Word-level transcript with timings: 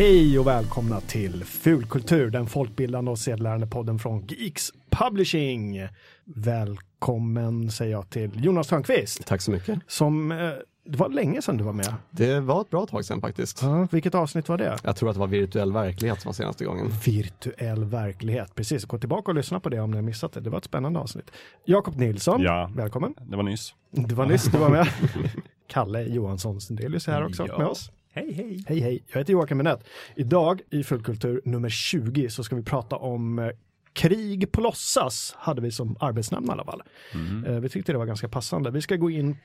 Hej 0.00 0.38
och 0.38 0.46
välkomna 0.46 1.00
till 1.00 1.44
Fulkultur, 1.44 2.30
den 2.30 2.46
folkbildande 2.46 3.10
och 3.10 3.18
sedlärande 3.18 3.66
podden 3.66 3.98
från 3.98 4.26
Geeks 4.26 4.70
Publishing. 4.90 5.88
Välkommen 6.24 7.70
säger 7.70 7.92
jag 7.92 8.10
till 8.10 8.44
Jonas 8.44 8.68
Törnqvist. 8.68 9.26
Tack 9.26 9.40
så 9.40 9.50
mycket. 9.50 9.78
Som, 9.86 10.32
eh, 10.32 10.38
det 10.84 10.96
var 10.96 11.08
länge 11.08 11.42
sedan 11.42 11.56
du 11.56 11.64
var 11.64 11.72
med. 11.72 11.94
Det 12.10 12.40
var 12.40 12.60
ett 12.60 12.70
bra 12.70 12.86
tag 12.86 13.04
sedan 13.04 13.20
faktiskt. 13.20 13.62
Ja, 13.62 13.88
vilket 13.90 14.14
avsnitt 14.14 14.48
var 14.48 14.58
det? 14.58 14.78
Jag 14.84 14.96
tror 14.96 15.08
att 15.08 15.14
det 15.14 15.20
var 15.20 15.26
virtuell 15.26 15.72
verklighet 15.72 16.20
som 16.20 16.28
var 16.28 16.32
senaste 16.34 16.64
gången. 16.64 16.90
Virtuell 17.06 17.84
verklighet, 17.84 18.54
precis. 18.54 18.84
Gå 18.84 18.98
tillbaka 18.98 19.30
och 19.30 19.34
lyssna 19.34 19.60
på 19.60 19.68
det 19.68 19.80
om 19.80 19.90
ni 19.90 19.96
har 19.96 20.02
missat 20.02 20.32
det. 20.32 20.40
Det 20.40 20.50
var 20.50 20.58
ett 20.58 20.64
spännande 20.64 21.00
avsnitt. 21.00 21.30
Jakob 21.64 21.96
Nilsson, 21.96 22.40
Ja. 22.42 22.70
välkommen. 22.76 23.14
Det 23.20 23.36
var 23.36 23.42
nyss. 23.42 23.74
Det 23.90 24.14
var 24.14 24.26
nyss 24.26 24.44
du 24.44 24.58
var 24.58 24.70
med. 24.70 24.88
Kalle 25.68 26.02
Johansson 26.02 26.60
Sundelius 26.60 27.08
är 27.08 27.12
här 27.12 27.26
också 27.26 27.46
Ja. 27.46 27.58
med 27.58 27.66
oss. 27.66 27.90
Hej 28.12 28.32
hej! 28.32 28.64
Hej 28.68 28.80
hej, 28.80 29.02
jag 29.12 29.18
heter 29.18 29.32
Joakim 29.32 29.58
Minett. 29.58 29.84
Idag 30.16 30.60
i 30.70 30.84
Fullkultur 30.84 31.40
nummer 31.44 31.68
20 31.68 32.30
så 32.30 32.44
ska 32.44 32.56
vi 32.56 32.62
prata 32.62 32.96
om 32.96 33.38
eh, 33.38 33.48
krig 33.92 34.52
på 34.52 34.60
låtsas, 34.60 35.34
hade 35.38 35.60
vi 35.62 35.70
som 35.70 35.96
arbetsnamn 36.00 36.46
i 36.48 36.50
alla 36.50 36.64
fall. 36.64 36.82
Eh, 37.46 37.60
Vi 37.60 37.68
tyckte 37.68 37.92
det 37.92 37.98
var 37.98 38.06
ganska 38.06 38.28
passande. 38.28 38.70
Vi 38.70 38.80
ska 38.82 38.96
gå 38.96 39.10
in, 39.10 39.36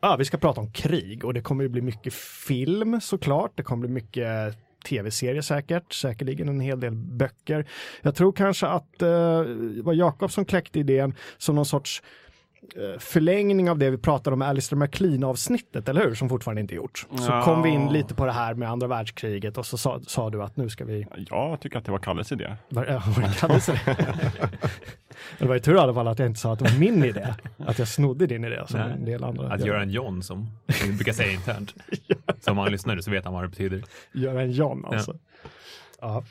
ah, 0.00 0.16
vi 0.16 0.24
ska 0.24 0.36
prata 0.38 0.60
om 0.60 0.72
krig 0.72 1.24
och 1.24 1.34
det 1.34 1.40
kommer 1.40 1.62
ju 1.64 1.68
bli 1.68 1.82
mycket 1.82 2.14
film 2.14 3.00
såklart. 3.00 3.52
Det 3.54 3.62
kommer 3.62 3.80
bli 3.86 3.94
mycket 3.94 4.56
tv-serier 4.88 5.42
säkert, 5.42 5.92
säkerligen 5.92 6.48
en 6.48 6.60
hel 6.60 6.80
del 6.80 6.92
böcker. 6.94 7.66
Jag 8.02 8.14
tror 8.14 8.32
kanske 8.32 8.66
att 8.66 9.02
eh, 9.02 9.40
det 9.40 9.82
var 9.82 9.92
Jakob 9.92 10.32
som 10.32 10.44
kläckte 10.44 10.78
idén 10.78 11.14
som 11.38 11.54
någon 11.54 11.66
sorts 11.66 12.02
eh, 12.02 12.23
förlängning 12.98 13.70
av 13.70 13.78
det 13.78 13.90
vi 13.90 13.98
pratade 13.98 14.34
om 14.34 14.42
i 14.42 14.44
Alistair 14.44 14.76
MacLean 14.78 15.24
avsnittet, 15.24 15.88
eller 15.88 16.04
hur? 16.04 16.14
Som 16.14 16.28
fortfarande 16.28 16.60
inte 16.60 16.74
är 16.74 16.76
gjort. 16.76 17.06
Så 17.16 17.24
Ja. 17.32 17.42
kom 17.44 17.62
vi 17.62 17.68
in 17.68 17.88
lite 17.88 18.14
på 18.14 18.26
det 18.26 18.32
här 18.32 18.54
med 18.54 18.70
andra 18.70 18.86
världskriget 18.86 19.58
och 19.58 19.66
så 19.66 19.78
sa, 19.78 20.00
sa 20.06 20.30
du 20.30 20.42
att 20.42 20.56
nu 20.56 20.68
ska 20.68 20.84
vi... 20.84 21.06
Jag 21.30 21.60
tycker 21.60 21.78
att 21.78 21.84
det 21.84 21.92
var 21.92 21.98
Kalles 21.98 22.32
idé. 22.32 22.56
Var, 22.68 22.84
ja, 22.84 23.02
vad 23.16 23.36
kallades 23.36 23.66
det? 23.66 23.80
det 25.38 25.46
var 25.46 25.54
ju 25.54 25.60
tur 25.60 25.74
i 25.74 25.78
alla 25.78 25.94
fall 25.94 26.08
att 26.08 26.18
jag 26.18 26.26
inte 26.28 26.40
sa 26.40 26.52
att 26.52 26.58
det 26.58 26.64
var 26.64 26.78
min 26.78 27.04
idé. 27.04 27.34
Att 27.58 27.78
jag 27.78 27.88
snodde 27.88 28.26
din 28.26 28.44
idé 28.44 28.62
som 28.66 28.80
en 28.80 29.04
del 29.04 29.24
andra. 29.24 29.52
Att 29.52 29.60
gör. 29.60 29.66
göra 29.66 29.82
en 29.82 29.90
John 29.90 30.22
som 30.22 30.50
vi 30.84 30.92
brukar 30.92 31.12
säga 31.12 31.32
internt. 31.32 31.74
Så 32.40 32.50
om 32.50 32.56
man 32.56 32.72
lyssnar 32.72 32.96
nu 32.96 33.02
så 33.02 33.10
vet 33.10 33.24
han 33.24 33.34
vad 33.34 33.44
det 33.44 33.48
betyder. 33.48 33.82
Göra 34.12 34.42
en 34.42 34.52
John 34.52 34.84
alltså. 34.84 35.14
Ja. 36.00 36.24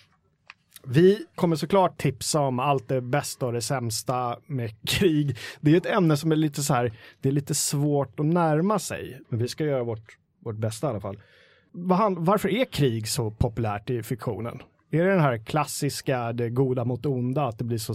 Vi 0.88 1.26
kommer 1.36 1.56
såklart 1.56 1.98
tipsa 1.98 2.39
om 2.39 2.59
allt 2.59 2.88
det 2.88 3.02
bästa 3.02 3.45
och 3.45 3.53
det 3.53 3.62
sämsta 3.62 4.39
med 4.45 4.72
krig. 4.88 5.38
Det 5.62 5.73
är 5.73 5.78
ett 5.78 5.86
ämne 5.86 6.17
som 6.17 6.31
är 6.31 6.36
lite 6.36 6.64
så 6.64 6.73
här, 6.73 6.94
det 7.22 7.30
är 7.30 7.34
lite 7.34 7.56
svårt 7.56 8.20
att 8.20 8.25
närma 8.25 8.80
sig. 8.80 9.20
Men 9.30 9.40
vi 9.40 9.48
ska 9.48 9.66
göra 9.66 9.84
vårt, 9.84 10.17
vårt 10.40 10.56
bästa 10.56 10.88
i 10.88 10.90
alla 10.90 11.02
fall. 11.02 11.22
Varför 12.17 12.50
är 12.50 12.66
krig 12.66 13.08
så 13.08 13.31
populärt 13.31 13.90
i 13.90 14.03
fiktionen? 14.03 14.62
Är 14.92 15.03
det 15.03 15.09
den 15.09 15.20
här 15.20 15.38
klassiska, 15.38 16.34
det 16.34 16.50
goda 16.50 16.86
mot 16.86 17.06
onda, 17.06 17.45
att 17.45 17.58
det 17.58 17.64
blir 17.64 17.78
så 17.78 17.94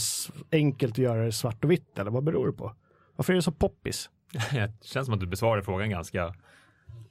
enkelt 0.52 0.92
att 0.92 0.98
göra 0.98 1.24
det 1.24 1.32
svart 1.32 1.64
och 1.64 1.70
vitt, 1.70 1.98
eller 1.98 2.10
vad 2.10 2.24
beror 2.24 2.46
det 2.46 2.52
på? 2.52 2.74
Varför 3.16 3.32
är 3.32 3.34
det 3.36 3.42
så 3.42 3.52
poppis? 3.52 4.10
Det 4.52 4.72
känns 4.82 5.06
som 5.06 5.14
att 5.14 5.20
du 5.20 5.26
besvarar 5.26 5.62
frågan 5.62 5.90
ganska 5.90 6.34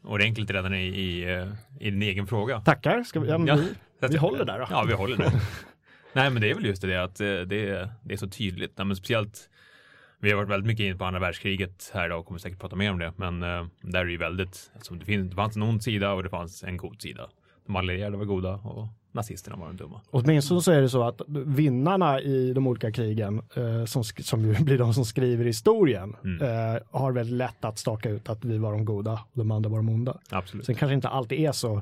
ordentligt 0.08 0.52
redan 0.52 0.74
i, 0.74 0.86
i, 0.86 1.34
eh, 1.34 1.48
i 1.80 1.90
din 1.92 2.02
egen 2.02 2.28
fråga. 2.28 2.60
Tackar, 2.62 3.04
ska 3.04 3.20
vi, 3.20 3.30
ja, 3.30 3.44
Ja, 3.48 3.56
vi, 4.00 4.08
vi 4.08 4.18
håller 4.18 4.46
där 4.46 4.60
då. 4.60 4.68
Ja, 4.70 4.84
vi 4.88 4.94
håller 4.94 5.18
det. 5.18 5.32
Nej, 6.14 6.30
men 6.30 6.42
det 6.42 6.50
är 6.50 6.56
väl 6.56 6.66
just 6.66 6.82
det 6.82 7.04
att 7.04 7.20
eh, 7.22 7.26
det 7.28 7.70
är, 7.70 7.90
det 8.04 8.14
är 8.14 8.18
så 8.18 8.28
tydligt. 8.28 8.78
Nej, 8.78 8.88
men 8.88 8.96
speciellt, 8.96 9.50
vi 10.20 10.30
har 10.30 10.38
varit 10.38 10.50
väldigt 10.50 10.68
mycket 10.68 10.84
inne 10.84 10.96
på 10.96 11.06
andra 11.06 11.20
världskriget 11.20 11.92
här 11.94 12.06
idag 12.06 12.20
och 12.20 12.26
kommer 12.26 12.40
säkert 12.40 12.60
prata 12.60 12.76
mer 12.76 12.92
om 12.92 13.00
det. 13.00 13.14
Men 13.16 13.44
eh, 13.44 13.66
där 13.82 14.00
är 14.00 14.06
det 14.06 14.12
ju 14.12 14.18
väldigt, 14.18 14.72
alltså, 14.76 14.94
det, 14.94 15.06
finns, 15.06 15.30
det 15.30 15.36
fanns 15.36 15.56
en 15.56 15.64
ond 15.64 15.84
sida 15.84 16.12
och 16.12 16.24
det 16.24 16.30
fanns 16.30 16.64
en 16.64 16.78
god 16.78 17.02
sida. 17.02 17.30
De 17.66 17.76
allierade 17.76 18.18
var 18.18 18.26
goda 18.26 18.54
och 18.54 18.88
nazisterna 19.18 19.56
var 19.56 19.68
de 19.68 19.78
dumma. 19.78 20.02
Åtminstone 20.12 20.62
så 20.62 20.72
är 20.72 20.82
det 20.82 20.90
så 20.90 21.04
att 21.04 21.22
vinnarna 21.46 22.22
i 22.22 22.54
de 22.54 22.68
olika 22.68 22.92
krigen, 22.92 23.42
eh, 23.56 23.86
som, 23.86 24.04
som 24.04 24.46
ju 24.46 24.54
blir 24.64 24.78
de 24.78 24.94
som 24.94 25.06
skriver 25.06 25.46
historien, 25.46 26.16
Mm. 26.24 26.42
eh, 26.76 26.82
har 26.92 27.12
väldigt 27.12 27.36
lätt 27.36 27.66
att 27.66 27.78
staka 27.80 28.10
ut 28.10 28.30
att 28.30 28.46
vi 28.46 28.58
var 28.58 28.72
de 28.72 28.86
goda 28.86 29.12
och 29.14 29.38
de 29.38 29.52
andra 29.52 29.70
var 29.70 29.78
de 29.78 29.90
onda. 29.90 30.18
Absolut. 30.30 30.66
Sen 30.66 30.76
kanske 30.76 30.94
inte 30.94 31.10
alltid 31.10 31.40
är 31.40 31.52
så 31.52 31.82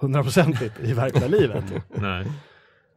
hundraprocentigt 0.00 0.74
i 0.84 0.92
verkliga 0.92 1.28
livet. 1.40 1.64
Nej. 1.94 2.26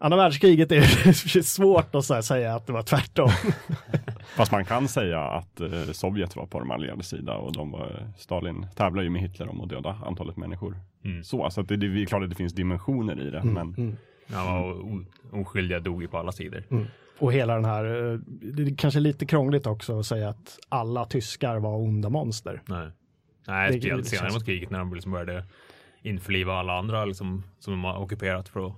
Andra 0.02 0.18
världskriget 0.18 0.72
är 0.72 1.42
svårt 1.42 1.96
att 1.96 2.06
så 2.06 2.14
här 2.14 2.22
säga 2.22 2.56
att 2.56 2.68
det 2.68 2.74
var 2.74 2.82
tvärtom. 2.82 3.30
Fast 4.36 4.52
man 4.52 4.66
kan 4.66 4.88
säga 4.88 5.22
att 5.24 5.62
eh, 5.62 5.84
Sovjet 5.92 6.36
var 6.36 6.46
på 6.46 6.60
de 6.60 6.72
allierades 6.72 7.08
sida 7.08 7.34
och 7.36 7.54
de 7.54 7.72
var, 7.72 8.08
Stalin 8.18 8.66
tävlar 8.76 9.04
ju 9.04 9.10
med 9.10 9.22
Hitler 9.22 9.50
om 9.50 9.62
att 9.62 9.70
döda 9.70 9.98
antalet 10.06 10.38
människor. 10.38 10.78
Mm. 11.04 11.24
Så, 11.24 11.44
alltså 11.44 11.62
att 11.62 11.68
det, 11.68 11.78
det 11.78 12.02
är 12.02 12.06
klart 12.06 12.24
att 12.24 12.30
det 12.30 12.36
finns 12.36 12.54
dimensioner 12.54 13.22
i 13.28 13.30
det, 13.30 13.44
men 13.44 13.74
Mm. 13.78 13.96
Ja, 14.32 14.60
och 14.74 15.02
oskyldiga 15.40 15.80
dog 15.80 16.02
ju 16.02 16.08
på 16.08 16.18
alla 16.18 16.32
sidor. 16.32 16.64
Och 17.20 17.34
hela 17.34 17.56
den 17.56 17.66
här, 17.66 17.86
eh, 18.14 18.20
det 18.26 18.64
är 18.64 18.76
kanske 18.78 19.00
lite 19.00 19.26
krångligt 19.26 19.68
också 19.68 20.00
att 20.00 20.06
säga 20.06 20.30
att 20.30 20.60
alla 20.70 21.06
tyskar 21.06 21.60
var 21.60 21.76
onda 21.78 22.10
monster. 22.10 22.62
Nej, 22.66 22.90
Nej 23.48 23.68
Det- 23.68 23.74
speciellt 23.74 24.04
det 24.04 24.10
senare 24.10 24.34
mot 24.34 24.46
kriget 24.46 24.70
när 24.70 24.80
de 24.80 24.94
liksom 24.94 25.12
började 25.12 25.46
införliva 26.02 26.54
alla 26.54 26.78
andra 26.80 27.06
liksom, 27.06 27.44
som 27.60 27.74
de 27.74 27.84
har 27.84 27.98
ockuperat 28.00 28.50
för 28.50 28.68
att 28.68 28.74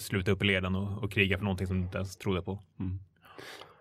sluta 0.00 0.30
upp 0.30 0.42
i 0.42 0.46
leden 0.46 0.74
och, 0.74 1.02
och 1.04 1.12
kriga 1.12 1.36
för 1.38 1.44
någonting 1.44 1.66
som 1.66 1.76
de 1.76 1.82
inte 1.82 1.98
ens 1.98 2.16
trodde 2.16 2.42
på. 2.42 2.58
Men- 2.76 3.00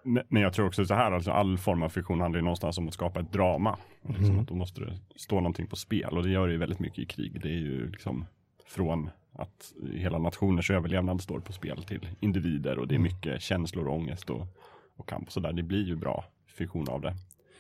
Men 0.04 0.42
jag 0.42 0.54
tror 0.54 0.68
också 0.68 0.86
så 0.86 0.94
här, 0.94 1.12
alltså 1.12 1.32
all 1.32 1.58
form 1.58 1.84
av 1.84 1.90
fiktion 1.90 2.22
handlar 2.22 2.40
ju 2.40 2.44
någonstans 2.44 2.78
om 2.78 2.88
att 2.88 2.94
skapa 2.94 3.20
ett 3.20 3.32
drama. 3.32 3.78
Liksom 4.02 4.40
att 4.40 4.48
då 4.48 4.56
måste 4.56 4.82
det 4.82 4.98
stå 5.16 5.36
någonting 5.36 5.68
på 5.68 5.76
spel 5.76 6.18
och 6.18 6.24
det 6.24 6.30
gör 6.30 6.48
det 6.48 6.54
ju 6.54 6.60
väldigt 6.60 6.80
mycket 6.80 7.00
i 7.00 7.06
krig. 7.06 7.42
Det 7.42 7.50
är 7.50 7.60
ju 7.60 7.92
liksom 7.92 8.26
från 8.68 9.10
att 9.34 9.74
hela 9.94 10.18
nationers 10.18 10.72
överlevnad 10.72 11.22
står 11.22 11.40
på 11.40 11.54
spel 11.54 11.84
till 11.84 12.08
individer 12.20 12.80
och 12.80 12.88
det 12.88 12.96
är 12.96 13.00
mycket 13.00 13.42
känslor 13.42 13.88
och 13.88 13.96
ångest 13.96 14.30
och, 14.30 14.48
och 14.98 15.10
kamp 15.10 15.28
och 15.28 15.32
sådär. 15.32 15.54
Det 15.54 15.64
blir 15.64 15.84
ju 15.84 15.96
bra 15.96 16.26
fiktion 16.48 16.90
av 16.90 17.02
det. 17.02 17.16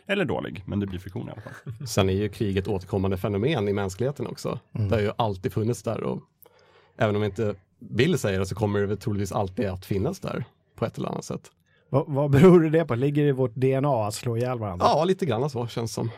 Eller 0.06 0.26
dålig, 0.26 0.64
men 0.66 0.80
det 0.80 0.88
blir 0.88 1.00
fiktion 1.00 1.28
i 1.28 1.32
alla 1.32 1.42
fall. 1.42 1.88
Sen 1.88 2.10
är 2.10 2.14
ju 2.14 2.30
krig 2.30 2.58
ett 2.58 2.68
återkommande 2.68 3.18
fenomen 3.18 3.68
i 3.68 3.74
mänskligheten 3.74 4.28
också. 4.28 4.60
Det 4.72 4.96
har 4.96 5.02
ju 5.02 5.12
alltid 5.16 5.54
funnits 5.54 5.84
där 5.84 6.04
och 6.04 6.22
även 6.98 7.16
om 7.16 7.22
vi 7.22 7.28
inte 7.28 7.56
vill 7.80 8.20
säga 8.20 8.40
det 8.40 8.46
så 8.46 8.56
kommer 8.56 8.80
det 8.80 8.86
väl 8.86 8.98
troligtvis 8.98 9.32
alltid 9.32 9.66
att 9.66 9.86
finnas 9.86 10.20
där 10.20 10.46
på 10.76 10.86
ett 10.86 10.98
eller 10.98 11.10
annat 11.10 11.26
sätt. 11.26 11.52
Vad, 11.90 12.06
vad 12.08 12.32
beror 12.32 12.70
det 12.70 12.86
på? 12.86 12.96
Ligger 12.96 13.24
det 13.24 13.30
i 13.30 13.32
vårt 13.32 13.56
DNA 13.56 14.08
att 14.08 14.14
slå 14.14 14.38
ihjäl 14.38 14.60
varandra? 14.60 14.86
Ja, 14.86 15.04
lite 15.04 15.26
grann 15.26 15.50
så 15.50 15.68
känns 15.68 15.94
som. 15.94 16.12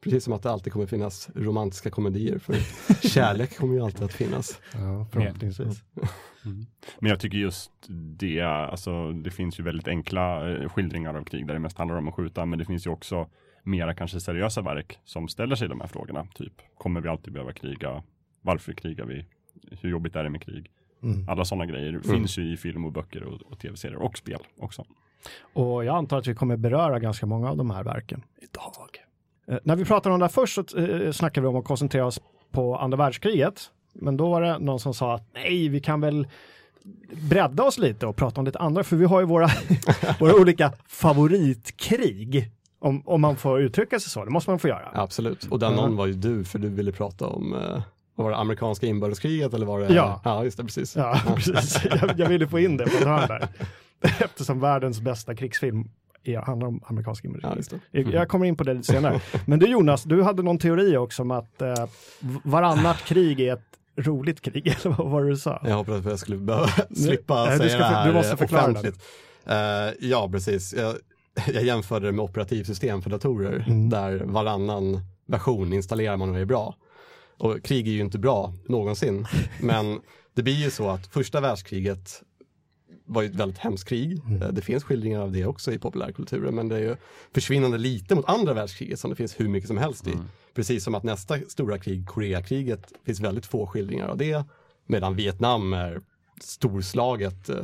Precis 0.00 0.24
som 0.24 0.32
att 0.32 0.42
det 0.42 0.50
alltid 0.50 0.72
kommer 0.72 0.86
finnas 0.86 1.30
romantiska 1.34 1.90
komedier 1.90 2.38
för 2.38 2.54
kärlek 3.08 3.56
kommer 3.56 3.74
ju 3.74 3.80
alltid 3.80 4.02
att 4.02 4.12
finnas. 4.12 4.60
Ja, 4.72 5.06
förhoppningsvis. 5.12 5.82
Men 6.98 7.10
jag 7.10 7.20
tycker 7.20 7.38
just 7.38 7.70
det, 8.18 8.40
alltså 8.40 9.12
det 9.12 9.30
finns 9.30 9.60
ju 9.60 9.64
väldigt 9.64 9.88
enkla 9.88 10.50
eh, 10.50 10.68
skildringar 10.68 11.14
av 11.14 11.24
krig 11.24 11.46
där 11.46 11.54
det 11.54 11.60
mest 11.60 11.78
handlar 11.78 11.96
om 11.96 12.08
att 12.08 12.14
skjuta, 12.14 12.46
men 12.46 12.58
det 12.58 12.64
finns 12.64 12.86
ju 12.86 12.90
också 12.90 13.28
mera 13.62 13.94
kanske 13.94 14.20
seriösa 14.20 14.62
verk 14.62 14.98
som 15.04 15.28
ställer 15.28 15.56
sig 15.56 15.68
de 15.68 15.80
här 15.80 15.88
frågorna. 15.88 16.26
Typ, 16.34 16.52
kommer 16.78 17.00
vi 17.00 17.08
alltid 17.08 17.32
behöva 17.32 17.52
kriga? 17.52 18.02
Varför 18.40 18.72
krigar 18.72 19.04
vi? 19.04 19.26
Hur 19.80 19.90
jobbigt 19.90 20.16
är 20.16 20.24
det 20.24 20.30
med 20.30 20.42
krig? 20.42 20.70
Mm. 21.04 21.28
Alla 21.28 21.44
sådana 21.44 21.66
grejer 21.66 22.00
finns 22.00 22.38
ju 22.38 22.52
i 22.52 22.56
film 22.56 22.84
och 22.84 22.92
böcker 22.92 23.22
och, 23.22 23.42
och 23.52 23.58
tv-serier 23.58 24.02
och 24.02 24.18
spel 24.18 24.40
också. 24.60 24.84
Och 25.52 25.84
jag 25.84 25.96
antar 25.96 26.18
att 26.18 26.26
vi 26.26 26.34
kommer 26.34 26.56
beröra 26.56 26.98
ganska 26.98 27.26
många 27.26 27.50
av 27.50 27.56
de 27.56 27.70
här 27.70 27.84
verken 27.84 28.22
idag. 28.42 28.88
Eh, 29.48 29.58
när 29.64 29.76
vi 29.76 29.84
pratar 29.84 30.10
om 30.10 30.18
det 30.20 30.24
här 30.24 30.30
först 30.32 30.70
så 30.70 30.78
eh, 30.78 31.12
snackar 31.12 31.40
vi 31.42 31.46
om 31.48 31.56
att 31.56 31.64
koncentrera 31.64 32.06
oss 32.06 32.20
på 32.50 32.76
andra 32.78 32.96
världskriget. 32.96 33.70
Men 33.92 34.16
då 34.16 34.30
var 34.30 34.42
det 34.42 34.58
någon 34.58 34.80
som 34.80 34.94
sa 34.94 35.14
att 35.14 35.28
nej, 35.34 35.68
vi 35.68 35.80
kan 35.80 36.00
väl 36.00 36.26
bredda 37.30 37.62
oss 37.62 37.78
lite 37.78 38.06
och 38.06 38.16
prata 38.16 38.40
om 38.40 38.44
lite 38.46 38.58
andra, 38.58 38.84
för 38.84 38.96
vi 38.96 39.04
har 39.04 39.20
ju 39.20 39.26
våra, 39.26 39.48
våra 40.20 40.34
olika 40.34 40.72
favoritkrig. 40.86 42.50
Om, 42.78 43.02
om 43.06 43.20
man 43.20 43.36
får 43.36 43.60
uttrycka 43.60 44.00
sig 44.00 44.10
så, 44.10 44.24
det 44.24 44.30
måste 44.30 44.50
man 44.50 44.58
få 44.58 44.68
göra. 44.68 44.90
Absolut. 44.94 45.44
Och 45.50 45.58
den 45.58 45.70
Ja. 45.72 45.76
någon 45.76 45.96
var 45.96 46.06
ju 46.06 46.12
du, 46.12 46.44
för 46.44 46.58
du 46.58 46.68
ville 46.68 46.92
prata 46.92 47.26
om 47.26 47.54
eh, 47.54 47.82
var 48.14 48.30
det 48.30 48.36
amerikanska 48.36 48.86
inbördeskriget 48.86 49.54
eller 49.54 49.66
var 49.66 49.80
det? 49.80 49.94
Ja. 49.94 50.20
Ja, 50.24 50.44
just 50.44 50.56
det, 50.56 50.64
precis. 50.64 50.96
Ja, 50.96 51.20
precis. 51.36 51.84
Jag, 51.84 52.18
jag 52.18 52.28
ville 52.28 52.46
få 52.48 52.58
in 52.58 52.76
det 52.76 52.84
på 52.84 52.96
ett 52.96 53.04
hörn 53.04 53.28
där. 53.28 53.48
Eftersom 54.24 54.60
världens 54.60 55.00
bästa 55.00 55.34
krigsfilm 55.34 55.88
är, 56.24 56.38
handlar 56.38 56.68
om 56.68 56.80
amerikansk 56.86 57.24
Ja, 57.24 57.28
inbördeskrig. 57.28 57.80
just 57.92 58.10
det. 58.10 58.16
Jag 58.16 58.28
kommer 58.28 58.46
in 58.46 58.56
på 58.56 58.64
det 58.64 58.74
lite 58.74 58.92
senare. 58.92 59.20
Men 59.46 59.58
du 59.58 59.66
Jonas, 59.66 60.02
du 60.04 60.22
hade 60.22 60.42
någon 60.42 60.58
teori 60.58 60.96
också 60.96 61.22
om 61.22 61.30
att 61.30 61.62
eh, 61.62 61.74
varannat 62.44 62.96
krig 63.04 63.40
är 63.40 63.52
ett 63.54 63.60
roligt 63.96 64.40
krig, 64.40 64.66
eller 64.84 64.96
vad 64.96 65.10
var 65.10 65.22
det 65.22 65.28
du 65.30 65.36
sa? 65.36 65.60
Jag 65.64 65.76
hoppas 65.76 65.94
att 65.94 66.04
jag 66.04 66.18
skulle 66.18 66.36
behöva 66.36 66.68
slippa 66.96 67.44
Nej, 67.44 67.52
du 67.52 67.58
säga 67.58 67.68
ska 67.70 67.78
det 67.78 67.84
här 67.84 68.06
du 68.08 68.12
måste 68.14 68.36
förklara 68.36 68.62
offentligt. 68.70 69.02
Eh, 69.46 69.54
ja, 70.08 70.28
precis. 70.32 70.74
Jag, 70.74 70.94
jag 71.54 71.62
jämförde 71.64 72.06
det 72.06 72.12
med 72.12 72.22
operativsystem 72.24 73.02
för 73.02 73.10
datorer 73.10 73.64
Mm. 73.66 73.90
där 73.90 74.22
varannan 74.24 75.00
version 75.26 75.72
installerar 75.72 76.16
man 76.16 76.30
och 76.30 76.38
är 76.38 76.44
bra. 76.44 76.74
Och 77.38 77.62
krig 77.62 77.88
är 77.88 77.92
ju 77.92 78.00
inte 78.00 78.18
bra 78.18 78.52
någonsin, 78.68 79.26
men 79.60 80.00
det 80.34 80.42
blir 80.42 80.54
ju 80.54 80.70
så 80.70 80.88
att 80.90 81.06
första 81.06 81.40
världskriget 81.40 82.22
var 83.06 83.22
ju 83.22 83.28
ett 83.28 83.34
väldigt 83.34 83.58
hemskt 83.58 83.88
krig. 83.88 84.20
Mm. 84.26 84.42
Eh, 84.42 84.48
Det 84.48 84.62
finns 84.62 84.84
skildringar 84.84 85.20
av 85.20 85.32
det 85.32 85.46
också 85.46 85.72
i 85.72 85.78
populärkulturen, 85.78 86.54
men 86.54 86.68
det 86.68 86.76
är 86.76 86.80
ju 86.80 86.96
försvinnande 87.34 87.78
lite 87.78 88.14
mot 88.14 88.24
andra 88.28 88.54
världskriget 88.54 89.00
som 89.00 89.10
det 89.10 89.16
finns 89.16 89.40
hur 89.40 89.48
mycket 89.48 89.68
som 89.68 89.78
helst 89.78 90.06
i. 90.06 90.12
Precis 90.54 90.84
som 90.84 90.94
att 90.94 91.02
nästa 91.02 91.38
stora 91.48 91.78
krig, 91.78 92.06
Koreakriget, 92.08 92.92
finns 93.04 93.20
väldigt 93.20 93.46
få 93.46 93.66
skildringar 93.66 94.06
av 94.08 94.16
det. 94.16 94.44
Medan 94.86 95.16
Vietnam 95.16 95.72
är 95.72 96.00
storslaget 96.40 97.48
eh, 97.48 97.56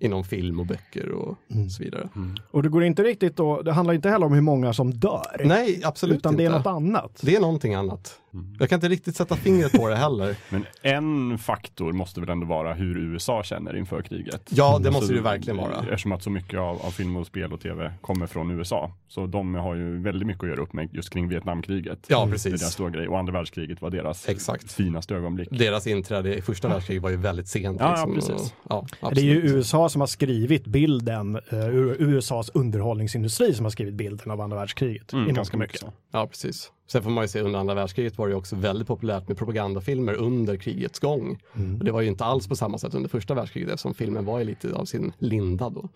inom 0.00 0.24
film 0.24 0.60
och 0.60 0.66
böcker 0.66 1.08
och 1.10 1.36
Mm. 1.50 1.70
så 1.70 1.82
vidare. 1.82 2.08
Och 2.50 2.62
det 2.62 2.68
går 2.68 2.84
inte 2.84 3.02
riktigt 3.02 3.36
då, 3.36 3.62
det 3.62 3.72
handlar 3.72 3.94
inte 3.94 4.08
heller 4.10 4.26
om 4.26 4.32
hur 4.32 4.40
många 4.40 4.72
som 4.72 4.94
dör. 4.94 5.42
Nej, 5.44 5.80
absolut 5.84 6.16
utan 6.18 6.32
inte. 6.32 6.42
det 6.42 6.46
är 6.46 6.50
något 6.58 6.66
annat. 6.66 7.18
Det 7.22 7.36
är 7.36 7.40
någonting 7.40 7.74
annat. 7.74 8.20
Jag 8.58 8.68
kan 8.68 8.76
inte 8.76 8.88
riktigt 8.88 9.16
sätta 9.16 9.36
fingret 9.36 9.72
på 9.72 9.88
det 9.88 9.96
heller. 9.96 10.36
Men 10.48 10.66
en 10.82 11.38
faktor 11.38 11.92
måste 11.92 12.20
väl 12.20 12.28
ändå 12.28 12.46
vara 12.46 12.74
hur 12.74 12.98
USA 12.98 13.42
känner 13.42 13.76
inför 13.76 14.02
kriget. 14.02 14.50
Ja, 14.50 14.78
det 14.78 14.90
måste 14.90 14.96
Alltså, 14.98 15.12
det 15.12 15.16
ju 15.16 15.22
verkligen 15.22 15.56
vara. 15.56 15.78
Eftersom 15.80 16.12
att 16.12 16.22
så 16.22 16.30
mycket 16.30 16.58
av, 16.60 16.82
av 16.82 16.90
film 16.90 17.16
och 17.16 17.26
spel 17.26 17.52
och 17.52 17.60
tv 17.60 17.92
kommer 18.00 18.26
från 18.26 18.50
USA. 18.50 18.92
Så 19.08 19.26
de 19.26 19.54
har 19.54 19.74
ju 19.74 20.02
väldigt 20.02 20.26
mycket 20.26 20.42
att 20.42 20.48
göra 20.48 20.60
upp 20.60 20.72
med 20.72 20.88
just 20.92 21.10
kring 21.10 21.28
Vietnamkriget. 21.28 22.06
Ja, 22.08 22.20
Det 22.24 22.28
är 22.28 22.32
precis. 22.32 22.60
deras 22.60 22.72
stora 22.72 22.90
grej. 22.90 23.08
Och 23.08 23.18
andra 23.18 23.32
världskriget 23.32 23.82
var 23.82 23.90
deras 23.90 24.28
Exakt. 24.28 24.72
finaste 24.72 25.14
ögonblick. 25.14 25.48
Deras 25.50 25.86
inträde 25.86 26.34
i 26.34 26.42
första 26.42 26.68
världskriget 26.68 27.02
var 27.02 27.10
ju 27.10 27.16
väldigt 27.16 27.48
sent. 27.48 27.80
Ja, 27.80 27.90
liksom, 27.90 28.10
ja, 28.10 28.14
precis. 28.14 28.54
Ja, 28.68 29.10
Det 29.14 29.20
är 29.20 29.24
ju. 29.24 29.34
USA 29.56 29.88
som 29.88 30.00
har 30.00 30.06
skrivit 30.06 30.66
bilden, 30.66 31.36
uh, 31.36 31.68
USAs 31.98 32.48
underhållningsindustri 32.54 33.54
som 33.54 33.64
har 33.64 33.70
skrivit 33.70 33.94
bilden 33.94 34.30
av 34.30 34.40
andra 34.40 34.56
världskriget. 34.56 35.12
Mm, 35.12 35.34
ganska 35.34 35.56
mycket 35.56 35.80
så. 35.80 35.92
Ja, 36.12 36.26
precis. 36.26 36.72
Sen 36.90 37.02
får 37.02 37.10
man 37.10 37.24
ju 37.24 37.28
se 37.28 37.40
under 37.40 37.60
andra 37.60 37.74
världskriget 37.74 38.18
var 38.18 38.28
det 38.28 38.34
också 38.34 38.56
väldigt 38.56 38.88
populärt 38.88 39.28
med 39.28 39.38
propagandafilmer 39.38 40.14
under 40.14 40.56
krigets 40.56 40.98
gång. 40.98 41.38
Mm. 41.56 41.78
Och 41.78 41.84
det 41.84 41.92
var 41.92 42.00
ju 42.00 42.08
inte 42.08 42.24
alls 42.24 42.48
på 42.48 42.56
samma 42.56 42.78
sätt 42.78 42.94
under 42.94 43.08
första 43.08 43.34
världskriget 43.34 43.70
eftersom 43.70 43.94
filmen 43.94 44.24
var 44.24 44.38
ju 44.38 44.44
lite 44.44 44.74
av 44.74 44.84
sin 44.84 45.12
linda 45.18 45.70
då. 45.70 45.88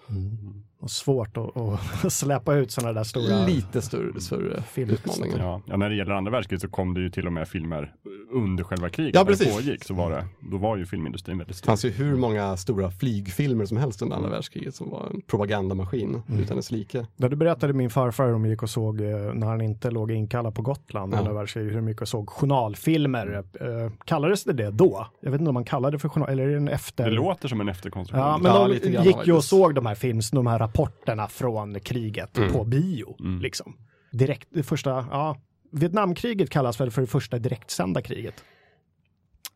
Och 0.80 0.90
svårt 0.90 1.36
att, 1.36 1.56
att 1.56 2.12
släppa 2.12 2.54
ut 2.54 2.70
sådana 2.70 2.92
där 2.92 3.04
stora... 3.04 3.46
Lite 3.46 3.82
större, 3.82 4.20
större 4.20 4.62
utmaningar. 4.74 5.38
Ja, 5.38 5.62
ja, 5.66 5.76
när 5.76 5.90
det 5.90 5.96
gäller 5.96 6.12
andra 6.12 6.32
världskriget 6.32 6.62
så 6.62 6.68
kom 6.68 6.94
det 6.94 7.00
ju 7.00 7.10
till 7.10 7.26
och 7.26 7.32
med 7.32 7.48
filmer 7.48 7.94
under 8.32 8.64
själva 8.64 8.88
kriget. 8.88 9.14
Ja, 9.14 9.23
när 9.25 9.31
det 9.31 9.52
pågick 9.55 9.84
så 9.84 9.94
var 9.94 10.11
det, 10.11 10.25
då 10.40 10.56
var 10.56 10.76
ju 10.76 10.87
filmindustrin 10.87 11.38
väldigt 11.38 11.55
Det 11.56 11.58
stor. 11.58 11.67
fanns 11.67 11.84
ju 11.84 11.90
hur 11.90 12.17
många 12.17 12.56
stora 12.56 12.90
flygfilmer 12.90 13.64
som 13.64 13.76
helst 13.76 14.02
under 14.02 14.17
andra 14.17 14.31
världskriget 14.31 14.75
som 14.75 14.90
var 14.90 15.06
en 15.11 15.23
propagandamaskin 15.23 16.23
Mm. 16.29 16.40
utan 16.43 16.56
dess 16.56 16.70
like. 16.70 17.06
Ja, 17.17 17.29
du 17.29 17.37
berättade 17.37 17.73
min 17.73 17.90
farfar 17.90 18.25
hur 18.25 18.32
de 18.32 18.46
gick 18.46 18.62
och 18.62 18.70
såg, 18.70 19.00
eh, 19.00 19.17
när 19.34 19.46
han 19.46 19.61
inte 19.61 19.90
låg 19.90 20.11
inkallad 20.11 20.55
på 20.55 20.62
Gotland, 20.62 21.14
Ja. 21.14 21.32
världskriget, 21.32 21.73
hur 21.73 21.76
de 21.76 21.88
gick 21.88 22.00
och 22.00 22.08
såg 22.08 22.31
journalfilmer. 22.31 23.44
Eh, 23.61 23.93
kallades 24.05 24.44
det 24.44 24.52
det 24.52 24.70
då? 24.70 25.06
Jag 25.20 25.31
vet 25.31 25.40
inte 25.40 25.49
om 25.49 25.55
man 25.55 25.64
kallade 25.64 25.94
det 25.96 25.99
för 25.99 26.08
journal, 26.08 26.29
eller 26.29 26.43
är 26.43 26.49
det 26.49 26.56
en 26.56 26.69
efter? 26.69 27.05
Det 27.05 27.11
låter 27.11 27.49
som 27.49 27.61
en 27.61 27.69
efterkonstruktion. 27.69 28.26
Ja, 28.26 28.38
men 28.43 28.52
Ja, 28.52 28.58
de 28.58 28.70
lite 28.70 28.90
grann 28.90 29.05
gick 29.05 29.26
ju 29.26 29.32
och 29.32 29.44
såg 29.44 29.75
de 29.75 29.87
här 29.87 29.94
films, 29.94 30.31
de 30.31 30.46
här 30.46 30.58
rapporterna 30.58 31.29
från 31.29 31.81
kriget 31.81 32.38
Mm. 32.38 32.52
på 32.52 32.64
bio. 32.64 33.17
Mm. 33.20 33.40
Liksom. 33.40 33.76
Direkt, 34.12 34.49
det 34.50 34.62
första, 34.62 34.90
ja, 35.11 35.37
Vietnamkriget 35.72 36.50
kallas 36.50 36.80
väl 36.80 36.90
för 36.90 37.00
det 37.00 37.06
första 37.06 37.38
direktsända 37.38 38.02
kriget. 38.02 38.44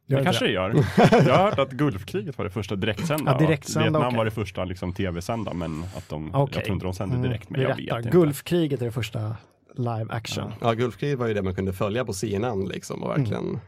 Gör 0.08 0.18
Det 0.18 0.24
kanske 0.24 0.44
det 0.44 0.50
gör. 0.52 0.74
Jag 0.98 1.34
har 1.36 1.44
hört 1.50 1.58
att 1.58 1.70
Gulfkriget 1.72 2.38
var 2.38 2.44
det 2.44 2.50
första 2.50 2.76
direktsända. 2.76 3.32
Ja, 3.32 3.38
direktsända, 3.46 3.82
Vietnam 3.82 4.02
okej. 4.06 4.16
var 4.16 4.24
det 4.24 4.30
första 4.30 4.64
liksom, 4.64 4.92
tv-sända, 4.92 5.52
men 5.54 5.82
att 5.96 6.08
de, 6.08 6.34
Okej. 6.34 6.54
jag 6.56 6.64
tror 6.64 6.74
inte 6.74 6.86
de 6.86 6.94
sände 6.94 7.16
Mm, 7.16 7.28
direkt. 7.28 7.50
Men 7.50 7.60
jag 7.60 7.68
vet 7.76 7.78
inte. 7.78 8.10
Gulfkriget 8.10 8.80
är 8.82 8.86
det 8.86 8.92
första 8.92 9.36
live 9.74 10.06
action. 10.08 10.52
Ja, 10.60 10.72
Gulfkriget 10.72 11.18
var 11.18 11.26
ju 11.26 11.34
det 11.34 11.42
man 11.42 11.54
kunde 11.54 11.72
följa 11.72 12.04
på 12.04 12.12
CNN 12.12 12.64
liksom 12.68 13.02
och 13.02 13.10
verkligen 13.10 13.44
Mm. 13.44 13.58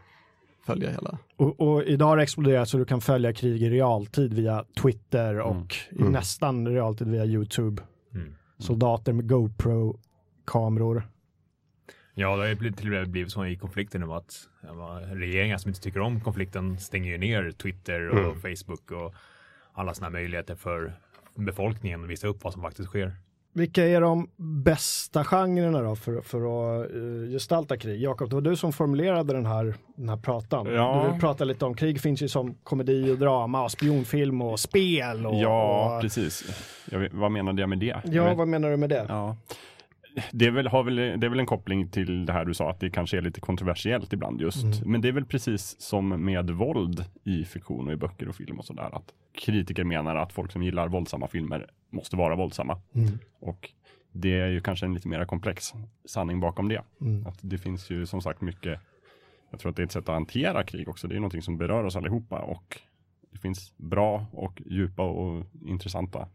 följa 0.66 0.90
hela. 0.90 1.18
Och, 1.36 1.60
och 1.60 1.82
idag 1.84 2.06
har 2.06 2.16
det 2.16 2.22
exploderat 2.22 2.68
så 2.68 2.78
du 2.78 2.84
kan 2.84 3.00
följa 3.00 3.32
krig 3.32 3.62
i 3.62 3.70
realtid 3.70 4.34
via 4.34 4.64
Twitter 4.82 5.40
och 5.40 5.76
i 5.90 6.00
Mm. 6.00 6.12
nästan 6.12 6.68
realtid 6.68 7.08
via 7.08 7.24
YouTube. 7.24 7.82
Mm. 8.14 8.34
Soldater 8.58 9.12
med 9.12 9.28
GoPro-kameror. 9.28 11.08
Ja, 12.20 12.36
det 12.36 12.42
har 12.42 12.48
ju 12.48 12.54
blivit- 12.54 12.78
till 12.78 12.86
och 12.86 12.92
med 12.92 13.08
blivit 13.08 13.32
så 13.32 13.46
i 13.46 13.56
konflikten 13.56 14.00
nu 14.00 14.12
att 14.12 14.48
regeringar 15.12 15.58
som 15.58 15.68
inte 15.68 15.80
tycker 15.80 16.00
om 16.00 16.20
konflikten 16.20 16.78
stänger 16.78 17.10
ju 17.12 17.18
ner 17.18 17.50
Twitter 17.50 18.08
och 18.08 18.18
Mm. 18.18 18.40
Facebook 18.40 18.90
och 18.90 19.14
alla 19.72 19.94
sådana 19.94 20.10
möjligheter 20.10 20.54
för 20.54 20.92
befolkningen 21.34 22.04
att 22.04 22.10
visa 22.10 22.26
upp 22.26 22.44
vad 22.44 22.52
som 22.52 22.62
faktiskt 22.62 22.88
sker. 22.88 23.12
Vilka 23.52 23.84
är 23.86 24.00
de 24.00 24.28
bästa 24.36 25.24
genrerna 25.24 25.82
då 25.82 25.96
för, 25.96 26.20
för 26.20 26.38
att 26.38 26.90
uh, 26.90 27.28
gestalta 27.30 27.76
krig? 27.76 28.02
Jakob, 28.02 28.28
det 28.30 28.34
var 28.36 28.40
du 28.42 28.56
som 28.56 28.72
formulerade 28.72 29.32
den 29.32 29.46
här, 29.46 29.74
den 29.96 30.08
här 30.08 30.16
pratan. 30.16 30.66
Ja. 30.66 31.02
Du 31.06 31.10
vill 31.12 31.20
prata 31.20 31.44
lite 31.44 31.64
om 31.64 31.74
krig 31.74 32.00
finns 32.00 32.22
ju 32.22 32.28
som 32.28 32.54
komedi 32.54 33.10
och 33.12 33.18
drama 33.18 33.62
och 33.64 33.70
spionfilm 33.70 34.42
och 34.42 34.60
spel. 34.60 35.26
Och, 35.26 35.34
Ja, 35.34 35.96
och, 35.96 36.02
precis. 36.02 36.44
Jag 36.90 36.98
vet, 36.98 37.14
vad 37.14 37.30
menade 37.32 37.62
jag 37.62 37.68
med 37.68 37.78
det? 37.78 37.96
Ja 38.04 38.24
vet- 38.24 38.36
vad 38.38 38.48
menar 38.48 38.70
du 38.70 38.76
med 38.76 38.90
det? 38.90 39.06
ja. 39.08 39.36
Det, 40.32 40.46
är 40.46 40.50
väl, 40.50 40.66
har 40.66 40.84
väl, 40.84 40.96
det 40.96 41.26
är 41.26 41.28
väl 41.28 41.40
en 41.40 41.46
koppling 41.46 41.88
till 41.88 42.26
det 42.26 42.32
här 42.32 42.44
du 42.44 42.54
sa, 42.54 42.70
att 42.70 42.80
det 42.80 42.90
kanske 42.90 43.16
är 43.16 43.22
lite 43.22 43.40
kontroversiellt 43.40 44.12
ibland 44.12 44.40
just. 44.40 44.64
Mm. 44.64 44.90
Men 44.92 45.00
det 45.00 45.08
är 45.08 45.12
väl 45.12 45.24
precis 45.24 45.80
som 45.80 46.24
med 46.24 46.50
våld 46.50 47.04
i 47.24 47.44
fiktion 47.44 47.86
och 47.86 47.92
i 47.92 47.96
böcker 47.96 48.28
och 48.28 48.34
film 48.34 48.58
och 48.58 48.64
sådär. 48.64 48.96
Att 48.96 49.12
kritiker 49.32 49.84
menar 49.84 50.16
att 50.16 50.32
folk 50.32 50.52
som 50.52 50.62
gillar 50.62 50.88
våldsamma 50.88 51.26
filmer 51.28 51.66
måste 51.90 52.16
vara 52.16 52.36
våldsamma. 52.36 52.80
Mm. 52.94 53.18
Och 53.40 53.70
det 54.12 54.40
är 54.40 54.48
ju 54.48 54.60
kanske 54.60 54.86
en 54.86 54.94
lite 54.94 55.08
mer 55.08 55.24
komplex 55.24 55.72
sanning 56.04 56.40
bakom 56.40 56.68
det. 56.68 56.82
Mm. 57.00 57.26
Att 57.26 57.38
det 57.40 57.58
finns 57.58 57.90
ju 57.90 58.06
som 58.06 58.20
sagt 58.20 58.40
mycket, 58.40 58.80
jag 59.50 59.60
tror 59.60 59.70
att 59.70 59.76
det 59.76 59.82
är 59.82 59.86
ett 59.86 59.92
sätt 59.92 60.08
att 60.08 60.14
hantera 60.14 60.62
krig 60.62 60.88
också. 60.88 61.08
Det 61.08 61.14
är 61.14 61.20
någonting 61.20 61.42
som 61.42 61.58
berör 61.58 61.84
oss 61.84 61.96
allihopa 61.96 62.38
och 62.38 62.80
det 63.32 63.38
finns 63.38 63.72
bra 63.76 64.26
och 64.32 64.62
djupa 64.66 65.02
och 65.02 65.44
intressanta 65.66 66.28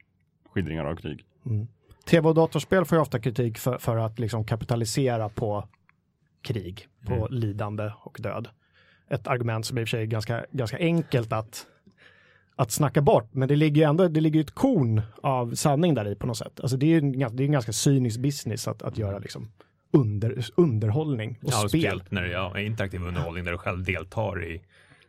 skildringar 0.50 0.86
av 0.86 0.96
krig. 0.96 1.26
Mm. 1.46 1.68
Tv 2.06 2.28
och 2.30 2.36
datorspel 2.36 2.86
får 2.86 2.98
ju 2.98 3.02
ofta 3.02 3.20
kritik 3.20 3.58
för, 3.58 3.78
för 3.78 3.98
att 3.98 4.20
liksom 4.20 4.46
kapitalisera 4.46 5.30
på 5.30 5.68
krig, 6.42 6.88
på 7.06 7.14
Mm. 7.14 7.28
lidande 7.30 7.92
och 8.00 8.18
död. 8.20 8.48
Ett 9.10 9.28
argument 9.28 9.66
som 9.66 9.78
i 9.78 9.84
och 9.84 9.88
för 9.88 9.90
sig 9.98 10.02
är 10.02 10.06
ganska, 10.06 10.46
ganska 10.52 10.78
enkelt 10.78 11.34
att, 11.34 11.66
att 12.56 12.72
snacka 12.72 13.02
bort, 13.02 13.30
men 13.34 13.48
det 13.48 13.56
ligger 13.56 13.82
ju 13.82 13.90
ändå 13.90 14.08
det 14.08 14.22
ligger 14.22 14.40
ett 14.42 14.52
korn 14.56 15.02
av 15.24 15.56
sanning 15.56 15.94
där 15.94 16.08
i 16.08 16.16
på 16.16 16.28
något 16.28 16.38
sätt. 16.38 16.60
Alltså 16.60 16.78
det 16.78 16.86
är 16.86 16.88
ju 16.90 16.98
en, 16.98 17.12
det 17.36 17.44
är 17.44 17.46
en 17.46 17.52
ganska 17.52 17.74
cynisk 17.74 18.20
business 18.20 18.68
att, 18.68 18.82
att 18.82 18.98
göra 18.98 19.20
liksom 19.20 19.52
under, 19.92 20.46
underhållning 20.56 21.40
och 21.42 21.48
Ja, 21.52 21.58
spel. 21.58 21.70
speciellt 21.70 22.12
när 22.12 22.26
ja, 22.26 22.58
är 22.58 22.62
interaktiv 22.64 23.04
underhållning 23.04 23.44
där 23.46 23.52
du 23.52 23.58
själv 23.58 23.84
deltar 23.84 24.44
i 24.44 24.62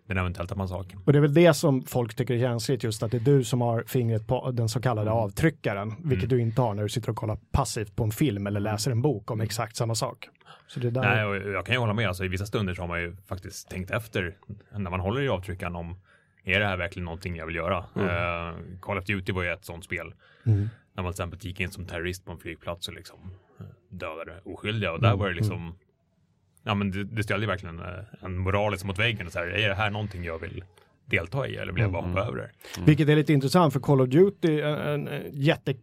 den 0.06 0.19
eventuella 0.19 0.56
massakern. 0.56 1.01
Och 1.05 1.12
det 1.12 1.19
är 1.19 1.21
väl 1.21 1.35
det 1.35 1.55
som 1.55 1.83
folk 1.83 2.15
tycker 2.15 2.35
är 2.35 2.39
känsligt, 2.39 2.85
just 2.85 3.03
att 3.03 3.11
det 3.11 3.17
är 3.17 3.21
du 3.21 3.45
som 3.45 3.61
har 3.61 3.85
fingret 3.87 4.27
på 4.27 4.51
den 4.51 4.69
så 4.69 4.81
kallade 4.81 5.11
avtryckaren, 5.11 5.95
vilket 6.05 6.31
du 6.31 6.41
inte 6.41 6.63
har 6.63 6.75
när 6.75 6.82
du 6.82 6.89
sitter 6.89 7.11
och 7.11 7.17
kollar 7.17 7.39
passivt 7.53 7.96
på 7.96 8.05
en 8.05 8.11
film 8.11 8.46
eller 8.46 8.61
läser 8.61 8.91
en 8.91 9.03
bok 9.03 9.31
om 9.31 9.41
exakt 9.41 9.77
samma 9.77 9.94
sak. 9.94 10.29
Så 10.67 10.81
det 10.81 10.91
där, 10.91 11.01
Nej, 11.01 11.25
och 11.25 11.37
jag 11.37 11.67
kan 11.67 11.75
ju 11.75 11.79
hålla 11.79 11.94
med. 11.94 12.08
Alltså, 12.08 12.25
I 12.25 12.29
vissa 12.29 12.46
stunder 12.46 12.75
så 12.75 12.82
har 12.82 12.89
man 12.89 13.01
ju 13.01 13.17
faktiskt 13.29 13.70
tänkt 13.70 13.91
efter 13.91 14.37
när 14.77 14.91
man 14.91 15.01
håller 15.01 15.23
i 15.23 15.29
avtryckaren 15.29 15.77
om 15.77 15.96
är 16.44 16.61
det 16.61 16.67
här 16.67 16.77
verkligen 16.77 17.05
någonting 17.05 17.37
jag 17.37 17.46
vill 17.46 17.56
göra? 17.56 17.79
Eh, 17.79 18.56
Call 18.81 18.99
of 18.99 19.05
Duty 19.05 19.32
var 19.32 19.43
ju 19.43 19.53
ett 19.53 19.65
sånt 19.65 19.84
spel. 19.84 20.15
Mm. 20.46 20.69
När 20.94 21.03
man 21.03 21.13
till 21.13 21.23
exempel 21.23 21.46
gick 21.46 21.61
in 21.61 21.70
som 21.70 21.87
terrorist 21.87 22.25
på 22.25 22.32
en 22.32 22.39
flygplats 22.39 22.89
och 22.89 22.94
liksom 22.94 23.19
eh, 23.61 23.67
dödade 23.89 24.41
oskyldiga. 24.44 24.93
Och 24.93 25.01
där 25.01 25.17
var 25.17 25.29
det 25.29 25.34
liksom, 25.34 25.75
ja 26.65 26.75
men 26.75 26.91
det, 26.91 27.05
det 27.05 27.23
ställde 27.23 27.47
verkligen 27.47 27.79
eh, 27.79 27.87
en 28.21 28.39
moraliskt 28.39 28.85
mot 28.85 28.99
väggen. 28.99 29.31
Så 29.31 29.39
här, 29.39 29.47
är 29.47 29.69
det 29.69 29.75
här 29.75 29.91
någonting 29.91 30.25
jag 30.25 30.39
vill 30.39 30.65
delta 31.06 31.49
i 31.49 31.56
eller 31.56 31.73
vill 31.73 31.83
jag 31.83 31.93
bara 31.93 32.03
hoppa 32.03 32.21
över 32.21 32.37
det? 32.37 32.51
Vilket 32.87 33.09
är 33.09 33.17
lite 33.17 33.33
intressant 33.33 33.73
för 33.73 33.81
Call 33.81 34.01
of 34.01 34.09
Duty, 34.09 34.61
en, 34.61 34.75
en, 34.75 35.09
en 35.09 35.23
jätte 35.33 35.75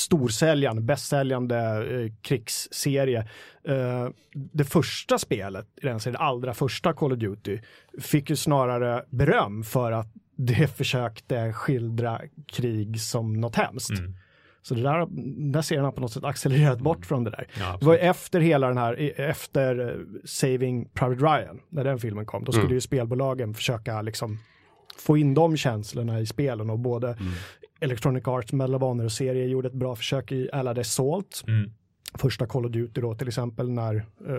storsäljande, 0.00 0.82
bästsäljande 0.82 1.56
eh, 1.90 2.12
krigsserie. 2.22 3.18
Eh, 3.64 4.08
det 4.32 4.64
första 4.64 5.18
spelet, 5.18 5.66
i 5.82 5.86
den 5.86 6.00
serien, 6.00 6.12
det 6.12 6.24
allra 6.24 6.54
första 6.54 6.92
Call 6.92 7.12
of 7.12 7.18
Duty, 7.18 7.58
fick 8.00 8.30
ju 8.30 8.36
snarare 8.36 9.04
beröm 9.10 9.64
för 9.64 9.92
att 9.92 10.08
det 10.36 10.66
försökte 10.76 11.52
skildra 11.52 12.20
krig 12.46 13.00
som 13.00 13.40
något 13.40 13.56
hemskt. 13.56 13.98
Mm. 13.98 14.14
Så 14.62 14.74
det 14.74 14.82
där, 14.82 14.98
den 15.10 15.52
där 15.52 15.62
serien 15.62 15.84
har 15.84 15.92
på 15.92 16.00
något 16.00 16.12
sätt 16.12 16.24
accelererat 16.24 16.80
bort 16.80 17.06
från 17.06 17.24
det 17.24 17.30
där. 17.30 17.46
Ja, 17.58 17.76
Det 17.80 17.86
var 17.86 17.92
ju 17.92 17.98
efter 17.98 18.40
hela 18.40 18.68
den 18.68 18.78
här, 18.78 19.12
efter 19.20 19.88
eh, 19.88 19.94
Saving 20.24 20.88
Private 20.88 21.24
Ryan, 21.24 21.60
när 21.68 21.84
den 21.84 21.98
filmen 21.98 22.26
kom, 22.26 22.44
då 22.44 22.52
skulle 22.52 22.64
Mm. 22.64 22.74
ju 22.74 22.80
spelbolagen 22.80 23.54
försöka 23.54 24.02
liksom 24.02 24.38
få 24.98 25.16
in 25.16 25.34
de 25.34 25.56
känslorna 25.56 26.20
i 26.20 26.26
spelen 26.26 26.70
och 26.70 26.78
både 26.78 27.16
Electronic 27.80 28.28
Arts, 28.28 28.52
Medal 28.52 28.74
of 28.74 28.82
Honor 28.82 29.04
och 29.04 29.12
serie 29.12 29.46
gjorde 29.46 29.68
ett 29.68 29.74
bra 29.74 29.96
försök 29.96 30.32
i 30.32 30.50
Allied 30.52 30.78
Assault, 30.78 31.44
Mm. 31.48 31.70
första 32.14 32.46
Call 32.46 32.66
of 32.66 32.72
Duty 32.72 33.00
då 33.00 33.14
till 33.14 33.28
exempel 33.28 33.70
när 33.70 33.94
eh, 33.96 34.34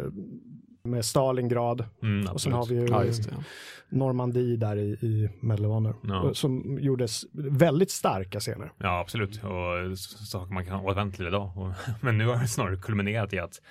med 0.85 1.05
Stalingrad 1.05 1.85
Mm, 2.01 2.27
och 2.33 2.41
sen 2.41 2.51
har 2.53 2.65
vi 2.65 2.75
ju 2.75 2.87
Ja. 2.87 3.43
Normandie 3.89 4.57
där 4.57 4.75
i, 4.77 4.89
i 5.01 5.29
Honor 5.41 5.95
Ja. 6.03 6.19
och 6.21 6.37
som 6.37 6.77
gjordes 6.81 7.23
väldigt 7.33 7.91
starka 7.91 8.39
scener. 8.39 8.71
Ja, 8.77 8.99
absolut. 8.99 9.43
Och 9.43 9.97
saker 9.99 10.53
man 10.53 10.65
kan 10.65 10.79
återvända 10.79 11.15
till 11.15 11.27
idag. 11.27 11.51
Och, 11.57 11.73
men 12.01 12.17
nu 12.17 12.27
har 12.27 12.35
det 12.41 12.47
snarare 12.47 12.77
kulminerat 12.77 13.33
i 13.33 13.39
att 13.39 13.61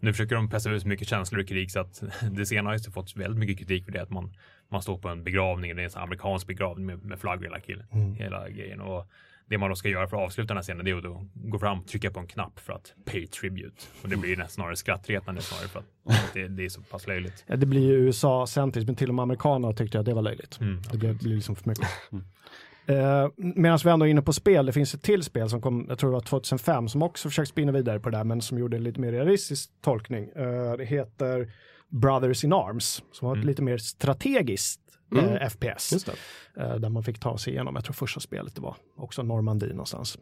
nu 0.00 0.12
försöker 0.12 0.34
de 0.34 0.50
pressa 0.50 0.70
ut 0.70 0.82
så 0.82 0.88
mycket 0.88 1.08
känslor 1.08 1.40
i 1.40 1.46
krig 1.46 1.70
så 1.70 1.80
att 1.80 2.02
det 2.32 2.46
senare 2.46 2.72
har 2.72 2.78
ju 2.86 2.90
fått 2.90 3.16
väldigt 3.16 3.38
mycket 3.38 3.58
kritik 3.58 3.84
för 3.84 3.92
det 3.92 4.02
att 4.02 4.10
man, 4.10 4.34
man 4.68 4.82
står 4.82 4.98
på 4.98 5.08
en 5.08 5.24
begravning, 5.24 5.76
det 5.76 5.82
är 5.82 5.96
en 5.96 6.02
amerikansk 6.02 6.46
begravning 6.46 6.86
med, 6.86 7.04
med 7.04 7.18
flaggor 7.18 7.44
hela, 7.44 7.60
kill, 7.60 7.84
hela 8.18 8.48
grejen. 8.48 8.80
Och 8.80 9.06
det 9.48 9.58
man 9.58 9.68
då 9.68 9.76
ska 9.76 9.88
göra 9.88 10.08
för 10.08 10.16
att 10.16 10.22
avsluta 10.22 10.48
den 10.48 10.56
här 10.56 10.62
scenen 10.62 10.84
det 10.84 10.90
är 10.90 10.96
att 10.96 11.02
då 11.02 11.26
gå 11.34 11.58
fram 11.58 11.78
och 11.80 11.86
trycka 11.86 12.10
på 12.10 12.20
en 12.20 12.26
knapp 12.26 12.60
för 12.60 12.72
att 12.72 12.94
pay 13.04 13.26
tribute. 13.26 13.82
Och 14.02 14.08
det 14.08 14.16
blir 14.16 14.30
nästan 14.36 14.48
snarare 14.48 14.76
skrattretande 14.76 15.42
snarare 15.42 15.68
för 15.68 15.78
att 15.78 15.86
det, 16.34 16.48
det 16.48 16.64
är 16.64 16.68
så 16.68 16.80
pass 16.82 17.06
löjligt. 17.06 17.44
Ja, 17.46 17.56
det 17.56 17.66
blir 17.66 17.80
ju 17.86 17.92
USA-centriskt, 17.94 18.86
men 18.86 18.96
till 18.96 19.08
och 19.08 19.14
med 19.14 19.22
amerikanerna 19.22 19.72
tyckte 19.74 19.98
att 20.00 20.04
det 20.06 20.14
var 20.14 20.22
löjligt. 20.22 20.60
Mm. 20.60 20.82
Det 20.92 20.98
blir, 20.98 21.12
blir 21.12 21.34
liksom 21.34 21.56
för 21.56 21.68
mycket. 21.68 21.88
Uh, 22.12 23.28
Medan 23.54 23.78
vi 23.84 23.90
ändå 23.90 24.06
är 24.06 24.10
inne 24.10 24.22
på 24.22 24.32
spel, 24.32 24.66
det 24.66 24.72
finns 24.72 24.94
ett 24.94 25.02
till 25.02 25.22
spel 25.22 25.48
som 25.50 25.60
kom, 25.62 25.86
jag 25.88 25.98
tror 25.98 26.10
det 26.10 26.14
var 26.14 26.20
2005, 26.20 26.88
som 26.88 27.02
också 27.02 27.28
försökte 27.28 27.50
spinna 27.50 27.72
vidare 27.72 28.00
på 28.00 28.10
det 28.10 28.16
där, 28.16 28.24
men 28.24 28.40
som 28.40 28.58
gjorde 28.58 28.76
en 28.76 28.84
lite 28.84 29.00
mer 29.00 29.12
realistisk 29.12 29.70
tolkning. 29.80 30.30
Uh, 30.36 30.72
det 30.78 30.84
heter 30.84 31.52
Brothers 31.88 32.44
in 32.44 32.52
Arms, 32.52 33.02
som 33.12 33.28
var 33.28 33.34
ett 33.34 33.36
Mm. 33.36 33.46
lite 33.46 33.62
mer 33.62 33.78
strategiskt 33.78 34.80
Mm. 35.12 35.24
eh, 35.24 35.48
FPS. 35.48 35.92
Just 35.92 36.06
det. 36.54 36.62
eh, 36.62 36.74
där 36.76 36.88
man 36.88 37.02
fick 37.02 37.18
ta 37.20 37.38
sig 37.38 37.52
igenom, 37.52 37.74
jag 37.74 37.84
tror 37.84 37.92
första 37.94 38.20
spelet 38.20 38.54
det 38.54 38.60
var 38.60 38.76
också 38.96 39.22
Normandie 39.22 39.68
någonstans. 39.68 40.18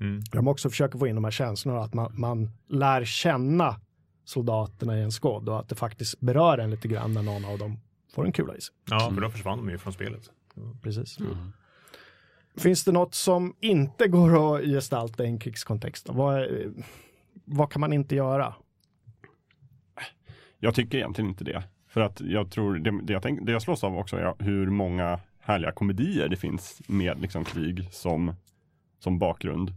Mm. 0.00 0.20
De 0.32 0.48
också 0.48 0.70
försöker 0.70 0.98
få 0.98 1.06
in 1.06 1.14
de 1.14 1.24
här 1.24 1.30
känslorna, 1.30 1.80
att 1.80 1.94
man, 1.94 2.20
man 2.20 2.50
lär 2.68 3.04
känna 3.04 3.80
soldaterna 4.24 4.98
i 4.98 5.02
en 5.02 5.12
skåd 5.12 5.48
och 5.48 5.58
att 5.60 5.68
det 5.68 5.74
faktiskt 5.74 6.20
berör 6.20 6.58
en 6.58 6.70
lite 6.70 6.88
grann 6.88 7.14
när 7.14 7.22
någon 7.22 7.44
av 7.44 7.58
dem 7.58 7.80
får 8.14 8.26
en 8.26 8.32
kula 8.32 8.56
i 8.56 8.60
sig. 8.60 8.74
Ja, 8.90 9.10
för 9.14 9.20
då 9.20 9.30
försvann 9.30 9.58
de 9.58 9.70
ju 9.70 9.78
från 9.78 9.92
spelet. 9.92 10.30
Precis. 10.82 11.18
Mm. 11.20 11.52
Finns 12.56 12.84
det 12.84 12.92
något 12.92 13.14
som 13.14 13.54
inte 13.60 14.08
går 14.08 14.56
att 14.56 14.64
gestalta 14.64 15.24
i 15.24 15.26
en 15.26 15.38
krigskontext? 15.38 16.08
Vad, 16.08 16.46
vad 17.44 17.70
kan 17.72 17.80
man 17.80 17.92
inte 17.92 18.14
göra? 18.14 18.54
Jag 20.58 20.74
tycker 20.74 20.98
egentligen 20.98 21.30
inte 21.30 21.44
det. 21.44 21.62
För 21.98 22.04
att 22.04 22.20
jag 22.20 22.50
tror, 22.50 22.74
det, 22.78 23.00
det, 23.02 23.12
jag, 23.12 23.22
tänk, 23.22 23.46
det 23.46 23.52
jag 23.52 23.62
slås 23.62 23.84
av 23.84 23.96
också 23.98 24.16
är 24.16 24.34
hur 24.38 24.66
många 24.66 25.18
härliga 25.40 25.72
komedier 25.72 26.28
det 26.28 26.36
finns 26.36 26.80
med 26.86 27.20
liksom 27.20 27.44
krig 27.44 27.88
som, 27.90 28.34
som 28.98 29.18
bakgrund. 29.18 29.68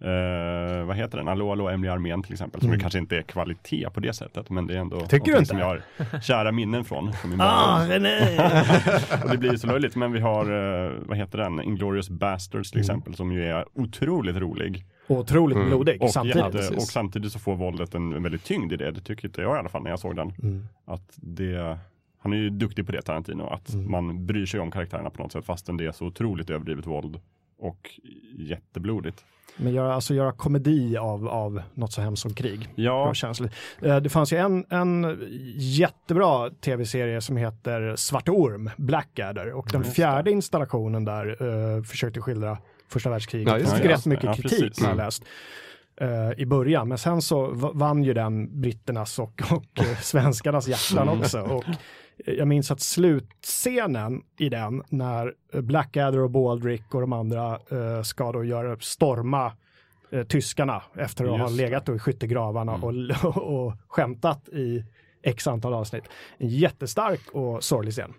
Eh, 0.00 0.84
vad 0.86 0.96
heter 0.96 1.18
den? 1.18 1.28
Allå, 1.28 1.52
allå, 1.52 1.68
Emily 1.68 1.88
Armén 1.92 2.22
till 2.22 2.32
exempel. 2.32 2.60
Som 2.60 2.68
Mm. 2.70 2.80
kanske 2.80 2.98
inte 2.98 3.16
är 3.16 3.22
kvalitet 3.22 3.86
på 3.94 4.00
det 4.00 4.12
sättet. 4.12 4.50
Men 4.50 4.66
det 4.66 4.74
är 4.74 4.78
ändå 4.78 5.00
Tycker 5.00 5.32
du 5.32 5.38
inte? 5.38 5.44
som 5.46 5.58
jag 5.58 5.66
har 5.66 5.82
kära 6.20 6.52
minnen 6.52 6.84
från. 6.84 7.12
från 7.12 7.30
min 7.30 7.40
Ah, 7.40 7.86
nej. 8.00 8.38
och 9.24 9.30
det 9.30 9.36
blir 9.38 9.52
ju 9.52 9.58
så 9.58 9.66
löjligt. 9.66 9.96
Men 9.96 10.12
vi 10.12 10.20
har, 10.20 10.44
eh, 10.86 10.92
vad 11.06 11.18
heter 11.18 11.38
den? 11.38 11.62
Inglourious 11.62 12.10
Bastards 12.10 12.70
till 12.70 12.78
Mm. 12.80 12.84
exempel. 12.84 13.14
Som 13.14 13.32
ju 13.32 13.44
är 13.44 13.64
otroligt 13.74 14.36
rolig. 14.36 14.84
Otroligt 15.10 15.56
Mm. 15.56 15.68
blodig 15.68 16.02
Och, 16.02 16.10
samtidigt. 16.10 16.70
och 16.76 16.82
samtidigt 16.82 17.32
så 17.32 17.38
får 17.38 17.56
våldet 17.56 17.94
en, 17.94 18.12
en 18.12 18.22
väldigt 18.22 18.44
tyngd 18.44 18.72
i 18.72 18.76
det. 18.76 18.90
Det 18.90 19.00
tycker 19.00 19.28
inte 19.28 19.40
jag 19.42 19.56
i 19.56 19.58
alla 19.58 19.68
fall 19.68 19.82
när 19.82 19.90
jag 19.90 19.98
såg 19.98 20.16
den. 20.16 20.32
Mm. 20.42 20.66
Att 20.84 21.12
det, 21.16 21.78
han 22.18 22.32
är 22.32 22.36
ju 22.36 22.50
duktig 22.50 22.86
på 22.86 22.92
det 22.92 23.02
Tarantino, 23.02 23.42
att 23.46 23.72
Mm. 23.74 23.90
man 23.90 24.26
bryr 24.26 24.46
sig 24.46 24.60
om 24.60 24.70
karaktärerna 24.70 25.10
på 25.10 25.22
något 25.22 25.32
sätt 25.32 25.44
fastän 25.44 25.76
det 25.76 25.86
är 25.86 25.92
så 25.92 26.06
otroligt 26.06 26.50
överdrivet 26.50 26.86
våld 26.86 27.20
och 27.58 27.90
jätteblodigt. 28.38 29.24
Men 29.56 29.72
göra, 29.72 29.94
alltså 29.94 30.14
göra 30.14 30.32
komedi 30.32 30.96
av, 30.96 31.28
av 31.28 31.62
något 31.74 31.92
så 31.92 32.00
hemskt 32.00 32.22
som 32.22 32.34
krig. 32.34 32.68
Ja, 32.74 33.14
känsligt. 33.14 33.52
Eh, 33.82 33.96
Det 33.96 34.08
fanns 34.08 34.32
ju 34.32 34.36
en, 34.36 34.64
en 34.70 35.18
jättebra 35.56 36.50
tv-serie 36.50 37.20
som 37.20 37.36
heter 37.36 37.96
Svarte 37.96 38.30
Orm, 38.30 38.70
Blackadder. 38.76 39.52
Och 39.52 39.68
den 39.72 39.84
fjärde 39.84 40.30
installationen 40.30 41.04
där 41.04 41.42
uh, 41.42 41.82
försökte 41.82 42.20
skildra 42.20 42.58
första 42.90 43.10
världskriget. 43.10 43.48
Ja, 43.48 43.58
det. 43.58 43.66
fick 43.76 43.84
rätt 43.84 44.06
mycket 44.06 44.24
ja, 44.24 44.34
kritik 44.34 44.50
precis. 44.60 44.80
när 44.80 44.88
jag 44.88 44.94
Mm. 44.94 45.04
läst 45.04 45.24
eh, 46.00 46.42
i 46.42 46.46
början. 46.46 46.88
Men 46.88 46.98
sen 46.98 47.22
så 47.22 47.50
vann 47.74 48.04
ju 48.04 48.14
den 48.14 48.60
britternas 48.60 49.18
och, 49.18 49.42
och 49.52 49.80
eh, 49.86 49.96
svenskarnas 50.00 50.68
hjärtan 50.68 51.08
Mm. 51.08 51.20
också. 51.20 51.40
Och 51.40 51.64
eh, 52.26 52.34
jag 52.34 52.48
minns 52.48 52.70
att 52.70 52.80
slutscenen 52.80 54.22
i 54.38 54.48
den 54.48 54.82
när 54.88 55.34
Blackadder 55.62 56.18
och 56.18 56.30
Baldrick 56.30 56.94
och 56.94 57.00
de 57.00 57.12
andra 57.12 57.52
eh, 57.70 58.02
ska 58.02 58.32
då 58.32 58.44
göra 58.44 58.76
storma 58.80 59.52
tyskarna 60.28 60.82
efter 60.94 61.24
att 61.24 61.30
ha 61.30 61.38
Just 61.38 61.56
det. 61.58 61.62
legat 61.64 61.86
då 61.86 61.94
i 61.94 61.98
skyttegravarna 61.98 62.72
och, 62.74 62.94
och 63.36 63.74
skämtat 63.88 64.48
i 64.48 64.84
x 65.22 65.46
antal 65.46 65.74
avsnitt. 65.74 66.04
En 66.38 66.48
jättestark 66.48 67.20
och 67.32 67.64
sorglig 67.64 67.92
scen. 67.94 68.14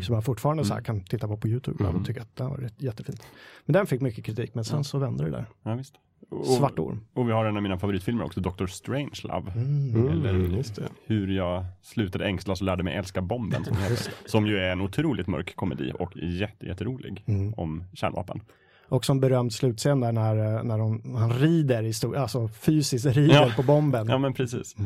Som 0.00 0.14
jag 0.14 0.24
fortfarande 0.24 0.64
så 0.64 0.74
här 0.74 0.80
kan 0.80 1.00
titta 1.00 1.28
på 1.28 1.36
på 1.36 1.48
YouTube 1.48 1.76
ibland 1.80 1.96
och 2.00 2.06
tycka 2.06 2.22
att 2.22 2.36
den 2.36 2.48
var 2.50 2.70
jättefint. 2.78 3.22
Men 3.64 3.72
den 3.72 3.86
fick 3.86 4.00
mycket 4.00 4.24
kritik, 4.24 4.54
men 4.54 4.64
sen 4.64 4.84
så 4.84 4.98
vände 4.98 5.24
det 5.24 5.30
där. 5.30 5.46
ja 5.62 5.74
visst. 5.74 5.94
Och, 6.30 6.46
Svart 6.46 6.78
orm. 6.78 7.00
och 7.14 7.28
vi 7.28 7.32
har 7.32 7.44
en 7.44 7.56
av 7.56 7.62
mina 7.62 7.78
favoritfilmer 7.78 8.24
också, 8.24 8.40
Dr. 8.40 8.66
Strangelove. 8.66 9.52
Mm. 9.52 10.08
Eller- 10.10 10.30
Mm, 10.30 10.54
just 10.56 10.76
det. 10.76 10.88
Hur 11.06 11.28
jag 11.28 11.64
slutade 11.82 12.24
ängslas 12.26 12.60
och 12.60 12.64
lärde 12.66 12.82
mig 12.82 12.94
älska 12.96 13.22
bomben. 13.22 13.64
Som, 13.64 13.76
heter, 13.82 14.12
som 14.26 14.46
ju 14.46 14.58
är 14.58 14.72
en 14.72 14.80
otroligt 14.80 15.26
mörk 15.26 15.56
komedi 15.56 15.92
och 15.98 16.16
jätte, 16.16 16.66
jätterolig 16.66 17.24
Mm. 17.26 17.54
om 17.54 17.84
kärnvapen. 17.94 18.40
Och 18.88 19.04
som 19.04 19.20
berömd 19.20 19.52
slutscen 19.52 20.00
där 20.00 20.12
när, 20.12 20.56
eh, 20.56 20.62
när 20.64 20.78
de, 20.78 21.14
han 21.16 21.32
rider, 21.32 21.82
i 21.82 21.92
stor, 21.92 22.16
alltså 22.16 22.48
fysiskt 22.48 23.06
rider 23.06 23.34
Ja. 23.34 23.50
på 23.56 23.62
bomben. 23.62 24.08
Ja 24.08 24.18
men 24.18 24.32
precis. 24.34 24.78
Må- 24.78 24.84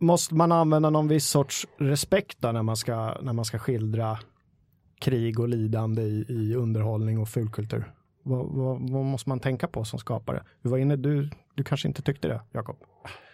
Måste 0.00 0.34
man 0.34 0.52
använda 0.52 0.90
någon 0.90 1.08
viss 1.08 1.26
sorts 1.26 1.66
respekt 1.78 2.42
när 2.42 2.62
man 2.62 2.76
ska, 2.76 3.18
när 3.22 3.32
man 3.32 3.44
ska 3.44 3.58
skildra 3.58 4.18
krig 5.00 5.40
och 5.40 5.48
lidande 5.48 6.02
i, 6.02 6.26
i 6.28 6.54
underhållning 6.54 7.18
och 7.18 7.28
fulkultur? 7.28 7.84
Vad, 8.22 8.46
vad, 8.46 8.90
vad 8.90 9.04
måste 9.04 9.28
man 9.28 9.40
tänka 9.40 9.66
på 9.68 9.84
som 9.84 9.98
skapare? 9.98 10.42
Du 10.62 10.68
var 10.68 10.78
inne, 10.78 10.96
du, 10.96 11.30
du 11.54 11.64
kanske 11.64 11.88
inte 11.88 12.02
tyckte 12.02 12.28
det, 12.28 12.40
Jakob? 12.52 12.76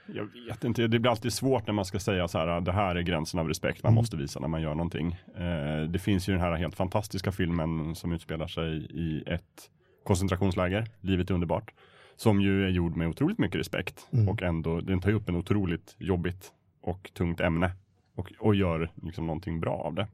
Jag 0.06 0.28
vet 0.48 0.64
inte, 0.64 0.86
det 0.86 0.98
blir 0.98 1.10
alltid 1.10 1.32
svårt 1.32 1.66
när 1.66 1.74
man 1.74 1.84
ska 1.84 1.98
säga 1.98 2.28
så 2.28 2.38
här, 2.38 2.60
det 2.60 2.72
här 2.72 2.96
är 2.96 3.02
gränsen 3.02 3.40
av 3.40 3.48
respekt 3.48 3.82
man 3.82 3.90
Mm. 3.92 4.00
måste 4.00 4.16
visa 4.16 4.40
när 4.40 4.48
man 4.48 4.62
gör 4.62 4.74
någonting. 4.74 5.16
Eh, 5.36 5.88
det 5.88 5.98
finns 5.98 6.28
ju 6.28 6.32
den 6.32 6.42
här 6.42 6.54
helt 6.54 6.74
fantastiska 6.74 7.32
filmen 7.32 7.94
som 7.94 8.12
utspelar 8.12 8.46
sig 8.46 8.76
i 8.90 9.22
ett 9.26 9.70
koncentrationsläger, 10.04 10.86
Livet 11.00 11.30
är 11.30 11.34
underbart, 11.34 11.70
som 12.16 12.40
ju 12.40 12.64
är 12.64 12.68
gjord 12.68 12.96
med 12.96 13.08
otroligt 13.08 13.38
mycket 13.38 13.60
respekt 13.60 14.08
Mm. 14.12 14.28
och 14.28 14.42
ändå, 14.42 14.80
den 14.80 15.00
tar 15.00 15.10
ju 15.10 15.16
upp 15.16 15.28
en 15.28 15.36
otroligt 15.36 15.96
jobbigt 15.98 16.52
och 16.82 17.10
tungt 17.14 17.40
ämne 17.40 17.70
och, 18.14 18.32
och 18.38 18.54
gör 18.54 18.90
liksom 19.02 19.26
någonting 19.26 19.60
bra 19.60 19.74
av 19.74 19.94
det. 19.94 20.06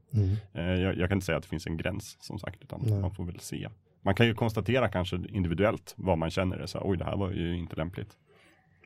Eh, 0.53 0.65
jag, 0.65 0.99
jag 0.99 1.09
kan 1.09 1.17
inte 1.17 1.27
säga 1.27 1.39
att 1.39 1.43
det 1.45 1.49
finns 1.49 1.67
en 1.67 1.77
gräns 1.77 2.17
som 2.21 2.39
sagt, 2.39 2.63
utan 2.63 2.81
Nej. 2.85 3.01
man 3.01 3.11
får 3.15 3.25
väl 3.25 3.41
se. 3.41 3.69
Man 4.03 4.15
kan 4.15 4.27
ju 4.27 4.35
konstatera 4.35 4.89
kanske 4.89 5.17
individuellt 5.29 5.95
vad 5.97 6.19
man 6.19 6.31
känner, 6.31 6.67
så 6.67 6.79
här, 6.79 6.91
oj 6.91 6.97
det 6.97 7.05
här 7.05 7.17
var 7.17 7.31
ju 7.31 7.57
inte 7.59 7.77
lämpligt. 7.77 8.09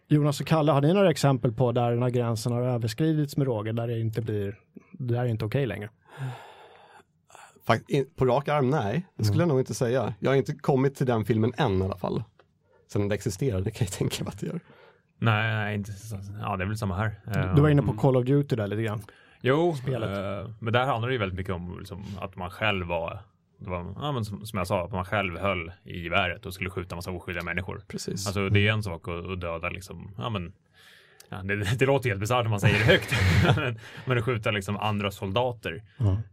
Jonas 0.09 0.41
och 0.41 0.47
Kalle, 0.47 0.73
har 0.73 0.81
ni 0.81 0.93
några 0.93 1.11
exempel 1.11 1.53
på 1.53 1.73
där 1.73 1.91
den 1.91 2.03
här 2.03 2.11
gränsen 2.11 2.53
har 2.53 2.63
överskridits 2.63 3.37
med 3.37 3.47
Roger, 3.47 3.73
där 3.73 3.87
det 3.87 4.01
inte 4.01 4.23
blir, 4.23 4.59
det 4.93 5.17
här 5.17 5.25
är 5.25 5.29
inte 5.29 5.45
okej 5.45 5.67
längre? 5.67 5.89
Fakt, 7.67 7.91
in, 7.91 8.07
på 8.17 8.25
rak 8.25 8.49
arm, 8.49 8.71
nej. 8.71 9.07
Det 9.17 9.25
skulle 9.25 9.43
jag 9.43 9.49
nog 9.49 9.59
inte 9.61 9.75
säga. 9.75 10.15
Jag 10.19 10.31
har 10.31 10.37
inte 10.37 10.55
kommit 10.55 10.95
till 10.95 11.07
den 11.07 11.25
filmen 11.25 11.53
än 11.57 11.79
i 11.81 11.85
alla 11.85 11.97
fall. 11.97 12.25
Sen 12.93 13.09
det 13.09 13.15
existerar, 13.15 13.61
det 13.61 13.71
kan 13.71 13.85
jag 13.85 13.93
tänka 13.93 14.25
mig 14.25 14.29
att 14.31 14.41
det 14.41 14.47
gör. 14.47 14.61
Nej, 15.19 15.55
nej, 15.55 15.75
inte 15.75 15.93
så. 15.93 16.17
Ja, 16.41 16.57
det 16.57 16.65
är 16.65 16.69
väl 16.69 16.77
samma 16.77 16.97
här. 16.97 17.55
Du 17.55 17.63
var 17.63 17.69
inne 17.69 17.83
på 17.83 17.89
Mm. 17.91 17.99
Call 18.01 18.17
of 18.17 18.25
Duty 18.25 18.57
där 18.57 18.67
lite 18.67 18.83
grann. 18.83 19.03
Jo, 19.41 19.75
spelet. 19.75 20.19
eh, 20.19 20.51
men 20.61 20.73
där 20.73 20.87
handlar 20.87 21.09
det 21.09 21.13
ju 21.13 21.19
väldigt 21.19 21.39
mycket 21.39 21.55
om 21.55 21.79
liksom, 21.79 22.05
att 22.21 22.37
man 22.37 22.51
själv 22.51 22.87
var, 22.87 23.19
det 23.59 23.71
var 23.71 23.95
ja, 23.97 24.13
men 24.13 24.25
som, 24.25 24.47
som 24.47 24.57
jag 24.59 24.67
sa, 24.67 24.85
att 24.85 24.93
man 24.93 25.05
själv 25.05 25.39
höll 25.39 25.73
i 25.85 26.03
geväret 26.03 26.47
och 26.47 26.55
skulle 26.55 26.71
skjuta 26.71 26.97
massa 26.97 27.11
oskyldiga 27.11 27.45
människor. 27.45 27.83
Precis. 27.89 28.27
Alltså 28.27 28.49
det 28.49 28.69
är 28.69 28.73
en 28.73 28.83
sak 28.83 29.09
att, 29.09 29.27
att 29.31 29.41
döda 29.41 29.69
liksom, 29.69 30.15
ja 30.19 30.31
men, 30.31 30.53
ja, 31.29 31.37
det, 31.43 31.57
det 31.79 31.87
låter 31.87 32.09
helt 32.09 32.21
bisarrt 32.21 32.45
när 32.45 32.51
man 32.51 32.61
säger 32.61 32.79
det 32.79 32.85
högt, 32.85 33.13
men, 33.57 33.79
men 34.07 34.19
att 34.19 34.25
skjuta 34.25 34.51
liksom 34.51 34.77
andra 34.77 35.11
soldater 35.11 35.83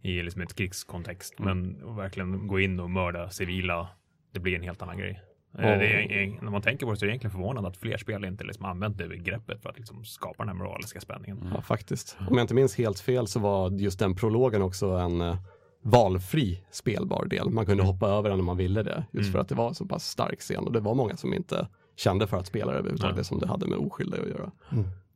i 0.02 0.22
liksom 0.24 0.42
ett 0.42 0.56
krigskontext, 0.56 1.40
men 1.40 1.84
att 1.90 1.98
verkligen 1.98 2.48
gå 2.48 2.60
in 2.60 2.80
och 2.80 2.90
mörda 2.90 3.30
civila, 3.30 3.88
det 4.34 4.40
blir 4.40 4.56
en 4.56 4.64
helt 4.64 4.82
annan 4.82 4.98
grej. 4.98 5.22
Det 5.52 5.64
är, 5.64 6.42
när 6.42 6.52
man 6.52 6.62
tänker 6.62 6.86
på 6.86 6.92
det 6.92 6.98
så 6.98 7.06
är 7.06 7.08
det 7.08 7.12
egentligen 7.12 7.32
förvånande 7.32 7.70
att 7.70 7.78
fler 7.78 7.98
spel 7.98 8.26
inte 8.26 8.44
liksom 8.44 8.66
använt 8.66 8.98
det 8.98 9.08
begreppet 9.08 9.62
för 9.62 9.70
att 9.70 9.78
liksom 9.78 10.06
skapa 10.06 10.44
den 10.44 10.48
här 10.50 10.56
moraliska 10.56 11.00
spänningen. 11.02 11.52
Ja, 11.56 11.62
faktiskt. 11.62 12.18
Om 12.30 12.38
jag 12.38 12.44
inte 12.44 12.54
minns 12.54 12.78
helt 12.78 13.00
fel 13.00 13.28
så 13.28 13.40
var 13.40 13.70
just 13.72 14.00
den 14.00 14.16
prologen 14.16 14.62
också 14.62 14.88
en 14.92 15.22
eh, 15.22 15.38
valfri 15.84 16.64
spelbar 16.72 17.26
del. 17.26 17.50
Man 17.50 17.66
kunde 17.66 17.84
hoppa 17.84 18.08
över 18.08 18.30
den 18.30 18.40
om 18.40 18.46
man 18.46 18.58
ville 18.58 18.84
det, 18.84 19.04
just 19.12 19.26
Mm. 19.28 19.32
för 19.32 19.40
att 19.40 19.50
det 19.50 19.56
var 19.56 19.68
en 19.68 19.76
så 19.76 19.86
pass 19.86 20.04
stark 20.06 20.40
scen 20.40 20.64
och 20.64 20.72
det 20.74 20.80
var 20.80 20.96
många 20.96 21.18
som 21.18 21.34
inte 21.34 21.68
kände 21.96 22.28
för 22.28 22.38
att 22.38 22.46
spela 22.48 22.72
det 22.72 22.78
överhuvudtaget, 22.78 23.16
Nej. 23.16 23.26
som 23.26 23.40
det 23.40 23.48
hade 23.48 23.66
med 23.68 23.78
oskyldiga 23.78 24.22
att 24.22 24.30
göra. 24.30 24.52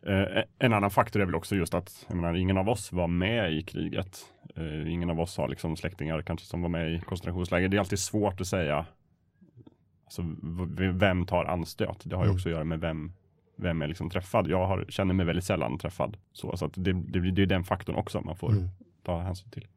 Eh, 0.07 0.43
en 0.59 0.73
annan 0.73 0.91
faktor 0.91 1.21
är 1.21 1.25
väl 1.25 1.35
också 1.35 1.55
just 1.55 1.73
att 1.73 2.05
menar, 2.09 2.33
ingen 2.35 2.57
av 2.57 2.69
oss 2.69 2.91
var 2.91 3.07
med 3.07 3.53
i 3.53 3.61
kriget. 3.63 4.19
Eh, 4.55 4.93
ingen 4.93 5.09
av 5.09 5.19
oss 5.19 5.37
har 5.37 5.47
liksom 5.47 5.75
släktingar 5.75 6.21
kanske 6.21 6.45
som 6.45 6.61
var 6.61 6.69
med 6.69 6.93
i 6.93 6.99
koncentrationsläger. 6.99 7.67
Det 7.69 7.77
är 7.77 7.79
alltid 7.79 7.99
svårt 7.99 8.41
att 8.41 8.47
säga 8.47 8.85
v- 10.22 10.91
vem 10.93 11.25
tar 11.25 11.46
anstöt. 11.46 12.01
Det 12.03 12.15
har 12.15 12.24
ju 12.24 12.27
Mm. 12.27 12.36
också 12.36 12.50
att 12.50 12.53
göra 12.53 12.63
med 12.63 12.79
vem, 12.79 13.12
vem 13.58 13.82
är 13.82 13.88
liksom 13.88 14.10
träffad. 14.10 14.48
Jag 14.48 14.65
har, 14.67 14.86
känner 14.89 15.13
mig 15.13 15.25
väldigt 15.25 15.46
sällan 15.46 15.77
träffad. 15.77 16.17
Så, 16.34 16.58
så 16.58 16.65
att 16.65 16.74
det, 16.75 16.93
det, 16.93 17.32
det 17.32 17.41
är 17.41 17.46
den 17.46 17.63
faktorn 17.63 17.96
också 17.96 18.22
man 18.22 18.36
får 18.36 18.51
Mm. 18.51 18.67
ta 19.05 19.20
hänsyn 19.20 19.50
till. 19.51 19.67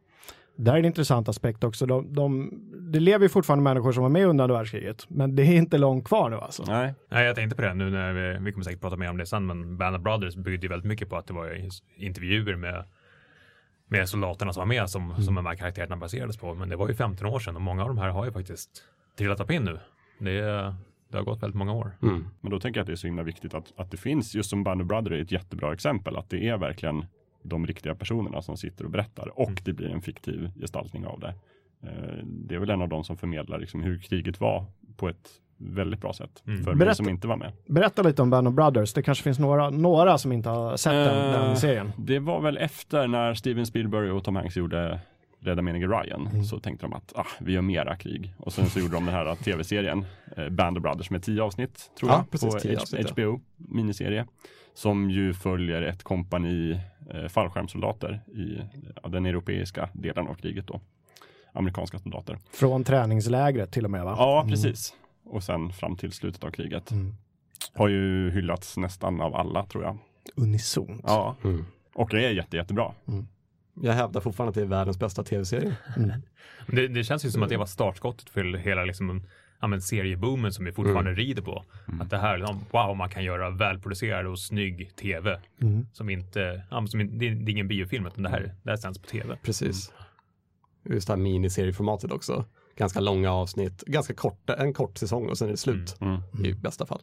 Där 0.59 0.75
är 0.75 0.79
en 0.79 0.85
intressant 0.85 1.29
aspekt 1.29 1.65
också. 1.65 1.87
De, 1.87 2.13
de, 2.15 2.51
det 2.93 3.01
lever 3.01 3.25
ju 3.25 3.29
fortfarande 3.29 3.63
människor 3.63 3.93
som 3.93 4.03
var 4.03 4.11
med 4.11 4.27
under 4.27 4.45
andra 4.45 4.57
världskriget, 4.57 5.05
men 5.09 5.37
det 5.37 5.43
är 5.43 5.57
inte 5.57 5.79
långt 5.79 6.05
kvar 6.05 6.31
nu 6.31 6.37
alltså. 6.37 6.65
Nej, 6.69 6.95
Nej, 7.11 7.27
jag 7.27 7.37
tänkte 7.37 7.57
på 7.57 7.63
det 7.63 7.75
nu 7.75 7.91
när 7.91 8.13
vi, 8.13 8.45
vi 8.45 8.53
kommer 8.53 8.65
säkert 8.65 8.81
prata 8.81 8.97
mer 8.97 9.11
om 9.11 9.17
det 9.17 9.27
sen, 9.27 9.47
men 9.47 9.77
Band 9.77 9.97
of 9.97 10.03
Brothers 10.03 10.37
byggde 10.37 10.67
ju 10.67 10.69
väldigt 10.69 10.87
mycket 10.89 11.09
på 11.09 11.17
att 11.17 11.27
det 11.27 11.35
var 11.35 11.69
intervjuer 11.97 12.57
med, 12.57 12.85
med 13.89 14.09
soldaterna 14.09 14.53
som 14.53 14.61
var 14.61 14.67
med 14.67 14.91
som, 14.91 15.23
som 15.23 15.35
de 15.35 15.47
här 15.47 15.55
karaktärerna 15.55 15.97
baserades 15.97 16.37
på. 16.37 16.55
Men 16.55 16.69
det 16.69 16.77
var 16.77 16.89
ju 16.89 16.95
15 16.95 17.27
år 17.27 17.39
sedan 17.39 17.57
och 17.57 17.63
många 17.63 17.83
av 17.83 17.89
de 17.89 17.99
här 17.99 18.09
har 18.09 18.25
ju 18.25 18.33
faktiskt 18.33 18.71
trillat 19.19 19.41
upp 19.41 19.51
in 19.51 19.65
nu. 19.65 19.79
Det, 20.19 20.75
det 21.09 21.17
har 21.17 21.23
gått 21.25 21.43
väldigt 21.43 21.57
många 21.59 21.73
år. 21.73 21.93
Mm. 22.03 22.27
Men 22.41 22.51
då 22.51 22.61
tänker 22.61 22.79
jag 22.79 22.83
att 22.83 22.87
det 22.87 22.93
är 22.93 22.97
så 22.97 23.07
himla 23.07 23.23
viktigt 23.23 23.55
att, 23.55 23.73
att 23.77 23.91
det 23.91 23.97
finns, 23.97 24.35
just 24.35 24.51
som 24.51 24.65
Band 24.65 24.83
of 24.83 24.89
Brother 24.89 25.11
är 25.13 25.23
ett 25.23 25.33
jättebra 25.33 25.73
exempel, 25.73 26.17
att 26.17 26.31
det 26.31 26.49
är 26.49 26.57
verkligen 26.57 27.05
de 27.43 27.67
riktiga 27.67 27.95
personerna 27.95 28.43
som 28.43 28.57
sitter 28.57 28.85
och 28.85 28.91
berättar 28.91 29.39
och 29.39 29.49
Mm. 29.49 29.59
det 29.65 29.73
blir 29.73 29.89
en 29.89 30.03
fiktiv 30.03 30.51
gestaltning 30.61 31.07
av 31.07 31.21
det. 31.21 31.35
Eh, 31.83 32.25
Det 32.25 32.55
är 32.55 32.59
väl 32.59 32.71
en 32.71 32.83
av 32.83 32.89
de 32.89 33.05
som 33.05 33.17
förmedlar 33.17 33.59
liksom 33.59 33.83
hur 33.83 33.99
kriget 33.99 34.41
var 34.41 34.65
på 34.97 35.09
ett 35.09 35.29
väldigt 35.59 36.01
bra 36.01 36.13
sätt 36.13 36.43
Mm. 36.47 36.65
för 36.65 36.71
mig 36.71 36.79
Berätta. 36.79 36.95
som 36.95 37.09
inte 37.09 37.29
var 37.29 37.37
med. 37.37 37.53
Berätta 37.67 38.03
lite 38.03 38.23
om 38.23 38.31
Band 38.31 38.49
of 38.49 38.55
Brothers. 38.55 38.93
Det 38.93 39.03
kanske 39.03 39.25
finns 39.25 39.39
några, 39.39 39.71
några 39.71 40.19
som 40.19 40.33
inte 40.33 40.49
har 40.49 40.77
sett 40.77 40.93
den, 40.93 41.35
Eh, 41.35 41.41
den 41.47 41.57
serien. 41.57 41.93
Det 41.97 42.19
var 42.19 42.41
väl 42.41 42.57
efter 42.57 43.07
när 43.09 43.35
Steven 43.35 43.67
Spielberg 43.67 44.11
och 44.11 44.25
Tom 44.25 44.37
Hanks 44.37 44.57
gjorde 44.57 45.01
Rädda 45.47 45.63
menige 45.63 45.87
Ryan 45.87 46.27
Mm. 46.27 46.45
så 46.45 46.61
tänkte 46.61 46.87
de 46.87 46.93
att 46.93 47.13
ah, 47.17 47.27
vi 47.41 47.53
gör 47.53 47.63
mera 47.63 47.97
krig 47.97 48.35
och 48.39 48.53
sen 48.53 48.67
så 48.67 48.79
gjorde 48.81 48.95
de 48.95 49.05
den 49.05 49.15
här 49.15 49.35
tv-serien 49.35 50.05
eh, 50.37 50.49
Band 50.49 50.77
of 50.77 50.83
Brothers 50.83 51.11
med 51.11 51.23
tio 51.23 51.43
avsnitt 51.43 51.91
tror 51.99 52.11
Ja, 52.11 52.17
jag 52.17 52.31
precis, 52.31 52.63
på 52.63 52.69
H- 52.69 52.77
avsnitt, 52.81 53.11
HBO 53.11 53.41
miniserie 53.57 54.27
som 54.75 55.11
ju 55.11 55.35
följer 55.35 55.83
ett 55.83 56.03
kompani 56.03 56.81
eh, 57.11 57.29
fallskärmssoldater 57.29 58.21
i 58.35 58.61
ja, 59.03 59.09
den 59.09 59.27
europeiska 59.27 59.89
delen 59.93 60.27
av 60.29 60.35
kriget 60.35 60.67
då. 60.67 60.81
Amerikanska 61.53 61.99
soldater. 61.99 62.39
Från 62.53 62.85
träningslägret 62.85 63.73
till 63.73 63.85
och 63.85 63.91
med 63.91 64.05
va? 64.05 64.15
Ja, 64.19 64.47
precis. 64.49 64.95
Och 65.25 65.43
sen 65.43 65.73
fram 65.73 65.97
till 65.97 66.13
slutet 66.13 66.45
av 66.45 66.51
kriget. 66.51 66.91
Mm. 66.91 67.15
Har 67.75 67.89
ju 67.89 68.31
hyllats 68.31 68.77
nästan 68.77 69.21
av 69.21 69.35
alla 69.35 69.67
tror 69.67 69.85
jag. 69.85 69.99
Unisont. 70.37 71.01
Ja, 71.05 71.37
Mm. 71.45 71.65
och 71.95 72.09
det 72.11 72.27
är 72.27 72.31
jätte, 72.31 72.57
jättebra. 72.57 72.93
Jag 73.83 73.93
hävdar 73.93 74.21
fortfarande 74.21 74.49
att 74.49 74.55
det 74.55 74.61
är 74.61 74.67
världens 74.67 74.99
bästa 74.99 75.23
tv-serie. 75.23 75.77
Mm. 75.97 76.11
Det, 76.67 76.89
det 76.89 77.05
känns 77.05 77.25
ju 77.25 77.31
som 77.31 77.43
att 77.43 77.49
det 77.49 77.57
var 77.57 77.67
startskottet 77.67 78.31
för 78.31 78.57
hela 78.57 78.85
liksom, 78.85 79.23
ja, 79.61 79.67
men 79.67 79.83
serieboomen 79.83 80.53
som 80.53 80.65
vi 80.65 80.73
fortfarande 80.73 81.13
rider 81.13 81.43
på. 81.43 81.65
Att 82.01 82.11
det 82.11 82.19
här, 82.19 82.39
liksom, 82.39 82.61
wow, 82.71 82.97
man 82.97 83.09
kan 83.09 83.25
göra 83.25 83.51
välproducerad 83.51 84.27
och 84.27 84.39
snygg 84.39 84.97
tv. 84.97 85.41
Mm. 85.63 85.87
Som 85.93 86.11
inte, 86.11 86.63
ja, 86.71 86.87
som 86.87 87.01
inte 87.01 87.17
det, 87.17 87.27
är, 87.27 87.51
ingen 87.51 87.69
biofilm, 87.69 88.07
utan 88.07 88.23
det 88.23 88.29
här, 88.29 88.55
det 88.63 88.71
här 88.71 88.77
sänds 88.77 88.99
på 88.99 89.07
tv. 89.07 89.37
Precis. 89.43 89.93
Just 90.85 91.07
det 91.07 91.13
här 91.13 91.21
miniserieformatet 91.21 92.13
också. 92.13 92.45
Ganska 92.77 93.01
långa 93.01 93.33
avsnitt, 93.33 93.83
ganska 93.87 94.15
korta, 94.15 94.55
en 94.55 94.73
kort 94.73 94.99
säsong 94.99 95.29
och 95.29 95.39
sen 95.39 95.49
är 95.49 95.53
det 95.53 95.57
slut. 95.57 95.97
Mm. 96.01 96.45
I 96.45 96.53
bästa 96.53 96.87
fall. 96.87 97.03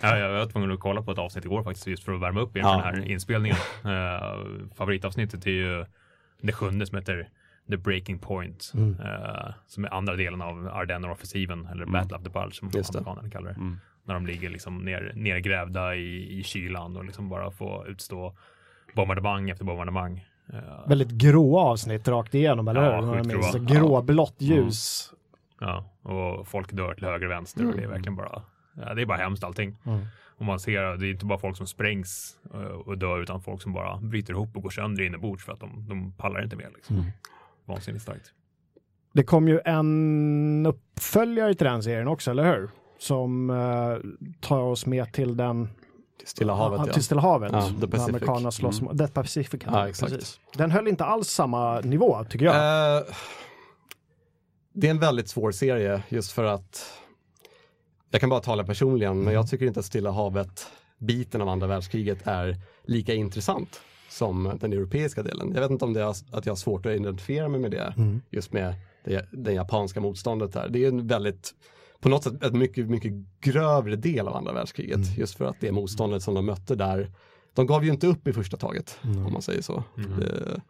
Ja, 0.00 0.18
jag 0.18 0.32
var 0.32 0.46
tvungen 0.46 0.70
att 0.72 0.80
kolla 0.80 1.02
på 1.02 1.10
ett 1.12 1.18
avsnitt 1.18 1.44
igår 1.44 1.62
faktiskt, 1.62 1.86
just 1.86 2.04
för 2.04 2.12
att 2.12 2.20
värma 2.20 2.40
upp 2.40 2.56
inför 2.56 2.70
Ja. 2.70 2.76
den 2.76 2.84
här 2.84 3.10
inspelningen. 3.10 3.56
Uh, 3.84 4.68
favoritavsnittet 4.74 5.46
är 5.46 5.50
ju 5.50 5.84
det 6.40 6.52
sjunde 6.52 6.86
som 6.86 6.98
heter 6.98 7.28
The 7.70 7.76
Breaking 7.76 8.18
Point. 8.18 8.72
Mm. 8.74 8.96
eh, 9.00 9.48
som 9.66 9.84
är 9.84 9.94
andra 9.94 10.16
delen 10.16 10.42
av 10.42 10.68
Ardenner-offensiven, 10.72 11.66
eller 11.72 11.86
Battle 11.86 12.16
of 12.16 12.22
the 12.22 12.30
Bulge 12.30 12.54
som 12.54 12.68
amerikanerna 12.68 13.30
kallar 13.30 13.48
det. 13.48 13.54
Mm. 13.56 13.76
När 14.04 14.14
de 14.14 14.26
ligger 14.26 14.50
liksom 14.50 14.78
ner, 14.78 15.12
nergrävda 15.14 15.94
i, 15.94 16.38
i 16.38 16.42
kylan 16.42 16.96
och 16.96 17.04
liksom 17.04 17.28
bara 17.28 17.50
får 17.50 17.88
utstå 17.88 18.36
bombardemang 18.94 19.50
efter 19.50 19.64
bombardemang. 19.64 20.24
Eh, 20.52 20.88
Väldigt 20.88 21.10
gråa 21.10 21.60
avsnitt 21.62 22.08
rakt 22.08 22.34
igenom, 22.34 22.68
eller 22.68 22.82
Ja, 22.82 22.90
hur? 22.90 22.98
Om 22.98 23.08
jag 23.16 23.26
Mm. 23.26 23.42
sjukt 23.42 23.54
minns. 23.54 23.70
gråa. 23.72 23.80
Gråblått 23.80 24.36
ljus. 24.38 25.12
Ja, 25.60 25.84
och 26.02 26.48
folk 26.48 26.72
dör 26.72 26.94
till 26.94 27.04
höger 27.04 27.26
och 27.26 27.32
vänster 27.32 27.66
och 27.68 27.76
det 27.76 27.82
är 27.82 27.88
verkligen 27.88 28.16
bara, 28.16 28.42
ja, 28.76 28.94
det 28.94 29.02
är 29.02 29.06
bara 29.06 29.18
hemskt 29.18 29.44
allting. 29.44 29.76
Mm. 29.84 30.06
Och 30.38 30.44
man 30.44 30.60
ser, 30.60 30.96
det 30.96 31.06
är 31.06 31.10
inte 31.10 31.26
bara 31.26 31.38
folk 31.38 31.56
som 31.56 31.66
sprängs 31.66 32.38
eh, 32.54 32.60
och 32.60 32.98
dör 32.98 33.22
utan 33.22 33.40
folk 33.40 33.62
som 33.62 33.72
bara 33.72 33.96
bryter 33.96 34.32
ihop 34.32 34.56
och 34.56 34.62
går 34.62 34.70
sönder 34.70 35.04
inombords 35.04 35.44
för 35.44 35.52
att 35.52 35.60
de, 35.60 35.86
de 35.88 36.12
pallar 36.12 36.42
inte 36.42 36.56
mer. 36.56 36.70
Liksom. 36.74 36.96
Mm. 36.96 37.10
Vansinnigt 37.64 38.02
starkt. 38.02 38.32
Det 39.12 39.22
kom 39.22 39.48
ju 39.48 39.60
en 39.64 40.66
uppföljare 40.66 41.54
till 41.54 41.66
den 41.66 41.82
serien 41.82 42.08
också, 42.08 42.30
eller 42.30 42.44
hur? 42.44 42.70
Som 42.98 43.50
eh, 43.50 43.96
tar 44.40 44.60
oss 44.60 44.86
med 44.86 45.12
till 45.12 45.36
den 45.36 45.68
Stilla 46.24 46.54
havet 46.54 46.78
ja, 46.78 46.86
ja. 46.86 46.92
till 46.92 47.04
Stilla 47.04 47.20
havet. 47.20 47.52
Ja, 47.52 47.70
The 47.80 47.86
Pacific. 47.86 48.08
Amerikanerna 48.08 48.50
slåss 48.50 48.80
mot 48.80 48.98
The 48.98 49.08
Pacific. 49.08 49.60
Ja, 49.66 49.86
precis. 50.00 50.40
Den 50.54 50.70
höll 50.70 50.88
inte 50.88 51.04
alls 51.04 51.28
samma 51.28 51.80
nivå, 51.80 52.24
tycker 52.24 52.46
jag. 52.46 52.54
Eh, 52.96 53.04
det 54.72 54.86
är 54.86 54.90
en 54.90 54.98
väldigt 54.98 55.28
svår 55.28 55.52
serie 55.52 56.02
just 56.08 56.32
för 56.32 56.44
att 56.44 57.00
jag 58.16 58.20
kan 58.20 58.30
bara 58.30 58.40
tala 58.40 58.64
personligen, 58.64 59.20
men 59.20 59.34
jag 59.34 59.48
tycker 59.48 59.66
inte 59.66 59.80
att 59.80 59.86
Stilla 59.86 60.10
havet 60.10 60.66
biten 60.98 61.40
av 61.40 61.48
andra 61.48 61.66
världskriget 61.66 62.18
är 62.24 62.56
lika 62.84 63.14
intressant 63.14 63.80
som 64.08 64.52
den 64.60 64.72
europeiska 64.72 65.22
delen. 65.22 65.52
Jag 65.54 65.60
vet 65.60 65.70
inte 65.70 65.84
om 65.84 65.92
det 65.92 66.00
är 66.00 66.08
att 66.08 66.46
jag 66.46 66.50
har 66.50 66.56
svårt 66.56 66.86
att 66.86 66.92
identifiera 66.92 67.48
mig 67.48 67.60
med 67.60 67.70
det, 67.70 67.94
just 68.30 68.52
med 68.52 68.74
det, 69.04 69.28
det 69.32 69.52
japanska 69.52 70.00
motståndet 70.00 70.52
där. 70.52 70.68
Det 70.68 70.84
är 70.84 70.88
en 70.88 71.06
väldigt, 71.06 71.54
på 72.00 72.08
något 72.08 72.24
sätt, 72.24 72.42
ett 72.42 72.52
mycket, 72.52 72.90
mycket 72.90 73.12
grövre 73.40 73.96
del 73.96 74.28
av 74.28 74.36
andra 74.36 74.52
världskriget, 74.52 75.18
just 75.18 75.34
för 75.34 75.44
att 75.44 75.60
det 75.60 75.72
motståndet 75.72 76.22
som 76.22 76.34
de 76.34 76.46
mötte 76.46 76.74
där, 76.74 77.10
de 77.54 77.66
gav 77.66 77.84
ju 77.84 77.90
inte 77.90 78.06
upp 78.06 78.28
i 78.28 78.32
första 78.32 78.56
taget, 78.56 78.98
om 79.02 79.32
man 79.32 79.42
säger 79.42 79.62
så. 79.62 79.84
Det, 80.18 80.60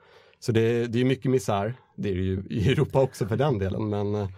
så 0.40 0.52
det, 0.52 0.86
det 0.86 1.00
är 1.00 1.04
mycket 1.04 1.30
misär, 1.30 1.74
det 1.96 2.10
är 2.10 2.14
det 2.14 2.22
ju 2.22 2.42
i 2.50 2.72
Europa 2.72 3.00
också 3.00 3.26
för 3.26 3.36
den 3.36 3.58
delen, 3.58 3.88
men 3.88 4.14
eh, 4.14 4.28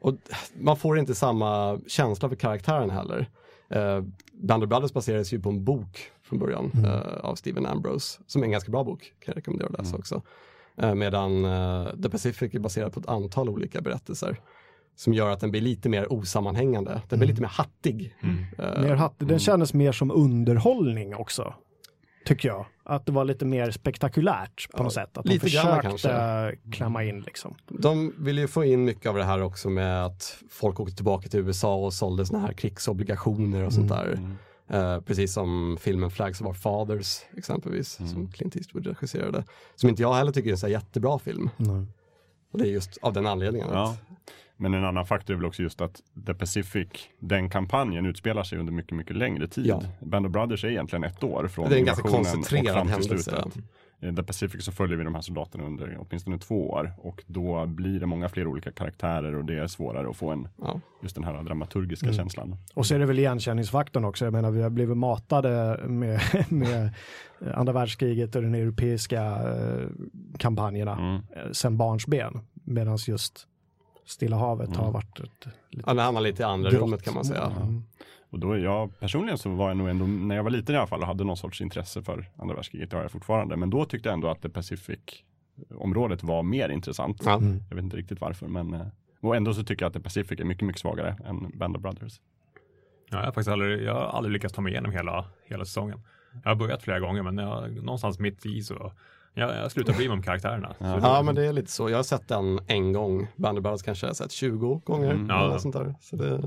och 0.00 0.14
man 0.60 0.76
får 0.76 0.98
inte 0.98 1.14
samma 1.14 1.80
känsla 1.86 2.28
för 2.28 2.36
karaktären 2.36 2.90
heller. 2.90 3.30
Uh, 3.76 4.04
Band 4.32 4.62
of 4.62 4.68
Brothers 4.68 4.92
baseras 4.92 5.32
ju 5.32 5.40
på 5.40 5.48
en 5.48 5.64
bok 5.64 6.10
från 6.22 6.38
början 6.38 6.70
eh, 6.84 7.24
av 7.24 7.34
Stephen 7.34 7.66
Ambrose, 7.66 8.20
som 8.26 8.42
är 8.42 8.44
en 8.46 8.50
ganska 8.50 8.70
bra 8.70 8.84
bok, 8.84 9.00
kan 9.00 9.32
jag 9.32 9.36
rekommendera 9.36 9.68
att 9.68 9.78
läsa 9.78 9.96
också. 9.96 10.22
Eh, 10.76 10.94
medan 10.94 11.44
eh, 11.44 11.88
The 12.02 12.10
Pacific 12.10 12.54
är 12.54 12.58
baserad 12.58 12.92
på 12.92 13.00
ett 13.00 13.08
antal 13.08 13.48
olika 13.48 13.80
berättelser 13.80 14.40
som 14.96 15.14
gör 15.14 15.30
att 15.30 15.40
den 15.40 15.50
blir 15.50 15.60
lite 15.60 15.88
mer 15.88 16.12
osammanhängande. 16.12 17.02
Den 17.08 17.18
blir 17.18 17.28
lite 17.28 17.40
mer 17.40 17.48
hattig. 17.48 18.16
Eh, 18.58 18.82
Mer 18.82 18.94
hatt, 18.94 19.14
den 19.18 19.38
kändes 19.38 19.74
mer 19.74 19.92
som 19.92 20.10
underhållning 20.10 21.14
också. 21.14 21.54
Tycker 22.24 22.48
jag. 22.48 22.66
Att 22.84 23.06
det 23.06 23.12
var 23.12 23.24
lite 23.24 23.44
mer 23.44 23.70
spektakulärt 23.70 24.70
på 24.72 24.82
något 24.82 24.92
sätt. 24.92 25.18
Att 25.18 25.24
de 25.24 25.38
försökte 25.38 25.78
kanske. 25.82 26.56
klämma 26.72 27.04
in 27.04 27.20
liksom. 27.20 27.54
De 27.68 28.14
vill 28.18 28.38
ju 28.38 28.48
få 28.48 28.64
in 28.64 28.84
mycket 28.84 29.06
av 29.06 29.16
det 29.16 29.24
här 29.24 29.42
också 29.42 29.70
med 29.70 30.04
att 30.04 30.36
folk 30.50 30.80
åkte 30.80 30.96
tillbaka 30.96 31.28
till 31.28 31.40
USA 31.40 31.74
och 31.74 31.94
sålde 31.94 32.26
såna 32.26 32.38
här 32.40 32.52
krigsobligationer 32.52 33.64
och 33.64 33.72
sånt 33.72 33.88
där. 33.88 34.18
Eh, 34.70 35.00
precis 35.00 35.32
som 35.32 35.78
filmen 35.80 36.10
Flags 36.10 36.40
of 36.40 36.46
Our 36.46 36.54
Fathers 36.54 37.20
exempelvis, 37.36 37.98
som 38.12 38.32
Clint 38.32 38.56
Eastwood 38.56 38.86
regisserade. 38.86 39.44
Som 39.74 39.88
inte 39.88 40.02
jag 40.02 40.14
heller 40.14 40.32
tycker 40.32 40.48
är 40.48 40.52
en 40.52 40.58
så 40.58 40.68
jättebra 40.68 41.18
film. 41.18 41.50
Och 42.52 42.58
det 42.58 42.64
är 42.64 42.72
just 42.72 42.98
av 43.02 43.12
den 43.12 43.26
anledningen. 43.26 43.68
Ja. 43.72 43.96
Men 44.60 44.74
en 44.74 44.84
annan 44.84 45.06
faktor 45.06 45.34
är 45.34 45.36
väl 45.38 45.46
också 45.46 45.62
just 45.62 45.80
att 45.80 46.00
The 46.26 46.34
Pacific, 46.34 46.88
den 47.18 47.50
kampanjen 47.50 48.06
utspelar 48.06 48.42
sig 48.42 48.58
under 48.58 48.72
mycket, 48.72 48.96
mycket 48.96 49.16
längre 49.16 49.48
tid. 49.48 49.66
Ja. 49.66 49.82
Band 50.00 50.26
of 50.26 50.32
Brothers 50.32 50.64
är 50.64 50.68
egentligen 50.68 51.04
ett 51.04 51.24
år 51.24 51.48
från 51.48 51.68
Det 51.68 51.74
är 51.76 51.78
en 51.78 51.84
ganska 51.84 52.08
koncentrerad 52.08 52.66
och 52.66 52.72
fram 52.72 52.86
till 52.86 52.92
händelse. 52.92 53.30
slutet. 53.30 53.64
I 54.02 54.16
The 54.16 54.22
Pacific 54.22 54.64
så 54.64 54.72
följer 54.72 54.96
vi 54.96 55.04
de 55.04 55.14
här 55.14 55.22
soldaterna 55.22 55.64
under 55.64 55.96
åtminstone 56.00 56.38
två 56.38 56.70
år 56.70 56.92
och 56.98 57.22
då 57.26 57.66
blir 57.66 58.00
det 58.00 58.06
många 58.06 58.28
fler 58.28 58.46
olika 58.46 58.72
karaktärer 58.72 59.34
och 59.34 59.44
det 59.44 59.58
är 59.58 59.66
svårare 59.66 60.10
att 60.10 60.16
få 60.16 60.30
en, 60.30 60.48
ja. 60.58 60.80
just 61.02 61.14
den 61.14 61.24
här 61.24 61.42
dramaturgiska 61.42 62.12
känslan. 62.12 62.56
Och 62.74 62.86
så 62.86 62.94
är 62.94 62.98
det 62.98 63.06
väl 63.06 63.18
igenkänningsfaktorn 63.18 64.04
också. 64.04 64.24
Jag 64.24 64.32
menar, 64.32 64.50
vi 64.50 64.62
har 64.62 64.70
blivit 64.70 64.96
matade 64.96 65.80
med, 65.88 66.20
med 66.48 66.90
andra 67.54 67.72
världskriget 67.72 68.36
och 68.36 68.42
den 68.42 68.54
europeiska 68.54 69.22
eh, 69.22 69.86
kampanjerna 70.38 70.92
Mm. 70.92 71.14
eh, 71.14 71.50
sen 71.52 71.76
barnsben. 71.76 72.40
Medan 72.64 72.98
just 73.06 73.46
Stilla 74.10 74.36
havet 74.36 74.68
Mm. 74.68 74.80
har 74.80 74.90
varit 74.92 75.20
ett 75.20 75.46
lite 75.70 75.84
Han 75.86 75.98
hamnar 75.98 76.20
lite 76.20 76.42
i 76.42 76.46
andra 76.46 76.70
Grått. 76.70 76.82
rummet 76.82 77.02
kan 77.02 77.14
man 77.14 77.24
säga. 77.24 77.52
Mm. 77.56 77.82
Och 78.30 78.38
då 78.38 78.52
är 78.52 78.58
jag 78.58 78.98
personligen 79.00 79.38
så 79.38 79.50
var 79.50 79.68
jag 79.68 79.76
nog 79.76 79.88
ändå, 79.88 80.06
när 80.06 80.36
jag 80.36 80.42
var 80.42 80.50
liten 80.50 80.74
i 80.74 80.78
alla 80.78 80.86
fall 80.86 81.00
och 81.00 81.06
hade 81.06 81.24
någon 81.24 81.36
sorts 81.36 81.60
intresse 81.60 82.02
för 82.02 82.30
andra 82.36 82.54
världskriget, 82.54 82.90
det 82.90 82.96
har 82.96 83.02
jag 83.04 83.10
fortfarande. 83.10 83.56
Men 83.56 83.70
då 83.70 83.84
tyckte 83.84 84.08
jag 84.08 84.14
ändå 84.14 84.28
att 84.28 84.42
det 84.42 84.48
Pacific 84.50 84.98
området 85.74 86.22
var 86.22 86.42
mer 86.42 86.68
intressant. 86.68 87.22
Ja. 87.24 87.36
Mm. 87.36 87.62
Jag 87.68 87.76
vet 87.76 87.84
inte 87.84 87.96
riktigt 87.96 88.20
varför, 88.20 88.48
men 88.48 88.74
eh, 88.74 88.86
och 89.20 89.36
ändå 89.36 89.54
så 89.54 89.64
tycker 89.64 89.84
jag 89.84 89.88
att 89.88 89.94
The 89.94 90.00
Pacific 90.00 90.40
är 90.40 90.44
mycket, 90.44 90.66
mycket 90.66 90.80
svagare 90.80 91.16
än 91.26 91.50
Band 91.58 91.76
of 91.76 91.82
Brothers. 91.82 92.20
Ja, 93.10 93.16
jag, 93.18 93.24
har 93.24 93.32
faktiskt 93.32 93.48
aldrig, 93.48 93.82
jag 93.82 93.94
har 93.94 94.00
aldrig 94.00 94.32
lyckats 94.32 94.54
ta 94.54 94.60
mig 94.60 94.72
igenom 94.72 94.92
hela, 94.92 95.24
hela 95.46 95.64
säsongen. 95.64 96.00
Jag 96.42 96.50
har 96.50 96.56
börjat 96.56 96.82
flera 96.82 97.00
gånger, 97.00 97.22
men 97.22 97.38
jag, 97.38 97.74
någonstans 97.84 98.18
mitt 98.18 98.46
i 98.46 98.62
så 98.62 98.92
jag, 99.34 99.56
jag 99.56 99.72
slutar 99.72 99.92
bry 99.92 100.08
mig 100.08 100.14
om 100.16 100.22
karaktärerna. 100.22 100.74
Det- 100.78 100.86
Ja 101.02 101.22
men 101.22 101.34
det 101.34 101.46
är 101.46 101.52
lite 101.52 101.70
så. 101.70 101.90
Jag 101.90 101.98
har 101.98 102.02
sett 102.02 102.28
den 102.28 102.60
en 102.66 102.92
gång. 102.92 103.26
Band 103.36 103.58
of 103.58 103.62
Brothers 103.62 103.82
kanske 103.82 104.06
jag 104.06 104.08
har 104.10 104.14
sett 104.14 104.32
20 104.32 104.80
gånger. 104.84 105.10
Mm. 105.10 105.30
eller 105.30 105.52
Ja. 105.52 105.58
sånt 105.58 105.74
där. 105.74 105.94
Så 106.00 106.16
det, 106.16 106.42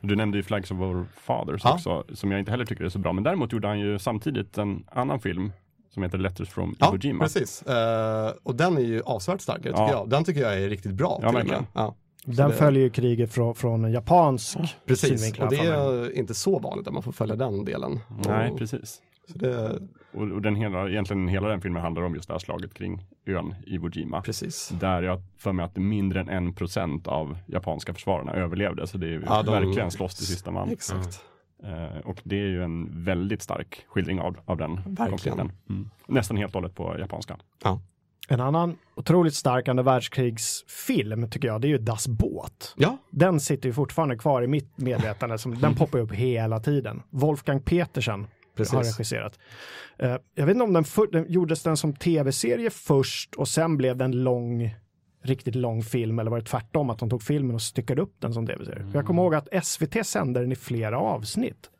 Du 0.00 0.16
nämnde 0.16 0.36
ju 0.38 0.42
Flags 0.42 0.70
of 0.70 0.78
Our 0.80 1.06
Fathers 1.16 1.60
Ja. 1.64 1.74
också, 1.74 2.04
som 2.14 2.30
jag 2.30 2.38
inte 2.40 2.50
heller 2.50 2.64
tycker 2.64 2.84
är 2.84 2.88
så 2.88 2.98
bra. 2.98 3.12
Men 3.12 3.24
däremot 3.24 3.52
gjorde 3.52 3.68
han 3.68 3.80
ju 3.80 3.98
samtidigt 3.98 4.58
en 4.58 4.84
annan 4.92 5.20
film 5.20 5.52
som 5.90 6.02
heter 6.02 6.18
Letters 6.18 6.48
from 6.48 6.76
Ja, 6.78 6.88
Iwo 6.88 6.98
Jima. 6.98 7.24
precis. 7.24 7.62
Eh, 7.62 8.32
och 8.42 8.54
den 8.54 8.76
är 8.76 8.80
ju 8.80 9.02
avsevärt 9.02 9.40
starkare 9.40 9.72
tycker 9.72 9.82
Ja. 9.82 9.90
jag. 9.90 10.08
Den 10.08 10.24
tycker 10.24 10.40
jag 10.40 10.54
är 10.62 10.68
riktigt 10.68 10.92
bra. 10.94 11.18
Ja, 11.22 11.30
verkligen. 11.32 11.66
Ja, 11.72 11.94
Den 12.24 12.50
det- 12.50 12.54
följer 12.56 12.82
ju 12.82 12.90
kriget 12.90 13.32
från, 13.32 13.54
från 13.54 13.84
en 13.84 13.92
japansk 13.92 14.58
precis. 14.86 15.38
Och 15.40 15.48
det 15.50 15.56
är 15.56 16.16
inte 16.18 16.34
så 16.34 16.58
vanligt 16.58 16.86
att 16.86 16.94
man 16.94 17.02
får 17.02 17.12
följa 17.12 17.36
den 17.36 17.64
delen. 17.64 18.00
Nej, 18.26 18.50
och, 18.50 18.58
precis. 18.58 19.02
Så 19.32 19.38
det, 19.38 19.78
Och, 20.12 20.22
och 20.30 20.42
den 20.42 20.56
hela, 20.56 20.88
egentligen 20.88 21.28
hela 21.28 21.48
den 21.48 21.60
filmen 21.60 21.82
handlar 21.82 22.02
om 22.02 22.14
just 22.14 22.28
det 22.28 22.34
här 22.34 22.38
slaget 22.38 22.74
kring 22.74 23.04
ön 23.26 23.54
Iwo 23.66 23.88
Jima. 23.92 24.22
precis. 24.22 24.68
Där 24.80 25.02
jag 25.02 25.22
för 25.38 25.52
mig 25.52 25.64
att 25.64 25.76
mindre 25.76 26.20
än 26.20 26.28
en 26.28 26.54
procent 26.54 27.06
av 27.06 27.38
japanska 27.46 27.94
försvararna 27.94 28.32
överlevde. 28.32 28.86
Så 28.86 28.98
det 28.98 29.06
är 29.06 29.10
ju 29.10 29.22
Ja, 29.26 29.42
de- 29.42 29.50
verkligen 29.52 29.90
slåss 29.90 30.14
till 30.14 30.26
sista 30.26 30.50
man. 30.50 30.68
Exakt. 30.70 31.24
Eh, 31.64 31.98
och 32.04 32.20
det 32.24 32.36
är 32.36 32.46
ju 32.46 32.62
en 32.64 33.04
väldigt 33.04 33.42
stark 33.42 33.84
skildring 33.88 34.20
av, 34.20 34.36
av 34.44 34.56
den 34.56 34.74
Verkligen. 34.76 35.10
konflikten. 35.10 35.52
Mm. 35.70 35.90
Nästan 36.06 36.36
helt 36.36 36.54
och 36.54 36.60
hållet 36.60 36.74
på 36.74 36.96
japanska. 36.98 37.36
En 38.28 38.40
annan 38.40 38.76
otroligt 38.94 39.34
stark 39.34 39.68
andra 39.68 39.82
världskrigsfilm 39.82 41.30
tycker 41.30 41.48
jag, 41.48 41.60
det 41.60 41.66
är 41.66 41.70
ju 41.70 41.78
Das 41.78 42.08
Båt. 42.08 42.74
Ja, 42.76 42.96
Den 43.10 43.40
sitter 43.40 43.68
ju 43.68 43.72
fortfarande 43.72 44.16
kvar 44.16 44.42
i 44.42 44.46
mitt 44.46 44.78
medvetande, 44.78 45.38
som, 45.38 45.54
den 45.58 45.74
poppar 45.78 45.98
upp 45.98 46.12
hela 46.12 46.60
tiden. 46.60 47.02
Wolfgang 47.10 47.60
Petersen 47.60 48.26
Precis. 48.56 48.72
har 48.74 48.82
regisserat. 48.84 49.38
Eh, 49.98 50.16
jag 50.34 50.46
vet 50.46 50.54
inte 50.54 50.64
om 50.64 50.72
den, 50.72 50.84
för, 50.84 51.06
den 51.12 51.32
gjordes 51.32 51.62
den 51.62 51.76
som 51.76 51.92
tv-serie 51.94 52.70
först 52.70 53.34
och 53.34 53.48
sen 53.48 53.76
blev 53.76 53.96
den 53.96 54.12
lång, 54.12 54.74
riktigt 55.22 55.54
lång 55.54 55.82
film 55.82 56.18
eller 56.18 56.30
var 56.30 56.38
det 56.38 56.44
tvärtom 56.44 56.90
att 56.90 56.98
de 56.98 57.10
tog 57.10 57.22
filmen 57.22 57.54
och 57.54 57.62
styckade 57.62 58.02
upp 58.02 58.14
den 58.18 58.32
som 58.34 58.46
tv-serie. 58.46 58.86
För 58.90 58.94
Jag 58.98 59.06
kommer 59.06 59.22
ihåg 59.22 59.34
att 59.34 59.64
SVT 59.66 60.06
sände 60.06 60.40
den 60.40 60.52
i 60.52 60.56
flera 60.56 60.98
avsnitt. 60.98 61.70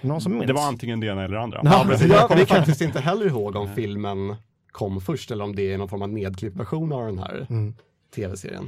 Någon 0.00 0.20
som 0.20 0.32
minns? 0.32 0.46
Det 0.46 0.52
var 0.52 0.68
antingen 0.68 1.00
det 1.00 1.06
ena 1.06 1.24
eller 1.24 1.34
det 1.36 1.42
andra. 1.42 1.60
Ja, 1.64 1.86
ja, 1.90 2.06
Jag 2.06 2.28
kommer 2.28 2.44
faktiskt 2.44 2.80
inte 2.80 3.00
heller 3.00 3.26
ihåg 3.26 3.56
om 3.56 3.74
filmen 3.74 4.36
kom 4.70 5.00
först 5.00 5.30
eller 5.30 5.44
om 5.44 5.56
det 5.56 5.72
är 5.72 5.78
någon 5.78 5.88
form 5.88 6.02
av 6.02 6.08
nedklippt 6.08 6.56
version 6.56 6.92
av 6.92 7.06
den 7.06 7.18
här 7.18 7.46
Mm. 7.50 7.74
tv-serien. 8.14 8.66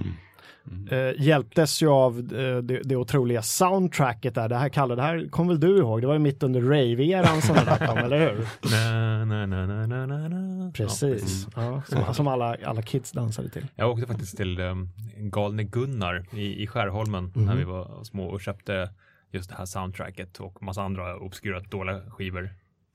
Eh, 0.91 1.23
hjälptes 1.23 1.83
ju 1.83 1.89
av 1.89 2.19
eh, 2.19 2.57
det, 2.57 2.81
det 2.85 2.97
otroliga 2.97 3.43
soundtracket 3.43 4.35
där. 4.35 4.49
Det 4.49 4.57
här 4.57 4.69
Kalle, 4.69 4.95
det 4.95 5.03
här 5.03 5.29
kommer 5.31 5.53
väl 5.53 5.61
du 5.61 5.79
ihåg? 5.79 6.01
Det 6.01 6.07
var 6.07 6.15
ju 6.15 6.21
mitt 6.21 6.43
under 6.43 6.61
rave-eran 6.61 7.41
som 7.43 7.55
det 7.55 7.65
där 7.65 7.87
kom, 7.87 7.99
eller 7.99 8.19
hur? 8.19 8.47
Na, 8.71 9.47
na, 9.47 9.47
na, 9.47 10.07
na. 10.07 10.65
Ja, 10.65 10.71
Precis. 10.75 11.47
Ja, 11.57 11.83
som, 11.89 12.15
som 12.15 12.27
alla, 12.29 12.57
alla 12.65 12.83
kids 12.83 13.13
dansade 13.13 13.49
till. 13.49 13.67
Jag 13.75 13.91
åkte 13.91 14.07
faktiskt 14.07 14.37
till 14.37 14.61
um, 14.61 14.89
Galne 15.17 15.65
Gunnar 15.65 16.25
i, 16.33 16.63
i 16.63 16.67
Skärholmen 16.67 17.33
när 17.35 17.57
vi 17.57 17.65
var 17.65 18.05
små 18.05 18.25
och 18.25 18.41
köpte 18.41 18.91
just 19.31 19.51
det 19.51 19.57
här 19.57 19.65
soundtracket 19.65 20.41
och 20.41 20.63
massa 20.63 20.83
andra 20.83 21.17
obskyra 21.17 21.61
dåliga 21.61 22.01
skivor. 22.11 22.51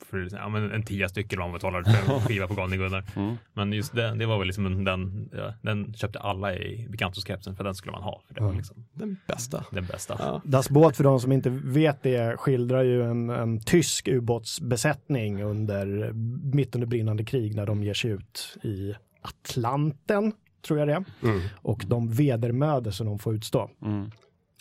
För 0.05 0.27
ja, 0.31 0.49
men 0.49 0.71
en 0.71 0.83
tia 0.83 1.09
stycken 1.09 1.39
vad 1.39 1.47
man 1.49 1.53
betalade 1.53 1.91
för 1.93 2.13
en 2.13 2.21
skiva 2.21 2.47
på 2.47 2.53
Galne 2.53 2.77
Gunnar. 2.77 3.03
Men 3.53 3.73
just 3.73 3.95
det, 3.95 4.15
det 4.15 4.25
var 4.25 4.37
väl 4.37 4.47
liksom 4.47 4.65
en- 4.65 4.83
den, 4.83 5.29
ja, 5.33 5.53
den 5.61 5.93
köpte 5.93 6.19
alla 6.19 6.55
i 6.55 6.87
bekantskapskretsen 6.89 7.55
för 7.55 7.63
den 7.63 7.75
skulle 7.75 7.91
man 7.91 8.03
ha. 8.03 8.21
För 8.27 8.33
det 8.35 8.41
var 8.41 8.53
liksom 8.53 8.85
Den 8.93 9.17
bästa. 9.27 9.65
den 9.71 9.85
bästa. 9.85 10.15
Ja. 10.19 10.41
Das 10.45 10.69
Båt, 10.69 10.97
för 10.97 11.03
de 11.03 11.19
som 11.19 11.31
inte 11.31 11.49
vet 11.49 12.03
det, 12.03 12.37
skildrar 12.37 12.83
ju 12.83 13.03
en, 13.03 13.29
en 13.29 13.59
tysk 13.61 14.07
ubåtsbesättning 14.07 15.43
under, 15.43 16.11
mitt 16.55 16.75
under 16.75 16.87
brinnande 16.87 17.23
krig 17.25 17.55
när 17.55 17.65
de 17.65 17.83
ger 17.83 17.93
sig 17.93 18.11
ut 18.11 18.57
i 18.63 18.93
Atlanten, 19.21 20.33
tror 20.67 20.79
jag 20.79 20.87
det. 20.87 21.03
Mm. 21.27 21.41
Och 21.55 21.83
de 21.87 22.09
vedermödor 22.11 22.91
som 22.91 23.05
de 23.07 23.19
får 23.19 23.35
utstå. 23.35 23.69
Mm. 23.81 24.11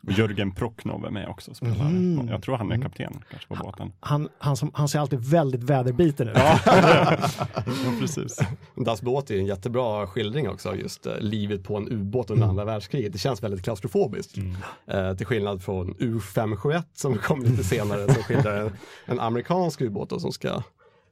Och 0.07 0.13
Jörgen 0.13 0.53
Procknov 0.53 1.05
är 1.07 1.11
med 1.11 1.29
också. 1.29 1.55
Spelar. 1.55 1.85
Mhm. 1.85 2.29
Jag 2.29 2.43
tror 2.43 2.57
han 2.57 2.73
är 2.73 2.83
kapten 2.83 3.23
kanske 3.31 3.49
på 3.49 3.55
båten. 3.55 3.93
Han, 4.01 4.29
han, 4.39 4.57
som, 4.57 4.71
han 4.75 4.89
ser 4.89 4.99
alltid 4.99 5.19
väldigt 5.19 5.63
väderbiten 5.63 6.29
ut. 6.29 6.37
Ja, 6.37 6.59
precis. 8.01 8.39
Das 8.75 9.03
Båt 9.03 9.31
är 9.31 9.39
en 9.39 9.47
jättebra 9.47 10.07
skildring 10.07 10.49
också 10.49 10.69
av 10.69 10.77
just 10.79 11.07
eh, 11.07 11.19
livet 11.19 11.65
på 11.65 11.77
en 11.77 11.89
ubåt 11.89 12.31
under 12.31 12.47
andra 12.47 12.65
världskriget. 12.65 13.13
Det 13.13 13.19
känns 13.19 13.43
väldigt 13.43 13.65
klaustrofobiskt. 13.65 14.37
Eh, 14.87 15.15
till 15.15 15.27
skillnad 15.27 15.63
från 15.63 15.95
U571 15.95 16.83
som 16.95 17.19
kom 17.19 17.43
lite 17.43 17.65
senare 17.65 18.15
som 18.15 18.23
skildrar 18.23 18.57
en, 18.57 18.73
en 19.07 19.21
amerikansk 19.21 19.81
ubåt 19.81 20.21
som 20.21 20.33
ska 20.33 20.63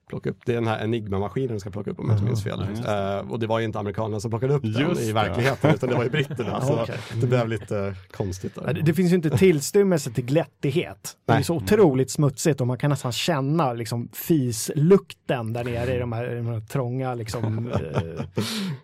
plocka 0.08 0.30
upp, 0.30 0.38
det 0.46 0.52
är 0.52 0.54
den 0.54 0.66
här 0.66 0.84
Enigma-maskinen 0.84 1.48
som 1.48 1.60
ska 1.60 1.70
plocka 1.70 1.90
upp 1.90 2.00
om 2.00 2.08
jag 2.08 2.14
inte 2.14 2.24
minns 2.24 2.44
fel. 2.44 2.60
Eh, 2.60 3.32
och 3.32 3.38
det 3.38 3.46
var 3.46 3.58
ju 3.58 3.64
inte 3.64 3.78
amerikanerna 3.78 4.20
som 4.20 4.30
plockade 4.30 4.54
upp 4.54 4.62
den 4.62 4.88
Just 4.88 5.00
i 5.00 5.06
det. 5.06 5.12
verkligheten 5.12 5.74
utan 5.74 5.88
det 5.88 5.94
var 5.94 6.04
ju 6.04 6.10
britterna. 6.10 6.60
så 6.66 6.86
det 7.20 7.26
blev 7.26 7.48
lite 7.48 7.94
konstigt 8.10 8.52
Ja, 8.56 8.62
där. 8.62 8.74
Det, 8.74 8.82
det 8.82 8.94
finns 8.94 9.12
ju 9.12 9.16
inte 9.16 9.30
tillstymmelse 9.30 10.10
till 10.10 10.24
glättighet. 10.24 11.16
Det 11.26 11.32
är 11.32 11.36
Nej. 11.36 11.44
så 11.44 11.54
otroligt 11.54 12.10
smutsigt 12.10 12.60
och 12.60 12.66
man 12.66 12.78
kan 12.78 12.90
nästan 12.90 13.12
känna 13.12 13.72
liksom 13.72 14.08
fislukten 14.12 15.52
där 15.52 15.64
nere 15.64 15.96
i 15.96 15.98
de 15.98 16.12
här, 16.12 16.32
i 16.32 16.36
de 16.36 16.46
här 16.46 16.60
trånga, 16.60 17.14
liksom, 17.14 17.68
eh, 17.72 18.24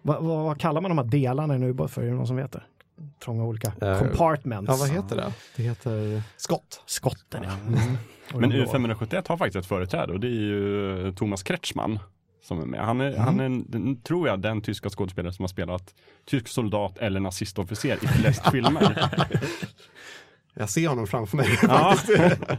vad, 0.03 0.23
vad, 0.23 0.61
kallar 0.61 0.81
man 0.81 0.89
de 0.91 0.99
här 0.99 1.05
delarna 1.05 1.55
en 1.55 1.63
ubåt 1.63 1.91
för? 1.91 2.03
Är 2.03 2.07
det 2.07 2.13
någon 2.13 2.27
som 2.27 2.37
vet 2.37 2.53
det? 2.53 2.63
Trånga 3.25 3.45
olika 3.45 3.73
Eh, 3.81 3.99
compartments. 3.99 4.69
Ja, 4.69 4.77
vad 4.77 4.89
heter 4.89 5.17
det? 5.17 5.33
Det 5.57 5.63
heter 5.63 6.23
skott. 6.37 6.83
Skotten, 6.87 7.43
ja. 7.43 7.51
Mm. 7.67 7.97
Men 8.35 8.51
de 8.51 8.57
blå. 8.57 8.65
U571 8.65 9.29
har 9.29 9.37
faktiskt 9.37 9.57
ett 9.57 9.67
företräde 9.67 10.13
och 10.13 10.21
det 10.21 10.27
är 10.27 10.31
ju 10.31 11.13
Thomas 11.17 11.43
Kretschmann 11.43 11.99
som 12.43 12.61
är 12.61 12.67
med. 12.67 12.81
Han 12.81 13.01
är, 13.01 13.17
han 13.17 13.41
är 13.41 13.45
en, 13.45 14.01
tror 14.03 14.29
jag, 14.29 14.41
den 14.41 14.61
tyska 14.61 14.91
skådespelare 14.91 15.33
som 15.33 15.43
har 15.43 15.49
spelat 15.49 15.95
tysk 16.27 16.49
soldat 16.49 16.99
eller 16.99 17.21
nazistofficer 17.21 17.99
i 18.05 18.07
flest 18.07 18.51
filmer. 18.53 19.09
Jag 20.55 20.71
ser 20.71 20.89
honom 20.89 21.07
framför 21.07 21.37
mig. 21.37 21.49
Ja, 21.63 21.97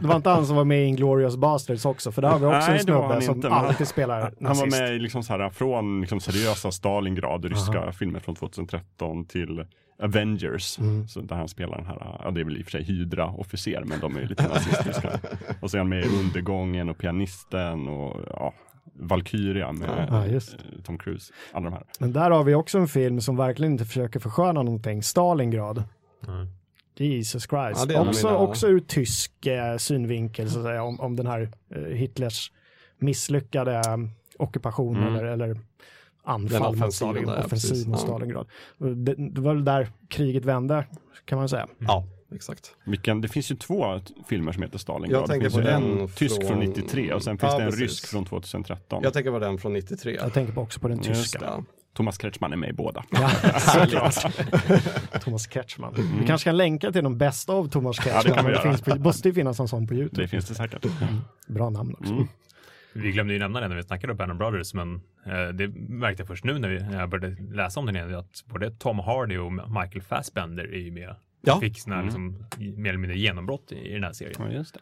Det 0.00 0.06
var 0.06 0.16
inte 0.16 0.30
han 0.30 0.46
som 0.46 0.56
var 0.56 0.64
med 0.64 0.82
i 0.82 0.86
Inglourious 0.86 1.36
Basterds 1.36 1.84
också, 1.84 2.12
för 2.12 2.22
där 2.22 2.28
har 2.28 2.38
vi 2.38 2.46
också 2.46 2.58
Nej, 2.70 2.78
en 2.78 2.84
snubbe 2.84 3.20
som 3.22 3.34
inte, 3.34 3.48
alltid 3.50 3.88
spelar 3.88 4.20
han 4.20 4.32
var 4.40 4.48
nazist. 4.48 4.80
med 4.80 4.94
i 4.94 4.98
liksom 4.98 5.22
så 5.22 5.32
här, 5.32 5.50
från 5.50 6.00
liksom 6.00 6.20
seriösa 6.20 6.72
Stalingrad, 6.72 7.44
ryska 7.44 7.92
filmer 7.92 8.20
från 8.20 8.34
2013 8.34 9.24
till 9.24 9.64
Avengers. 9.98 10.78
Mm. 10.78 11.08
Så 11.08 11.20
där 11.20 11.36
han 11.36 11.48
spelar 11.48 11.76
den 11.76 11.86
här, 11.86 12.18
ja 12.24 12.30
det 12.30 12.40
är 12.40 12.44
väl 12.44 12.56
i 12.56 12.60
och 12.60 12.64
för 12.64 12.70
sig 12.70 12.82
Hydra-officer, 12.82 13.84
men 13.84 14.00
de 14.00 14.16
är 14.16 14.20
ju 14.20 14.26
lite 14.26 14.48
nazistiska. 14.48 15.20
och 15.60 15.70
så 15.70 15.76
är 15.76 15.78
han 15.78 15.88
med 15.88 16.04
i 16.04 16.08
Undergången 16.08 16.88
och 16.88 16.98
Pianisten 16.98 17.88
och 17.88 18.20
ja, 18.30 18.54
Valkyria 18.94 19.72
med 19.72 20.06
Ja, 20.10 20.26
just. 20.26 20.54
eh, 20.54 20.58
Tom 20.84 20.98
Cruise. 20.98 21.32
Alla 21.52 21.64
de 21.64 21.72
här. 21.72 21.84
Men 21.98 22.12
där 22.12 22.30
har 22.30 22.44
vi 22.44 22.54
också 22.54 22.78
en 22.78 22.88
film 22.88 23.20
som 23.20 23.36
verkligen 23.36 23.72
inte 23.72 23.84
försöker 23.84 24.20
försköna 24.20 24.62
någonting, 24.62 25.02
Stalingrad. 25.02 25.84
Mm. 26.28 26.46
Jesus 26.96 27.42
Christ. 27.48 27.90
Ja, 27.90 28.08
också, 28.08 28.26
mina- 28.26 28.38
också 28.38 28.68
ur 28.68 28.80
tysk 28.80 29.46
eh, 29.46 29.76
synvinkel 29.76 30.50
så 30.50 30.58
att 30.58 30.64
säga, 30.64 30.82
om, 30.82 31.00
om 31.00 31.16
den 31.16 31.26
här 31.26 31.48
eh, 31.74 31.82
Hitlers 31.82 32.52
misslyckade 32.98 33.74
eh, 33.76 33.96
ockupation 34.38 34.96
Mm. 34.96 35.14
eller, 35.14 35.24
eller 35.24 35.60
anfall 36.24 36.60
mot 36.60 36.68
offensiven 36.76 36.92
Stalin, 36.92 37.26
där, 37.26 37.36
ja, 37.36 37.44
offensiv 37.44 37.88
mot. 37.88 38.00
Stalingrad. 38.00 38.46
Det, 38.78 39.14
det 39.14 39.40
var 39.40 39.54
väl 39.54 39.64
där 39.64 39.88
kriget 40.08 40.44
vände, 40.44 40.86
kan 41.24 41.38
man 41.38 41.48
säga. 41.48 41.66
Ja, 41.78 42.04
exakt. 42.34 42.74
Vilken, 42.84 43.20
det 43.20 43.28
finns 43.28 43.50
ju 43.50 43.56
två 43.56 44.00
filmer 44.28 44.52
som 44.52 44.62
heter 44.62 44.78
Stalingrad. 44.78 45.20
Jag 45.20 45.28
tänker 45.28 45.44
det 45.44 45.50
finns 45.50 45.54
på 45.64 45.70
ju 45.70 45.74
den 45.90 46.00
en 46.00 46.08
tysk 46.08 46.36
från 46.36 46.48
från- 46.48 46.58
93 46.58 47.12
och 47.12 47.22
sen 47.22 47.38
finns 47.38 47.52
Ja, 47.52 47.58
det 47.58 47.64
en 47.64 47.70
precis. 47.70 47.82
rysk 47.82 48.06
från 48.06 48.24
2013. 48.24 49.00
Jag 49.02 49.12
tänker 49.12 49.30
på 49.30 49.38
den 49.38 49.58
från 49.58 49.72
93. 49.72 50.14
Jag 50.20 50.32
tänker 50.32 50.52
på 50.52 50.60
också 50.60 50.80
på 50.80 50.88
den 50.88 50.98
tyska. 50.98 51.64
Thomas 51.94 52.18
Kretschmann 52.18 52.52
är 52.52 52.56
med 52.56 52.70
i 52.70 52.72
båda. 52.72 53.04
Ja, 53.10 53.28
såklart. 53.58 54.14
Thomas 55.24 55.46
Kretschmann. 55.46 55.94
Vi 56.20 56.26
kanske 56.26 56.44
kan 56.48 56.56
länka 56.56 56.92
till 56.92 57.04
de 57.04 57.18
bästa 57.18 57.52
av 57.52 57.68
Thomas 57.68 57.98
Mm. 57.98 58.14
Ja, 58.16 58.22
det 58.22 58.28
Kretschmann. 58.28 58.36
kan 58.36 58.44
vi 58.46 58.50
det 58.52 58.56
göra. 58.58 58.76
finns 58.76 58.80
på, 58.82 58.96
måste 59.08 59.28
ju 59.28 59.34
finnas 59.34 59.60
en 59.60 59.68
sån 59.68 59.86
på 59.86 59.94
YouTube. 59.94 60.22
Det 60.22 60.28
finns 60.28 60.44
det 60.48 60.54
säkert. 60.54 60.86
Bra 61.48 61.70
namn 61.70 61.94
också. 62.00 62.12
Mm. 62.12 62.28
Vi 62.94 63.12
glömde 63.12 63.32
ju 63.32 63.38
nämna 63.38 63.60
det 63.60 63.68
när 63.68 63.76
vi 63.76 63.82
snackade 63.82 64.10
om 64.12 64.16
Band 64.16 64.32
of 64.32 64.38
Brothers, 64.38 64.74
men 64.74 64.94
eh, 65.26 65.48
det 65.54 65.68
märkte 65.88 66.20
jag 66.20 66.28
först 66.28 66.44
nu 66.44 66.58
när, 66.58 66.68
vi, 66.68 66.78
när 66.82 67.00
jag 67.00 67.08
började 67.08 67.42
läsa 67.54 67.80
om 67.80 67.86
den 67.86 67.96
igen, 67.96 68.14
att 68.14 68.44
både 68.46 68.70
Tom 68.70 68.98
Hardy 68.98 69.36
och 69.38 69.52
Michael 69.52 70.02
Fassbender 70.02 70.64
är 70.74 70.78
ju 70.78 70.90
med. 70.90 71.16
Ja. 71.40 71.60
Fick 71.60 71.86
här, 71.86 71.92
Mm. 71.94 72.04
liksom, 72.04 72.44
mer 72.82 72.88
eller 72.90 72.98
mindre 72.98 73.18
genombrott 73.18 73.72
i, 73.72 73.76
i 73.90 73.94
den 73.94 74.04
här 74.04 74.12
serien. 74.12 74.34
Ja, 74.38 74.48
just 74.48 74.74
det. 74.74 74.80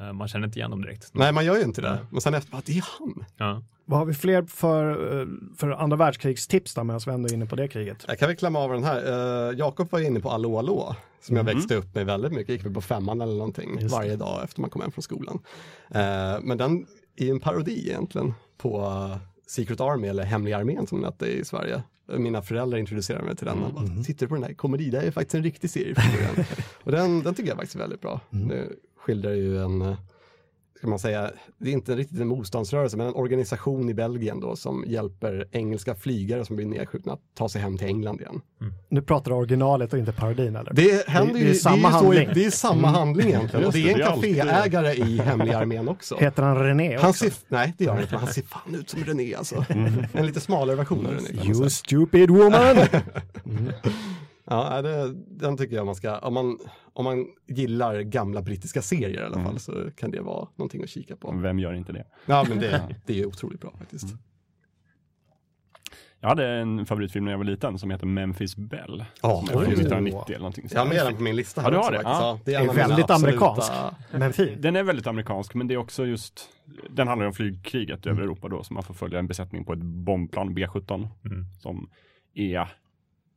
Eh, 0.00 0.12
man 0.12 0.28
känner 0.28 0.46
inte 0.46 0.58
igen 0.58 0.70
dem 0.70 0.82
direkt. 0.82 1.10
Nej, 1.14 1.32
man 1.32 1.44
gör 1.44 1.56
ju 1.56 1.62
inte 1.62 1.80
det. 1.82 1.98
Men 2.10 2.20
sen 2.20 2.34
efter, 2.34 2.56
ah, 2.56 2.62
det 2.66 2.78
är 2.78 2.84
han. 2.98 3.24
Ja. 3.36 3.62
Vad 3.84 3.98
har 3.98 4.06
vi 4.06 4.14
fler 4.14 4.42
för, 4.42 5.20
eh, 5.20 5.26
för 5.56 5.70
andra 5.70 5.96
världskrigstips 5.96 6.74
då, 6.74 6.84
medan 6.84 7.00
vi 7.06 7.12
ändå 7.12 7.28
är 7.28 7.32
inne 7.34 7.46
på 7.46 7.56
det 7.56 7.68
kriget? 7.68 8.04
Jag 8.08 8.18
kan 8.18 8.28
väl 8.28 8.36
klämma 8.36 8.58
av 8.58 8.72
den 8.72 8.84
här. 8.84 9.02
Uh, 9.50 9.58
Jakob 9.58 9.90
var 9.90 10.00
inne 10.00 10.20
på 10.20 10.30
Allå 10.30 10.58
Allå, 10.58 10.96
som 11.20 11.36
jag 11.36 11.44
växte 11.44 11.74
upp 11.76 11.94
med 11.94 12.06
väldigt 12.06 12.32
mycket. 12.32 12.48
Gick 12.48 12.64
väl 12.64 12.74
på 12.74 12.80
femman 12.80 13.20
eller 13.20 13.32
någonting 13.34 13.70
Just 13.70 13.80
det. 13.80 13.96
varje 13.96 14.16
dag 14.16 14.44
efter 14.44 14.60
man 14.60 14.70
kom 14.70 14.82
hem 14.82 14.92
från 14.92 15.02
skolan. 15.02 15.38
Eh, 15.90 16.40
men 16.42 16.58
den 16.58 16.86
är 17.28 17.30
en 17.30 17.40
parodi 17.40 17.88
egentligen 17.88 18.34
på 18.56 18.80
eh, 18.80 19.16
Secret 19.46 19.80
Army 19.80 20.08
eller 20.08 20.24
Hemliga 20.24 20.56
armén 20.58 20.86
som 20.86 20.98
den 20.98 21.04
hette 21.04 21.26
i 21.26 21.44
Sverige. 21.44 21.82
Mina 22.18 22.42
föräldrar 22.42 22.78
introducerade 22.78 23.24
mig 23.24 23.36
till 23.36 23.46
den. 23.46 23.62
och 23.62 23.72
bara, 23.72 24.02
Tittar 24.04 24.26
på 24.26 24.34
den 24.34 24.44
här 24.44 24.54
komedi, 24.54 24.90
det 24.90 25.00
är 25.00 25.10
faktiskt 25.10 25.34
en 25.34 25.42
riktig 25.42 25.70
serie 25.70 25.94
från 25.94 26.12
början. 26.14 26.46
Och 26.84 26.92
den, 26.92 27.22
den 27.22 27.34
tycker 27.34 27.48
jag 27.48 27.56
faktiskt 27.56 27.74
är 27.74 27.80
väldigt 27.80 28.00
bra. 28.00 28.20
Nu 28.30 28.76
skildrar 28.96 29.32
ju 29.32 29.58
en 29.62 29.82
eh, 29.82 29.96
ska 30.80 30.88
man 30.88 30.98
säga, 30.98 31.30
det 31.58 31.68
är 31.68 31.72
inte 31.72 31.96
riktigt 31.96 32.20
en 32.20 32.28
motståndsrörelse, 32.28 32.96
men 32.96 33.06
en 33.06 33.14
organisation 33.14 33.88
i 33.88 33.94
Belgien 33.94 34.40
då 34.40 34.56
som 34.56 34.84
hjälper 34.86 35.48
engelska 35.52 35.94
flygare 35.94 36.44
som 36.44 36.56
blir 36.56 36.66
nedskjutna 36.66 37.12
att 37.12 37.20
ta 37.34 37.48
sig 37.48 37.60
hem 37.62 37.78
till 37.78 37.86
England 37.86 38.20
igen. 38.20 38.40
Nu 38.88 39.02
pratar 39.02 39.30
du 39.30 39.36
originalet 39.36 39.92
och 39.92 39.98
inte 39.98 40.12
parodin 40.12 40.56
eller? 40.56 40.72
Det 40.74 41.08
händer 41.08 41.34
det 41.34 41.40
är 41.40 41.44
ju, 41.44 41.54
samma 41.54 41.88
det 41.88 41.94
är 41.94 41.98
handling. 41.98 42.28
Så, 42.28 42.34
det 42.34 42.44
är 42.44 42.50
samma 42.50 42.88
handling 42.88 43.28
egentligen. 43.28 43.66
Och 43.66 43.72
det 43.72 43.78
är 43.78 43.84
det, 43.84 43.90
en 43.92 43.98
det 43.98 44.04
är 44.04 44.06
alltid- 44.08 44.36
kaféägare 44.36 44.92
i 44.94 45.18
Hemliga 45.18 45.58
armén 45.58 45.88
också. 45.88 46.16
Heter 46.18 46.42
han 46.42 46.58
René 46.58 46.94
också? 46.94 47.04
Han 47.06 47.14
ser, 47.14 47.32
nej, 47.48 47.74
det 47.78 47.84
gör 47.84 47.92
han 47.92 48.00
inte, 48.02 48.14
men 48.14 48.24
han 48.24 48.32
ser 48.34 48.42
fan 48.42 48.74
ut 48.74 48.90
som 48.90 49.04
René 49.04 49.34
alltså. 49.34 49.64
En 50.12 50.26
lite 50.26 50.40
smalare 50.40 50.76
version 50.76 51.06
av 51.06 51.12
René. 51.12 51.44
You 51.46 51.70
stupid 51.70 52.30
woman! 52.30 52.76
Ja, 54.52 54.82
det, 54.82 55.12
den 55.14 55.56
tycker 55.56 55.76
jag 55.76 55.86
man 55.86 55.94
ska, 55.94 56.18
om 56.18 56.34
man, 56.34 56.58
om 56.92 57.04
man 57.04 57.26
gillar 57.46 58.00
gamla 58.00 58.42
brittiska 58.42 58.82
serier 58.82 59.22
i 59.22 59.24
alla 59.24 59.44
fall 59.44 59.58
så 59.58 59.90
kan 59.96 60.10
det 60.10 60.20
vara 60.20 60.48
någonting 60.56 60.82
att 60.82 60.88
kika 60.90 61.16
på. 61.16 61.32
Vem 61.32 61.58
gör 61.58 61.72
inte 61.74 61.92
det? 61.92 62.04
Ja, 62.26 62.44
men 62.48 62.58
det, 62.58 62.96
det 63.06 63.20
är 63.20 63.26
otroligt 63.26 63.60
bra 63.60 63.72
faktiskt. 63.78 64.06
Jag 66.22 66.28
hade 66.28 66.48
en 66.48 66.86
favoritfilm 66.86 67.24
när 67.24 67.32
jag 67.32 67.38
var 67.38 67.44
liten 67.44 67.78
som 67.78 67.90
heter 67.90 68.06
Memphis 68.06 68.56
Bell. 68.56 69.04
Ja, 69.22 69.44
Som 69.46 69.56
är 69.56 69.60
oj. 69.60 69.64
från 69.64 69.74
1990 69.74 70.22
eller 70.28 70.38
någonting. 70.38 70.68
Jag 70.72 70.80
har 70.80 70.86
med 70.86 71.06
den 71.06 71.16
på 71.16 71.22
min 71.22 71.36
lista 71.36 71.60
här 71.60 71.68
Ja, 71.72 71.78
du 71.78 71.84
har 71.84 71.92
det? 71.92 71.96
faktiskt. 71.96 72.20
Ja. 72.20 72.38
Det 72.44 72.54
är, 72.54 72.60
är 72.68 72.74
väldigt 72.74 73.10
amerikansk. 73.10 73.72
Men 74.12 74.32
fin. 74.32 74.60
Den 74.60 74.76
är 74.76 74.82
väldigt 74.82 75.06
amerikansk, 75.06 75.54
men 75.54 75.68
det 75.68 75.74
är 75.74 75.78
också 75.78 76.06
just, 76.06 76.48
den 76.90 77.08
handlar 77.08 77.26
om 77.26 77.32
flygkriget 77.32 78.06
Mm. 78.06 78.16
över 78.16 78.22
Europa 78.26 78.48
då, 78.48 78.62
så 78.62 78.74
man 78.74 78.82
får 78.82 78.94
följa 78.94 79.18
en 79.18 79.26
besättning 79.26 79.64
på 79.64 79.72
ett 79.72 79.82
bombplan 79.82 80.54
B17 80.58 81.08
Mm. 81.24 81.44
som 81.60 81.90
är, 82.34 82.68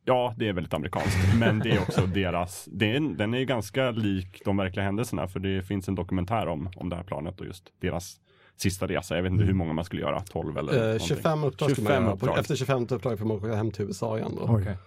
ja, 0.05 0.33
det 0.37 0.47
är 0.49 0.53
väldigt 0.53 0.73
amerikanskt, 0.73 1.17
men 1.39 1.59
det 1.59 1.69
är 1.71 1.81
också 1.81 2.01
deras, 2.13 2.65
det 2.71 2.95
är, 2.95 2.99
den 3.17 3.33
är 3.33 3.37
ju 3.37 3.45
ganska 3.45 3.91
lik 3.91 4.41
de 4.45 4.57
verkliga 4.57 4.85
händelserna, 4.85 5.27
för 5.27 5.39
det 5.39 5.63
finns 5.63 5.87
en 5.87 5.95
dokumentär 5.95 6.47
om, 6.47 6.69
om 6.75 6.89
det 6.89 6.95
här 6.95 7.03
planet 7.03 7.39
och 7.39 7.45
just 7.45 7.63
deras 7.81 8.15
sista 8.57 8.87
resa. 8.87 9.15
Jag 9.15 9.23
vet 9.23 9.31
inte 9.31 9.43
hur 9.45 9.53
många 9.53 9.73
man 9.73 9.85
skulle 9.85 10.01
göra, 10.01 10.19
12 10.21 10.57
eller 10.57 10.73
Eh, 10.73 10.79
någonting. 10.79 11.07
25 11.07 11.43
uppdrag 11.43 11.71
ska 11.71 11.81
man 11.81 11.91
25 11.91 12.27
göra. 12.29 12.39
Efter 12.39 12.55
25 12.55 12.87
uppdrag 12.89 13.19
får 13.19 13.25
man 13.25 13.37
åka 13.37 13.55
hem 13.55 13.71
till 13.71 13.85
USA 13.85 14.17
igen 14.17 14.31
då. 14.37 14.45
Oj. 14.55 14.77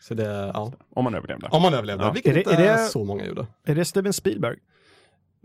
Så 0.00 0.14
det, 0.14 0.50
ja. 0.54 0.72
Om 0.94 1.04
man 1.04 1.14
överlevde. 1.14 1.48
Om 1.50 1.62
man 1.62 1.74
överlevde, 1.74 2.04
Ja. 2.04 2.10
vilket 2.12 2.30
Är 2.30 2.34
det- 2.34 2.40
inte 2.40 2.54
är 2.62 2.76
det- 2.76 2.78
så 2.88 3.04
många 3.04 3.24
gjorde. 3.26 3.46
Är 3.66 3.74
det 3.74 3.84
Steven 3.84 4.12
Spielberg? 4.12 4.56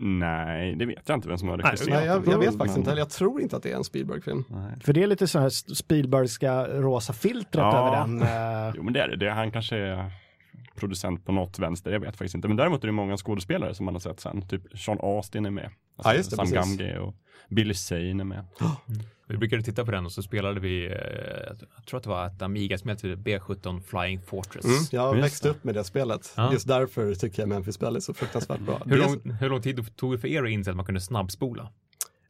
Nej, 0.04 0.74
det 0.74 0.86
vet 0.86 1.08
jag 1.08 1.16
inte 1.16 1.28
vem 1.28 1.38
som 1.38 1.48
har 1.48 1.56
regisserat. 1.58 1.98
Nej, 1.98 2.06
jag, 2.06 2.28
jag 2.28 2.38
vet 2.38 2.58
faktiskt 2.58 2.78
inte, 2.78 2.90
eller 2.90 3.00
jag 3.00 3.10
tror 3.10 3.40
inte 3.40 3.56
att 3.56 3.62
det 3.62 3.72
är 3.72 3.76
en 3.76 3.84
Spielberg-film. 3.84 4.44
För 4.84 4.92
det 4.92 5.02
är 5.02 5.06
lite 5.06 5.26
så 5.26 5.38
här 5.38 5.48
Spielbergska 5.74 6.64
rosa 6.66 7.12
filtret 7.12 7.46
Ja. 7.64 7.78
över 7.78 7.96
den. 7.96 8.22
eh, 8.22 8.72
Jo 8.76 8.82
men 8.82 8.92
det 8.92 9.00
är 9.00 9.08
det. 9.08 9.16
det. 9.16 9.30
Han 9.30 9.50
kanske 9.50 9.76
är 9.76 10.10
producent 10.74 11.24
på 11.26 11.32
något 11.32 11.58
vänster, 11.58 11.90
jag 11.92 12.00
vet 12.00 12.16
faktiskt 12.16 12.34
inte. 12.34 12.48
Men 12.48 12.56
däremot 12.56 12.82
är 12.82 12.86
det 12.88 12.92
många 12.92 13.16
skådespelare 13.16 13.74
som 13.74 13.84
man 13.84 13.94
har 13.94 14.00
sett 14.00 14.20
sen. 14.20 14.48
Typ 14.48 14.62
Sean 14.78 14.98
Austin 15.00 15.46
är 15.46 15.50
med. 15.50 15.64
Alltså 15.96 16.10
Ja, 16.10 16.14
just 16.14 16.30
det, 16.30 16.36
Sam 16.36 16.46
precis. 16.46 16.78
Gamgee 16.78 16.98
och 16.98 17.14
Billy 17.48 17.74
Zane 17.74 18.00
är 18.22 18.24
med. 18.24 18.44
Vi 19.28 19.36
brukade 19.38 19.62
titta 19.62 19.84
på 19.84 19.90
den 19.90 20.06
och 20.06 20.12
så 20.12 20.22
spelade 20.22 20.60
vi, 20.60 20.86
eh, 20.86 20.92
jag 21.76 21.86
tror 21.86 21.98
att 21.98 22.04
det 22.04 22.10
var 22.10 22.26
ett 22.26 22.42
Amiga-spel 22.42 22.90
heter 22.90 23.16
B17 23.16 23.80
Flying 23.80 24.20
Fortress. 24.22 24.64
Mm, 24.64 24.76
jag 24.90 25.16
Just 25.16 25.24
växte 25.24 25.48
det. 25.48 25.50
upp 25.52 25.64
med 25.64 25.74
det 25.74 25.84
spelet. 25.84 26.32
Ja. 26.36 26.52
Just 26.52 26.68
därför 26.68 27.14
tycker 27.14 27.42
jag 27.42 27.48
Memphis 27.48 27.78
Bell 27.78 27.96
är 27.96 28.00
så 28.00 28.14
fruktansvärt 28.14 28.60
bra. 28.60 28.82
Hur, 28.86 28.96
lång, 28.98 29.30
hur 29.40 29.48
lång 29.48 29.62
tid 29.62 29.96
tog 29.96 30.12
det 30.12 30.18
för 30.18 30.28
er 30.28 30.42
att 30.44 30.50
inse 30.50 30.70
att 30.70 30.76
man 30.76 30.86
kunde 30.86 31.00
snabbspola? 31.00 31.68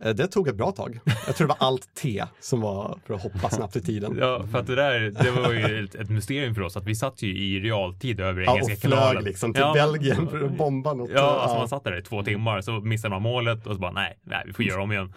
Eh, 0.05 0.11
Det 0.15 0.27
tog 0.27 0.49
ett 0.49 0.55
bra 0.57 0.73
tag. 0.73 1.01
Jag 1.27 1.37
tror 1.37 1.47
det 1.49 1.55
var 1.61 1.67
allt 1.67 1.95
T 1.95 2.25
som 2.41 2.61
var 2.61 2.99
för 3.07 3.15
att 3.15 3.23
hoppa 3.23 3.49
snabbt 3.51 3.77
i 3.77 3.81
tiden. 3.83 4.17
Ja, 4.21 4.45
för 4.53 4.59
att 4.59 4.67
det 4.67 4.75
där, 4.75 5.01
det 5.01 5.31
var 5.31 5.53
ju 5.53 5.85
ett, 5.85 5.95
ett 5.95 6.11
mysterium 6.11 6.55
för 6.55 6.62
oss 6.62 6.77
att 6.77 6.85
vi 6.85 6.95
satt 6.95 7.23
ju 7.23 7.37
i 7.38 7.61
realtid 7.61 8.21
över 8.21 8.43
Ja, 8.43 8.51
Engelska 8.53 8.73
och 8.75 8.81
flög 8.81 8.93
kanalen. 8.93 9.25
liksom 9.25 9.55
till 9.55 9.62
ja, 9.62 9.73
Belgien 9.73 10.29
för 10.29 10.45
att 10.45 10.57
bomba 10.57 10.95
något. 10.95 11.11
Ja, 11.15 11.41
alltså 11.41 11.59
man 11.59 11.69
satt 11.69 11.85
där 11.85 11.99
i 11.99 12.03
två 12.03 12.23
timmar 12.23 12.61
så 12.61 12.73
missade 12.73 13.15
man 13.15 13.23
målet 13.23 13.67
och 13.67 13.75
så 13.75 13.81
bara 13.81 13.93
nej, 13.93 14.19
nej 14.23 14.43
vi 14.47 14.53
får 14.53 14.65
göra 14.65 14.83
om 14.83 14.93
igen. 14.93 15.12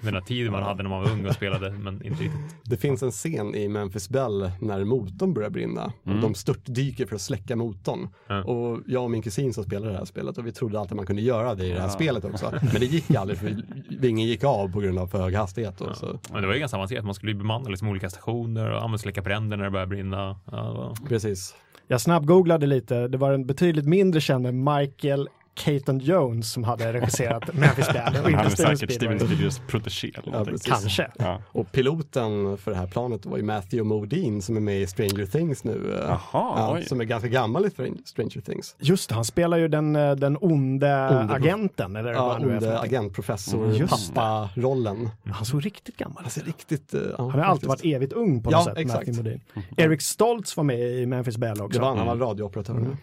Den 0.00 0.14
där 0.14 0.20
tiden 0.20 0.52
man 0.52 0.62
hade 0.62 0.82
när 0.82 0.90
man 0.90 1.02
var 1.02 1.10
ung 1.10 1.26
och 1.26 1.34
spelade, 1.34 1.70
men 1.70 1.94
inte 2.06 2.22
riktigt. 2.22 2.40
Det 2.64 2.76
finns 2.76 3.02
en 3.02 3.10
scen 3.10 3.54
i 3.54 3.68
Memphis 3.68 4.08
Bell 4.08 4.50
när 4.60 4.84
motorn 4.84 5.34
börjar 5.34 5.50
brinna. 5.50 5.92
Och 6.04 6.20
de 6.20 6.34
störtdyker 6.34 7.06
för 7.06 7.14
att 7.14 7.20
släcka 7.20 7.56
motorn. 7.56 8.08
Ja. 8.28 8.44
Och 8.44 8.80
jag 8.86 9.02
och 9.02 9.10
min 9.10 9.22
kusin 9.22 9.54
som 9.54 9.64
spelar 9.64 9.88
det 9.88 9.96
här 9.96 10.04
spelet 10.04 10.38
och 10.38 10.46
vi 10.46 10.52
trodde 10.52 10.80
alltid 10.80 10.96
man 10.96 11.06
kunde 11.06 11.22
göra 11.22 11.54
det 11.54 11.66
i 11.66 11.72
det 11.72 11.80
här 11.80 11.88
spelet 11.88 12.24
också. 12.24 12.52
Men 12.52 12.80
det 12.80 12.86
gick 12.86 13.14
aldrig 13.14 13.38
för 13.38 13.62
vingen 14.00 14.26
gick 14.26 14.44
av 14.44 14.72
på 14.72 14.80
grund 14.80 14.98
av 14.98 15.06
för 15.06 15.22
hög 15.22 15.34
hastighet. 15.34 15.80
Och 15.80 15.96
så. 15.96 16.18
Men 16.32 16.42
det 16.42 16.46
var 16.46 16.54
ju 16.54 16.60
ganska 16.60 16.76
avancerat, 16.76 17.04
man 17.04 17.14
skulle 17.14 17.32
ju 17.32 17.38
bemanna 17.38 17.68
liksom 17.68 17.88
olika 17.88 18.10
stationer 18.10 18.70
och 18.70 18.76
använda 18.76 18.98
släcka 18.98 19.22
bränder 19.22 19.56
när 19.56 19.64
det 19.64 19.70
började 19.70 19.90
brinna. 19.90 20.36
Ja, 20.44 20.56
det 20.56 20.62
var... 20.62 20.96
Precis. 21.08 21.54
Jag 21.86 22.00
snabbgooglade 22.00 22.66
lite. 22.66 23.08
Det 23.08 23.18
var 23.18 23.32
en 23.32 23.46
betydligt 23.46 23.86
mindre 23.86 24.20
känd 24.20 24.46
än 24.46 24.64
Michael 24.64 25.28
Caton 25.54 25.98
Jones 25.98 26.52
som 26.52 26.64
hade 26.64 26.92
regisserat 26.92 27.54
Memphis 27.54 27.86
Bell 27.92 28.16
och 28.16 28.30
Han 28.30 28.30
inte 28.32 28.44
är 28.44 28.48
Steven 28.48 28.76
säkert 28.76 28.94
Steven 28.94 29.18
Spielberg. 29.18 29.50
Spielbergs 29.50 29.60
protégé 29.68 30.12
eller 30.24 30.38
Ja. 30.52 30.56
Kanske. 30.64 31.10
Ja. 31.18 31.42
Och 31.46 31.72
piloten 31.72 32.58
för 32.58 32.70
det 32.70 32.76
här 32.76 32.86
planet 32.86 33.26
var 33.26 33.36
ju 33.36 33.42
Matthew 33.42 33.82
Modine 33.88 34.42
som 34.42 34.56
är 34.56 34.60
med 34.60 34.80
i 34.82 34.86
Stranger 34.86 35.26
Things 35.26 35.64
nu. 35.64 35.92
eh, 35.94 35.98
Jaha, 36.08 36.18
ja, 36.32 36.78
som 36.86 37.00
är 37.00 37.04
ganska 37.04 37.28
gammal 37.28 37.66
i 37.66 37.70
Stranger 38.04 38.40
Things. 38.40 38.76
Just 38.78 39.08
det, 39.08 39.14
han 39.14 39.24
spelar 39.24 39.56
ju 39.56 39.68
den, 39.68 39.96
eh, 39.96 40.12
den 40.14 40.36
onde, 40.40 40.86
Onde- 41.10 41.34
agenten. 41.34 41.96
Eller 41.96 42.12
Ja, 42.12 42.26
vad 42.26 42.42
onde 42.42 42.80
agentprofessor, 42.80 43.64
Mm, 43.64 43.88
pappa-rollen. 43.88 45.10
Han 45.32 45.44
såg 45.44 45.66
riktigt 45.66 45.96
gammal 45.96 46.24
ut. 46.26 46.46
riktigt... 46.46 46.94
Ja, 46.94 47.00
Han 47.18 47.30
har 47.30 47.38
alltid 47.40 47.68
varit 47.68 47.84
evigt 47.84 48.12
ung 48.12 48.42
på 48.42 48.50
Ja, 48.52 48.56
något 48.56 48.64
sätt, 48.64 48.78
exakt. 48.78 49.06
Matthew 49.06 49.22
Modine. 49.22 49.66
Eric 49.76 50.02
Stoltz 50.02 50.56
var 50.56 50.64
med 50.64 50.80
i 50.80 51.06
Memphis 51.06 51.36
Bell 51.36 51.60
också. 51.60 51.78
Det 51.78 51.82
var 51.82 51.88
han, 51.88 51.98
han 52.08 52.18
var 52.18 52.26
radiooperatör. 52.26 52.74
Mm. 52.74 52.96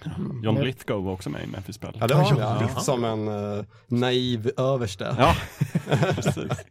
John 0.44 0.56
Lithgow 0.56 1.04
var 1.06 1.12
också 1.14 1.30
med 1.30 1.44
i 1.44 1.48
Memphis 1.48 1.80
Bell. 1.80 1.98
Ja, 2.00 2.08
det 2.08 2.14
var 2.14 2.24
han 2.24 2.39
Ja. 2.40 2.68
Som 2.78 3.04
en 3.04 3.28
eh, 3.28 3.66
naiv 3.88 4.52
överste. 4.58 5.16
Ja, 5.18 5.36
precis. 6.16 6.66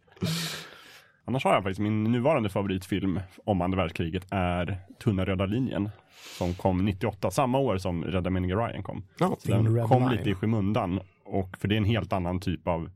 Annars 1.25 1.43
har 1.43 1.53
jag 1.53 1.63
faktiskt 1.63 1.79
min 1.79 2.03
nuvarande 2.03 2.49
favoritfilm 2.49 3.19
om 3.45 3.61
andra 3.61 3.77
världskriget 3.77 4.27
är 4.29 4.77
Tunna 5.03 5.25
röda 5.25 5.45
linjen. 5.45 5.89
Som 6.37 6.53
kom 6.53 6.85
98, 6.85 7.31
samma 7.31 7.57
år 7.57 7.77
som 7.77 8.03
Rädda 8.03 8.29
meningen 8.29 8.57
Ryan 8.57 8.83
kom. 8.83 9.03
Ja. 9.19 9.35
Så 9.39 9.51
den 9.51 9.75
Red 9.75 9.87
kom 9.87 10.03
Line. 10.03 10.17
lite 10.17 10.29
i 10.29 10.35
skymundan. 10.35 10.99
Och 11.25 11.57
för 11.57 11.67
det 11.67 11.75
är 11.75 11.77
en 11.77 11.85
helt 11.85 12.13
annan 12.13 12.39
typ 12.39 12.67
av, 12.67 12.89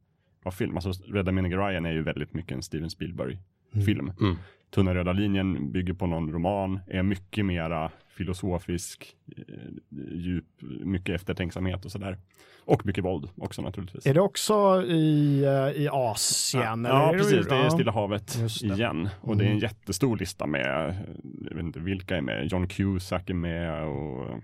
av 0.43 0.51
film. 0.51 0.75
Alltså 0.77 0.91
Rädda 1.13 1.31
meningen 1.31 1.59
Ryan 1.67 1.85
är 1.85 1.91
ju 1.91 2.03
väldigt 2.03 2.33
mycket 2.33 2.51
en 2.51 2.63
Steven 2.63 2.89
Spielberg-film. 2.89 4.13
Mm. 4.19 4.37
Tunna 4.73 4.95
röda 4.95 5.13
linjen 5.13 5.71
bygger 5.71 5.93
på 5.93 6.07
någon 6.07 6.31
roman, 6.31 6.79
är 6.87 7.03
mycket 7.03 7.45
mera 7.45 7.91
filosofisk, 8.17 9.15
eh, 9.37 9.43
djup, 10.11 10.45
mycket 10.83 11.15
eftertänksamhet 11.15 11.85
och 11.85 11.91
sådär. 11.91 12.17
Och 12.65 12.85
mycket 12.85 13.03
våld 13.03 13.29
också 13.37 13.61
naturligtvis. 13.61 14.05
Är 14.05 14.13
det 14.13 14.21
också 14.21 14.83
i, 14.83 15.43
eh, 15.43 15.81
i 15.81 15.89
Asien? 15.91 16.85
eller 16.85 16.95
Ja, 16.95 17.09
är 17.09 17.13
det- 17.13 17.17
precis. 17.19 17.47
Det 17.47 17.55
är 17.55 17.63
ja. 17.63 17.69
Stilla 17.69 17.91
havet 17.91 18.37
igen. 18.63 19.09
Och 19.21 19.37
det 19.37 19.45
är 19.45 19.49
en 19.51 19.59
jättestor 19.59 20.17
lista 20.17 20.45
med, 20.47 20.95
jag 21.49 21.55
vet 21.55 21.63
inte 21.65 21.79
vilka 21.79 22.17
är 22.17 22.21
med, 22.21 22.47
John 22.51 22.67
Cusack 22.67 23.29
är 23.29 23.33
med 23.33 23.83
och 23.83 24.39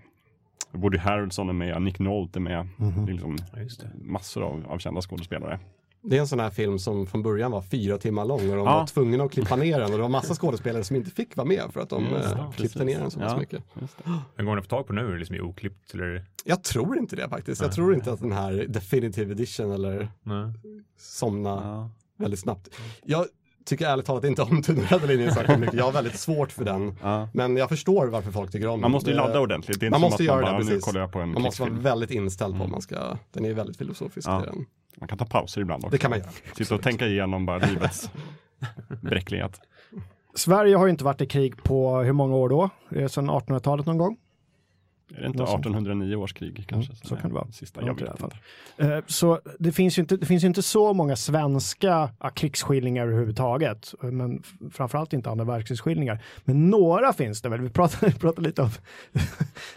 Woody 0.72 0.98
Harrelson 0.98 1.48
är 1.48 1.52
med, 1.52 1.82
Nick 1.82 1.98
Nolte 1.98 2.38
är 2.38 2.40
med. 2.40 2.68
Mhm. 2.76 3.06
Det 3.06 3.10
är 3.10 3.14
liksom 3.14 3.36
Ja, 3.52 3.58
det. 3.58 4.04
massor 4.04 4.42
av, 4.44 4.66
av 4.68 4.78
kända 4.78 5.00
skådespelare. 5.00 5.58
Det 6.02 6.16
är 6.16 6.20
en 6.20 6.28
sån 6.28 6.40
här 6.40 6.50
film 6.50 6.78
som 6.78 7.06
från 7.06 7.22
början 7.22 7.50
var 7.50 7.62
fyra 7.62 7.98
timmar 7.98 8.24
lång 8.24 8.40
och 8.50 8.56
de 8.56 8.66
Ja. 8.66 8.78
var 8.78 8.86
tvungna 8.86 9.24
att 9.24 9.32
klippa 9.32 9.56
ner 9.56 9.78
den 9.80 9.90
och 9.90 9.96
det 9.96 10.02
var 10.02 10.08
massa 10.08 10.34
skådespelare 10.34 10.84
som 10.84 10.96
inte 10.96 11.10
fick 11.10 11.36
vara 11.36 11.46
med 11.48 11.62
för 11.72 11.80
att 11.80 11.88
de 11.88 12.02
Just 12.04 12.14
eh, 12.26 12.36
precis. 12.50 12.56
klippte 12.56 12.84
ner 12.84 12.98
den 13.00 13.10
så 13.10 13.20
pass 13.20 13.32
Ja. 13.32 13.38
mycket. 13.38 13.62
Men 14.36 14.46
går 14.46 14.52
den 14.52 14.58
att 14.58 14.64
få 14.64 14.76
tag 14.76 14.86
på 14.86 14.92
nu? 14.92 15.06
Är 15.06 15.12
det 15.12 15.18
liksom 15.18 15.40
oklippt 15.40 15.94
eller? 15.94 16.24
Jag 16.44 16.62
tror 16.64 16.98
inte 16.98 17.16
det 17.16 17.28
faktiskt. 17.28 17.62
Jag 17.62 17.72
tror 17.72 17.94
inte 17.94 18.12
att 18.12 18.20
den 18.20 18.32
här 18.32 18.66
definitive 18.68 19.32
edition 19.32 19.72
eller 19.72 20.08
Nej. 20.22 20.52
somna 20.98 21.48
Ja. 21.50 21.90
väldigt 22.16 22.40
snabbt. 22.40 22.68
Jag 23.04 23.26
tycker 23.64 23.86
ärligt 23.86 24.06
talat 24.06 24.24
inte 24.24 24.42
om 24.42 24.62
Tunna 24.62 24.82
röda 24.82 25.06
linjen 25.06 25.34
särskilt 25.34 25.58
mycket. 25.58 25.76
Jag 25.76 25.84
har 25.84 25.92
väldigt 25.92 26.18
svårt 26.18 26.52
för 26.52 26.64
den. 26.64 26.94
Ja. 27.02 27.28
Men 27.34 27.56
jag 27.56 27.68
förstår 27.68 28.06
varför 28.06 28.30
folk 28.30 28.52
tycker 28.52 28.66
om 28.66 28.72
den. 28.72 28.80
Man 28.80 28.90
måste 28.90 29.10
ju 29.10 29.16
ladda 29.16 29.40
ordentligt. 29.40 29.80
Det 29.80 29.84
är 29.84 29.86
inte 29.86 29.98
Man 29.98 30.00
som 30.00 30.10
måste 30.10 30.24
göra 30.24 30.40
man 30.40 30.60
det, 30.60 30.66
precis. 30.66 30.84
kollar 30.84 31.00
jag 31.00 31.12
på 31.12 31.20
en 31.20 31.32
Man 31.32 31.42
måste 31.42 31.62
vara 31.62 31.72
väldigt 31.72 32.10
inställd 32.10 32.56
på 32.58 32.64
om 32.64 32.70
man 32.70 32.82
ska, 32.82 33.16
den 33.32 33.44
är 33.44 33.52
väldigt 33.52 33.76
filosofisk. 33.76 34.28
Ja. 34.28 34.42
den. 34.46 34.66
Man 34.96 35.08
kan 35.08 35.18
ta 35.18 35.24
pauser 35.24 35.60
ibland 35.60 35.84
också. 35.84 35.92
Det 35.92 35.98
kan 35.98 36.10
man 36.10 36.18
göra. 36.18 36.30
Sitta 36.56 36.74
och 36.74 36.82
tänka 36.82 37.06
igenom 37.06 37.46
bara 37.46 37.58
livets 37.58 38.10
bräcklighet. 39.02 39.60
Sverige 40.34 40.76
har 40.76 40.86
ju 40.86 40.90
inte 40.90 41.04
varit 41.04 41.20
i 41.20 41.26
krig 41.26 41.62
på 41.62 41.98
hur 42.00 42.12
många 42.12 42.36
år 42.36 42.48
då? 42.48 42.70
Det 42.88 43.08
Sedan 43.08 43.30
1800-talet 43.30 43.86
någon 43.86 43.98
gång? 43.98 44.16
Är 45.16 45.20
det 45.20 45.26
inte 45.26 45.38
Något 45.38 45.48
sånt. 45.48 45.60
1809 45.60 46.16
års 46.16 46.32
krig 46.32 46.64
kanske? 46.68 46.92
Mm, 46.92 47.00
så 47.02 47.16
kan 47.16 47.30
det 47.30 47.34
vara. 47.34 47.52
Sista, 47.52 47.80
Ja, 47.80 47.86
jag 47.86 47.96
det 47.96 48.04
vet 48.04 48.22
inte. 48.22 49.12
Så 49.12 49.40
det 49.58 49.72
finns 49.72 49.98
ju 49.98 50.02
inte, 50.02 50.16
det 50.16 50.26
finns 50.26 50.44
ju 50.44 50.48
inte 50.48 50.62
så 50.62 50.92
många 50.92 51.16
svenska 51.16 52.10
ja, 52.20 52.30
krigsskildringar 52.30 53.02
överhuvudtaget, 53.02 53.94
men 54.00 54.42
framförallt 54.72 55.12
inte 55.12 55.30
andra 55.30 55.44
världskrigsskildringar. 55.44 56.22
Men 56.44 56.70
några 56.70 57.12
finns 57.12 57.42
det 57.42 57.48
väl. 57.48 57.60
Vi 57.60 57.70
pratade, 57.70 58.12
pratade 58.20 58.48
lite 58.48 58.62
om 58.62 58.70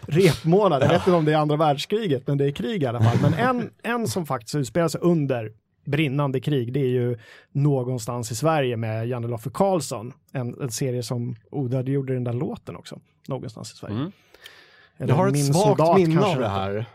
repmånad, 0.00 0.82
jag 0.82 0.88
vet 0.88 1.06
inte 1.06 1.12
om 1.12 1.24
det 1.24 1.32
är 1.32 1.36
andra 1.36 1.56
världskriget, 1.56 2.26
men 2.26 2.38
det 2.38 2.44
är 2.44 2.50
krig 2.50 2.82
i 2.82 2.86
alla 2.86 3.00
fall. 3.00 3.18
Men 3.22 3.34
en, 3.34 3.70
en 3.82 4.08
som 4.08 4.26
faktiskt 4.26 4.54
utspelar 4.54 4.88
sig 4.88 5.00
under 5.00 5.52
brinnande 5.84 6.40
krig, 6.40 6.72
det 6.72 6.80
är 6.80 6.88
ju 6.88 7.18
någonstans 7.52 8.30
i 8.30 8.34
Sverige 8.34 8.76
med 8.76 9.08
Janne 9.08 9.28
Loffe 9.28 9.50
Karlsson, 9.50 10.12
en, 10.32 10.60
en 10.62 10.70
serie 10.70 11.02
som 11.02 11.36
Oda 11.50 11.82
gjorde 11.82 12.14
den 12.14 12.24
där 12.24 12.32
låten 12.32 12.76
också, 12.76 13.00
någonstans 13.28 13.72
i 13.72 13.76
Sverige. 13.76 13.96
Mm. 13.96 14.12
Eller 14.98 15.08
Jag 15.08 15.16
har 15.16 15.28
ett 15.28 15.46
svagt 15.46 15.58
soldat 15.66 15.96
minne 15.98 16.20
av 16.20 16.38
det 16.38 16.48
här. 16.48 16.86